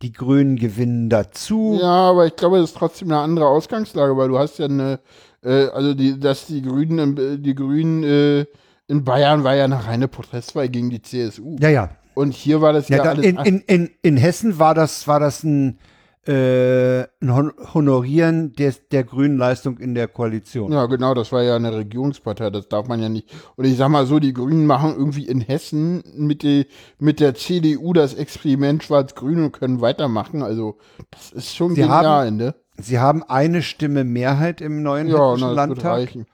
die 0.00 0.12
Grünen 0.12 0.56
gewinnen 0.56 1.10
dazu. 1.10 1.78
Ja, 1.78 2.08
aber 2.10 2.26
ich 2.26 2.36
glaube, 2.36 2.58
das 2.58 2.70
ist 2.70 2.76
trotzdem 2.78 3.10
eine 3.10 3.20
andere 3.20 3.46
Ausgangslage, 3.46 4.16
weil 4.16 4.28
du 4.28 4.38
hast 4.38 4.58
ja 4.58 4.64
eine, 4.64 4.98
äh, 5.44 5.66
also 5.66 5.92
die, 5.92 6.18
dass 6.18 6.46
die 6.46 6.62
Grünen, 6.62 7.42
die 7.42 7.54
Grünen 7.54 8.02
äh, 8.02 8.46
in 8.88 9.04
Bayern 9.04 9.44
war 9.44 9.54
ja 9.54 9.64
eine 9.64 9.84
reine 9.84 10.08
Protestwahl 10.08 10.70
gegen 10.70 10.88
die 10.88 11.02
CSU. 11.02 11.56
ja. 11.60 11.68
ja. 11.68 11.90
Und 12.12 12.34
hier 12.34 12.60
war 12.60 12.72
das 12.72 12.88
ja, 12.88 12.98
ja 12.98 13.04
da, 13.04 13.10
alles 13.10 13.24
in, 13.24 13.38
in, 13.38 13.60
in, 13.60 13.90
in 14.02 14.16
Hessen 14.16 14.58
war 14.58 14.74
das, 14.74 15.06
war 15.06 15.20
das 15.20 15.44
ein, 15.44 15.78
äh, 16.26 17.00
ein 17.22 17.52
Honorieren 17.74 18.52
des, 18.52 18.88
der 18.88 19.04
grünen 19.04 19.38
Leistung 19.38 19.78
in 19.78 19.94
der 19.94 20.06
Koalition. 20.08 20.70
Ja, 20.72 20.86
genau, 20.86 21.14
das 21.14 21.32
war 21.32 21.42
ja 21.42 21.56
eine 21.56 21.74
Regierungspartei, 21.74 22.50
das 22.50 22.68
darf 22.68 22.88
man 22.88 23.00
ja 23.00 23.08
nicht. 23.08 23.28
Und 23.56 23.64
ich 23.64 23.76
sag 23.76 23.88
mal 23.88 24.06
so, 24.06 24.18
die 24.18 24.32
Grünen 24.34 24.66
machen 24.66 24.94
irgendwie 24.96 25.26
in 25.26 25.40
Hessen 25.40 26.02
mit, 26.16 26.42
die, 26.42 26.66
mit 26.98 27.20
der 27.20 27.34
CDU 27.34 27.92
das 27.92 28.14
Experiment 28.14 28.82
Schwarz-Grün 28.82 29.44
und 29.44 29.52
können 29.52 29.80
weitermachen. 29.80 30.42
Also, 30.42 30.76
das 31.10 31.32
ist 31.32 31.56
schon 31.56 31.74
Sie 31.74 31.80
genial, 31.82 32.26
haben- 32.26 32.36
ne? 32.36 32.54
Sie 32.76 32.98
haben 32.98 33.22
eine 33.22 33.62
Stimme 33.62 34.04
Mehrheit 34.04 34.60
im 34.60 34.82
neuen 34.82 35.08
Ja, 35.08 35.32
hessischen 35.32 35.48
na, 35.48 35.54
das 35.54 35.68
wird 35.68 35.82
Landtag. 35.82 35.92
reichen. 35.92 36.26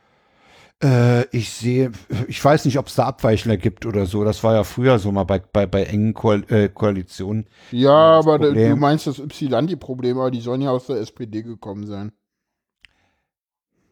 Äh, 0.83 1.25
ich 1.35 1.51
sehe, 1.51 1.93
ich 2.29 2.45
weiß 2.45 2.67
nicht, 2.67 2.79
ob 2.79 2.89
es 2.89 2.95
da 2.97 3.07
Abweichler 3.07 3.57
gibt 3.57 3.87
oder 3.87 4.07
so. 4.07 4.25
Das 4.25 4.45
war 4.45 4.55
ja 4.55 4.65
früher 4.65 4.99
so 4.99 5.11
mal 5.11 5.25
bei, 5.25 5.39
bei, 5.39 5.67
bei 5.67 5.85
engen 5.85 6.13
Koal 6.15 6.45
äh, 6.51 6.69
Koalitionen. 6.69 7.47
Ja, 7.71 7.93
aber 8.19 8.39
Problem- 8.39 8.71
du 8.71 8.77
meinst 8.77 9.07
das 9.07 9.19
Ypsilanti-Problem, 9.21 10.19
aber 10.19 10.31
die 10.33 10.41
sollen 10.41 10.63
ja 10.63 10.71
aus 10.71 10.87
der 10.89 10.97
SPD 10.97 11.43
gekommen 11.45 11.87
sein. 11.87 12.11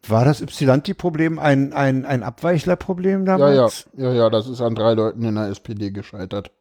War 0.07 0.23
das 0.23 0.39
Ypsilanti-Problem 0.41 1.37
ein, 1.37 1.73
ein, 1.73 2.05
ein 2.05 2.23
Abweichler-Problem 2.23 3.25
Ja, 3.33 3.49
ja, 3.51 3.71
damals? 3.71 3.89
ja, 3.97 4.13
ja, 4.13 4.29
das 4.29 4.47
ist 4.47 4.61
an 4.61 4.75
drei 4.75 4.93
Leuten 4.93 5.23
in 5.25 5.35
der 5.35 5.47
SPD 5.49 5.91
gescheitert. 5.91 6.51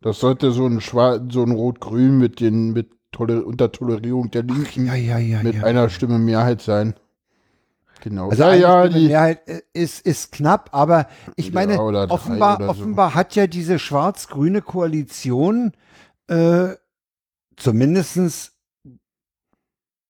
Das 0.00 0.20
sollte 0.20 0.52
so 0.52 0.66
ein 0.66 0.80
Schwar 0.80 1.20
so 1.30 1.42
ein 1.44 1.52
Rot-Grün 1.52 2.18
mit 2.18 2.40
den, 2.40 2.72
mit 2.72 2.90
Toler 3.12 3.46
unter 3.46 3.72
Tolerierung 3.72 4.30
der 4.30 4.44
Linken 4.44 4.86
Ja, 4.86 4.94
ja, 4.94 5.18
ja. 5.18 5.42
mit 5.42 5.56
ja. 5.56 5.62
einer 5.64 5.88
Stimme 5.90 6.18
Mehrheit 6.18 6.62
sein. 6.62 6.94
Genau. 8.06 8.28
Also 8.28 8.44
ja, 8.44 8.86
die, 8.86 9.08
Mehrheit 9.08 9.48
äh, 9.48 9.62
ist, 9.72 10.06
ist 10.06 10.30
knapp, 10.30 10.68
aber 10.70 11.08
ich 11.34 11.52
meine, 11.52 11.76
offenbar, 11.80 12.58
so. 12.60 12.68
offenbar 12.68 13.16
hat 13.16 13.34
ja 13.34 13.48
diese 13.48 13.80
schwarz-grüne 13.80 14.62
Koalition 14.62 15.72
äh, 16.28 16.68
zumindestens 17.56 18.52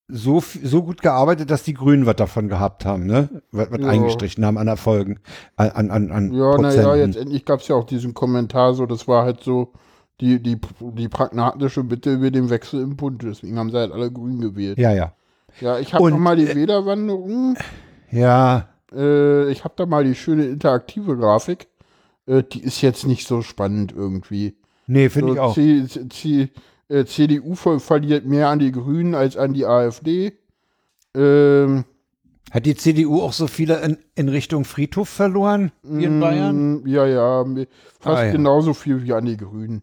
so, 0.08 0.42
so 0.62 0.82
gut 0.82 1.00
gearbeitet, 1.00 1.50
dass 1.50 1.62
die 1.62 1.72
Grünen 1.72 2.04
was 2.04 2.16
davon 2.16 2.48
gehabt 2.48 2.84
haben, 2.84 3.06
ne? 3.06 3.30
Was, 3.50 3.70
was 3.70 3.80
Ja. 3.80 3.88
eingestrichen 3.88 4.44
haben 4.44 4.58
an 4.58 4.68
Erfolgen, 4.68 5.20
an, 5.56 5.90
an, 5.90 6.12
an, 6.12 6.34
ja, 6.34 6.58
naja, 6.58 6.96
jetzt 6.96 7.16
endlich 7.16 7.46
gab 7.46 7.60
es 7.60 7.68
ja 7.68 7.76
auch 7.76 7.84
diesen 7.84 8.12
Kommentar, 8.12 8.74
so, 8.74 8.84
das 8.84 9.08
war 9.08 9.24
halt 9.24 9.42
so 9.42 9.72
die, 10.20 10.42
die, 10.42 10.60
die 10.80 11.08
pragmatische 11.08 11.82
Bitte 11.82 12.12
über 12.12 12.30
den 12.30 12.50
Wechsel 12.50 12.82
im 12.82 12.96
Bund. 12.96 13.22
Deswegen 13.22 13.58
haben 13.58 13.70
sie 13.70 13.78
halt 13.78 13.92
alle 13.92 14.12
Grün 14.12 14.42
gewählt. 14.42 14.78
Ja, 14.78 14.92
ja. 14.92 15.14
Ja, 15.60 15.78
ich 15.78 15.94
habe 15.94 16.04
Und, 16.04 16.10
noch 16.10 16.18
mal 16.18 16.36
die 16.36 16.54
Wählerwanderung. 16.54 17.56
Ja, 18.10 18.68
Äh, 18.92 19.50
ich 19.50 19.64
habe 19.64 19.74
da 19.76 19.86
mal 19.86 20.04
die 20.04 20.14
schöne 20.14 20.46
interaktive 20.46 21.16
Grafik. 21.16 21.68
Äh, 22.26 22.42
die 22.44 22.62
ist 22.62 22.82
jetzt 22.82 23.06
nicht 23.06 23.26
so 23.26 23.42
spannend 23.42 23.92
irgendwie. 23.92 24.56
nee, 24.86 25.08
finde 25.10 25.30
So, 25.30 25.34
ich 25.34 25.40
auch. 25.40 25.54
C, 25.54 25.86
C, 26.10 26.50
äh, 26.88 27.04
CDU 27.04 27.54
ver 27.54 27.80
verliert 27.80 28.26
mehr 28.26 28.48
an 28.48 28.58
die 28.58 28.72
Grünen 28.72 29.14
als 29.14 29.36
an 29.36 29.54
die 29.54 29.66
AfD. 29.66 30.32
Ähm, 31.16 31.84
Hat 32.50 32.66
die 32.66 32.74
CDU 32.76 33.22
auch 33.22 33.32
so 33.32 33.46
viele 33.46 33.80
in, 33.82 33.98
in 34.14 34.28
Richtung 34.28 34.64
Friedhof 34.64 35.08
verloren 35.08 35.72
wie 35.94 36.04
in 36.04 36.18
Bayern? 36.18 36.64
mm, 36.82 36.86
Ja, 36.86 37.06
ja, 37.06 37.44
mi- 37.44 37.66
fast 38.00 38.22
Ah, 38.22 38.24
ja. 38.24 38.32
genauso 38.32 38.74
viel 38.74 39.02
wie 39.02 39.12
an 39.12 39.24
die 39.26 39.36
Grünen. 39.36 39.82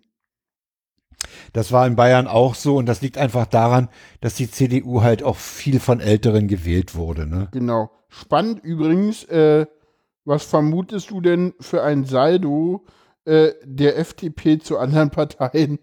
Das 1.53 1.71
war 1.71 1.85
in 1.87 1.95
Bayern 1.95 2.27
auch 2.27 2.55
so 2.55 2.77
und 2.77 2.85
das 2.87 3.01
liegt 3.01 3.17
einfach 3.17 3.45
daran, 3.45 3.89
dass 4.21 4.35
die 4.35 4.49
CDU 4.49 5.01
halt 5.01 5.23
auch 5.23 5.37
viel 5.37 5.79
von 5.79 5.99
Älteren 5.99 6.47
gewählt 6.47 6.95
wurde. 6.95 7.25
Ne? 7.27 7.49
Genau. 7.51 7.91
Spannend 8.09 8.63
übrigens, 8.63 9.23
äh, 9.25 9.65
was 10.25 10.43
vermutest 10.43 11.09
du 11.09 11.19
denn 11.19 11.53
für 11.59 11.83
ein 11.83 12.05
Saldo 12.05 12.85
äh, 13.25 13.53
der 13.63 13.97
FDP 13.97 14.59
zu 14.59 14.77
anderen 14.77 15.09
Parteien? 15.09 15.79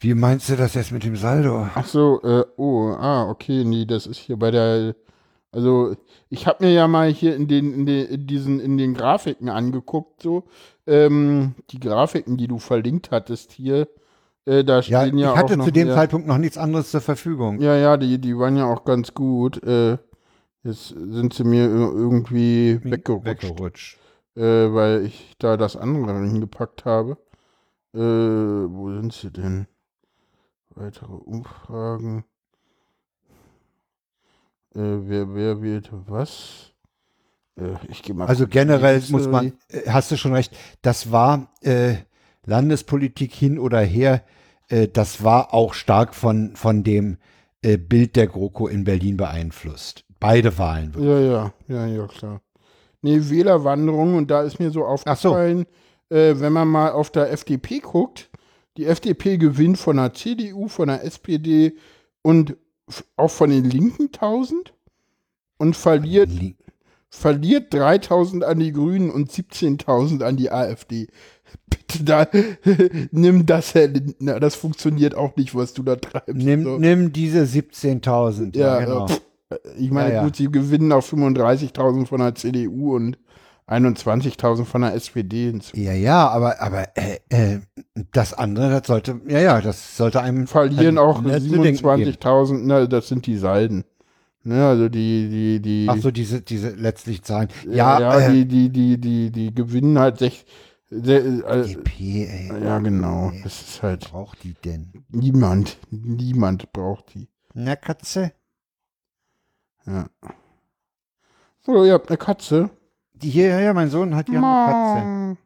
Wie 0.00 0.14
meinst 0.14 0.48
du 0.48 0.56
das 0.56 0.74
jetzt 0.74 0.92
mit 0.92 1.04
dem 1.04 1.16
Saldo? 1.16 1.68
Ach 1.74 1.86
so, 1.86 2.22
äh, 2.22 2.44
oh, 2.56 2.94
ah, 2.98 3.28
okay, 3.28 3.64
nee, 3.64 3.84
das 3.84 4.06
ist 4.06 4.18
hier 4.18 4.36
bei 4.36 4.52
der, 4.52 4.94
also 5.50 5.96
ich 6.28 6.46
habe 6.46 6.64
mir 6.64 6.72
ja 6.72 6.86
mal 6.86 7.10
hier 7.10 7.34
in 7.34 7.48
den, 7.48 7.72
in 7.72 7.86
den, 7.86 8.06
in 8.06 8.26
diesen, 8.26 8.60
in 8.60 8.78
den 8.78 8.94
Grafiken 8.94 9.48
angeguckt, 9.48 10.22
so, 10.22 10.44
ähm, 10.88 11.54
die 11.70 11.80
Grafiken, 11.80 12.36
die 12.36 12.48
du 12.48 12.58
verlinkt 12.58 13.10
hattest 13.10 13.52
hier, 13.52 13.88
äh, 14.46 14.64
da 14.64 14.80
Ja, 14.80 15.04
stehen 15.04 15.18
ich 15.18 15.22
ja, 15.22 15.36
hatte 15.36 15.54
auch 15.54 15.58
noch 15.58 15.64
zu 15.66 15.72
dem 15.72 15.88
Zeitpunkt 15.90 16.26
noch 16.26 16.38
nichts 16.38 16.58
anderes 16.58 16.90
zur 16.90 17.00
Verfügung. 17.00 17.60
Ja, 17.60 17.76
ja, 17.76 17.96
die, 17.96 18.18
die 18.20 18.36
waren 18.36 18.56
ja 18.56 18.64
auch 18.66 18.84
ganz 18.84 19.14
gut, 19.14 19.62
äh, 19.62 19.98
jetzt 20.64 20.88
sind 20.88 21.34
sie 21.34 21.44
mir 21.44 21.66
ir- 21.68 21.92
irgendwie 21.94 22.80
weggerutscht, 22.84 23.44
Weggerutscht. 23.44 23.98
Äh, 24.36 24.72
weil 24.72 25.04
ich 25.04 25.34
da 25.38 25.56
das 25.56 25.76
andere 25.76 26.14
hingepackt 26.20 26.84
habe. 26.84 27.18
Äh, 27.94 27.98
wo 28.00 28.90
sind 28.92 29.12
sie 29.12 29.30
denn? 29.32 29.66
Weitere 30.74 31.12
Umfragen. 31.12 32.24
Äh, 34.74 34.80
wer, 35.08 35.34
wer 35.34 35.62
wählt 35.62 35.90
was? 35.92 36.72
Äh, 37.58 37.74
ich 37.88 38.02
gehe 38.02 38.14
mal. 38.14 38.26
Also 38.26 38.46
generell 38.46 39.02
muss 39.10 39.28
man, 39.28 39.52
äh, 39.68 39.88
hast 39.90 40.10
du 40.10 40.16
schon 40.16 40.32
recht, 40.32 40.56
das 40.82 41.10
war 41.12 41.48
äh, 41.62 41.94
Landespolitik 42.46 43.32
hin 43.32 43.58
oder 43.58 43.80
her, 43.80 44.22
äh, 44.68 44.88
das 44.88 45.22
war 45.24 45.52
auch 45.54 45.74
stark 45.74 46.14
von, 46.14 46.56
von 46.56 46.82
dem 46.84 47.18
äh, 47.62 47.76
Bild 47.76 48.16
der 48.16 48.26
GroKo 48.26 48.68
in 48.68 48.84
Berlin 48.84 49.16
beeinflusst. 49.16 50.04
Beide 50.20 50.56
Wahlen. 50.58 50.94
wirklich. 50.94 51.08
Ja, 51.10 51.20
ja, 51.20 51.52
ja, 51.68 51.86
ja, 51.86 52.06
klar. 52.06 52.40
Nee, 53.02 53.20
Wählerwanderung 53.30 54.14
und 54.16 54.30
da 54.30 54.42
ist 54.42 54.58
mir 54.58 54.70
so 54.70 54.84
aufgefallen, 54.84 55.66
äh, 56.10 56.34
wenn 56.38 56.52
man 56.52 56.66
mal 56.68 56.90
auf 56.92 57.10
der 57.10 57.30
FDP 57.32 57.78
guckt, 57.80 58.28
die 58.76 58.86
FDP 58.86 59.38
gewinnt 59.38 59.78
von 59.78 59.96
der 59.96 60.14
CDU, 60.14 60.68
von 60.68 60.88
der 60.88 61.04
SPD 61.04 61.76
und 62.22 62.56
auch 63.16 63.30
von 63.30 63.50
den 63.50 63.64
Linken 63.64 64.06
1000 64.06 64.72
und 65.58 65.76
verliert, 65.76 66.30
Li- 66.30 66.56
verliert 67.10 67.72
3000 67.72 68.44
an 68.44 68.58
die 68.58 68.72
Grünen 68.72 69.10
und 69.10 69.30
17.000 69.30 70.22
an 70.22 70.36
die 70.36 70.50
AfD. 70.50 71.08
Bitte 71.70 72.04
da, 72.04 72.26
nimm 73.10 73.46
das, 73.46 73.74
Herr 73.74 73.88
Lindner, 73.88 74.40
das 74.40 74.54
funktioniert 74.54 75.14
auch 75.14 75.36
nicht, 75.36 75.54
was 75.54 75.72
du 75.72 75.82
da 75.82 75.96
treibst. 75.96 76.36
Nimm, 76.36 76.64
so. 76.64 76.78
nimm 76.78 77.12
diese 77.12 77.40
17.000. 77.42 78.56
Ja, 78.56 78.80
Ja, 78.80 78.84
genau. 78.84 79.06
pff, 79.08 79.20
ich 79.78 79.90
meine, 79.90 80.10
Ja, 80.10 80.14
ja. 80.16 80.24
gut, 80.24 80.36
sie 80.36 80.50
gewinnen 80.50 80.92
auf 80.92 81.10
35.000 81.12 82.06
von 82.06 82.20
der 82.20 82.34
CDU 82.34 82.94
und 82.96 83.18
21.000 83.66 84.64
von 84.64 84.82
der 84.82 84.94
SPD 84.94 85.46
hinzu. 85.50 85.76
Ja, 85.76 85.92
ja, 85.92 86.28
aber, 86.28 86.60
aber 86.60 86.88
äh, 86.96 87.18
äh, 87.28 87.60
das 88.12 88.32
andere, 88.34 88.70
das 88.70 88.86
sollte, 88.86 89.20
ja, 89.28 89.40
ja, 89.40 89.60
das 89.60 89.96
sollte 89.96 90.22
einem 90.22 90.46
Verlieren 90.46 90.96
auch 90.98 91.22
Lindner 91.22 91.40
zu 91.40 91.62
denken 91.62 91.96
geben. 91.96 92.10
27.000, 92.12 92.58
ne, 92.66 92.88
das 92.88 93.08
sind 93.08 93.26
die 93.26 93.36
Salden. 93.36 93.84
Ne, 94.48 94.66
also 94.66 94.88
die, 94.88 95.28
die, 95.28 95.60
die, 95.60 95.86
Ach 95.90 95.98
so, 95.98 96.10
diese, 96.10 96.40
diese 96.40 96.70
letztlich 96.70 97.22
Zahlen. 97.22 97.48
ja, 97.66 98.00
Ja, 98.00 98.18
ja 98.18 98.28
äh, 98.28 98.32
die, 98.32 98.46
die, 98.46 98.70
die, 98.70 98.98
die, 98.98 99.30
die 99.30 99.54
gewinnen 99.54 99.98
halt 99.98 100.16
sech, 100.16 100.46
se, 100.88 101.18
äh, 101.18 101.60
FDP, 101.60 102.24
ey. 102.24 102.64
ja, 102.64 102.78
genau. 102.78 103.28
Ey, 103.28 103.42
Das 103.42 103.60
ist 103.60 103.82
halt, 103.82 104.10
braucht 104.10 104.42
die 104.44 104.54
denn? 104.64 104.90
niemand, 105.10 105.76
niemand 105.90 106.72
braucht 106.72 107.12
die. 107.12 107.28
Na, 107.52 107.76
Katze? 107.76 108.32
Ja. 109.84 110.06
So, 111.60 111.84
ihr 111.84 111.92
habt 111.92 112.08
eine 112.08 112.16
Katze. 112.16 112.70
Die 113.12 113.28
hier, 113.28 113.48
ja, 113.48 113.60
ja, 113.60 113.74
mein 113.74 113.90
Sohn 113.90 114.16
hat 114.16 114.30
hier 114.30 114.42
eine 114.42 115.36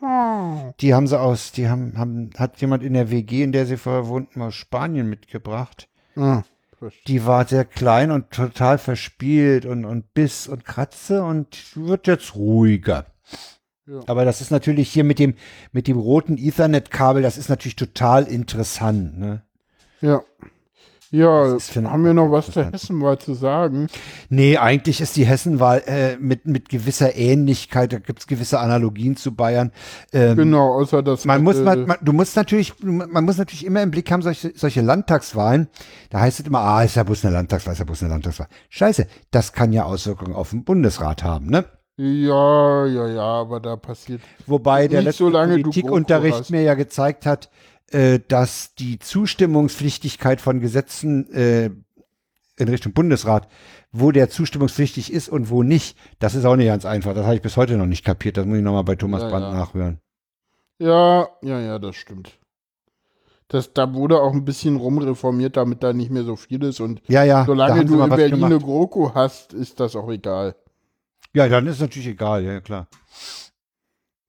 Katze. 0.00 0.74
Die 0.80 0.94
haben 0.94 1.06
sie 1.06 1.20
aus, 1.20 1.52
die 1.52 1.68
haben, 1.68 1.96
haben, 1.96 2.30
hat 2.36 2.60
jemand 2.60 2.82
in 2.82 2.94
der 2.94 3.12
WG, 3.12 3.44
in 3.44 3.52
der 3.52 3.66
sie 3.66 3.76
vorher 3.76 4.08
wohnten, 4.08 4.42
aus 4.42 4.56
Spanien 4.56 5.08
mitgebracht. 5.08 5.88
Ah, 6.16 6.42
verstehe. 6.42 6.60
Die 7.06 7.26
war 7.26 7.46
sehr 7.46 7.64
klein 7.64 8.10
und 8.10 8.30
total 8.30 8.78
verspielt 8.78 9.66
und, 9.66 9.84
und 9.84 10.14
biss 10.14 10.48
und 10.48 10.64
kratze 10.64 11.22
und 11.22 11.76
wird 11.76 12.06
jetzt 12.06 12.34
ruhiger. 12.34 13.06
Ja. 13.86 14.00
Aber 14.06 14.24
das 14.24 14.40
ist 14.40 14.50
natürlich 14.50 14.90
hier 14.90 15.04
mit 15.04 15.18
dem, 15.18 15.34
mit 15.72 15.88
dem 15.88 15.98
roten 15.98 16.38
Ethernet-Kabel, 16.38 17.22
das 17.22 17.36
ist 17.36 17.48
natürlich 17.48 17.76
total 17.76 18.24
interessant. 18.24 19.18
Ne? 19.18 19.42
Ja. 20.00 20.22
Ja, 21.14 21.58
haben 21.84 22.04
wir 22.06 22.14
noch 22.14 22.30
was 22.30 22.50
zur. 22.50 22.72
Hessenwahl 22.72 23.18
zu 23.18 23.34
sagen? 23.34 23.88
Nee, 24.30 24.56
eigentlich 24.56 25.02
ist 25.02 25.14
die 25.14 25.26
Hessenwahl 25.26 25.82
äh, 25.84 26.16
mit, 26.16 26.46
mit 26.46 26.70
gewisser 26.70 27.14
Ähnlichkeit, 27.14 27.92
da 27.92 27.98
gibt 27.98 28.20
es 28.20 28.26
gewisse 28.26 28.58
Analogien 28.58 29.16
zu 29.16 29.34
Bayern. 29.34 29.72
Ähm, 30.14 30.36
Genau, 30.38 30.72
außer 30.72 31.02
dass 31.02 31.26
Man 31.26 31.42
muss, 31.42 31.58
äh, 31.58 31.64
man, 31.64 31.86
man, 31.86 31.98
du 32.00 32.14
musst 32.14 32.34
natürlich, 32.34 32.72
man 32.82 33.24
muss 33.26 33.36
natürlich 33.36 33.66
immer 33.66 33.82
im 33.82 33.90
Blick 33.90 34.10
haben, 34.10 34.22
solche, 34.22 34.52
solche 34.56 34.80
Landtagswahlen. 34.80 35.68
Da 36.08 36.20
heißt 36.20 36.40
es 36.40 36.46
immer, 36.46 36.60
ah, 36.60 36.82
ist 36.82 36.96
ja 36.96 37.02
bloß 37.02 37.26
eine 37.26 37.34
Landtagswahl, 37.34 37.74
ist 37.74 37.80
ja 37.80 37.84
bloß 37.84 38.02
eine 38.04 38.12
Landtagswahl. 38.12 38.48
Scheiße, 38.70 39.06
das 39.30 39.52
kann 39.52 39.74
ja 39.74 39.84
Auswirkungen 39.84 40.34
auf 40.34 40.48
den 40.48 40.64
Bundesrat 40.64 41.22
haben, 41.22 41.46
ne? 41.46 41.66
Ja, 41.98 42.86
ja, 42.86 43.06
ja, 43.06 43.22
aber 43.22 43.60
da 43.60 43.76
passiert. 43.76 44.22
Wobei 44.46 44.88
der 44.88 45.02
letzte 45.02 45.24
du 45.24 45.30
Politikunterricht 45.30 46.48
mir 46.48 46.62
ja 46.62 46.72
gezeigt 46.72 47.26
hat, 47.26 47.50
äh, 47.92 48.20
dass 48.26 48.74
die 48.74 48.98
Zustimmungspflichtigkeit 48.98 50.40
von 50.40 50.60
Gesetzen 50.60 51.32
äh, 51.32 51.70
in 52.56 52.68
Richtung 52.68 52.92
Bundesrat, 52.92 53.48
wo 53.92 54.10
der 54.12 54.30
zustimmungspflichtig 54.30 55.12
ist 55.12 55.28
und 55.28 55.50
wo 55.50 55.62
nicht, 55.62 55.96
das 56.18 56.34
ist 56.34 56.44
auch 56.44 56.56
nicht 56.56 56.66
ganz 56.66 56.84
einfach. 56.84 57.14
Das 57.14 57.24
habe 57.24 57.34
ich 57.36 57.42
bis 57.42 57.56
heute 57.56 57.76
noch 57.76 57.86
nicht 57.86 58.04
kapiert. 58.04 58.36
Das 58.36 58.46
muss 58.46 58.58
ich 58.58 58.62
nochmal 58.64 58.84
bei 58.84 58.96
Thomas 58.96 59.22
Ja, 59.22 59.28
Brandt 59.28 59.46
ja. 59.46 59.52
nachhören. 59.52 60.00
Ja, 60.78 61.28
ja, 61.42 61.60
ja, 61.60 61.78
das 61.78 61.96
stimmt. 61.96 62.38
Das, 63.48 63.72
da 63.74 63.92
wurde 63.92 64.20
auch 64.20 64.32
ein 64.32 64.44
bisschen 64.44 64.76
rumreformiert, 64.76 65.56
damit 65.56 65.82
da 65.82 65.92
nicht 65.92 66.10
mehr 66.10 66.24
so 66.24 66.36
viel 66.36 66.62
ist. 66.64 66.80
Und 66.80 67.02
Ja, 67.06 67.22
ja. 67.22 67.44
solange 67.44 67.84
du 67.84 68.02
in 68.02 68.08
Berlin 68.10 68.44
eine. 68.44 68.58
GroKo 68.58 69.14
hast, 69.14 69.52
ist 69.52 69.78
das 69.78 69.94
auch 69.94 70.10
egal. 70.10 70.56
Ja, 71.34 71.48
dann 71.48 71.66
ist 71.66 71.80
natürlich 71.80 72.08
egal, 72.08 72.44
ja 72.44 72.60
klar. 72.60 72.88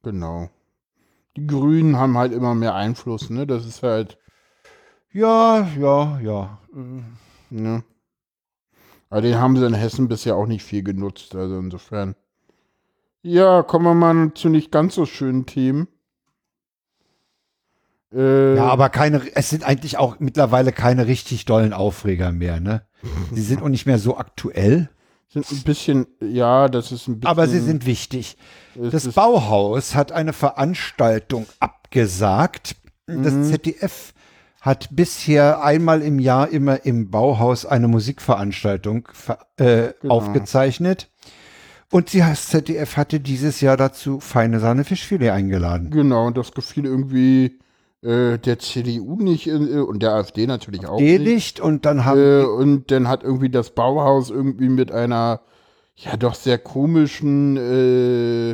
Genau. 0.04 0.50
Die 1.36 1.48
Grünen 1.48 1.98
haben 1.98 2.18
halt 2.18 2.32
immer 2.34 2.54
mehr 2.56 2.76
Einfluss, 2.76 3.30
ne? 3.30 3.48
Das 3.48 3.66
ist 3.66 3.84
halt, 3.84 4.18
Ja, 5.12 5.68
ja, 5.80 6.20
ja. 6.20 6.60
ne? 7.50 7.84
Aber 9.10 9.22
den 9.22 9.38
haben 9.38 9.58
sie 9.58 9.66
in 9.66 9.74
Hessen 9.76 10.08
bisher 10.08 10.36
auch 10.36 10.48
nicht 10.48 10.64
viel 10.64 10.84
genutzt, 10.84 11.36
also 11.36 11.58
insofern. 11.60 12.16
Ja, 13.22 13.64
kommen 13.64 13.86
wir 13.86 13.94
mal 13.94 14.34
zu 14.34 14.50
nicht 14.50 14.72
ganz 14.72 14.96
so 14.96 15.06
schönen 15.06 15.46
Themen. 15.46 15.88
Äh, 18.12 18.56
Ja, 18.56 18.66
aber 18.66 18.90
keine, 18.90 19.22
es 19.36 19.50
sind 19.50 19.64
eigentlich 19.64 19.98
auch 19.98 20.20
mittlerweile 20.20 20.72
keine 20.72 21.08
richtig 21.08 21.46
dollen 21.46 21.74
Aufreger 21.74 22.32
mehr, 22.32 22.60
ne? 22.60 22.86
Sie 23.32 23.42
sind 23.42 23.62
auch 23.62 23.70
nicht 23.70 23.86
mehr 23.86 24.00
so 24.00 24.18
aktuell, 24.18 24.90
sind 25.34 25.52
ein 25.52 25.64
bisschen, 25.64 26.08
ja, 26.22 26.68
das 26.70 26.92
ist 26.92 27.08
ein 27.08 27.20
bisschen. 27.20 27.30
aber 27.30 27.48
sie 27.48 27.60
sind 27.60 27.86
wichtig. 27.86 28.38
Das 28.76 29.08
Bauhaus 29.10 29.96
hat 29.96 30.12
eine 30.12 30.34
Veranstaltung 30.34 31.46
abgesagt. 31.60 32.76
Das 33.08 33.34
Mhm. 33.34 33.44
ZDF 33.52 34.14
hat 34.62 34.88
bisher 34.92 35.62
einmal 35.64 36.02
im 36.02 36.20
Jahr 36.20 36.50
immer 36.50 36.86
im 36.86 37.12
Bauhaus 37.12 37.66
eine 37.66 37.88
Musikveranstaltung 37.90 39.10
ver- 39.12 39.40
äh, 39.58 39.94
Genau. 40.02 40.14
aufgezeichnet. 40.16 41.10
Und 41.92 42.10
sie, 42.10 42.20
das 42.20 42.48
ZDF 42.48 42.98
hatte 42.98 43.20
dieses 43.20 43.62
Jahr 43.62 43.78
dazu 43.78 44.20
feine 44.20 44.60
Sahne 44.60 44.84
Fischfilet 44.84 45.30
eingeladen. 45.32 45.92
Genau, 45.92 46.26
und 46.28 46.38
das 46.38 46.52
gefiel 46.54 46.86
irgendwie 46.86 47.60
äh, 48.04 48.38
der 48.38 48.60
CDU 48.60 49.16
nicht 49.16 49.48
äh, 49.48 49.80
und 49.80 50.04
der 50.04 50.14
AfD 50.14 50.46
natürlich 50.46 50.86
auch 50.88 51.00
nicht. 51.00 51.22
nicht 51.22 51.60
und 51.60 51.86
dann 51.86 52.06
haben 52.06 52.20
Äh, 52.20 52.44
und 52.46 52.92
dann 52.92 53.08
hat 53.08 53.24
irgendwie 53.24 53.50
das 53.50 53.72
Bauhaus 53.72 54.30
irgendwie 54.30 54.70
mit 54.70 54.92
einer 54.92 55.42
ja 55.96 56.18
doch 56.18 56.36
sehr 56.36 56.58
komischen 56.58 57.58
äh, 57.58 58.52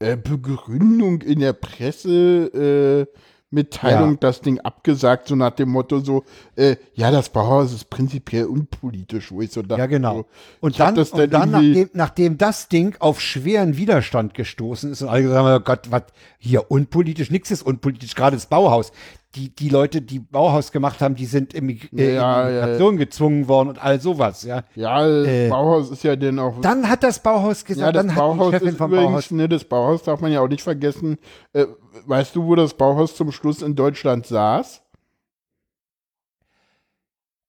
äh, 0.00 0.16
Begründung 0.16 1.22
in 1.22 1.40
der 1.40 1.52
Presse 1.52 3.08
äh, 3.10 3.18
Mitteilung 3.54 4.10
Ja. 4.12 4.16
das 4.20 4.40
Ding 4.40 4.60
abgesagt, 4.60 5.28
so 5.28 5.36
nach 5.36 5.52
dem 5.52 5.70
Motto 5.70 6.00
so, 6.00 6.24
äh, 6.56 6.76
ja, 6.94 7.10
das 7.10 7.28
Bauhaus 7.30 7.72
ist 7.72 7.88
prinzipiell 7.88 8.44
unpolitisch, 8.46 9.30
wo 9.32 9.40
ich 9.40 9.50
so 9.52 9.62
dachte, 9.62 9.80
Ja, 9.80 9.86
genau. 9.86 10.14
so, 10.18 10.26
Und 10.60 10.78
dann, 10.80 10.94
das 10.94 11.12
und 11.12 11.32
dann 11.32 11.50
nachdem, 11.52 11.90
nachdem 11.94 12.38
das 12.38 12.68
Ding 12.68 12.96
auf 12.98 13.20
schweren 13.20 13.76
Widerstand 13.76 14.34
gestoßen 14.34 14.92
ist 14.92 15.02
und 15.02 15.08
alle 15.08 15.22
gesagt 15.22 15.38
haben, 15.44 15.56
oh 15.56 15.64
Gott, 15.64 15.90
was 15.90 16.02
hier 16.38 16.70
unpolitisch, 16.70 17.30
nichts 17.30 17.50
ist 17.50 17.62
unpolitisch, 17.62 18.14
gerade 18.14 18.36
das 18.36 18.46
Bauhaus. 18.46 18.92
Die, 19.36 19.48
die 19.52 19.68
Leute, 19.68 20.00
die 20.00 20.20
Bauhaus 20.20 20.70
gemacht 20.70 21.00
haben, 21.00 21.16
die 21.16 21.26
sind 21.26 21.54
in, 21.54 21.68
äh, 21.68 22.14
Ja, 22.14 22.48
ja. 22.48 22.90
Gezwungen 22.92 23.48
worden 23.48 23.70
und 23.70 23.82
all 23.82 24.00
sowas, 24.00 24.44
ja. 24.44 24.62
ja, 24.76 25.04
das 25.04 25.26
Äh, 25.26 25.48
Bauhaus 25.48 25.90
ist 25.90 26.04
ja 26.04 26.14
dann 26.14 26.38
auch 26.38 26.60
Dann 26.60 26.88
hat 26.88 27.02
das 27.02 27.18
Bauhaus 27.20 27.62
Ja, 27.62 27.66
gesagt, 27.66 27.96
das 27.96 28.06
dann 28.06 28.14
Bauhaus 28.14 28.52
hat 28.52 28.52
die 28.52 28.66
Chefin 28.66 28.68
ist 28.68 28.78
vom 28.78 28.92
übrigens, 28.92 29.10
Bauhaus. 29.10 29.30
ne, 29.32 29.48
das 29.48 29.64
Bauhaus 29.64 30.02
darf 30.04 30.20
man 30.20 30.30
ja 30.30 30.40
auch 30.40 30.46
nicht 30.48 30.62
vergessen. 30.62 31.18
Äh, 31.52 31.64
weißt 32.06 32.34
du, 32.36 32.44
wo 32.44 32.54
das 32.54 32.74
Bauhaus 32.74 33.16
zum 33.16 33.32
Schluss 33.32 33.62
in 33.62 33.74
Deutschland 33.74 34.26
saß? 34.26 34.82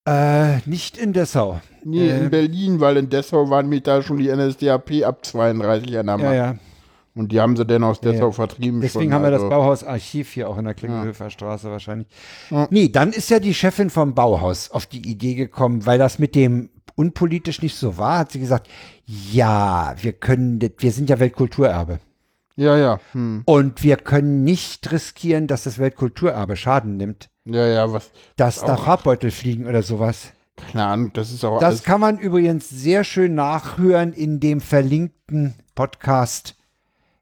Äh, 0.07 0.57
nicht 0.67 0.97
in 0.97 1.13
Dessau. 1.13 1.59
Nee, 1.83 2.09
Äh. 2.09 2.19
in 2.19 2.29
Berlin, 2.29 2.79
weil 2.79 2.97
in 2.97 3.09
Dessau 3.09 3.49
waren 3.49 3.67
mit 3.67 3.87
da 3.87 4.03
schon 4.03 4.17
die 4.17 4.29
NSDAP 4.29 5.03
ab 5.03 5.25
32 5.25 5.97
an 5.97 6.05
der 6.07 6.17
Ja, 6.17 6.23
Macht. 6.23 6.35
ja. 6.35 6.55
Und 7.15 7.31
die 7.31 7.39
haben 7.39 7.55
sie 7.55 7.65
dann 7.65 7.83
aus 7.83 7.99
Ja, 8.03 8.11
Dessau 8.11 8.25
ja. 8.27 8.31
vertrieben. 8.31 8.81
Deswegen 8.81 9.05
schon, 9.05 9.13
haben 9.13 9.23
wir 9.23 9.31
das 9.31 9.41
also. 9.41 9.49
Bauhaus-Archiv 9.49 10.31
hier 10.33 10.49
auch 10.49 10.57
in 10.57 10.65
der 10.65 10.73
Klingelhöfer 10.73 11.29
Straße 11.29 11.71
wahrscheinlich. 11.71 12.07
Ja. 12.51 12.67
Nee, 12.69 12.89
dann 12.89 13.13
ist 13.13 13.29
ja 13.29 13.39
die 13.39 13.53
Chefin 13.53 13.89
vom 13.89 14.13
Bauhaus 14.13 14.69
auf 14.69 14.85
die 14.85 15.09
Idee 15.09 15.33
gekommen, 15.33 15.85
weil 15.85 15.97
das 15.97 16.19
mit 16.19 16.35
dem 16.35 16.69
unpolitisch 16.95 17.61
nicht 17.61 17.75
so 17.75 17.97
war, 17.97 18.19
hat 18.19 18.31
sie 18.31 18.39
gesagt, 18.39 18.67
ja, 19.05 19.95
wir 20.01 20.13
können, 20.13 20.59
das- 20.59 20.71
wir 20.77 20.91
sind 20.91 21.09
ja 21.09 21.19
Weltkulturerbe. 21.19 21.99
Ja, 22.55 22.77
ja. 22.77 22.99
Hm. 23.11 23.43
Und 23.45 23.83
wir 23.83 23.97
können 23.97 24.43
nicht 24.43 24.91
riskieren, 24.91 25.47
dass 25.47 25.63
das 25.63 25.77
Weltkulturerbe 25.77 26.55
Schaden 26.55 26.97
nimmt, 26.97 27.29
Ja, 27.45 27.67
ja, 27.67 27.91
was. 27.91 28.11
dass 28.37 28.61
da 28.61 28.77
Farbbeutel 28.77 29.31
fliegen 29.31 29.67
oder 29.67 29.83
sowas. 29.83 30.31
Keine 30.71 30.85
Ahnung, 30.85 31.11
das 31.13 31.31
ist 31.31 31.43
auch 31.43 31.59
Das 31.59 31.83
kann 31.83 31.99
man 31.99 32.17
übrigens 32.17 32.69
sehr 32.69 33.03
schön 33.03 33.35
nachhören 33.35 34.13
in 34.13 34.39
dem 34.39 34.61
verlinkten 34.61 35.55
Podcast 35.75 36.55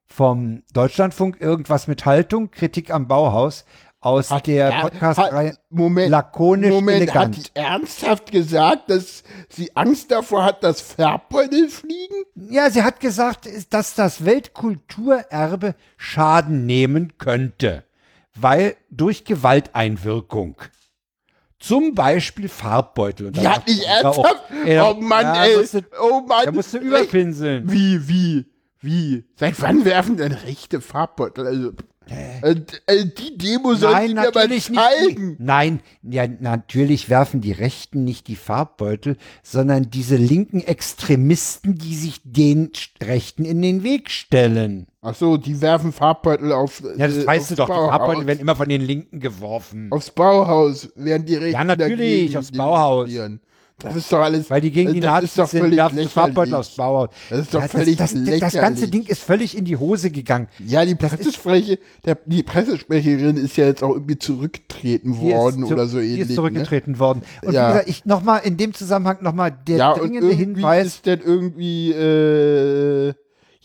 vom 0.05 0.61
Deutschlandfunk, 0.73 1.41
irgendwas 1.41 1.87
mit 1.87 2.05
Haltung, 2.05 2.51
Kritik 2.51 2.91
am 2.91 3.07
Bauhaus, 3.07 3.65
aus 4.05 4.29
Hat 4.31 4.47
der 4.47 4.69
er- 4.69 4.81
Podcast-Reihe 4.81 5.57
Moment, 5.69 6.09
Lakonisch 6.09 6.69
Moment, 6.69 6.97
elegant. 7.03 7.37
hat 7.37 7.51
ernsthaft 7.53 8.31
gesagt, 8.31 8.89
dass 8.89 9.23
sie 9.49 9.75
Angst 9.75 10.11
davor 10.11 10.43
hat, 10.43 10.63
dass 10.63 10.81
Farbbeutel 10.81 11.69
fliegen? 11.69 12.25
Ja, 12.35 12.69
sie 12.69 12.83
hat 12.83 12.99
gesagt, 12.99 13.47
dass 13.69 13.95
das 13.95 14.25
Weltkulturerbe 14.25 15.75
Schaden 15.97 16.65
nehmen 16.65 17.13
könnte, 17.17 17.83
weil 18.35 18.75
durch 18.89 19.23
Gewalteinwirkung. 19.23 20.55
Zum 21.59 21.95
Beispiel 21.95 22.49
Farbbeutel. 22.49 23.27
Und 23.27 23.47
hat 23.47 23.65
nicht 23.67 23.79
ich, 23.79 23.87
ernsthaft? 23.87 24.43
ja, 24.65 24.91
oh 24.91 24.95
Mann, 24.95 25.23
ja, 25.25 25.45
ey. 25.45 25.57
Musste, 25.57 25.85
oh 26.01 26.19
Mann. 26.27 26.45
da 26.45 26.51
musst 26.51 26.73
du 26.73 26.77
überpinseln. 26.79 27.71
Wie, 27.71 28.05
wie, 28.09 28.45
wie? 28.81 29.23
Seit 29.37 29.61
wann 29.61 29.85
werfen 29.85 30.17
denn 30.17 30.33
rechte 30.33 30.81
Farbbeutel? 30.81 31.47
Also, 31.47 31.71
äh, 32.09 32.55
äh, 32.87 33.05
die 33.05 33.37
Demo 33.37 33.73
soll 33.75 33.91
Nein, 33.91 34.07
sie 34.09 34.13
mir 34.15 34.31
mal 34.33 34.47
nicht. 34.47 34.73
zeigen. 34.73 35.35
Nein, 35.39 35.79
ja, 36.01 36.27
natürlich 36.27 37.09
werfen 37.09 37.41
die 37.41 37.51
Rechten 37.51 38.03
nicht 38.03 38.27
die 38.27 38.35
Farbbeutel, 38.35 39.17
sondern 39.41 39.89
diese 39.89 40.15
linken 40.15 40.61
Extremisten, 40.61 41.75
die 41.75 41.95
sich 41.95 42.21
den 42.23 42.71
Rechten 43.01 43.45
in 43.45 43.61
den 43.61 43.83
Weg 43.83 44.09
stellen. 44.09 44.87
Ach 45.01 45.15
so, 45.15 45.37
die 45.37 45.61
werfen 45.61 45.91
Farbbeutel 45.91 46.51
auf. 46.51 46.81
Ja, 46.97 47.07
das 47.07 47.17
äh, 47.17 47.27
weißt 47.27 47.51
du 47.51 47.55
doch, 47.55 47.67
die 47.67 47.73
Farbbeutel 47.73 48.13
Bauhaus. 48.13 48.27
werden 48.27 48.39
immer 48.39 48.55
von 48.55 48.69
den 48.69 48.81
Linken 48.81 49.19
geworfen. 49.19 49.87
Aufs 49.91 50.11
Bauhaus 50.11 50.89
werden 50.95 51.25
die 51.25 51.35
Rechten 51.35 51.53
Ja, 51.53 51.63
natürlich, 51.63 52.37
aufs 52.37 52.51
Bauhaus. 52.51 53.09
Das 53.79 53.95
ist 53.95 54.11
doch 54.13 54.19
alles. 54.19 54.49
Weil 54.49 54.61
die 54.61 54.71
gegen 54.71 54.93
die 54.93 54.99
das 55.01 55.11
Nazis 55.11 55.29
ist 55.31 55.39
doch 55.39 55.47
sind, 55.47 55.69
die 55.71 55.75
Farbbeutel 56.07 56.51
lächerlich. 56.51 56.53
aufs 56.55 56.75
Bauhaus. 56.75 57.09
Das 57.29 57.39
ist 57.39 57.53
doch 57.53 57.61
Ja, 57.61 57.67
völlig 57.67 57.97
das, 57.97 58.13
das, 58.13 58.39
das 58.39 58.53
ganze. 58.53 58.87
Ding 58.87 59.03
ist 59.05 59.21
völlig 59.21 59.57
in 59.57 59.65
die 59.65 59.75
Hose 59.77 60.09
gegangen. 60.09 60.47
Ja, 60.65 60.85
die 60.85 60.95
Das 60.95 61.09
Pressespreche, 61.09 61.79
der, 62.05 62.17
die 62.25 62.43
Pressesprecherin 62.43 63.35
ist 63.37 63.57
ja 63.57 63.65
jetzt 63.65 63.83
auch 63.83 63.91
irgendwie 63.93 64.17
zurückgetreten 64.17 65.13
Die 65.13 65.19
worden 65.19 65.65
zu- 65.65 65.73
oder 65.73 65.87
so 65.87 65.99
Die 65.99 66.05
ähnlich. 66.05 66.21
ist 66.21 66.29
ne? 66.29 66.35
zurückgetreten 66.35 66.99
worden. 66.99 67.23
Und 67.41 67.53
Ja. 67.53 67.67
wie 67.67 67.71
gesagt, 67.73 67.89
ich 67.89 68.05
nochmal 68.05 68.41
in 68.45 68.57
dem 68.57 68.73
Zusammenhang 68.73 69.17
nochmal 69.21 69.51
der 69.67 69.77
Ja, 69.77 69.91
und 69.91 70.01
dringende 70.01 70.27
irgendwie 70.29 70.61
Hinweis. 70.61 70.85
ist 70.87 71.07
das 71.07 71.19
irgendwie, 71.23 71.91
äh, 71.91 73.13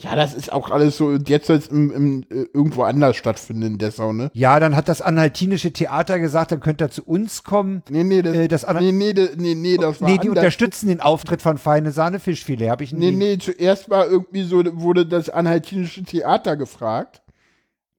ja, 0.01 0.15
das 0.15 0.33
ist 0.33 0.53
auch 0.53 0.71
alles 0.71 0.97
so, 0.97 1.13
jetzt 1.13 1.49
soll 1.49 1.57
es 1.57 1.67
im, 1.67 1.91
im, 1.91 2.23
äh, 2.31 2.47
irgendwo 2.55 2.85
anders 2.85 3.17
stattfinden 3.17 3.63
in 3.63 3.79
Dessau, 3.79 4.13
ne? 4.13 4.31
Ja, 4.33 4.61
dann 4.61 4.77
hat 4.77 4.89
das 4.89 5.03
Anhaltinische 5.03 5.73
Theater 5.73 6.21
gesagt, 6.21 6.53
dann 6.53 6.61
könnt 6.61 6.81
ihr 6.81 6.89
zu 6.89 7.03
uns 7.03 7.43
kommen. 7.43 7.83
Nee, 7.91 8.05
nee, 8.05 8.23
das, 8.23 8.37
Äh, 8.37 8.47
das 8.47 8.65
nee, 8.81 8.93
nee, 8.93 9.13
nee, 9.37 9.55
nee, 9.57 9.77
das 9.77 10.01
war 10.01 10.09
Nee, 10.09 10.15
die 10.19 10.29
anders. 10.29 10.39
unterstützen 10.45 10.87
den 10.87 11.01
Auftritt 11.01 11.43
von 11.43 11.59
Feine 11.59 11.91
Sahne 11.91 12.21
Fischfilet, 12.21 12.71
habe 12.71 12.85
ich 12.85 12.93
Nee, 12.93 13.11
nie. 13.11 13.17
nee, 13.17 13.39
zuerst 13.39 13.91
war 13.91 14.07
irgendwie 14.07 14.45
so, 14.45 14.63
wurde 14.81 15.05
das 15.05 15.31
Anhaltinische 15.31 16.05
Theater 16.05 16.57
gefragt. 16.57 17.23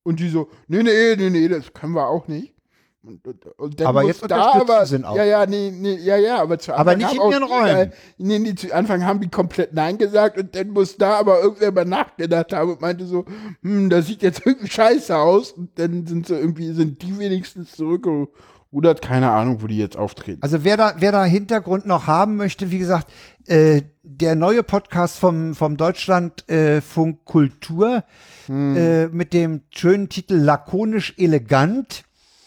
Und 0.04 0.22
die 0.22 0.30
so, 0.30 0.48
nee, 0.70 0.82
nee, 0.82 1.16
nee, 1.18 1.30
nee, 1.30 1.48
das 1.50 1.74
können 1.74 1.94
wir 1.94 2.08
auch 2.08 2.30
nicht. 2.30 2.54
Und, 3.02 3.26
und, 3.58 3.82
Aber 3.82 4.04
jetzt 4.04 4.22
unterstützen 4.22 4.86
sie 4.86 4.96
ihn 4.98 5.06
auch. 5.06 5.16
Ja, 5.16 5.24
ja, 5.24 5.46
nee, 5.46 5.72
nee, 5.74 5.96
ja, 5.96 6.18
ja, 6.18 6.42
aber 6.42 6.60
zu 6.60 6.74
Aber 6.74 6.92
Anfang 6.92 6.98
nicht 6.98 7.08
haben 7.08 7.16
in 7.16 7.22
auch 7.22 7.32
ihren 7.32 7.48
die, 7.48 7.54
Räumen. 7.54 7.92
äh, 7.92 7.92
Nee, 8.18 8.40
nee, 8.40 8.56
zu 8.56 8.74
Anfang 8.76 9.06
haben 9.06 9.22
die 9.22 9.30
komplett 9.30 9.74
Nein 9.74 9.98
gesagt 9.98 10.38
und 10.38 10.54
dann 10.54 10.70
muss 10.72 10.98
da 10.98 11.18
aber 11.18 11.42
irgendwer 11.42 11.72
mal 11.72 11.86
nachgedacht 11.86 12.52
haben 12.52 12.72
und 12.72 12.82
meinte 12.82 13.06
so, 13.06 13.24
hm, 13.62 13.90
das 13.90 14.08
sieht 14.08 14.22
jetzt 14.22 14.46
irgendwie 14.46 14.70
scheiße 14.70 15.16
aus. 15.18 15.54
Und 15.54 15.80
dann 15.80 16.06
sind 16.08 16.28
sie 16.28 16.36
irgendwie, 16.36 16.74
sind 16.74 17.02
die 17.02 17.18
wenigstens 17.18 17.72
zurückgerudert. 17.72 19.02
Keine 19.02 19.32
Ahnung, 19.32 19.62
wo 19.62 19.68
die 19.68 19.78
jetzt 19.78 19.96
auftreten. 19.98 20.42
Also 20.44 20.66
wer 20.66 20.76
da, 20.76 20.96
wer 20.98 21.14
da 21.14 21.24
Hintergrund 21.24 21.86
noch 21.86 22.06
haben 22.06 22.36
möchte, 22.36 22.70
wie 22.70 22.80
gesagt, 22.80 23.08
äh, 23.48 23.84
der 24.04 24.36
neue 24.36 24.62
Podcast 24.64 25.18
vom, 25.18 25.56
vom 25.56 25.78
Deutschlandfunk 25.78 26.50
äh, 26.50 26.82
Funk 26.82 27.24
Kultur 27.24 28.04
äh, 28.50 29.08
mit 29.08 29.32
dem 29.34 29.62
schönen 29.70 30.10
Titel 30.10 30.36
Lakonisch 30.36 31.14
elegant 31.18 32.04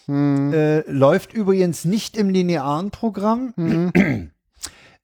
äh, 0.09 0.91
läuft 0.91 1.33
übrigens 1.33 1.85
nicht 1.85 2.17
im 2.17 2.31
linearen 2.31 2.91
Programm. 2.91 3.53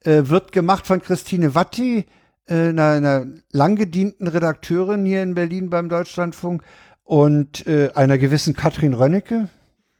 äh, 0.05 0.28
wird 0.28 0.53
gemacht 0.53 0.86
von 0.86 1.03
Christine 1.03 1.55
Watti, 1.55 2.07
äh, 2.46 2.55
einer, 2.55 2.90
einer 2.90 3.26
langgedienten 3.53 4.26
Redakteurin 4.26 5.05
hier 5.05 5.22
in 5.22 5.34
Berlin 5.34 5.70
beim 5.70 5.88
Deutschlandfunk 5.88 6.62
und 7.05 7.66
äh, 7.66 7.90
einer 7.94 8.18
gewissen 8.18 8.55
Katrin 8.55 8.94
Rönnecke 8.94 9.49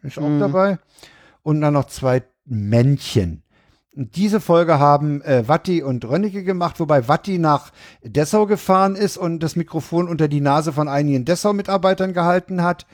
ist 0.03 0.19
auch 0.19 0.39
dabei 0.39 0.79
und 1.43 1.61
dann 1.61 1.75
noch 1.75 1.87
zwei 1.87 2.23
Männchen. 2.45 3.43
Und 3.97 4.15
diese 4.15 4.41
Folge 4.41 4.79
haben 4.79 5.23
äh, 5.23 5.49
Watti 5.49 5.83
und 5.83 6.05
Rönnecke 6.05 6.45
gemacht, 6.45 6.79
wobei 6.79 7.09
Watti 7.09 7.39
nach 7.39 7.73
Dessau 8.03 8.47
gefahren 8.47 8.95
ist 8.95 9.17
und 9.17 9.41
das 9.41 9.57
Mikrofon 9.57 10.09
unter 10.09 10.29
die 10.29 10.41
Nase 10.41 10.73
von 10.73 10.87
einigen 10.87 11.25
Dessau-Mitarbeitern 11.25 12.13
gehalten 12.13 12.63
hat. 12.63 12.87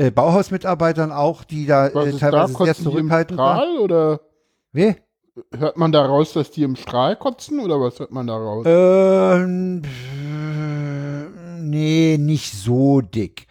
Äh, 0.00 0.10
Bauhausmitarbeitern 0.10 1.12
auch, 1.12 1.44
die 1.44 1.66
da 1.66 1.88
äh, 1.88 2.08
ist 2.08 2.22
da? 2.22 2.30
teilweise 2.30 2.64
sehr 2.64 2.74
zurückhaltend 2.74 3.38
waren. 3.38 3.78
Oder 3.78 4.20
Wie? 4.72 4.96
hört 5.56 5.76
man 5.76 5.92
da 5.92 6.04
raus, 6.04 6.32
dass 6.32 6.50
die 6.50 6.62
im 6.62 6.76
Strahl 6.76 7.16
kotzen 7.16 7.60
oder 7.60 7.80
was 7.80 7.98
hört 7.98 8.10
man 8.10 8.26
da 8.26 8.36
raus? 8.36 8.64
Ähm, 8.66 9.82
nee, 11.60 12.16
nicht 12.18 12.52
so 12.52 13.00
dick. 13.00 13.46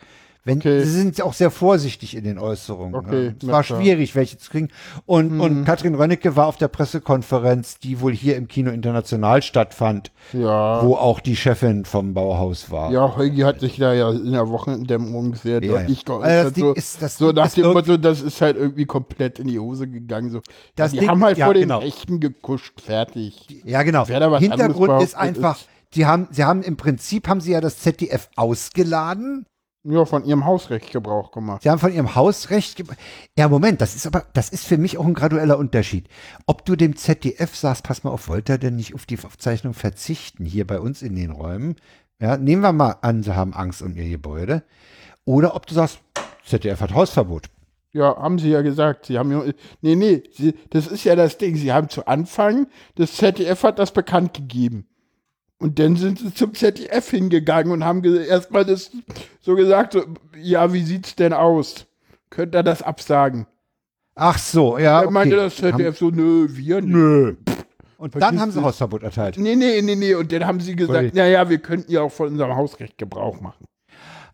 Wenn, 0.45 0.59
Okay. 0.59 0.83
Sie 0.83 0.91
sind 0.91 1.21
auch 1.21 1.33
sehr 1.33 1.51
vorsichtig 1.51 2.15
in 2.15 2.23
den 2.23 2.39
Äußerungen. 2.39 2.95
Okay, 2.95 3.27
ne? 3.29 3.35
Es 3.41 3.47
war 3.47 3.61
schwierig, 3.63 4.15
welche 4.15 4.37
zu 4.37 4.49
kriegen. 4.49 4.69
Und, 5.05 5.33
Mhm. 5.33 5.41
und 5.41 5.65
Katrin 5.65 5.95
Rönnecke 5.95 6.35
war 6.37 6.47
auf 6.47 6.55
der 6.57 6.69
Pressekonferenz, 6.69 7.79
die 7.79 7.99
wohl 8.01 8.13
hier 8.13 8.37
im 8.37 8.47
Kino 8.47 8.71
International 8.71 9.41
stattfand, 9.41 10.11
ja. 10.33 10.81
wo 10.83 10.95
auch 10.95 11.19
die 11.19 11.35
Chefin 11.35 11.83
vom 11.85 12.13
Bauhaus 12.13 12.71
war. 12.71 12.91
Ja, 12.91 13.15
Heugi 13.17 13.41
hat 13.41 13.59
sich 13.59 13.77
da 13.77 13.93
ja 13.93 14.09
in 14.11 14.31
der 14.31 14.47
Wochendämmerung 14.47 15.35
sehr 15.35 15.61
Ja, 15.63 15.73
deutlich 15.73 15.99
ja. 15.99 16.03
geäußert. 16.05 16.45
Also 16.45 16.59
so, 16.59 16.73
ist- 16.73 17.01
das 17.01 17.17
so 17.17 17.31
nach 17.31 17.51
dem 17.51 17.73
Motto, 17.73 17.97
das 17.97 18.21
ist 18.21 18.39
halt 18.41 18.55
irgendwie 18.57 18.85
komplett 18.85 19.39
in 19.39 19.47
die 19.47 19.59
Hose 19.59 19.87
gegangen. 19.89 20.29
So. 20.31 20.41
Das 20.75 20.91
die 20.91 20.99
Ding- 20.99 21.09
haben 21.09 21.23
halt 21.23 21.37
ja, 21.37 21.45
vor 21.45 21.53
den 21.53 21.63
genau. 21.63 21.79
Rechten 21.79 22.19
gekuscht, 22.21 22.79
fertig. 22.81 23.45
Ja, 23.65 23.83
genau. 23.83 24.05
Hintergrund 24.05 25.03
ist 25.03 25.15
einfach, 25.15 25.57
ist- 25.57 25.67
sie 25.93 26.05
haben, 26.05 26.27
sie 26.31 26.43
haben 26.45 26.63
im 26.63 26.77
Prinzip 26.77 27.27
haben 27.27 27.41
sie 27.41 27.51
ja 27.51 27.61
das 27.61 27.79
ZDF 27.79 28.29
ausgeladen. 28.35 29.45
Ja, 29.83 30.03
von 30.03 30.25
ihrem 30.25 30.45
Hausrecht 30.45 30.91
Gebrauch 30.91 31.31
gemacht. 31.31 31.63
Sie 31.63 31.69
haben 31.69 31.79
von 31.79 31.93
ihrem 31.93 32.13
Hausrecht. 32.15 32.75
ge- 32.75 32.85
Ja, 33.37 33.47
Moment, 33.47 33.79
das 33.79 33.95
ist 33.95 34.05
aber, 34.05 34.25
das 34.33 34.49
ist 34.49 34.65
für 34.65 34.77
mich 34.77 34.97
auch 34.97 35.05
ein 35.05 35.13
gradueller 35.13 35.57
Unterschied. 35.57 36.09
Ob 36.45 36.65
du 36.65 36.75
dem 36.75 36.97
ZDF 36.97 37.55
sagst, 37.55 37.83
pass 37.83 38.03
mal 38.03 38.09
auf, 38.11 38.27
wollt 38.27 38.49
ihr 38.49 38.57
denn 38.57 38.75
nicht 38.75 38.93
auf 38.93 39.05
die 39.05 39.17
Aufzeichnung 39.23 39.73
verzichten, 39.73 40.43
hier 40.43 40.67
bei 40.67 40.79
uns 40.81 41.01
in 41.01 41.15
den 41.15 41.31
Räumen? 41.31 41.77
Ja, 42.21 42.35
nehmen 42.35 42.61
wir 42.61 42.73
mal 42.73 42.97
an, 43.01 43.23
sie 43.23 43.33
haben 43.33 43.53
Angst 43.53 43.81
um 43.81 43.95
ihr 43.95 44.09
Gebäude. 44.09 44.63
Oder 45.23 45.55
ob 45.55 45.65
du 45.65 45.73
sagst, 45.75 45.99
ZDF 46.45 46.81
hat 46.81 46.93
Hausverbot. 46.93 47.45
Ja, 47.93 48.17
haben 48.17 48.37
sie 48.37 48.49
ja 48.49 48.61
gesagt. 48.61 49.05
Sie 49.05 49.17
haben 49.17 49.31
ja, 49.31 49.43
nee, 49.81 49.95
nee, 49.95 50.23
sie, 50.33 50.55
das 50.71 50.87
ist 50.87 51.05
ja 51.05 51.15
das 51.15 51.37
Ding. 51.37 51.55
Sie 51.55 51.71
haben 51.71 51.87
zu 51.87 52.05
Anfang, 52.05 52.67
das 52.95 53.13
ZDF 53.15 53.63
hat 53.63 53.79
das 53.79 53.93
bekannt 53.93 54.33
gegeben. 54.33 54.88
Und 55.59 55.77
dann 55.77 55.97
sind 55.97 56.19
sie 56.19 56.33
zum 56.33 56.53
ZDF 56.53 57.09
hingegangen 57.09 57.73
und 57.73 57.83
haben 57.83 58.03
erstmal 58.03 58.63
das 58.63 58.91
so 59.41 59.55
gesagt, 59.55 59.93
so, 59.93 60.03
ja, 60.41 60.71
wie 60.71 60.83
sieht's 60.83 61.15
denn 61.15 61.33
aus? 61.33 61.85
Könnt 62.29 62.55
ihr 62.55 62.63
das 62.63 62.81
absagen? 62.81 63.45
Ach 64.15 64.37
so, 64.37 64.77
ja. 64.77 65.03
Dann 65.03 65.13
meinte 65.13 65.35
okay. 65.35 65.43
das 65.45 65.55
ZDF 65.57 65.97
so, 65.97 66.09
nö, 66.09 66.47
wir 66.49 66.81
nicht. 66.81 66.93
nö. 66.93 67.35
Und 67.97 68.15
dann 68.15 68.39
haben 68.39 68.51
sie. 68.51 68.61
Hausverbot 68.61 69.03
erteilt. 69.03 69.37
Nee, 69.37 69.57
nee, 69.57 69.81
nee, 69.81 69.95
nee. 69.95 70.13
Und 70.15 70.31
dann 70.31 70.45
haben 70.45 70.61
sie 70.61 70.75
gesagt, 70.77 71.13
naja, 71.13 71.49
wir 71.49 71.57
könnten 71.57 71.91
ja 71.91 72.01
auch 72.01 72.11
von 72.11 72.29
unserem 72.29 72.55
Hausrecht 72.55 72.97
Gebrauch 72.97 73.41
machen. 73.41 73.65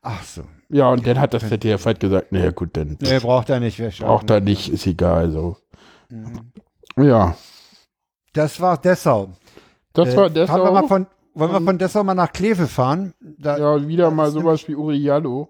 Ach 0.03 0.23
so. 0.23 0.43
Ja, 0.69 0.89
und 0.89 1.05
dann 1.07 1.19
hat 1.19 1.33
das 1.33 1.47
ZDF 1.47 1.83
halt 1.85 1.99
gesagt, 1.99 2.31
naja, 2.31 2.51
gut, 2.51 2.77
dann 2.77 2.97
Nee, 3.01 3.19
braucht 3.19 3.49
er 3.49 3.59
nicht. 3.59 3.81
Braucht 3.99 4.29
er 4.29 4.39
nicht, 4.41 4.69
ist 4.71 4.85
egal, 4.85 5.31
so. 5.31 5.57
Mhm. 6.09 6.51
Ja, 7.03 7.35
Das 8.33 8.59
war 8.61 8.77
Dessau. 8.77 9.29
Das 9.95 10.13
Äh, 10.13 10.17
war 10.17 10.29
fahren 10.47 10.61
wir 10.63 10.71
mal 10.71 10.87
von, 10.87 11.07
wollen 11.33 11.51
wir 11.51 11.61
von 11.61 11.77
Dessau 11.77 12.03
mal 12.03 12.13
nach 12.13 12.31
Kleve 12.31 12.67
fahren? 12.67 13.13
Da, 13.21 13.57
ja. 13.57 13.77
Ja, 13.77 13.87
wieder 13.87 14.11
mal 14.11 14.29
sowas 14.31 14.67
wie 14.67 14.75
Uriallo. 14.75 15.49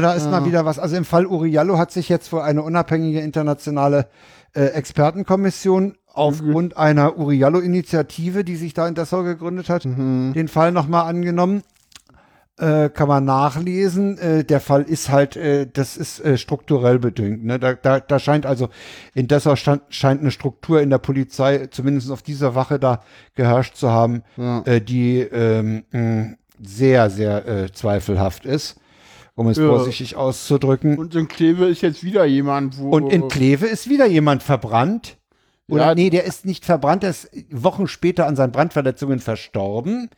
da 0.00 0.12
ist 0.12 0.26
Ja. 0.26 0.30
mal 0.30 0.44
wieder 0.44 0.64
was. 0.64 0.78
Also 0.78 0.96
im 0.96 1.04
Fall 1.04 1.26
Uriallo 1.26 1.78
hat 1.78 1.90
sich 1.90 2.08
jetzt 2.08 2.32
wohl 2.32 2.40
eine 2.42 2.62
unabhängige 2.62 3.20
internationale 3.20 4.06
äh, 4.54 4.66
Expertenkommission 4.66 5.96
aufgrund 6.12 6.76
einer 6.76 7.18
Uriallo-Initiative, 7.18 8.42
die 8.44 8.56
sich 8.56 8.72
da 8.74 8.88
in 8.88 8.94
Dessau 8.94 9.22
gegründet 9.22 9.68
hat, 9.68 9.84
Mhm. 9.84 10.32
den 10.34 10.48
Fall 10.48 10.72
nochmal 10.72 11.08
angenommen. 11.08 11.62
Äh, 12.58 12.88
kann 12.88 13.06
man 13.08 13.26
nachlesen. 13.26 14.16
Äh, 14.16 14.42
der 14.44 14.60
Fall 14.60 14.82
ist 14.84 15.10
halt, 15.10 15.36
äh, 15.36 15.66
das 15.70 15.98
ist 15.98 16.20
äh, 16.24 16.38
strukturell 16.38 16.98
bedingt. 16.98 17.44
Ne? 17.44 17.58
Da, 17.58 17.74
da, 17.74 18.00
da 18.00 18.18
scheint 18.18 18.46
also, 18.46 18.70
in 19.14 19.28
Dessau 19.28 19.56
stand, 19.56 19.82
scheint 19.90 20.22
eine 20.22 20.30
Struktur 20.30 20.80
in 20.80 20.88
der 20.88 20.96
Polizei, 20.96 21.66
zumindest 21.66 22.10
auf 22.10 22.22
dieser 22.22 22.54
Wache 22.54 22.78
da 22.78 23.02
geherrscht 23.34 23.76
zu 23.76 23.90
haben, 23.90 24.22
Ja. 24.38 24.62
äh, 24.64 24.80
die 24.80 25.18
ähm, 25.20 25.84
mh, 25.90 26.36
sehr, 26.62 27.10
sehr 27.10 27.46
äh, 27.46 27.72
zweifelhaft 27.72 28.46
ist, 28.46 28.80
um 29.34 29.48
es 29.48 29.58
Ja. 29.58 29.66
vorsichtig 29.66 30.16
auszudrücken. 30.16 30.96
Und 30.96 31.14
in 31.14 31.28
Kleve 31.28 31.66
ist 31.66 31.82
jetzt 31.82 32.02
wieder 32.04 32.24
jemand, 32.24 32.78
wo. 32.78 32.88
Und 32.88 33.12
in 33.12 33.28
Kleve 33.28 33.66
ist 33.66 33.90
wieder 33.90 34.06
jemand 34.06 34.42
verbrannt. 34.42 35.18
Oder 35.68 35.88
Ja. 35.88 35.94
nee, 35.94 36.08
der 36.08 36.24
ist 36.24 36.46
nicht 36.46 36.64
verbrannt, 36.64 37.02
der 37.02 37.10
ist 37.10 37.28
Wochen 37.50 37.86
später 37.86 38.26
an 38.26 38.34
seinen 38.34 38.52
Brandverletzungen 38.52 39.18
verstorben. 39.18 40.08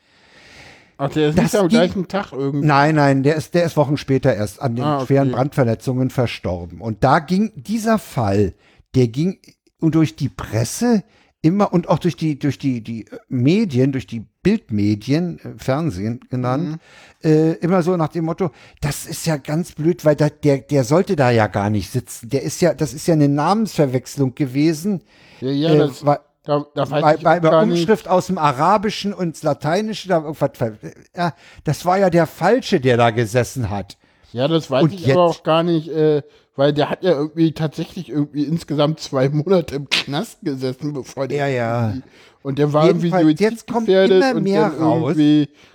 Ach, 0.99 1.09
der 1.11 1.31
ist 1.31 1.39
nicht 1.39 1.55
am 1.57 1.69
gleichen 1.69 2.09
Tag 2.09 2.33
irgendwie. 2.33 2.67
Nein, 2.67 2.97
nein, 2.97 3.23
der 3.23 3.37
ist, 3.37 3.55
der 3.55 3.65
ist 3.65 3.77
Wochen 3.77 3.97
später 3.97 4.35
erst 4.35 4.61
an 4.61 4.75
den 4.77 4.85
Ah, 4.85 4.97
okay. 4.97 5.07
schweren 5.07 5.31
Brandverletzungen 5.31 6.11
verstorben. 6.11 6.81
Und 6.81 7.03
da 7.05 7.21
ging 7.21 7.53
dieser 7.55 7.99
Fall, 7.99 8.55
der 8.95 9.09
ging 9.09 9.39
und 9.81 9.95
durch 9.95 10.17
die 10.17 10.29
Presse 10.29 11.05
immer 11.41 11.73
und 11.73 11.89
auch 11.89 12.01
durch 12.01 12.17
die, 12.17 12.37
durch 12.37 12.59
die, 12.59 12.83
die 12.83 13.07
Medien, 13.29 13.93
durch 13.93 14.09
die 14.09 14.27
Bildmedien, 14.43 15.39
äh, 15.39 15.51
Fernsehen 15.57 16.21
genannt, 16.31 16.81
Mhm. 17.23 17.31
äh, 17.31 17.53
immer 17.55 17.83
so 17.83 17.97
nach 17.97 18.09
dem 18.09 18.25
Motto, 18.25 18.51
das 18.81 19.07
ist 19.07 19.25
ja 19.27 19.37
ganz 19.37 19.73
blöd, 19.73 20.05
weil 20.05 20.17
da, 20.17 20.29
der, 20.29 20.59
der 20.59 20.83
sollte 20.85 21.15
da 21.17 21.31
ja 21.31 21.47
gar 21.47 21.71
nicht 21.71 21.91
sitzen. 21.91 22.29
Der 22.29 22.43
ist 22.43 22.61
ja, 22.61 22.75
das 22.75 22.93
ist 22.93 23.07
ja 23.07 23.15
eine 23.15 23.29
Namensverwechslung 23.29 24.35
gewesen. 24.35 25.03
Ja, 25.41 25.51
ja, 25.51 25.75
äh, 25.75 25.79
das, 25.79 26.05
weil- 26.05 26.19
da, 26.49 26.65
da 26.75 26.85
bei, 26.87 27.17
bei 27.19 27.41
der 27.41 27.51
gar 27.51 27.67
nicht. 27.67 27.81
Umschrift 27.81 28.09
aus 28.09 28.27
dem 28.29 28.39
Arabischen 28.39 29.13
und 29.13 29.27
ins 29.29 29.43
Lateinische, 29.43 30.09
da 30.09 30.17
irgendwas, 30.23 30.51
ver- 30.55 30.73
ja, 31.17 31.35
das 31.65 31.85
war 31.85 31.99
ja 31.99 32.11
der 32.11 32.27
Falsche, 32.27 32.81
der 32.81 32.97
da 32.97 33.11
gesessen 33.11 33.71
hat. 33.71 33.97
Ja, 34.33 34.49
das 34.49 34.71
weiß 34.71 34.83
Und 34.85 34.95
ich 34.95 35.07
jetzt- 35.07 35.17
aber 35.17 35.27
auch 35.27 35.43
gar 35.43 35.63
nicht, 35.63 35.89
äh, 35.89 36.23
weil 36.57 36.73
der 36.73 36.91
hat 36.91 37.05
ja 37.05 37.13
irgendwie 37.13 37.53
tatsächlich 37.53 38.09
irgendwie 38.09 38.43
insgesamt 38.45 38.99
zwei 39.01 39.29
Monate 39.29 39.77
im 39.77 39.89
Knast 39.89 40.39
gesessen, 40.43 40.93
bevor 40.93 41.29
der. 41.29 41.47
Ja, 41.49 41.55
ja. 41.93 41.95
Und 42.43 42.59
der 42.59 42.73
war 42.73 42.87
Jedenfalls, 42.87 43.23
irgendwie 43.25 43.45
jetzt 43.45 43.67
kommt 43.71 43.89
immer 43.89 44.35
mehr 44.35 44.67
raus. 44.79 45.17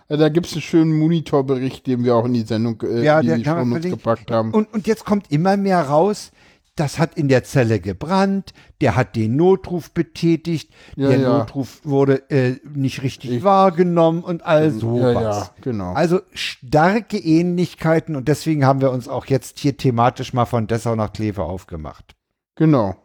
Also 0.10 0.22
da 0.24 0.30
gibt 0.30 0.48
es 0.48 0.54
einen 0.54 0.62
schönen 0.62 0.98
Monitorbericht, 1.00 1.88
den 1.88 2.04
wir 2.04 2.16
auch 2.16 2.26
in 2.26 2.34
die 2.34 2.42
Sendung 2.42 2.82
äh, 2.84 3.04
Ja, 3.04 3.20
in 3.22 3.36
die 3.38 3.44
verlinken. 3.44 3.92
gepackt 3.92 4.30
haben. 4.32 4.52
Und, 4.52 4.74
und 4.74 4.88
jetzt 4.88 5.06
kommt 5.06 5.32
immer 5.32 5.56
mehr 5.56 5.82
raus, 5.82 6.32
das 6.76 6.98
hat 6.98 7.16
in 7.16 7.28
der 7.28 7.44
Zelle 7.44 7.80
gebrannt, 7.80 8.54
der 8.82 8.96
hat 8.96 9.16
den 9.16 9.36
Notruf 9.36 9.92
betätigt, 9.92 10.72
Ja, 10.96 11.10
der 11.10 11.20
ja. 11.20 11.38
Notruf 11.38 11.82
wurde 11.84 12.30
äh, 12.32 12.56
nicht 12.74 13.04
richtig 13.04 13.30
Ich- 13.32 13.44
wahrgenommen 13.44 14.24
und 14.24 14.44
all 14.44 14.72
sowas. 14.72 15.14
ja, 15.14 15.22
ja, 15.22 15.50
genau. 15.62 15.94
Also 15.94 16.22
starke 16.34 17.18
Ähnlichkeiten 17.18 18.16
und 18.16 18.28
deswegen 18.28 18.66
haben 18.66 18.82
wir 18.82 18.92
uns 18.92 19.08
auch 19.08 19.28
jetzt 19.28 19.60
hier 19.60 19.78
thematisch 19.78 20.34
mal 20.34 20.46
von 20.46 20.66
Dessau 20.68 20.96
nach 20.96 21.14
Kleve 21.14 21.44
aufgemacht. 21.44 22.16
Genau. 22.56 22.96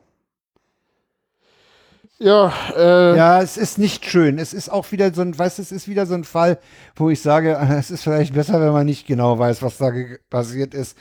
Ja, 2.21 2.53
äh, 2.77 3.17
Ja, 3.17 3.41
es 3.43 3.57
ist 3.57 3.79
nicht 3.79 4.05
schön. 4.05 4.39
Es 4.39 4.53
ist 4.53 4.71
auch 4.71 4.91
wieder 4.91 5.15
so 5.15 5.23
ein, 5.23 5.39
weißt 5.39 5.59
du, 5.59 5.63
es 5.63 5.71
ist 5.71 5.87
wieder 5.87 6.05
so 6.07 6.15
ein 6.15 6.25
Fall, 6.25 6.59
wo 6.97 7.11
ich 7.11 7.23
sage, 7.23 7.57
es 7.79 7.91
ist 7.91 8.03
vielleicht 8.03 8.35
besser, 8.35 8.61
wenn 8.61 8.73
man 8.73 8.87
nicht 8.87 9.07
genau 9.07 9.39
weiß, 9.39 9.63
was 9.63 9.79
da 9.79 9.93
passiert 10.31 10.75
ist. 10.75 10.97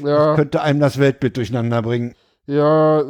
Ja, 0.00 0.34
Könnte 0.34 0.62
einem 0.62 0.80
das 0.80 0.98
Weltbild 0.98 1.36
durcheinander 1.36 1.82
bringen. 1.82 2.14
ja, 2.46 3.02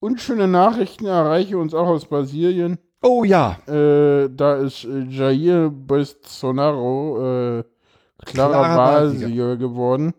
unschöne 0.00 0.46
Nachrichten 0.48 1.06
erreichen 1.06 1.56
uns 1.56 1.74
auch 1.74 1.86
aus 1.88 2.04
Brasilien. 2.06 2.78
Oh 3.02 3.24
ja, 3.24 3.58
Äh, 3.66 4.28
da 4.30 4.56
ist 4.56 4.84
äh, 4.84 5.04
Jair 5.08 5.70
Bolsonaro 5.70 7.58
äh, 7.60 7.64
klarer 8.24 8.76
Wahlsieger 8.76 9.56
geworden. 9.56 10.14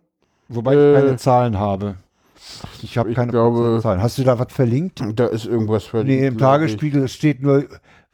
wobei 0.47 0.75
Äh, 0.75 0.93
ich 0.93 0.99
keine 1.05 1.17
Zahlen 1.17 1.59
habe. 1.59 1.95
Ich 2.81 2.97
habe 2.97 3.13
keine 3.13 3.31
glaube- 3.31 3.79
Zahlen. 3.81 4.01
Hast 4.01 4.17
du 4.17 4.23
da 4.23 4.39
was 4.39 4.51
verlinkt? 4.51 5.01
Da 5.15 5.27
ist 5.27 5.45
irgendwas 5.45 5.83
verlinkt. 5.85 6.21
Nee, 6.21 6.27
im 6.27 6.37
glaub 6.37 6.55
ich. 6.61 6.71
Tagesspiegel 6.71 7.07
steht 7.07 7.41
nur 7.41 7.65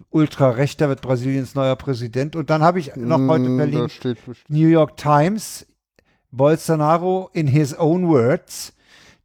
ultrarechter 0.09 0.89
wird 0.89 1.01
Brasiliens 1.01 1.55
neuer 1.55 1.75
Präsident. 1.75 2.35
Und 2.35 2.49
dann 2.49 2.61
habe 2.61 2.79
ich 2.79 2.95
noch 2.95 3.19
heute 3.27 3.43
Mm, 3.49 3.57
Da 3.57 3.63
verlinkt. 3.65 4.17
New 4.49 4.67
York 4.67 4.97
Times, 4.97 5.65
Bolsonaro 6.32 7.30
in 7.34 7.47
his 7.47 7.78
own 7.78 8.07
words. 8.07 8.71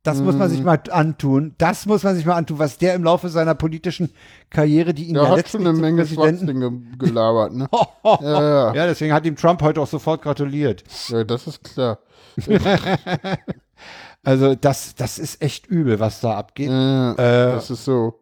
Das 0.02 0.18
muss 0.22 0.34
man 0.34 0.48
Mhm. 0.48 0.52
sich 0.54 0.62
mal 0.64 0.80
antun. 0.90 1.54
Das 1.58 1.84
muss 1.84 2.02
man 2.04 2.14
sich 2.16 2.24
mal 2.24 2.32
antun, 2.34 2.58
was 2.58 2.78
der 2.78 2.94
im 2.94 3.04
Laufe 3.04 3.28
seiner 3.28 3.54
politischen 3.54 4.10
Karriere, 4.48 4.94
die 4.94 5.04
ihn 5.04 5.14
Der 5.14 5.24
ja 5.24 5.28
hat 5.36 5.48
schon 5.50 5.60
eine 5.60 5.74
Menge. 5.74 6.06
Schwachsinn 6.06 6.58
ge 6.58 6.70
gelabert, 6.98 7.52
ne? 7.52 7.68
ja, 8.04 8.18
ja, 8.22 8.74
Ja, 8.74 8.86
deswegen 8.86 9.12
hat 9.12 9.26
ihm 9.26 9.36
Trump 9.36 9.60
heute 9.60 9.78
auch 9.82 9.86
sofort 9.86 10.22
gratuliert. 10.22 10.84
ja, 11.08 11.22
das 11.24 11.46
ist 11.46 11.62
klar. 11.64 11.98
Also 14.22 14.54
das, 14.54 14.94
das 14.94 15.18
ist 15.18 15.40
echt 15.40 15.66
übel, 15.66 15.98
was 15.98 16.20
da 16.20 16.36
abgeht. 16.36 16.68
Ja, 16.68 17.12
Äh, 17.12 17.52
das 17.52 17.70
ist 17.70 17.84
so 17.86 18.20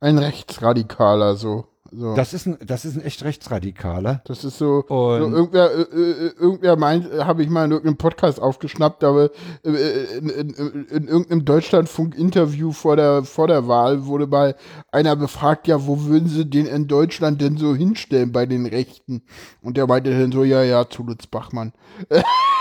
ein 0.00 0.18
Rechtsradikaler, 0.18 1.34
so. 1.34 1.66
So. 1.94 2.14
das, 2.14 2.32
ist 2.32 2.46
ein, 2.46 2.56
das 2.64 2.84
ist 2.84 2.96
ein 2.96 3.02
echt 3.02 3.22
Rechtsradikaler. 3.22 4.22
Das 4.24 4.44
ist 4.44 4.58
so, 4.58 4.84
so 4.88 5.16
irgendwer, 5.18 5.70
äh, 5.70 5.82
äh, 5.82 6.32
irgendwer 6.38 6.76
meint, 6.76 7.12
äh, 7.12 7.20
habe 7.20 7.42
ich 7.42 7.50
mal 7.50 7.66
in 7.66 7.72
irgendeinem 7.72 7.98
Podcast 7.98 8.40
aufgeschnappt, 8.40 9.04
aber 9.04 9.30
äh, 9.64 9.70
äh, 9.70 10.18
in, 10.18 10.28
in, 10.28 10.50
in, 10.50 10.84
in 10.86 11.08
irgendeinem 11.08 11.44
Deutschlandfunk-Interview 11.44 12.72
vor 12.72 12.96
der, 12.96 13.24
vor 13.24 13.46
der 13.46 13.68
Wahl 13.68 14.06
wurde 14.06 14.26
mal 14.26 14.56
einer 14.90 15.16
befragt, 15.16 15.68
ja, 15.68 15.86
wo 15.86 16.04
würden 16.04 16.28
sie 16.28 16.46
den 16.46 16.66
in 16.66 16.88
Deutschland 16.88 17.40
denn 17.40 17.56
so 17.56 17.74
hinstellen 17.74 18.32
bei 18.32 18.46
den 18.46 18.66
Rechten? 18.66 19.22
Und 19.60 19.76
der 19.76 19.86
meinte 19.86 20.18
dann 20.18 20.32
so, 20.32 20.44
ja, 20.44 20.62
ja, 20.62 20.88
zu 20.88 21.02
Lutz 21.02 21.26
Bachmann. 21.26 21.72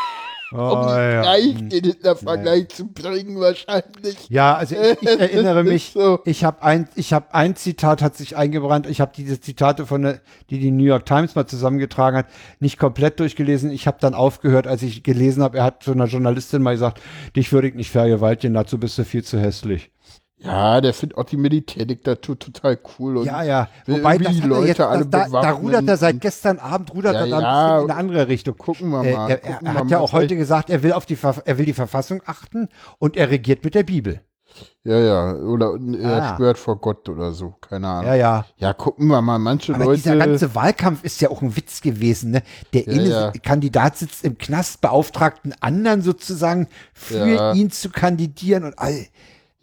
um 0.51 0.59
Oh, 0.59 0.83
die 0.85 0.89
ja. 0.91 1.21
gleich 1.21 1.59
Hm. 1.59 1.69
den 1.69 1.83
Hitler-Vergleich 1.85 2.67
zu 2.69 2.87
bringen, 2.87 3.39
wahrscheinlich. 3.39 4.29
Ja, 4.29 4.55
also 4.55 4.75
ich, 5.01 5.01
ich 5.01 5.19
erinnere 5.19 5.63
mich, 5.63 5.91
so. 5.93 6.19
ich 6.25 6.43
habe 6.43 6.61
ein, 6.63 6.87
ich 6.95 7.13
habe 7.13 7.33
ein 7.33 7.55
Zitat 7.55 8.01
hat 8.01 8.15
sich 8.15 8.35
eingebrannt. 8.35 8.87
Ich 8.87 9.01
habe 9.01 9.11
diese 9.15 9.39
Zitate 9.39 9.85
von 9.85 10.01
der, 10.03 10.21
die 10.49 10.59
die 10.59 10.71
New 10.71 10.83
York 10.83 11.05
Times 11.05 11.35
mal 11.35 11.45
zusammengetragen 11.47 12.17
hat, 12.17 12.25
nicht 12.59 12.77
komplett 12.77 13.19
durchgelesen. 13.19 13.71
Ich 13.71 13.87
habe 13.87 13.97
dann 14.01 14.13
aufgehört, 14.13 14.67
als 14.67 14.83
ich 14.83 15.03
gelesen 15.03 15.43
habe. 15.43 15.57
Er 15.59 15.63
hat 15.63 15.83
zu 15.83 15.91
einer 15.91 16.05
Journalistin 16.05 16.61
mal 16.61 16.71
gesagt, 16.73 17.01
dich 17.35 17.51
würde 17.51 17.67
ich 17.69 17.75
nicht 17.75 17.91
vergewaltigen, 17.91 18.53
dazu 18.53 18.77
bist 18.79 18.97
du 18.97 19.05
viel 19.05 19.23
zu 19.23 19.39
hässlich. 19.39 19.91
Ja, 20.43 20.81
der 20.81 20.93
findet 20.93 21.17
auch 21.17 21.25
die 21.25 21.37
Militärdiktatur 21.37 22.37
total 22.39 22.79
cool. 22.97 23.17
Und 23.17 23.25
Ja, 23.25 23.43
ja. 23.43 23.67
Wobei 23.85 24.17
das 24.17 24.33
die 24.33 24.41
er 24.41 24.47
Leute 24.47 24.67
jetzt, 24.69 24.79
alle 24.81 25.05
da, 25.05 25.27
da 25.29 25.51
rudert 25.51 25.87
er 25.87 25.97
seit 25.97 26.19
gestern 26.19 26.57
Abend 26.57 26.93
rudert 26.93 27.13
Ja, 27.13 27.19
er 27.21 27.27
da 27.27 27.37
ein 27.37 27.43
ja. 27.43 27.79
in 27.81 27.89
eine 27.91 27.95
andere 27.99 28.27
Richtung. 28.27 28.57
Gucken 28.57 28.89
wir 28.89 29.03
Äh, 29.03 29.13
mal. 29.13 29.29
er 29.29 29.37
gucken 29.37 29.67
er 29.67 29.73
wir 29.73 29.79
hat 29.79 29.91
ja 29.91 29.99
auch 29.99 30.13
heute 30.13 30.35
gesagt, 30.35 30.69
er 30.71 30.81
will 30.83 30.93
auf 30.93 31.05
die 31.05 31.17
er 31.45 31.57
will 31.57 31.65
die 31.65 31.73
Verfassung 31.73 32.21
achten 32.25 32.69
und 32.97 33.17
er 33.17 33.29
regiert 33.29 33.63
mit 33.63 33.75
der 33.75 33.83
Bibel. 33.83 34.21
Ja, 34.83 34.97
ja. 34.97 35.33
Oder 35.35 35.75
er 35.99 36.23
Ah. 36.23 36.35
schwört 36.35 36.57
vor 36.57 36.75
Gott 36.77 37.07
oder 37.07 37.31
so. 37.31 37.53
Keine 37.61 37.87
Ahnung. 37.87 38.05
Ja, 38.07 38.15
ja. 38.15 38.45
Ja, 38.57 38.73
gucken 38.73 39.07
wir 39.07 39.21
mal. 39.21 39.37
Manche 39.39 39.73
Aber 39.75 39.85
Leute. 39.85 39.97
dieser 40.01 40.17
ganze 40.17 40.55
Wahlkampf 40.55 41.03
ist 41.03 41.21
ja 41.21 41.29
auch 41.29 41.41
ein 41.41 41.55
Witz 41.55 41.81
gewesen. 41.81 42.31
Ne? 42.31 42.43
Der 42.73 42.81
Ja, 42.91 43.01
ja. 43.01 43.31
Kandidat 43.43 43.97
sitzt 43.97 44.25
im 44.25 44.37
Knast, 44.37 44.81
beauftragt 44.81 45.41
einen 45.45 45.53
anderen 45.61 46.01
sozusagen 46.01 46.67
für 46.93 47.27
Ja. 47.27 47.53
ihn 47.53 47.69
zu 47.71 47.89
kandidieren 47.91 48.63
und 48.65 48.77
all. 48.79 49.05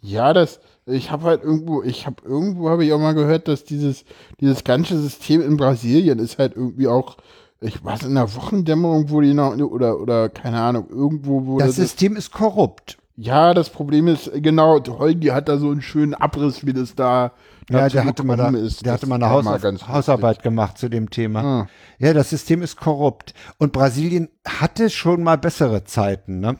Ja, 0.01 0.31
das, 0.33 0.59
ich 0.89 1.11
habe 1.11 1.23
halt 1.25 1.43
irgendwo, 1.43 1.83
ich 1.83 2.05
habe 2.05 2.17
irgendwo 2.25 2.69
habe 2.69 2.83
ich 2.85 2.93
auch 2.93 2.99
mal 2.99 3.13
gehört, 3.13 3.47
dass 3.47 3.63
dieses, 3.63 4.03
dieses 4.39 4.63
ganze 4.63 4.99
System 4.99 5.41
in 5.41 5.57
Brasilien 5.57 6.19
ist 6.19 6.37
halt 6.39 6.55
irgendwie 6.55 6.87
auch, 6.87 7.17
ich 7.61 7.83
weiß, 7.83 8.03
in 8.03 8.15
der 8.15 8.33
Wochendämmerung 8.35 9.09
wurde 9.09 9.27
die 9.27 9.33
noch, 9.33 9.55
oder, 9.57 9.99
oder, 9.99 10.29
keine 10.29 10.61
Ahnung, 10.61 10.87
irgendwo 10.89 11.45
wurde 11.45 11.65
Das 11.65 11.75
System 11.75 12.15
ist 12.15 12.31
korrupt. 12.31 12.97
ja, 13.17 13.53
das 13.53 13.69
Problem 13.69 14.07
ist, 14.07 14.31
genau, 14.35 14.79
Holgi 14.87 15.27
hat 15.27 15.49
da 15.49 15.57
so 15.57 15.69
einen 15.69 15.81
schönen 15.81 16.13
Abriss, 16.13 16.65
wie 16.65 16.71
das 16.73 16.95
da, 16.95 17.33
Ja, 17.69 17.89
der 17.89 18.05
hatte 18.05 18.23
mal, 18.23 18.37
da, 18.37 18.49
ist. 18.49 18.85
der 18.85 18.93
Das 18.93 19.01
hatte 19.01 19.09
mal 19.09 19.15
eine 19.15 19.25
war 19.25 19.31
Hausar 19.31 19.59
ganz 19.59 19.81
lustig. 19.81 19.89
Hausarbeit 19.89 20.41
gemacht 20.41 20.77
zu 20.77 20.89
dem 20.89 21.09
Thema. 21.09 21.43
Ah. 21.43 21.67
Ja, 21.99 22.13
das 22.13 22.29
System 22.29 22.61
ist 22.61 22.77
korrupt. 22.77 23.33
Und 23.57 23.73
Brasilien 23.73 24.29
hatte 24.47 24.89
schon 24.89 25.21
mal 25.21 25.37
bessere 25.37 25.83
Zeiten, 25.83 26.39
ne? 26.39 26.57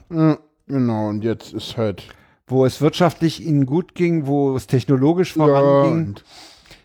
Genau, 0.66 1.08
und 1.08 1.24
jetzt 1.24 1.52
ist 1.54 1.76
halt, 1.78 2.04
wo 2.50 2.64
es 2.64 2.80
wirtschaftlich 2.80 3.44
ihnen 3.44 3.66
gut 3.66 3.94
ging, 3.94 4.26
wo 4.26 4.56
es 4.56 4.66
technologisch 4.66 5.34
ja, 5.36 5.44
voranging. 5.44 6.06
und 6.08 6.24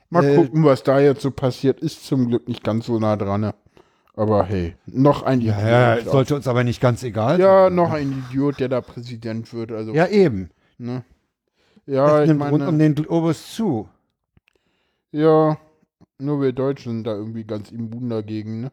mal 0.09 0.23
Äh, 0.23 0.35
gucken, 0.35 0.63
was 0.63 0.83
da 0.83 0.99
jetzt 0.99 1.21
so 1.21 1.31
passiert, 1.31 1.79
ist 1.81 2.05
zum 2.05 2.27
Glück 2.27 2.47
nicht 2.47 2.63
ganz 2.63 2.85
so 2.85 2.99
nah 2.99 3.15
dran, 3.15 3.41
ne? 3.41 3.55
Aber 4.13 4.45
hey, 4.45 4.75
noch 4.85 5.23
ein 5.23 5.41
Ja, 5.41 5.59
Idiot. 5.59 5.69
ja, 5.69 6.09
sollte 6.11 6.35
uns 6.35 6.47
aber 6.47 6.63
nicht 6.63 6.79
ganz 6.79 7.03
egal 7.03 7.39
Ja, 7.39 7.65
sein. 7.65 7.75
noch 7.75 7.91
ein 7.91 8.11
Idiot, 8.11 8.59
der 8.59 8.69
da 8.69 8.81
Präsident 8.81 9.51
wird. 9.53 9.71
Also, 9.71 9.93
Ja, 9.93 10.07
eben. 10.07 10.49
ne? 10.77 11.03
Ja, 11.85 12.07
Das 12.17 12.23
ich 12.23 12.27
nimmt 12.29 12.41
rund 12.41 12.67
um 12.67 12.77
meine, 12.77 12.77
den 12.77 12.95
Globus 12.95 13.53
zu. 13.55 13.89
ja, 15.11 15.57
nur 16.19 16.41
wir 16.41 16.53
Deutschen 16.53 16.93
sind 16.93 17.07
da 17.07 17.15
irgendwie 17.15 17.43
ganz 17.43 17.71
immun 17.71 18.09
dagegen, 18.09 18.61
ne? 18.61 18.71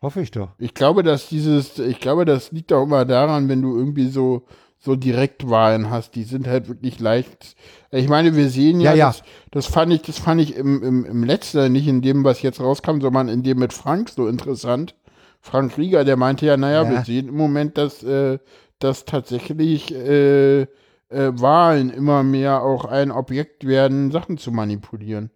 Hoffe 0.00 0.20
ich 0.20 0.30
doch. 0.30 0.50
Ich 0.58 0.74
glaube, 0.74 1.02
dass 1.02 1.28
dieses, 1.28 1.78
ich 1.78 2.00
glaube, 2.00 2.24
das 2.24 2.52
liegt 2.52 2.72
auch 2.72 2.84
immer 2.84 3.04
daran, 3.04 3.48
wenn 3.48 3.62
du 3.62 3.76
irgendwie 3.76 4.08
so, 4.08 4.44
so 4.78 4.94
Direktwahlen 4.96 5.90
hast, 5.90 6.14
die 6.14 6.22
sind 6.22 6.46
halt 6.46 6.68
wirklich 6.68 7.00
leicht. 7.00 7.56
Ich 7.90 8.08
meine, 8.08 8.36
wir 8.36 8.48
sehen 8.48 8.80
ja, 8.80 8.92
Ja, 8.92 8.96
ja. 8.96 9.06
Das, 9.08 9.22
das 9.50 9.66
fand 9.66 9.92
ich, 9.92 10.02
das 10.02 10.18
fand 10.18 10.40
ich 10.40 10.54
im, 10.56 10.82
im, 10.82 11.04
im 11.04 11.24
letzten, 11.24 11.72
nicht 11.72 11.88
in 11.88 12.00
dem, 12.00 12.24
was 12.24 12.42
jetzt 12.42 12.60
rauskam, 12.60 13.00
sondern 13.00 13.28
in 13.28 13.42
dem 13.42 13.58
mit 13.58 13.72
Frank 13.72 14.08
so 14.08 14.28
interessant. 14.28 14.94
Frank 15.40 15.76
Rieger, 15.78 16.04
der 16.04 16.16
meinte 16.16 16.46
ja, 16.46 16.56
naja, 16.56 16.84
Ja. 16.84 16.90
wir 16.90 17.04
sehen 17.04 17.28
im 17.28 17.36
Moment, 17.36 17.76
dass, 17.76 18.02
äh, 18.02 18.38
dass 18.78 19.04
tatsächlich 19.04 19.92
äh, 19.94 20.60
äh, 20.62 20.66
Wahlen 21.10 21.90
immer 21.90 22.22
mehr 22.22 22.62
auch 22.62 22.84
ein 22.84 23.10
Objekt 23.10 23.66
werden, 23.66 24.10
Sachen 24.12 24.38
zu 24.38 24.52
manipulieren. 24.52 25.30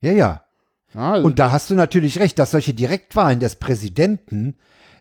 Ja, 0.00 0.12
ja. 0.12 0.42
Ja, 0.94 1.12
also 1.12 1.26
Und 1.26 1.38
da 1.38 1.52
hast 1.52 1.68
du 1.68 1.74
natürlich 1.74 2.18
recht, 2.20 2.38
dass 2.38 2.52
solche 2.52 2.72
Direktwahlen 2.72 3.40
des 3.40 3.56
Präsidenten 3.56 4.56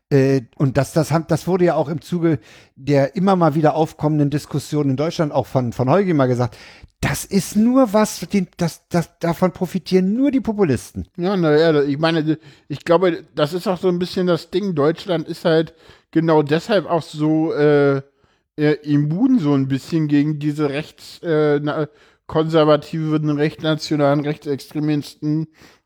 und 0.09 0.77
das, 0.77 0.93
das, 0.93 1.13
das 1.27 1.47
wurde 1.47 1.65
ja 1.65 1.75
auch 1.75 1.89
im 1.89 2.01
Zuge 2.01 2.39
der 2.75 3.15
immer 3.15 3.35
mal 3.35 3.55
wieder 3.55 3.75
aufkommenden 3.75 4.29
Diskussion 4.29 4.89
in 4.89 4.95
Deutschland 4.95 5.33
auch 5.33 5.47
von, 5.47 5.73
von 5.73 5.89
Heugi 5.89 6.13
mal 6.13 6.27
gesagt, 6.27 6.57
das 7.01 7.25
ist 7.25 7.55
nur 7.55 7.93
was, 7.93 8.21
den, 8.21 8.47
das, 8.57 8.87
das, 8.89 9.19
davon 9.19 9.51
profitieren 9.51 10.13
nur 10.13 10.31
die 10.31 10.39
Populisten. 10.39 11.07
Ja, 11.17 11.37
naja, 11.37 11.83
ich 11.83 11.99
meine, 11.99 12.39
ich 12.67 12.85
glaube, 12.85 13.23
das 13.35 13.53
ist 13.53 13.67
auch 13.67 13.77
so 13.77 13.87
ein 13.89 13.99
bisschen 13.99 14.27
das 14.27 14.49
Ding. 14.49 14.73
Deutschland 14.73 15.27
ist 15.27 15.45
halt 15.45 15.73
genau 16.11 16.41
deshalb 16.41 16.89
auch 16.89 17.03
so 17.03 17.53
äh, 17.53 18.01
äh, 18.57 18.73
immun 18.83 19.39
so 19.39 19.53
ein 19.53 19.67
bisschen 19.67 20.07
gegen 20.07 20.39
diese 20.39 20.69
rechts 20.69 21.21
äh, 21.21 21.59
konservativen, 22.25 23.25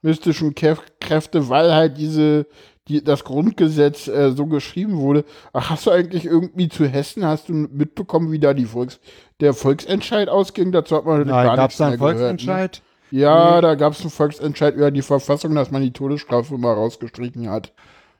mystischen 0.01 0.55
Käf 0.55 0.81
Kräfte, 0.99 1.49
weil 1.49 1.73
halt 1.73 1.97
diese 1.97 2.47
die, 2.91 3.03
das 3.03 3.23
Grundgesetz 3.23 4.07
äh, 4.07 4.31
so 4.31 4.45
geschrieben 4.45 4.97
wurde. 4.97 5.25
Ach, 5.53 5.69
hast 5.69 5.85
du 5.85 5.91
eigentlich 5.91 6.25
irgendwie 6.25 6.69
zu 6.69 6.85
Hessen, 6.85 7.25
hast 7.25 7.49
du 7.49 7.53
mitbekommen, 7.53 8.31
wie 8.31 8.39
da 8.39 8.53
die 8.53 8.65
Volks, 8.65 8.99
der 9.39 9.53
Volksentscheid 9.53 10.29
ausging? 10.29 10.71
Dazu 10.71 10.95
hat 10.95 11.05
man 11.05 11.19
Nein, 11.19 11.27
gar 11.27 11.55
gab 11.55 11.69
nichts 11.69 11.75
es 11.75 11.77
da 11.77 11.83
mehr 11.85 11.91
einen 11.91 11.99
gehört, 11.99 12.19
ne? 12.19 12.27
Volksentscheid? 12.27 12.81
Ja, 13.11 13.61
da 13.61 13.75
gab 13.75 13.93
es 13.93 14.01
einen 14.01 14.09
Volksentscheid 14.09 14.75
über 14.75 14.91
die 14.91 15.01
Verfassung, 15.01 15.53
dass 15.55 15.71
man 15.71 15.81
die 15.81 15.91
Todesstrafe 15.91 16.57
mal 16.57 16.73
rausgestrichen 16.73 17.49
hat. 17.49 17.73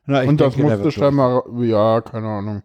Na, 0.06 0.24
ich 0.24 0.30
Und 0.30 0.42
das 0.42 0.58
musste 0.58 0.92
scheinbar, 0.92 1.44
ja, 1.62 2.02
keine 2.02 2.28
Ahnung. 2.28 2.64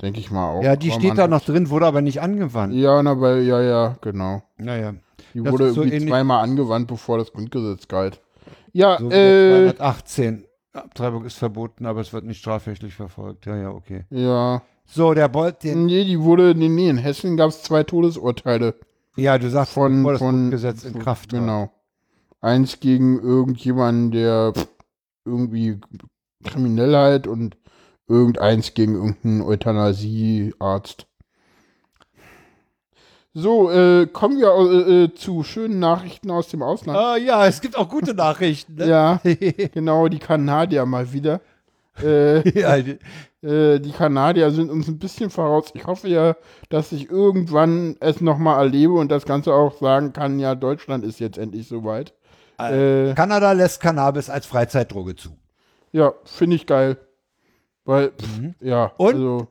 Denke 0.00 0.20
ich 0.20 0.30
mal 0.30 0.50
auch. 0.50 0.62
Ja, 0.62 0.76
die 0.76 0.90
steht 0.90 1.18
da 1.18 1.28
noch 1.28 1.44
drin, 1.44 1.68
wurde 1.68 1.86
aber 1.86 2.00
nicht 2.00 2.22
angewandt. 2.22 2.74
Ja, 2.74 3.02
na, 3.02 3.20
weil, 3.20 3.42
ja, 3.42 3.60
ja, 3.60 3.96
genau. 4.00 4.42
Naja. 4.56 4.94
Die 5.34 5.42
Das 5.42 5.52
wurde 5.52 5.72
so 5.72 5.82
irgendwie 5.82 6.08
zweimal 6.08 6.42
angewandt, 6.42 6.88
bevor 6.88 7.18
das 7.18 7.32
Grundgesetz 7.32 7.86
galt. 7.86 8.20
Ja, 8.72 8.98
So 8.98 9.10
äh, 9.10 9.74
218. 9.76 10.44
Abtreibung 10.72 11.24
ist 11.24 11.36
verboten, 11.36 11.86
aber 11.86 12.00
es 12.00 12.12
wird 12.12 12.24
nicht 12.24 12.38
strafrechtlich 12.38 12.94
verfolgt. 12.94 13.46
Ja, 13.46 13.56
ja, 13.56 13.70
okay. 13.70 14.04
ja. 14.10 14.62
So, 14.86 15.14
der 15.14 15.28
Bolt, 15.28 15.62
den, 15.62 15.86
Nee, 15.86 16.04
die 16.04 16.20
wurde, 16.20 16.54
nee, 16.54 16.68
nee, 16.68 16.88
in 16.88 16.98
Hessen 16.98 17.36
gab 17.36 17.50
es 17.50 17.62
zwei 17.62 17.84
Todesurteile. 17.84 18.74
ja, 19.16 19.38
du 19.38 19.48
sagst, 19.48 19.72
Von, 19.72 19.98
bevor 19.98 20.12
das 20.12 20.18
von, 20.20 20.34
Grundgesetz 20.36 20.84
in 20.84 20.98
Kraft 20.98 21.32
war. 21.32 21.40
Genau. 21.40 21.70
Eins 22.40 22.80
gegen 22.80 23.20
irgendjemanden, 23.20 24.10
der 24.12 24.52
irgendwie 25.24 25.80
kriminell 26.44 26.96
halt 26.96 27.26
und 27.26 27.56
irgendeins 28.08 28.74
gegen 28.74 28.94
irgendeinen 28.94 29.42
Euthanasiearzt. 29.42 31.06
So, 33.32 33.70
äh, 33.70 34.06
kommen 34.06 34.38
wir 34.38 34.48
äh, 34.48 35.04
äh, 35.04 35.14
zu 35.14 35.44
schönen 35.44 35.78
Nachrichten 35.78 36.30
aus 36.32 36.48
dem 36.48 36.62
Ausland. 36.62 36.98
Ah, 36.98 37.16
ja, 37.16 37.46
es 37.46 37.60
gibt 37.60 37.78
auch 37.78 37.88
gute 37.88 38.12
Nachrichten. 38.12 38.74
Ne? 38.74 38.88
Ja, 38.88 39.20
genau, 39.72 40.08
die 40.08 40.18
Kanadier 40.18 40.84
mal 40.86 41.12
wieder. 41.12 41.40
Äh, 42.02 42.58
ja, 42.58 42.78
die- 42.80 42.98
äh, 43.46 43.78
die 43.78 43.90
Kanadier 43.92 44.50
sind 44.52 44.70
uns 44.70 44.88
ein 44.88 44.98
bisschen 44.98 45.28
voraus. 45.28 45.66
Ich 45.74 45.86
hoffe 45.86 46.08
ja, 46.08 46.34
dass 46.70 46.92
ich 46.92 47.10
irgendwann 47.10 47.96
es 48.00 48.22
nochmal 48.22 48.58
erlebe 48.64 48.94
und 48.94 49.10
das 49.10 49.26
Ganze 49.26 49.52
auch 49.52 49.76
sagen 49.80 50.14
kann, 50.14 50.38
ja, 50.38 50.54
Deutschland 50.54 51.04
ist 51.04 51.20
jetzt 51.20 51.36
endlich 51.36 51.68
soweit. 51.68 52.14
Äh, 52.58 53.12
Kanada 53.14 53.52
lässt 53.52 53.82
Cannabis 53.82 54.30
als 54.30 54.46
Freizeitdroge 54.46 55.14
zu. 55.16 55.30
ja, 55.92 56.14
finde 56.24 56.56
ich 56.56 56.64
geil. 56.66 56.96
Weil, 57.84 58.12
pff, 58.12 58.40
ja, 58.60 58.92
Und? 58.96 59.14
also, 59.16 59.48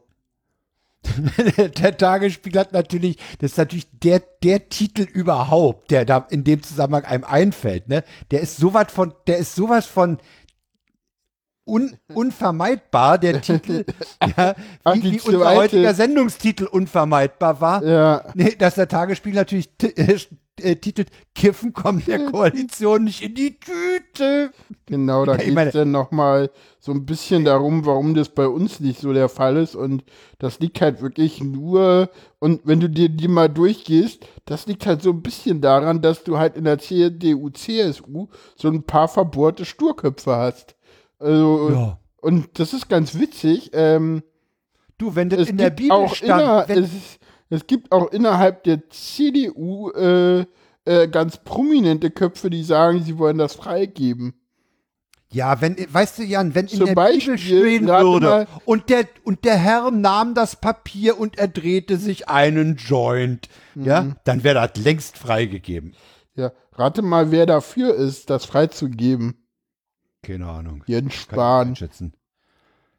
der 1.78 1.98
Tagesspiegel 1.98 2.60
hat 2.60 2.74
natürlich, 2.74 3.18
das 3.40 3.52
ist 3.52 3.58
natürlich 3.58 3.88
der, 3.92 4.22
der 4.44 4.70
Titel 4.70 5.02
überhaupt, 5.04 5.92
der 5.92 6.06
da 6.06 6.26
in 6.30 6.44
dem 6.44 6.62
Zusammenhang 6.62 7.06
einem 7.06 7.24
einfällt, 7.24 7.88
ne? 7.88 8.04
Der 8.32 8.42
ist 8.42 8.58
sowas 8.58 8.88
von, 8.92 9.14
der 9.28 9.38
ist 9.38 9.56
sowas 9.56 9.86
von 9.86 10.18
un, 11.66 11.98
unvermeidbar, 12.14 13.18
der 13.18 13.42
Titel, 13.42 13.86
ja, 14.38 14.56
Ach, 14.84 14.96
wie, 14.96 15.04
wie 15.04 15.20
unser 15.22 15.56
heutiger 15.56 15.94
Sendungstitel 15.94 16.66
unvermeidbar 16.66 17.62
war. 17.62 17.84
ja, 17.84 18.26
Nee, 18.34 18.56
dass 18.58 18.76
der 18.76 18.88
Tagesspiegel 18.88 19.36
natürlich 19.38 19.70
t- 19.78 19.94
äh, 20.64 20.76
titelt, 20.76 21.10
Kiffen 21.36 21.74
kommt 21.74 22.08
der 22.08 22.20
Koalition 22.32 23.06
nicht 23.06 23.22
in 23.22 23.36
die 23.36 23.60
Tüte. 23.60 24.52
genau, 24.86 25.26
da 25.26 25.38
geht 25.38 25.58
es 25.58 25.74
dann 25.74 25.92
nochmal 25.92 26.50
so 26.80 26.92
ein 26.92 27.06
bisschen 27.06 27.46
darum, 27.46 27.86
warum 27.86 28.14
das 28.14 28.30
bei 28.30 28.48
uns 28.48 28.80
nicht 28.80 29.00
so 29.00 29.14
der 29.14 29.30
Fall 29.30 29.58
ist. 29.58 29.76
Und 29.76 30.04
das 30.38 30.60
liegt 30.60 30.82
halt 30.82 31.02
wirklich 31.02 31.44
nur, 31.44 32.10
und 32.40 32.62
wenn 32.64 32.80
du 32.80 32.90
dir 32.90 33.10
die 33.10 33.28
mal 33.28 33.50
durchgehst, 33.50 34.26
das 34.46 34.68
liegt 34.68 34.86
halt 34.86 35.02
so 35.02 35.12
ein 35.12 35.22
bisschen 35.22 35.62
daran, 35.62 36.02
dass 36.02 36.24
du 36.24 36.38
halt 36.38 36.56
in 36.56 36.64
der 36.64 36.80
CDU, 36.80 37.50
CSU 37.50 38.28
so 38.56 38.68
ein 38.70 38.84
paar 38.84 39.08
verbohrte 39.08 39.66
Sturköpfe 39.66 40.36
hast. 40.36 40.76
Also, 41.20 41.70
Ja. 41.72 42.00
und 42.22 42.60
das 42.60 42.74
ist 42.74 42.90
ganz 42.90 43.18
witzig. 43.20 43.72
Ähm, 43.74 44.24
Du, 45.00 45.16
wenn 45.16 45.30
das 45.30 45.40
es 45.40 45.50
in 45.50 45.56
der 45.56 45.70
Bibel 45.70 46.10
stand, 46.10 46.68
wenn, 46.68 46.84
es, 47.50 47.68
gibt 47.68 47.92
auch 47.92 48.12
innerhalb 48.12 48.64
der 48.64 48.90
CDU 48.90 49.92
äh, 49.92 50.46
äh, 50.86 51.08
ganz 51.08 51.38
prominente 51.38 52.12
Köpfe, 52.12 52.50
die 52.50 52.64
sagen, 52.64 53.02
sie 53.04 53.18
wollen 53.18 53.38
das 53.38 53.56
freigeben. 53.56 54.34
Ja, 55.32 55.62
wenn, 55.62 55.76
weißt 55.78 56.18
du, 56.20 56.24
Jan, 56.24 56.56
wenn 56.56 56.66
in 56.66 56.78
Zum 56.78 56.86
der 56.88 56.96
Beispiel, 56.96 57.36
Bibel 57.36 57.38
stehen 57.38 57.88
würde 57.88 58.48
und 58.66 58.90
der, 58.90 59.08
und 59.24 59.46
der 59.46 59.58
Herr 59.58 59.92
nahm 59.92 60.34
das 60.34 60.56
Papier 60.56 61.20
und 61.20 61.38
er 61.38 61.48
drehte 61.48 61.98
sich 61.98 62.30
einen 62.30 62.78
Joint, 62.78 63.48
Mhm. 63.76 63.86
ja, 63.86 64.16
dann 64.24 64.44
wäre 64.44 64.68
das 64.68 64.84
längst 64.84 65.18
freigegeben. 65.20 65.94
Ja, 66.36 66.52
rate 66.74 67.02
mal, 67.04 67.30
wer 67.32 67.46
dafür 67.46 67.94
ist, 67.94 68.30
das 68.32 68.46
freizugeben. 68.46 69.46
Keine 70.24 70.48
Ahnung. 70.48 70.84
Jens 70.88 71.14
Spahn. 71.14 71.76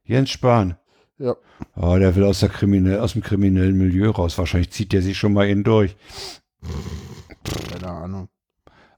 Jens 0.05 0.30
Spahn. 0.30 0.76
Ja. 1.20 1.36
Oh, 1.76 1.96
der 1.98 2.16
will 2.16 2.24
aus, 2.24 2.40
der 2.40 2.48
kriminell, 2.48 2.98
aus 3.00 3.12
dem 3.12 3.22
kriminellen 3.22 3.76
Milieu 3.76 4.10
raus. 4.10 4.38
Wahrscheinlich 4.38 4.70
zieht 4.70 4.92
der 4.92 5.02
sich 5.02 5.18
schon 5.18 5.34
mal 5.34 5.48
in 5.48 5.62
durch. 5.64 5.94
Keine 7.70 7.90
Ahnung. 7.90 8.28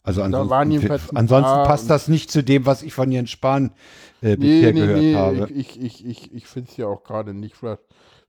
Also 0.04 0.22
ansonsten, 0.22 0.52
ein 0.52 1.00
ansonsten 1.14 1.64
passt 1.64 1.90
das 1.90 2.08
nicht 2.08 2.30
zu 2.30 2.42
dem, 2.42 2.66
was 2.66 2.82
ich 2.82 2.92
von 2.92 3.10
Jens 3.12 3.30
Spahn 3.30 3.72
äh, 4.20 4.36
bisher 4.36 4.72
nee, 4.72 4.80
gehört 4.80 4.98
nee, 4.98 5.14
habe. 5.14 5.48
ich, 5.52 5.80
ich, 5.80 6.04
ich, 6.04 6.32
ich, 6.32 6.46
finde 6.46 6.70
es 6.70 6.76
ja 6.76 6.86
auch 6.86 7.04
gerade 7.04 7.34
nicht. 7.34 7.54
Vielleicht 7.56 7.82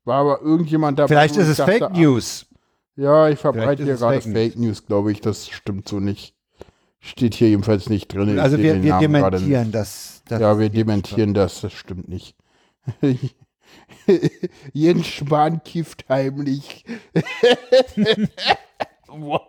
war 0.06 0.20
aber 0.20 0.42
irgendjemand 0.42 1.00
dabei. 1.00 1.08
Vielleicht 1.08 1.38
ist 1.38 1.48
es 1.48 1.58
dachte, 1.58 1.72
Fake 1.72 1.82
ah, 1.84 1.90
News. 1.90 2.46
Ja, 2.96 3.30
ich 3.30 3.40
verbreite 3.40 3.84
hier 3.84 3.96
gerade 3.96 4.22
Fake 4.22 4.34
Fake, 4.34 4.56
News, 4.58 4.86
glaube 4.86 5.12
ich. 5.12 5.22
Das 5.22 5.50
stimmt 5.50 5.88
so 5.88 6.00
nicht. 6.00 6.36
Steht 7.00 7.34
hier 7.34 7.50
jedenfalls 7.50 7.90
nicht 7.90 8.08
drin. 8.08 8.36
Ich 8.36 8.42
Also 8.42 8.60
wir, 8.60 8.82
wir 8.84 9.00
dementieren 9.00 9.72
das. 9.72 10.22
das 10.28 10.42
Ja, 10.42 10.60
wir 10.60 10.70
dementieren 10.70 11.34
das. 11.34 11.62
Das 11.62 11.74
stimmt 11.74 12.08
nicht. 12.08 12.36
Jens 14.74 15.08
Spahn 15.08 15.64
kifft 15.64 16.06
heimlich. 16.10 16.86
Wow. 19.16 19.42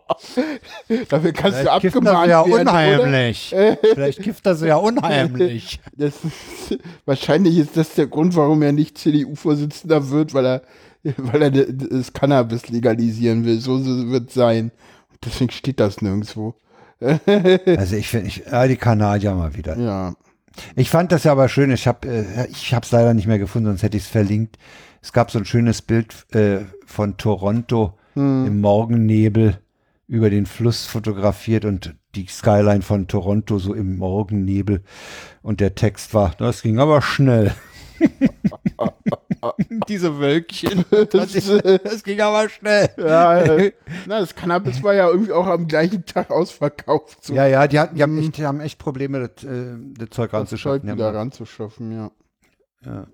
Dafür 1.09 1.33
kannst 1.33 1.59
du 1.59 1.65
Vielleicht 1.65 1.81
kifft 1.81 1.97
das 1.97 2.15
abgemahnt 2.15 2.29
ja 2.29 2.47
werden, 2.47 2.69
unheimlich. 2.69 3.55
Vielleicht 3.81 4.23
kifft 4.23 4.47
das 4.47 4.61
ja 4.61 4.77
unheimlich. 4.77 5.81
Das 5.97 6.15
ist, 6.25 6.79
wahrscheinlich 7.07 7.57
ist 7.57 7.77
das 7.77 7.95
der 7.95 8.07
Grund, 8.07 8.37
warum 8.37 8.63
er 8.63 8.73
nicht 8.73 8.99
CDU-Vorsitzender 8.99 10.11
wird, 10.11 10.35
weil 10.35 10.47
er, 10.47 10.63
weil 11.17 11.43
er 11.43 11.51
das 11.51 12.13
Cannabis 12.13 12.69
legalisieren 12.69 13.45
will. 13.45 13.61
So 13.61 13.83
wird 14.11 14.29
es 14.29 14.35
sein. 14.35 14.71
Deswegen 15.25 15.51
steht 15.51 15.81
das 15.81 16.03
nirgendwo. 16.03 16.55
Also 17.77 17.97
ich 17.97 18.09
finde, 18.09 18.31
ja, 18.31 18.67
die 18.67 18.77
Kanadier 18.77 19.35
mal 19.35 19.55
wieder. 19.55 19.79
Ja. 19.79 20.15
Ich 20.77 20.91
fand 20.91 21.13
das 21.13 21.25
ja 21.25 21.33
aber 21.33 21.49
schön. 21.49 21.71
Ich 21.71 21.87
habe 21.87 22.09
äh, 22.09 22.47
ich 22.51 22.75
habe 22.75 22.85
es 22.85 22.93
leider 22.93 23.15
nicht 23.15 23.27
mehr 23.27 23.39
gefunden, 23.39 23.69
sonst 23.69 23.83
hätte 23.83 23.97
ich 23.97 24.05
es 24.05 24.09
verlinkt. 24.09 24.59
Es 25.03 25.13
gab 25.13 25.31
so 25.31 25.39
ein 25.39 25.45
schönes 25.45 25.83
Bild 25.83 26.27
äh, 26.35 26.61
von 26.87 27.17
Toronto 27.17 27.99
im 28.17 28.61
Morgennebel 28.61 29.59
über 30.07 30.31
den 30.31 30.47
Fluss 30.47 30.87
fotografiert 30.87 31.65
und 31.65 31.97
die 32.15 32.27
Skyline 32.27 32.83
von 32.83 33.09
Toronto 33.09 33.59
so 33.59 33.75
im 33.75 33.97
Morgennebel. 33.97 34.83
Und 35.43 35.61
der 35.61 35.75
Text 35.75 36.15
war, 36.15 36.33
das 36.39 36.63
ging 36.63 36.79
aber 36.79 37.03
schnell. 37.03 37.55
Diese 39.89 40.19
Wölkchen. 40.19 40.85
Das, 41.11 41.33
das 41.33 42.03
ging 42.05 42.21
aber 42.21 42.49
schnell. 42.49 42.89
ja 42.97 43.45
na, 44.07 44.21
das 44.21 44.35
Cannabis 44.35 44.83
war 44.83 44.95
ja 44.95 45.09
irgendwie 45.09 45.33
auch 45.33 45.47
am 45.47 45.67
gleichen 45.69 46.05
Tag 46.07 46.31
ausverkauft. 46.31 47.25
So 47.25 47.35
Ja, 47.35 47.47
ja, 47.47 47.67
die, 47.67 47.79
hatten, 47.79 47.97
die, 47.97 48.03
haben, 48.03 48.19
echt, 48.19 48.37
die 48.37 48.47
haben 48.47 48.61
echt 48.61 48.79
Probleme, 48.79 49.29
das, 49.29 49.45
äh, 49.45 49.77
das 49.77 49.77
Zeug 49.77 49.99
das 49.99 50.11
Zeug 50.11 50.33
ranzuschaffen. 50.33 50.83
Die 50.83 50.91
haben- 50.91 50.99
wieder 50.99 51.15
ranzuschaffen, 51.15 51.93
ja. 51.93 52.11
Ja. 52.85 53.07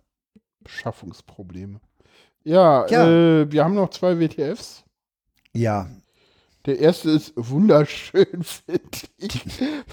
Beschaffungsprobleme. 0.62 1.80
Ja, 2.44 2.86
Ja. 2.88 3.06
Äh, 3.08 3.52
wir 3.52 3.64
haben 3.64 3.74
noch 3.74 3.90
zwei 3.90 4.18
WTFs. 4.18 4.84
ja, 5.52 5.88
Der 6.66 6.78
erste 6.78 7.10
ist 7.10 7.32
wunderschön, 7.36 8.26
finde 8.42 8.82
ich. 9.16 9.42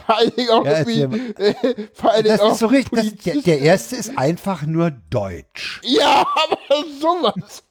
Vor 0.06 0.18
allen 0.18 0.36
Dingen 0.36 0.50
auch, 0.50 0.66
Ja, 0.66 0.80
irgendwie, 0.80 1.34
äh, 1.42 1.54
vor 1.94 2.12
allen 2.12 2.24
Dingen 2.24 2.38
das 2.38 2.46
auch 2.46 2.52
ist 2.54 2.60
so 2.60 2.68
richtig. 2.68 3.24
Das, 3.24 3.24
der, 3.24 3.42
der 3.42 3.60
erste 3.60 3.96
ist 3.96 4.18
einfach 4.18 4.64
nur 4.64 4.92
deutsch. 4.92 5.82
Ja, 5.84 6.22
aber 6.22 6.84
sowas. 7.00 7.64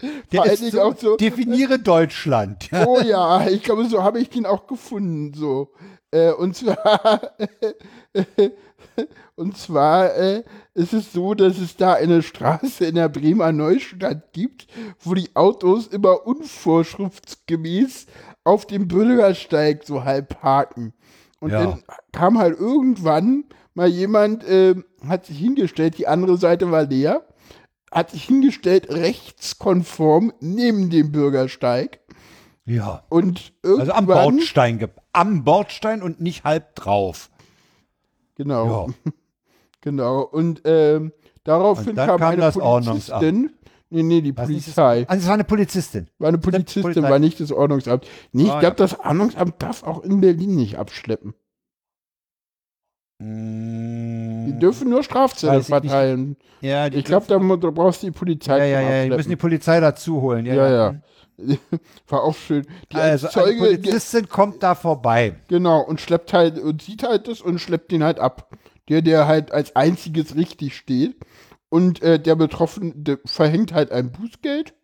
Der 0.00 0.10
Vor 0.30 0.42
allen 0.42 0.52
ist 0.52 0.60
Dingen 0.60 0.72
so, 0.72 0.82
auch 0.82 0.96
so, 0.96 1.16
definiere 1.16 1.78
Deutschland. 1.78 2.68
Oh 2.86 3.00
ja, 3.00 3.48
ich 3.48 3.62
glaube, 3.62 3.88
so 3.88 4.02
habe 4.02 4.20
ich 4.20 4.28
den 4.28 4.46
auch 4.46 4.66
gefunden, 4.66 5.32
so. 5.34 5.72
Äh, 6.10 6.32
und 6.32 6.54
zwar, 6.54 7.32
und 9.36 9.56
zwar 9.56 10.14
äh, 10.14 10.44
ist 10.74 10.92
es 10.92 11.12
so, 11.12 11.34
dass 11.34 11.58
es 11.58 11.76
da 11.76 11.94
eine 11.94 12.22
Straße 12.22 12.84
in 12.84 12.94
der 12.96 13.08
Bremer 13.08 13.52
Neustadt 13.52 14.32
gibt, 14.32 14.66
wo 15.00 15.14
die 15.14 15.34
Autos 15.34 15.86
immer 15.86 16.26
unvorschriftsgemäß 16.26 18.06
auf 18.46 18.66
dem 18.66 18.88
Bürgersteig 18.88 19.84
so 19.84 20.04
halb 20.04 20.40
parken. 20.40 20.92
Und 21.40 21.50
Ja. 21.50 21.64
dann 21.66 21.82
kam 22.12 22.38
halt 22.38 22.58
irgendwann 22.58 23.44
mal 23.74 23.88
jemand, 23.88 24.44
äh, 24.44 24.74
hat 25.06 25.26
sich 25.26 25.38
hingestellt, 25.38 25.98
die 25.98 26.06
andere 26.06 26.38
Seite 26.38 26.70
war 26.70 26.84
leer, 26.84 27.26
hat 27.92 28.10
sich 28.10 28.24
hingestellt, 28.24 28.88
rechtskonform 28.88 30.32
neben 30.40 30.90
dem 30.90 31.12
Bürgersteig. 31.12 32.00
ja. 32.64 33.04
Und 33.08 33.52
Also 33.64 33.92
am 33.92 34.06
Bordstein. 34.06 34.88
Am 35.12 35.44
Bordstein 35.44 36.02
und 36.02 36.20
nicht 36.20 36.44
halb 36.44 36.74
drauf. 36.74 37.30
Genau, 38.36 38.90
genau. 39.80 40.20
Und 40.22 40.62
ähm, 40.64 41.12
daraufhin 41.44 41.90
Und 41.90 41.96
dann 41.96 42.08
kam, 42.08 42.20
kam 42.20 42.32
eine. 42.32 42.52
Polizistin. 42.52 43.55
Nee, 43.88 44.02
nee, 44.02 44.20
die 44.20 44.36
Was 44.36 44.48
nicht 44.48 44.64
Polizei. 44.64 45.04
Also 45.08 45.22
es 45.22 45.26
war 45.28 45.34
eine 45.34 45.44
Polizistin. 45.44 46.08
War 46.18 46.28
eine 46.28 46.38
Polizistin, 46.38 46.82
Polizei. 46.82 47.02
war 47.10 47.18
nicht 47.20 47.38
das 47.40 47.52
Ordnungsamt. 47.52 48.06
Nee, 48.32 48.44
ich 48.44 48.50
Ah, 48.50 48.60
glaube, 48.60 48.76
das 48.76 48.98
Ordnungsamt 48.98 49.62
darf 49.62 49.82
auch 49.84 50.02
in 50.02 50.20
Berlin 50.20 50.56
nicht 50.56 50.76
abschleppen. 50.76 51.34
Die 53.18 53.24
Mm, 53.24 54.58
dürfen 54.60 54.90
nur 54.90 55.02
Strafzettel 55.02 55.56
Weiß 55.56 55.62
ich 55.62 55.68
verteilen. 55.68 56.36
ja, 56.60 56.90
die 56.90 56.98
Ich 56.98 57.04
glaube, 57.04 57.26
da, 57.28 57.38
brauchst 57.38 58.02
du 58.02 58.08
die 58.08 58.10
Polizei 58.12 58.58
ja, 58.58 58.64
ja, 58.64 58.80
ja, 58.80 59.04
die 59.04 59.10
müssen 59.10 59.28
die 59.30 59.34
Abschleppen. 59.34 59.38
Polizei 59.38 59.80
dazu 59.80 60.20
holen. 60.20 60.44
Ja, 60.46 60.54
Ja, 60.54 60.70
ja. 60.70 60.94
War 62.08 62.22
auch 62.24 62.34
schön. 62.34 62.66
Die 62.92 62.96
Also 62.96 63.26
als 63.28 63.36
eine 63.36 63.46
Zeuge, 63.46 63.58
Polizistin 63.58 64.28
kommt 64.28 64.62
da 64.62 64.74
vorbei. 64.74 65.36
Genau, 65.48 65.80
und 65.82 66.00
schleppt 66.00 66.32
halt 66.32 66.58
und 66.58 66.82
sieht 66.82 67.02
halt 67.02 67.28
das 67.28 67.40
und 67.42 67.58
schleppt 67.58 67.90
den 67.92 68.02
halt 68.04 68.18
ab. 68.18 68.50
Der, 68.88 69.02
der 69.02 69.26
halt 69.26 69.50
als 69.52 69.74
einziges 69.76 70.34
richtig 70.36 70.76
steht. 70.76 71.16
Und 71.68 72.02
äh, 72.02 72.20
der 72.20 72.36
Betroffene 72.36 72.92
der 72.94 73.18
verhängt 73.24 73.72
halt 73.72 73.90
ein 73.90 74.12
Bußgeld. 74.12 74.74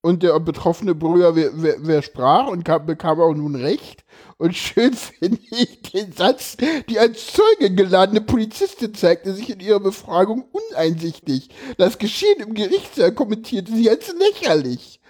Und 0.00 0.22
der 0.22 0.38
betroffene 0.38 0.94
Bürger, 0.94 1.34
wer, 1.34 1.50
wer, 1.54 1.76
wer 1.78 2.02
sprach 2.02 2.46
und 2.48 2.62
kam, 2.62 2.84
bekam 2.84 3.18
auch 3.22 3.32
nun 3.32 3.54
Recht. 3.54 4.04
Und 4.36 4.54
schön 4.54 4.92
finde 4.94 5.38
ich 5.50 5.80
den 5.80 6.12
Satz, 6.12 6.58
die 6.90 6.98
als 6.98 7.32
Zeuge 7.32 7.74
geladene 7.74 8.20
Polizistin 8.20 8.92
zeigte 8.94 9.32
sich 9.32 9.48
in 9.48 9.60
ihrer 9.60 9.80
Befragung 9.80 10.44
uneinsichtig. 10.52 11.48
Das 11.78 11.96
Geschehen 11.96 12.40
im 12.40 12.52
Gerichtssaal 12.52 13.12
kommentierte 13.12 13.72
sie 13.72 13.88
als 13.88 14.12
lächerlich. 14.12 15.00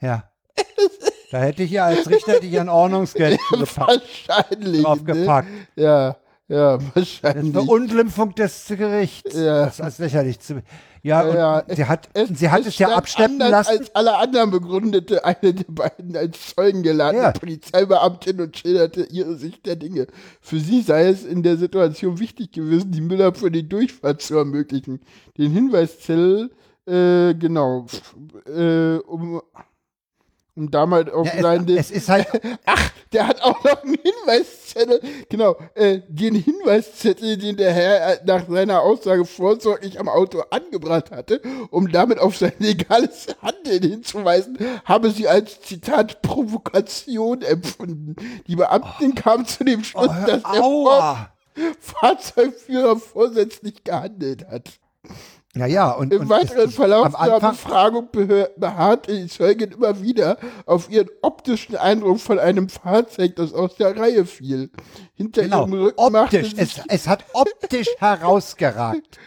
Ja. 0.00 0.30
Da 1.32 1.38
hätte 1.40 1.62
ich 1.64 1.72
ja 1.72 1.86
als 1.86 2.08
Richter 2.08 2.38
dich 2.38 2.60
an 2.60 2.68
Ordnungsgeld 2.68 3.40
gepackt, 3.50 4.28
Wahrscheinlich. 4.28 4.76
Ne? 4.76 4.82
draufgepackt. 4.82 5.48
Ja, 5.74 6.16
ja, 6.52 6.78
wahrscheinlich. 6.94 7.56
eine 7.56 7.62
Unglimpfung 7.70 8.34
des 8.34 8.66
Gerichts. 8.68 9.34
Ja. 9.34 9.64
Das 9.66 9.74
ist 9.74 9.80
als 9.80 9.98
lächerlich 9.98 10.40
zu. 10.40 10.62
Ja, 11.04 11.22
und 11.22 11.34
Ja, 11.34 11.64
sie 11.68 11.84
hat, 11.86 12.08
sie 12.32 12.48
hat 12.48 12.60
es, 12.64 12.78
ja 12.78 12.88
stand 12.88 12.96
abschleppen 12.96 13.38
lassen. 13.38 13.70
als 13.78 13.94
alle 13.94 14.16
anderen 14.18 14.50
begründete 14.52 15.24
eine 15.24 15.52
der 15.52 15.64
beiden 15.68 16.16
als 16.16 16.54
Zeugen 16.54 16.84
geladene 16.84 17.24
Ja. 17.24 17.32
Polizeibeamtin 17.32 18.40
und 18.40 18.56
schilderte 18.56 19.02
ihre 19.10 19.34
Sicht 19.36 19.66
der 19.66 19.74
Dinge. 19.76 20.06
Für 20.40 20.60
sie 20.60 20.80
sei 20.82 21.06
es 21.08 21.24
in 21.24 21.42
der 21.42 21.56
Situation 21.56 22.20
wichtig 22.20 22.52
gewesen, 22.52 22.92
die 22.92 23.00
Müller 23.00 23.34
für 23.34 23.50
die 23.50 23.68
Durchfahrt 23.68 24.22
zu 24.22 24.36
ermöglichen. 24.36 25.00
Den 25.38 25.50
Hinweiszettel, 25.50 26.50
äh, 26.86 27.34
genau, 27.34 27.86
äh, 28.46 28.98
um, 28.98 29.42
um 30.54 30.70
damals 30.70 31.10
auf 31.10 31.26
Ja, 31.34 31.42
seine 31.42 31.72
es, 31.72 31.90
es 31.90 31.90
ist 31.90 32.08
halt, 32.08 32.26
Ach, 32.66 32.90
der 33.12 33.28
hat 33.28 33.42
auch 33.42 33.62
noch 33.64 33.82
einen 33.82 33.96
Hinweiszettel. 33.96 35.00
Genau, 35.28 35.56
äh, 35.74 36.00
den 36.08 36.34
Hinweiszettel, 36.34 37.38
den 37.38 37.56
der 37.56 37.72
Herr 37.72 38.12
äh, 38.12 38.20
nach 38.24 38.48
seiner 38.48 38.82
Aussage 38.82 39.24
vorsorglich 39.24 39.98
am 39.98 40.08
Auto 40.08 40.42
angebracht 40.50 41.10
hatte, 41.10 41.40
um 41.70 41.90
damit 41.90 42.18
auf 42.18 42.36
sein 42.36 42.52
legales 42.58 43.28
Handeln 43.40 43.82
hinzuweisen, 43.82 44.58
habe 44.84 45.10
sie 45.10 45.28
als 45.28 45.60
Zitat 45.62 46.22
Provokation 46.22 47.42
empfunden. 47.42 48.16
Die 48.46 48.56
Beamtin 48.56 49.14
kam 49.14 49.46
zu 49.46 49.64
dem 49.64 49.84
Schluss, 49.84 50.08
oh, 50.08 50.26
dass 50.26 50.42
der 50.42 50.62
aua. 50.62 51.28
Fahrzeugführer 51.80 52.96
vorsätzlich 52.96 53.84
gehandelt 53.84 54.48
hat. 54.48 54.70
Ja, 55.54 55.66
ja, 55.66 55.90
und, 55.90 56.14
Im 56.14 56.22
und 56.22 56.28
weiteren 56.30 56.70
Verlauf 56.70 57.14
der 57.22 57.38
Befragung 57.38 58.08
beharrte 58.56 59.14
die 59.14 59.26
Zeugin 59.26 59.72
immer 59.72 60.00
wieder 60.00 60.38
auf 60.64 60.90
ihren 60.90 61.10
optischen 61.20 61.76
Eindruck 61.76 62.20
von 62.20 62.38
einem 62.38 62.70
Fahrzeug, 62.70 63.36
das 63.36 63.52
aus 63.52 63.76
der 63.76 63.94
Reihe 63.94 64.24
fiel. 64.24 64.70
Hinter 65.14 65.42
genau, 65.42 65.66
ihrem 65.66 65.72
Rücken 65.74 66.12
machte 66.12 66.38
optisch, 66.38 66.54
sich 66.54 66.58
es, 66.58 66.80
es 66.88 67.06
hat 67.06 67.24
optisch 67.34 67.88
herausgeragt. 67.98 69.18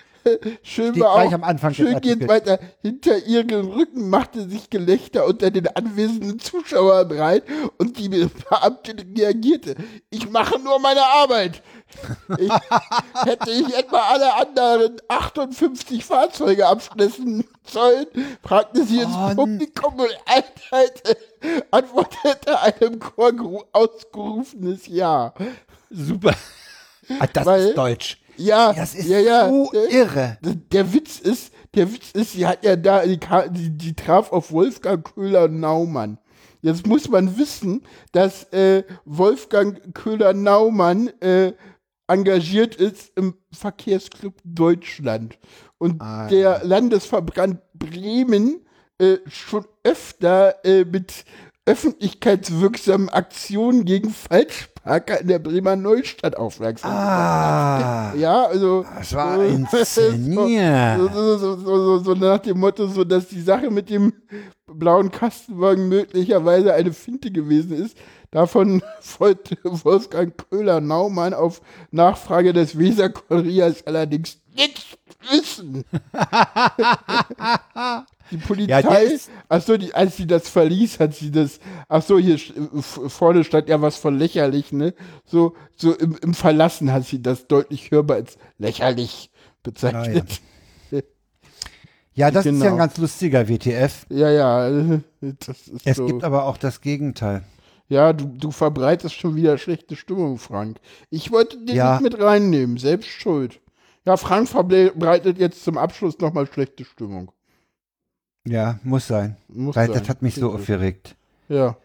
schön 0.64 1.00
war 1.00 1.12
auch, 1.12 1.32
am 1.32 1.74
schön 1.76 2.02
geht 2.02 2.28
weiter. 2.28 2.60
Hinter 2.82 3.24
ihrem 3.28 3.68
Rücken 3.68 4.10
machte 4.10 4.50
sich 4.50 4.72
Gelächter 4.72 5.28
unter 5.28 5.52
den 5.52 5.68
anwesenden 5.68 6.40
Zuschauern 6.40 7.08
breit 7.08 7.44
und 7.78 8.00
die 8.00 8.10
Beamtin 8.10 9.14
reagierte. 9.16 9.76
Ich 10.10 10.28
mache 10.32 10.58
nur 10.58 10.80
meine 10.80 11.04
Arbeit. 11.04 11.62
Ich, 12.38 12.52
hätte 13.26 13.52
ich 13.52 13.76
etwa 13.78 13.98
alle 14.10 14.34
anderen 14.36 14.98
58 15.08 16.04
Fahrzeuge 16.06 16.68
abschließen 16.68 17.44
sollen, 17.66 18.06
fragte 18.44 18.84
sie 18.86 19.00
ins 19.00 19.16
Oh, 19.16 19.36
Publikum 19.36 19.94
und 20.00 20.18
Einheit 20.26 21.18
antwortete 21.72 22.60
einem 22.62 23.00
Chor 23.00 23.66
ausgerufenes 23.72 24.88
Ja. 24.88 25.34
Super. 25.90 26.34
Ah, 27.20 27.28
das 27.32 27.46
Weil- 27.46 27.68
ist 27.68 27.78
Deutsch. 27.78 28.18
Ja, 28.38 28.74
Das 28.74 28.94
ist 28.96 29.08
ja, 29.08 29.20
ja. 29.20 29.48
so 29.50 29.70
der, 29.72 29.90
irre. 29.92 30.38
der 30.42 30.94
Witz 30.94 31.20
ist, 31.20 31.54
der 31.74 31.90
Witz 31.94 32.12
ist, 32.12 32.34
sie 32.34 32.46
hat 32.46 32.66
ja 32.66 32.76
da, 32.76 33.06
die, 33.06 33.18
die, 33.52 33.70
die 33.70 33.94
traf 33.96 34.30
auf 34.34 34.52
Wolfgang 34.52 35.06
Köhler-Naumann. 35.16 36.18
Jetzt 36.62 36.86
muss 36.86 37.08
man 37.08 37.38
wissen, 37.38 37.84
dass 38.12 38.52
äh, 38.52 38.84
Wolfgang 39.06 39.94
Köhler-Naumann 39.94 41.10
äh, 41.22 41.54
engagiert 42.08 42.76
ist 42.76 43.12
im 43.16 43.36
Verkehrsclub 43.52 44.36
Deutschland. 44.44 45.38
Und 45.78 46.02
Ah, 46.02 46.28
der 46.28 46.62
Landesverband 46.64 47.60
Bremen 47.74 48.62
äh, 49.00 49.18
schon 49.28 49.66
öfter 49.84 50.64
äh, 50.66 50.86
mit 50.86 51.26
öffentlichkeitswirksamen 51.68 53.10
Aktionen 53.10 53.86
gegen 53.86 54.12
Falschparker 54.12 55.20
in 55.22 55.28
der 55.28 55.40
Bremer 55.40 55.76
Neustadt 55.76 56.38
aufmerksam 56.38 56.92
Ah, 56.92 58.14
ja, 58.16 58.46
also. 58.46 58.86
das 58.98 59.14
war 59.14 59.38
so- 59.38 59.42
inszeniert. 59.44 61.00
So, 61.00 61.08
so, 61.10 61.38
so, 61.38 61.56
so, 61.58 61.78
so, 61.78 61.98
so 62.04 62.14
nach 62.14 62.40
dem 62.40 62.60
Motto, 62.60 62.88
so 62.88 63.04
dass 63.04 63.28
die 63.28 63.42
Sache 63.42 63.72
mit 63.72 63.90
dem 63.90 64.14
blauen 64.68 65.10
Kastenwagen 65.12 65.90
möglicherweise 65.90 66.74
eine 66.74 66.94
Finte 66.94 67.32
gewesen 67.32 67.74
ist. 67.84 67.98
Davon 68.36 68.84
wollte 69.20 69.58
Wolfgang 69.64 70.34
Köhler-Naumann 70.50 71.34
auf 71.34 71.62
Nachfrage 71.92 72.52
des 72.52 72.78
Weser-Kuriers 72.78 73.88
allerdings 73.88 74.40
nichts 74.54 74.84
wissen. 75.32 75.86
Die 78.32 78.38
Polizei, 78.38 78.82
Ja, 78.82 78.94
ist- 78.96 79.30
achso, 79.48 79.78
die, 79.78 79.94
als 79.94 80.18
sie 80.18 80.28
das 80.28 80.50
verließ, 80.50 81.00
hat 81.00 81.14
sie 81.16 81.32
das, 81.32 81.60
achso, 81.88 82.18
hier 82.18 82.36
f- 82.36 83.00
vorne 83.08 83.44
stand 83.46 83.70
ja 83.70 83.82
was 83.82 83.96
von 83.98 84.18
lächerlich, 84.18 84.72
ne? 84.74 84.94
So, 85.26 85.56
so 85.78 85.94
im, 85.96 86.18
im 86.22 86.34
Verlassen 86.34 86.92
hat 86.92 87.06
sie 87.06 87.22
das 87.22 87.48
deutlich 87.48 87.92
hörbar 87.92 88.18
als 88.18 88.38
lächerlich 88.58 89.30
bezeichnet. 89.64 90.42
Ja, 92.16 92.32
das 92.32 92.46
ist 92.46 92.54
ja 92.54 92.60
Genau. 92.60 92.72
ein 92.74 92.78
ganz 92.78 92.98
lustiger 92.98 93.48
WTF. 93.48 94.06
Ja, 94.10 94.30
ja, 94.30 94.68
äh, 94.70 95.00
das 95.46 95.68
ist 95.68 95.82
Es 95.86 95.98
so. 95.98 96.06
gibt 96.08 96.24
aber 96.26 96.46
auch 96.46 96.58
das 96.58 96.82
Gegenteil. 96.82 97.44
Ja, 97.88 98.14
du, 98.14 98.26
du 98.26 98.52
verbreitest 98.52 99.16
schon 99.16 99.36
wieder 99.36 99.58
schlechte 99.58 99.96
Stimmung, 99.96 100.38
Frank. 100.38 100.78
Ich 101.10 101.32
wollte 101.32 101.58
den 101.64 101.76
Ja. 101.76 101.94
nicht 101.94 102.04
mit 102.14 102.20
reinnehmen, 102.22 102.78
selbst 102.78 103.10
schuld. 103.10 103.60
Ja, 104.06 104.18
Frank 104.18 104.48
verbreitet 104.50 105.38
jetzt 105.40 105.64
zum 105.64 105.78
Abschluss 105.78 106.20
nochmal 106.20 106.48
schlechte 106.52 106.86
Stimmung. 106.86 107.32
Ja, 108.48 108.80
muss 108.84 109.08
sein. 109.08 109.38
Muss 109.48 109.76
Weil 109.76 109.88
sein. 109.88 110.00
das 110.00 110.10
hat 110.10 110.22
mich 110.22 110.36
so 110.36 110.54
aufgeregt. 110.54 111.16
Ja. 111.50 111.78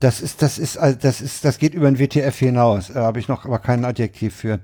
Das 0.00 0.20
ist, 0.20 0.42
das 0.42 0.58
ist, 0.58 0.76
also 0.76 0.98
das 1.00 1.20
ist, 1.20 1.44
das 1.44 1.58
geht 1.58 1.72
über 1.74 1.90
den 1.90 1.98
WTF 2.00 2.36
hinaus. 2.36 2.88
Da 2.92 3.02
habe 3.04 3.20
ich 3.20 3.28
noch 3.28 3.44
aber 3.44 3.60
kein 3.60 3.84
Adjektiv 3.84 4.34
für. 4.34 4.60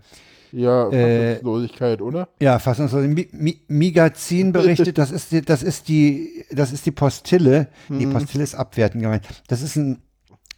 Ja, 0.52 0.88
Äh, 0.90 1.34
Fassungslosigkeit, 1.36 2.02
oder? 2.02 2.28
Ja, 2.40 2.58
fassungslos. 2.58 3.06
Mi 3.06 3.28
Mi 3.30 3.60
Migazin 3.68 4.50
berichtet, 4.52 4.98
das 4.98 5.12
ist 5.12 5.30
die, 5.30 5.42
das 5.42 5.62
ist 5.62 5.86
die, 5.88 6.44
das 6.50 6.72
ist 6.72 6.84
die 6.86 6.90
Postille. 6.90 7.68
Die 7.88 8.06
Mhm. 8.06 8.12
Postille 8.12 8.42
ist 8.42 8.56
abwertend 8.56 9.02
gemeint. 9.04 9.24
Das 9.46 9.62
ist 9.62 9.76
ein, 9.76 10.02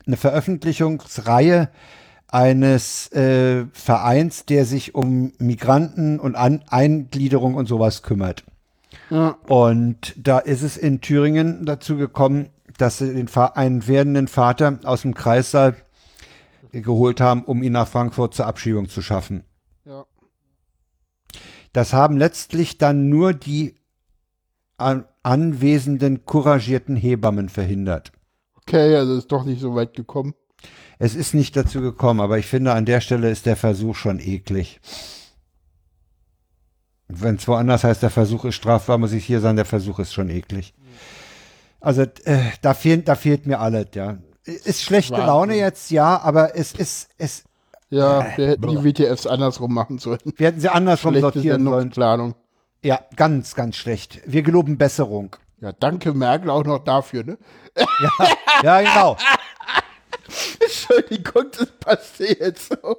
eine 0.06 0.16
Veröffentlichungsreihe 0.16 1.70
eines 2.28 3.12
äh, 3.12 3.66
Vereins, 3.72 4.46
der 4.46 4.64
sich 4.64 4.94
um 4.94 5.32
Migranten 5.38 6.18
und 6.18 6.34
An 6.34 6.62
Eingliederung 6.68 7.54
und 7.54 7.66
sowas 7.66 8.02
kümmert. 8.02 8.44
Ja. 9.10 9.36
Und 9.46 10.14
da 10.16 10.38
ist 10.38 10.62
es 10.62 10.76
in 10.76 11.00
Thüringen 11.02 11.66
dazu 11.66 11.96
gekommen, 11.96 12.48
dass 12.78 12.98
sie 12.98 13.12
den 13.12 13.28
einen 13.34 13.86
werdenden 13.86 14.28
Vater 14.28 14.78
aus 14.84 15.02
dem 15.02 15.14
Kreissaal 15.14 15.76
geholt 16.72 17.20
haben, 17.20 17.44
um 17.44 17.62
ihn 17.62 17.72
nach 17.72 17.88
Frankfurt 17.88 18.34
zur 18.34 18.46
Abschiebung 18.46 18.88
zu 18.88 19.02
schaffen. 19.02 19.44
ja. 19.84 20.06
Das 21.74 21.92
haben 21.92 22.16
letztlich 22.16 22.78
dann 22.78 23.08
nur 23.08 23.34
die 23.34 23.76
an 24.78 25.04
anwesenden, 25.22 26.24
couragierten 26.24 26.96
Hebammen 26.96 27.48
verhindert. 27.48 28.12
Okay, 28.66 28.96
also 28.96 29.16
ist 29.16 29.30
doch 29.32 29.44
nicht 29.44 29.60
so 29.60 29.74
weit 29.74 29.94
gekommen. 29.94 30.34
Es 30.98 31.14
ist 31.14 31.34
nicht 31.34 31.56
dazu 31.56 31.80
gekommen, 31.80 32.20
aber 32.20 32.38
ich 32.38 32.46
finde, 32.46 32.72
an 32.72 32.84
der 32.84 33.00
Stelle 33.00 33.30
ist 33.30 33.46
der 33.46 33.56
Versuch 33.56 33.96
schon 33.96 34.20
eklig. 34.20 34.80
Wenn 37.08 37.36
es 37.36 37.48
woanders 37.48 37.84
heißt, 37.84 38.02
der 38.02 38.10
Versuch 38.10 38.44
ist 38.44 38.54
strafbar, 38.54 38.98
muss 38.98 39.12
ich 39.12 39.24
hier 39.24 39.40
sagen, 39.40 39.56
der 39.56 39.64
Versuch 39.64 39.98
ist 39.98 40.12
schon 40.14 40.30
eklig. 40.30 40.74
Also 41.80 42.02
äh, 42.02 42.38
da, 42.62 42.74
fehlt, 42.74 43.08
da 43.08 43.16
fehlt 43.16 43.46
mir 43.46 43.58
alles, 43.58 43.88
ja. 43.94 44.18
Ist 44.44 44.82
schlechte 44.82 45.12
Wahnsinn. 45.12 45.26
Laune 45.26 45.56
jetzt, 45.56 45.90
ja, 45.90 46.20
aber 46.20 46.56
es 46.56 46.72
ist, 46.72 47.08
es, 47.18 47.44
Ja, 47.90 48.20
Äh, 48.20 48.38
wir 48.38 48.48
hätten 48.48 48.68
die 48.68 48.84
WTFs 48.84 49.26
andersrum 49.26 49.74
machen 49.74 49.98
sollen. 49.98 50.20
wir 50.36 50.46
hätten 50.46 50.60
sie 50.60 50.68
andersrum 50.68 51.12
Schlechte 51.12 51.32
sortieren 51.32 51.64
sollen. 51.64 52.34
Ja, 52.84 53.00
ganz, 53.16 53.54
ganz 53.54 53.76
schlecht. 53.76 54.20
Wir 54.26 54.42
geloben 54.42 54.78
Besserung. 54.78 55.36
Ja, 55.62 55.72
danke 55.72 56.12
Merkel 56.12 56.50
auch 56.50 56.64
noch 56.64 56.80
dafür, 56.80 57.22
ne? 57.24 57.38
Ja, 58.64 58.80
genau. 58.80 59.16
Entschuldigung, 60.60 61.44
das 61.56 61.66
passt 61.78 62.18
jetzt 62.18 62.68
so. 62.82 62.96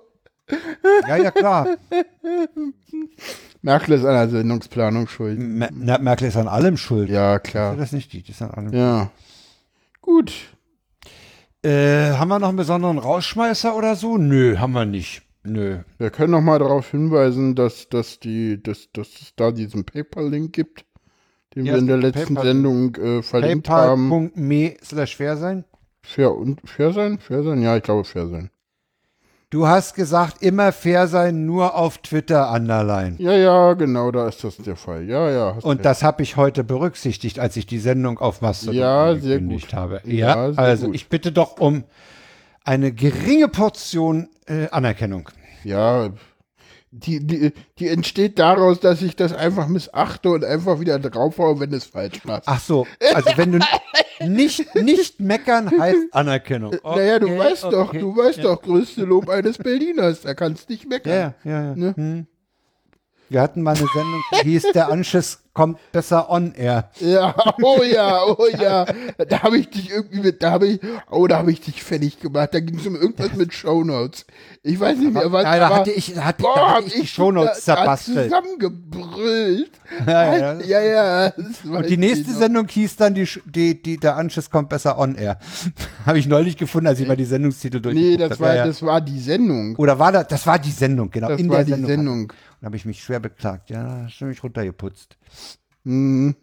Ja, 1.08 1.18
ja, 1.18 1.32
klar. 1.32 1.68
Merkel 3.62 3.94
ist 3.96 4.06
an 4.06 4.14
der 4.14 4.30
Sendungsplanung 4.30 5.08
schuld. 5.08 5.40
Mer 5.40 5.72
Mer- 5.74 6.00
Merkel 6.00 6.28
ist 6.30 6.38
an 6.38 6.48
allem 6.48 6.78
schuld. 6.78 7.10
Ja, 7.10 7.36
Ist 7.36 7.44
klar. 7.44 7.76
das 7.76 7.92
nicht 7.92 8.14
die? 8.14 8.24
die 8.24 8.32
ist 8.32 8.42
an 8.42 8.52
allem. 8.52 8.74
Ja. 8.74 9.12
Gut. 10.02 10.34
Äh, 11.64 12.12
haben 12.14 12.28
wir 12.30 12.40
noch 12.40 12.50
einen 12.50 12.58
besonderen 12.58 12.98
Rausschmeißer 12.98 13.76
oder 13.76 13.96
so? 13.96 14.18
Nö, 14.18 14.58
haben 14.58 14.74
wir 14.74 14.86
nicht. 14.86 15.22
Nö. 15.44 15.80
Wir 15.98 16.10
können 16.12 16.32
noch 16.32 16.42
mal 16.42 16.60
darauf 16.60 16.92
hinweisen, 16.92 17.56
dass, 17.56 17.90
dass, 17.90 18.20
die, 18.20 18.62
dass, 18.64 18.90
dass 18.94 19.08
es 19.22 19.34
da 19.36 19.52
diesen 19.52 19.86
PayPal-Link 19.86 20.54
gibt, 20.54 20.86
den 21.56 21.66
Ja, 21.66 21.74
wir 21.74 21.80
in 21.80 21.88
der 21.88 21.98
letzten 21.98 22.36
PayPal- 22.38 22.44
Sendung 22.44 22.96
äh, 22.96 23.22
verlinkt 23.22 23.70
haben. 23.70 24.10
PayPal.me 24.10 24.76
slash 24.84 25.16
fair 25.16 25.38
sein. 25.38 25.64
Fair 26.02 26.36
und 26.36 26.60
fair 26.68 26.92
sein? 26.94 27.20
Fair 27.20 27.44
sein? 27.44 27.62
Ja, 27.62 27.78
ich 27.78 27.84
glaube 27.84 28.04
fair 28.04 28.28
sein. 28.28 28.50
Du 29.50 29.68
hast 29.68 29.94
gesagt, 29.94 30.42
immer 30.42 30.72
fair 30.72 31.08
sein, 31.08 31.46
nur 31.46 31.76
auf 31.76 32.00
Twitter, 32.00 32.52
Underline. 32.52 33.18
Ja, 33.20 33.34
ja, 33.34 33.74
genau, 33.74 34.10
da 34.12 34.28
ist 34.28 34.44
das 34.44 34.58
der 34.58 34.76
Fall. 34.76 35.04
Ja, 35.08 35.30
ja. 35.30 35.50
Und 35.62 35.66
recht. 35.78 35.86
das 35.86 36.02
habe 36.02 36.24
ich 36.24 36.38
heute 36.38 36.64
berücksichtigt, 36.64 37.38
als 37.40 37.56
ich 37.56 37.68
die 37.68 37.78
Sendung 37.78 38.18
auf 38.18 38.42
Mastodon 38.42 38.74
Ja, 38.76 39.14
gut. 39.14 39.74
habe. 39.74 40.02
Ja, 40.06 40.50
Ja, 40.50 40.54
also 40.58 40.88
gut. 40.88 40.96
ich 40.96 41.08
bitte 41.08 41.32
doch 41.32 41.60
um 41.60 41.84
eine 42.64 42.92
geringe 42.92 43.48
Portion 43.48 44.28
äh, 44.48 44.70
Anerkennung. 44.72 45.30
Ja, 45.64 46.10
die, 46.94 47.26
die, 47.26 47.54
die 47.80 47.88
entsteht 47.88 48.38
daraus, 48.38 48.80
dass 48.80 49.02
ich 49.02 49.16
das 49.16 49.34
einfach 49.34 49.68
missachte 49.68 50.30
und 50.30 50.46
einfach 50.46 50.80
wieder 50.80 51.00
draufhaue, 51.00 51.60
wenn 51.60 51.74
es 51.74 51.86
falsch 51.86 52.24
macht. 52.24 52.44
Ach 52.46 52.60
so, 52.60 52.86
also 53.14 53.32
wenn 53.36 53.54
du 53.54 53.60
nicht, 54.28 54.76
nicht 54.76 55.20
meckern 55.20 55.72
heißt 55.72 56.14
Anerkennung. 56.14 56.76
naja, 56.84 57.20
du 57.20 57.28
Okay, 57.28 57.40
weißt 57.40 57.64
doch, 57.64 57.88
okay. 57.90 58.00
du 58.00 58.16
weißt 58.16 58.44
doch, 58.44 58.62
größte 58.62 59.04
Lob 59.04 59.28
eines 59.30 59.58
Berliners, 59.58 60.22
da 60.22 60.36
kannst 60.36 60.70
nicht 60.70 60.88
meckern. 60.88 61.36
Ja, 61.44 61.52
ja, 61.52 61.64
ja. 61.66 61.76
Ne? 61.76 61.94
Hm. 61.96 62.28
Wir 63.30 63.42
hatten 63.42 63.64
mal 63.64 63.76
eine 63.76 63.88
Sendung, 63.88 64.22
die 64.44 64.50
hieß 64.52 64.72
Der 64.74 64.90
Anschiss 64.90 65.43
kommt 65.54 65.80
besser 65.92 66.30
on 66.30 66.54
air. 66.56 66.90
Ja, 67.00 67.36
oh 67.62 67.82
ja, 67.84 68.24
oh 68.26 68.48
ja. 68.48 68.86
Da 69.30 69.44
habe 69.44 69.58
ich 69.58 69.70
dich 69.70 69.92
irgendwie 69.92 70.20
mit, 70.22 70.42
da 70.42 70.52
habe 70.52 70.68
ich, 70.68 70.80
oh, 71.10 71.28
da 71.28 71.38
habe 71.38 71.52
ich 71.52 71.62
dich 71.62 71.84
fertig 71.84 72.20
gemacht. 72.20 72.50
Da 72.54 72.60
ging 72.60 72.78
es 72.80 72.88
um 72.88 72.96
irgendwas 72.96 73.34
mit 73.36 73.54
Shownotes. 73.54 74.26
Ich 74.64 74.80
weiß 74.80 74.98
nicht 74.98 75.14
mehr, 75.14 75.32
was, 75.32 75.44
Ja, 75.44 75.60
da 75.60 75.70
hatte 75.76 75.92
ich, 75.92 76.14
da 76.14 76.24
hatte, 76.26 76.42
boah, 76.42 76.56
da 76.56 76.72
hatte 76.76 76.88
ich 76.88 77.02
die 77.02 77.08
Shownotes 77.08 77.66
da, 77.66 77.76
da 77.76 77.82
zerbastelt. 77.82 78.32
zusammengebrüllt. 78.32 79.72
Ja, 80.08 80.38
ja. 80.38 80.60
ja, 80.62 80.82
ja. 80.82 81.34
Und 81.70 81.88
die 81.88 81.94
ich 81.94 82.00
nächste 82.00 82.32
noch. 82.32 82.40
Sendung 82.40 82.68
hieß 82.68 82.96
dann, 82.96 83.14
die, 83.14 83.28
die, 83.46 83.82
die, 83.82 83.98
der 83.98 84.16
Anschiss 84.18 84.50
kommt 84.50 84.70
besser 84.70 84.98
on 84.98 85.16
air. 85.16 85.38
Habe 86.06 86.18
ich 86.20 86.28
neulich 86.28 86.58
gefunden, 86.58 86.88
als 86.88 87.00
ich 87.00 87.08
mal 87.08 87.18
die 87.18 87.26
Sendungstitel 87.26 87.78
Nee, 87.78 88.18
durchgeguckt 88.18 88.22
das 88.22 88.32
habe. 88.32 88.42
war, 88.42 88.56
Ja, 88.56 88.66
das 88.66 88.82
war 88.82 89.02
die 89.02 89.20
Sendung. 89.20 89.76
Oder 89.76 90.00
war 90.00 90.12
das, 90.12 90.28
das 90.28 90.48
war 90.48 90.58
die 90.58 90.72
Sendung, 90.72 91.12
genau. 91.12 91.30
Das 91.30 91.40
in 91.40 91.50
war 91.50 91.58
der 91.58 91.66
die 91.66 91.72
Sendung. 91.72 91.90
Sendung. 91.90 92.34
Da 92.62 92.68
habe 92.68 92.78
ich 92.78 92.86
mich 92.86 93.04
schwer 93.04 93.20
beklagt. 93.20 93.70
Ja, 93.70 94.04
hast 94.06 94.20
du 94.22 94.26
mich 94.26 94.42
runtergeputzt. 94.42 95.18
Hm. 95.84 96.36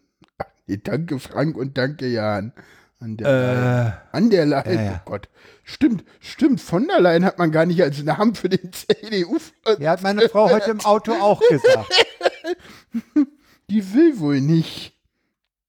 Nee, 0.67 0.77
danke 0.83 1.19
Frank 1.19 1.57
und 1.57 1.77
danke 1.79 2.07
Jan. 2.07 2.53
An 3.01 3.17
der 3.17 3.27
Äh, 3.29 3.55
Leyen. 3.55 3.93
An 4.13 4.31
der 4.31 4.47
Leyen, 4.47 4.75
ja, 4.79 4.83
ja. 4.85 5.01
oh 5.07 5.11
Gott. 5.11 5.29
Stimmt, 5.65 6.05
stimmt. 6.21 6.61
Von 6.61 6.87
der 6.87 7.01
Leyen 7.01 7.25
hat 7.25 7.39
man 7.39 7.51
gar 7.51 7.65
nicht 7.65 7.83
als 7.83 8.03
Namen 8.03 8.35
für 8.35 8.49
den 8.51 8.73
CDU. 8.73 9.39
ja, 9.79 9.93
hat 9.93 10.03
meine 10.03 10.29
Frau 10.29 10.51
heute 10.51 10.71
im 10.71 10.81
Auto 10.81 11.13
auch 11.15 11.41
gesagt. 11.49 12.07
Die 13.71 13.95
will 13.95 14.19
wohl 14.21 14.41
nicht. 14.41 14.97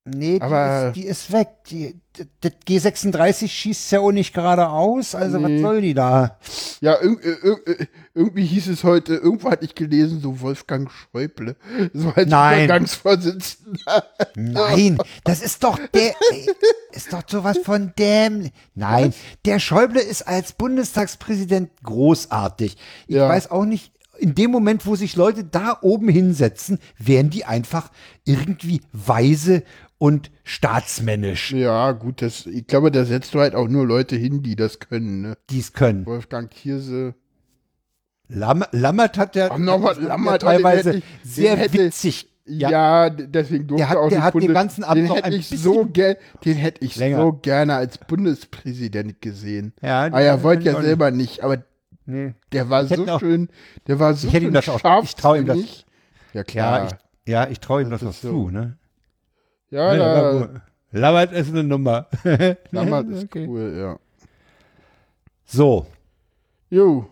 Nee, 0.04 0.40
die, 0.40 0.46
ist, 0.46 0.96
die 0.96 1.06
ist 1.06 1.32
weg. 1.32 1.50
Die, 1.70 1.96
das 2.42 2.54
G36 2.68 3.48
schießt 3.48 3.92
ja 3.92 4.00
auch 4.00 4.12
nicht 4.12 4.34
geradeaus. 4.34 5.14
Also 5.14 5.38
Nee. 5.38 5.56
was 5.58 5.62
soll 5.62 5.82
die 5.82 5.94
da? 5.94 6.40
Ja, 6.82 7.00
irg 7.00 7.24
irg 7.24 7.88
irgendwie 8.16 8.46
hieß 8.46 8.68
es 8.70 8.84
heute, 8.84 9.14
irgendwo 9.16 9.52
hatte 9.52 9.64
ich 9.66 9.76
gelesen, 9.76 10.20
so 10.20 10.42
Wolfgang 10.42 10.90
Schäuble, 10.92 11.56
so 11.94 12.10
als 12.16 12.28
Nein. 12.30 12.66
Übergangsvorsitzender. 12.66 14.04
Nein, 14.36 14.98
das 15.24 15.42
ist 15.44 15.64
doch 15.64 15.78
der, 15.94 16.16
ey, 16.32 16.50
ist 16.94 17.14
doch 17.14 17.22
sowas 17.28 17.60
von 17.64 17.94
dem. 18.00 18.50
Nein, 18.74 19.14
der 19.46 19.60
Schäuble 19.60 20.02
ist 20.02 20.28
als 20.28 20.54
Bundestagspräsident 20.54 21.70
großartig. 21.84 22.76
Ich 23.08 23.16
Ja. 23.16 23.30
weiß 23.30 23.52
auch 23.52 23.66
nicht, 23.66 23.94
in 24.18 24.36
dem 24.36 24.52
Moment, 24.52 24.86
wo 24.86 24.96
sich 24.96 25.16
Leute 25.16 25.44
da 25.44 25.78
oben 25.82 26.10
hinsetzen, 26.10 26.80
werden 26.98 27.30
die 27.30 27.46
einfach 27.46 27.92
irgendwie 28.26 28.82
weise 28.92 29.64
und 30.02 30.32
staatsmännisch, 30.44 31.52
Ja, 31.52 31.92
gut, 31.92 32.24
das, 32.24 32.48
ich 32.48 32.66
glaube, 32.66 32.90
da 32.90 33.06
setzt 33.06 33.36
du 33.36 33.40
halt 33.40 33.54
auch 33.54 33.68
nur 33.68 33.86
Leute 33.86 34.16
hin, 34.16 34.42
die 34.42 34.56
das 34.56 34.80
können, 34.80 35.22
ne? 35.22 35.38
die 35.52 35.60
es 35.60 35.74
können. 35.74 36.08
Wolfgang 36.08 36.50
Thierse. 36.50 37.14
Lam 38.28 38.64
Lammert 38.72 39.20
hat 39.20 39.36
ja, 39.36 39.50
Ach, 39.52 39.60
nochmal, 39.60 39.92
hat 39.96 40.02
ja 40.02 40.08
Lammert, 40.08 40.42
teilweise 40.42 40.92
den 40.94 41.02
hätte 41.02 41.08
ich- 41.24 41.32
sehr 41.32 41.56
den 41.56 41.60
hätte- 41.60 41.74
witzig. 41.86 42.28
Ja, 42.46 43.12
d- 43.12 43.28
deswegen 43.28 43.68
durfte 43.68 43.90
hat- 43.90 43.98
auch 43.98 44.10
der 44.10 44.18
nicht 44.18 44.26
hat 44.26 44.34
den 44.34 44.40
Bundes- 44.42 44.54
ganzen 44.56 44.84
Abend 44.84 45.08
den 45.08 45.14
hätte 45.16 45.36
ich 45.36 45.48
so 45.50 45.84
den 45.86 46.56
hätte 46.56 46.84
ich 46.84 46.96
länger. 46.96 47.18
so 47.22 47.34
gerne 47.34 47.76
als 47.76 48.00
Bundespräsident 48.00 49.22
gesehen. 49.22 49.74
Ja, 49.84 50.06
ah, 50.12 50.20
er 50.20 50.42
wollte 50.42 50.64
ja 50.66 50.76
auch 50.76 50.82
selber 50.82 51.12
nicht, 51.12 51.44
aber 51.44 51.64
Nee. 52.08 52.34
der 52.52 52.72
war 52.72 52.88
so 52.88 53.06
auch- 53.08 53.20
schön, 53.20 53.50
der 53.86 54.00
war 54.00 54.16
so 54.16 54.28
Ich 54.28 54.34
hätte 54.34 54.46
ihm 54.46 54.48
schön 54.48 54.54
das 54.56 54.70
auch- 54.84 55.04
ich 55.04 55.16
trau 55.16 55.36
ihm 55.36 55.46
das- 55.46 55.58
scharfsinnig. 55.58 55.86
Ja, 56.34 56.40
Ja, 56.40 56.44
klar. 56.44 56.88
ich, 57.26 57.32
ja, 57.32 57.48
ich 57.48 57.60
traue 57.60 57.84
ihm 57.84 57.92
das, 57.92 58.00
Das 58.00 58.06
noch 58.08 58.14
ist 58.16 58.22
so. 58.24 58.30
zu, 58.32 58.50
ne? 58.50 58.78
Ja, 59.72 59.96
da, 59.96 60.50
Lammert 60.92 61.32
ist 61.32 61.50
eine 61.50 61.64
Nummer. 61.64 62.08
Lammert 62.72 63.08
ist 63.10 63.24
Okay. 63.26 63.48
cool, 63.48 63.74
ja. 63.78 64.00
So, 65.46 65.88
Jo, 66.70 67.08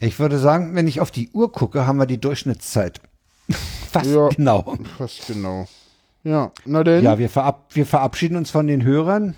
ich 0.00 0.18
würde 0.18 0.38
sagen, 0.38 0.74
wenn 0.74 0.86
ich 0.88 1.00
auf 1.00 1.10
die 1.10 1.30
Uhr 1.30 1.52
gucke, 1.52 1.86
haben 1.86 1.98
wir 1.98 2.06
die 2.06 2.20
Durchschnittszeit. 2.20 3.00
Fast 3.90 4.06
Ja. 4.10 4.28
genau. 4.28 4.74
fast 4.98 5.26
genau. 5.26 5.66
Ja, 6.22 6.52
na 6.64 6.82
denn, 6.84 7.04
Ja, 7.04 7.18
wir, 7.18 7.28
verab 7.28 7.74
wir 7.74 7.84
verabschieden 7.86 8.36
uns 8.36 8.50
von 8.50 8.66
den 8.66 8.82
Hörern. 8.84 9.34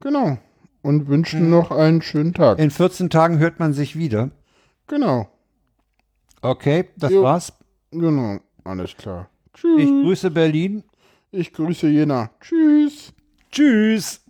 genau. 0.00 0.38
Und 0.82 1.04
Mhm. 1.04 1.08
wünschen 1.08 1.50
noch 1.50 1.70
einen 1.70 2.02
schönen 2.02 2.34
Tag. 2.34 2.58
In 2.58 2.70
14 2.72 3.08
Tagen 3.10 3.38
hört 3.38 3.60
man 3.60 3.72
sich 3.72 3.96
wieder. 3.96 4.30
Genau, 4.88 5.28
Okay, 6.40 6.88
das 6.96 7.12
Jo. 7.12 7.22
war's. 7.22 7.52
genau. 7.92 8.38
Alles 8.64 8.96
klar. 8.96 9.28
Ich 9.54 9.60
Tschüss. 9.60 10.02
grüße 10.02 10.30
Berlin. 10.30 10.82
Ich 11.30 11.52
grüße 11.52 11.88
Jena. 11.88 12.30
Tschüss. 12.40 13.12
Tschüss. 13.50 14.21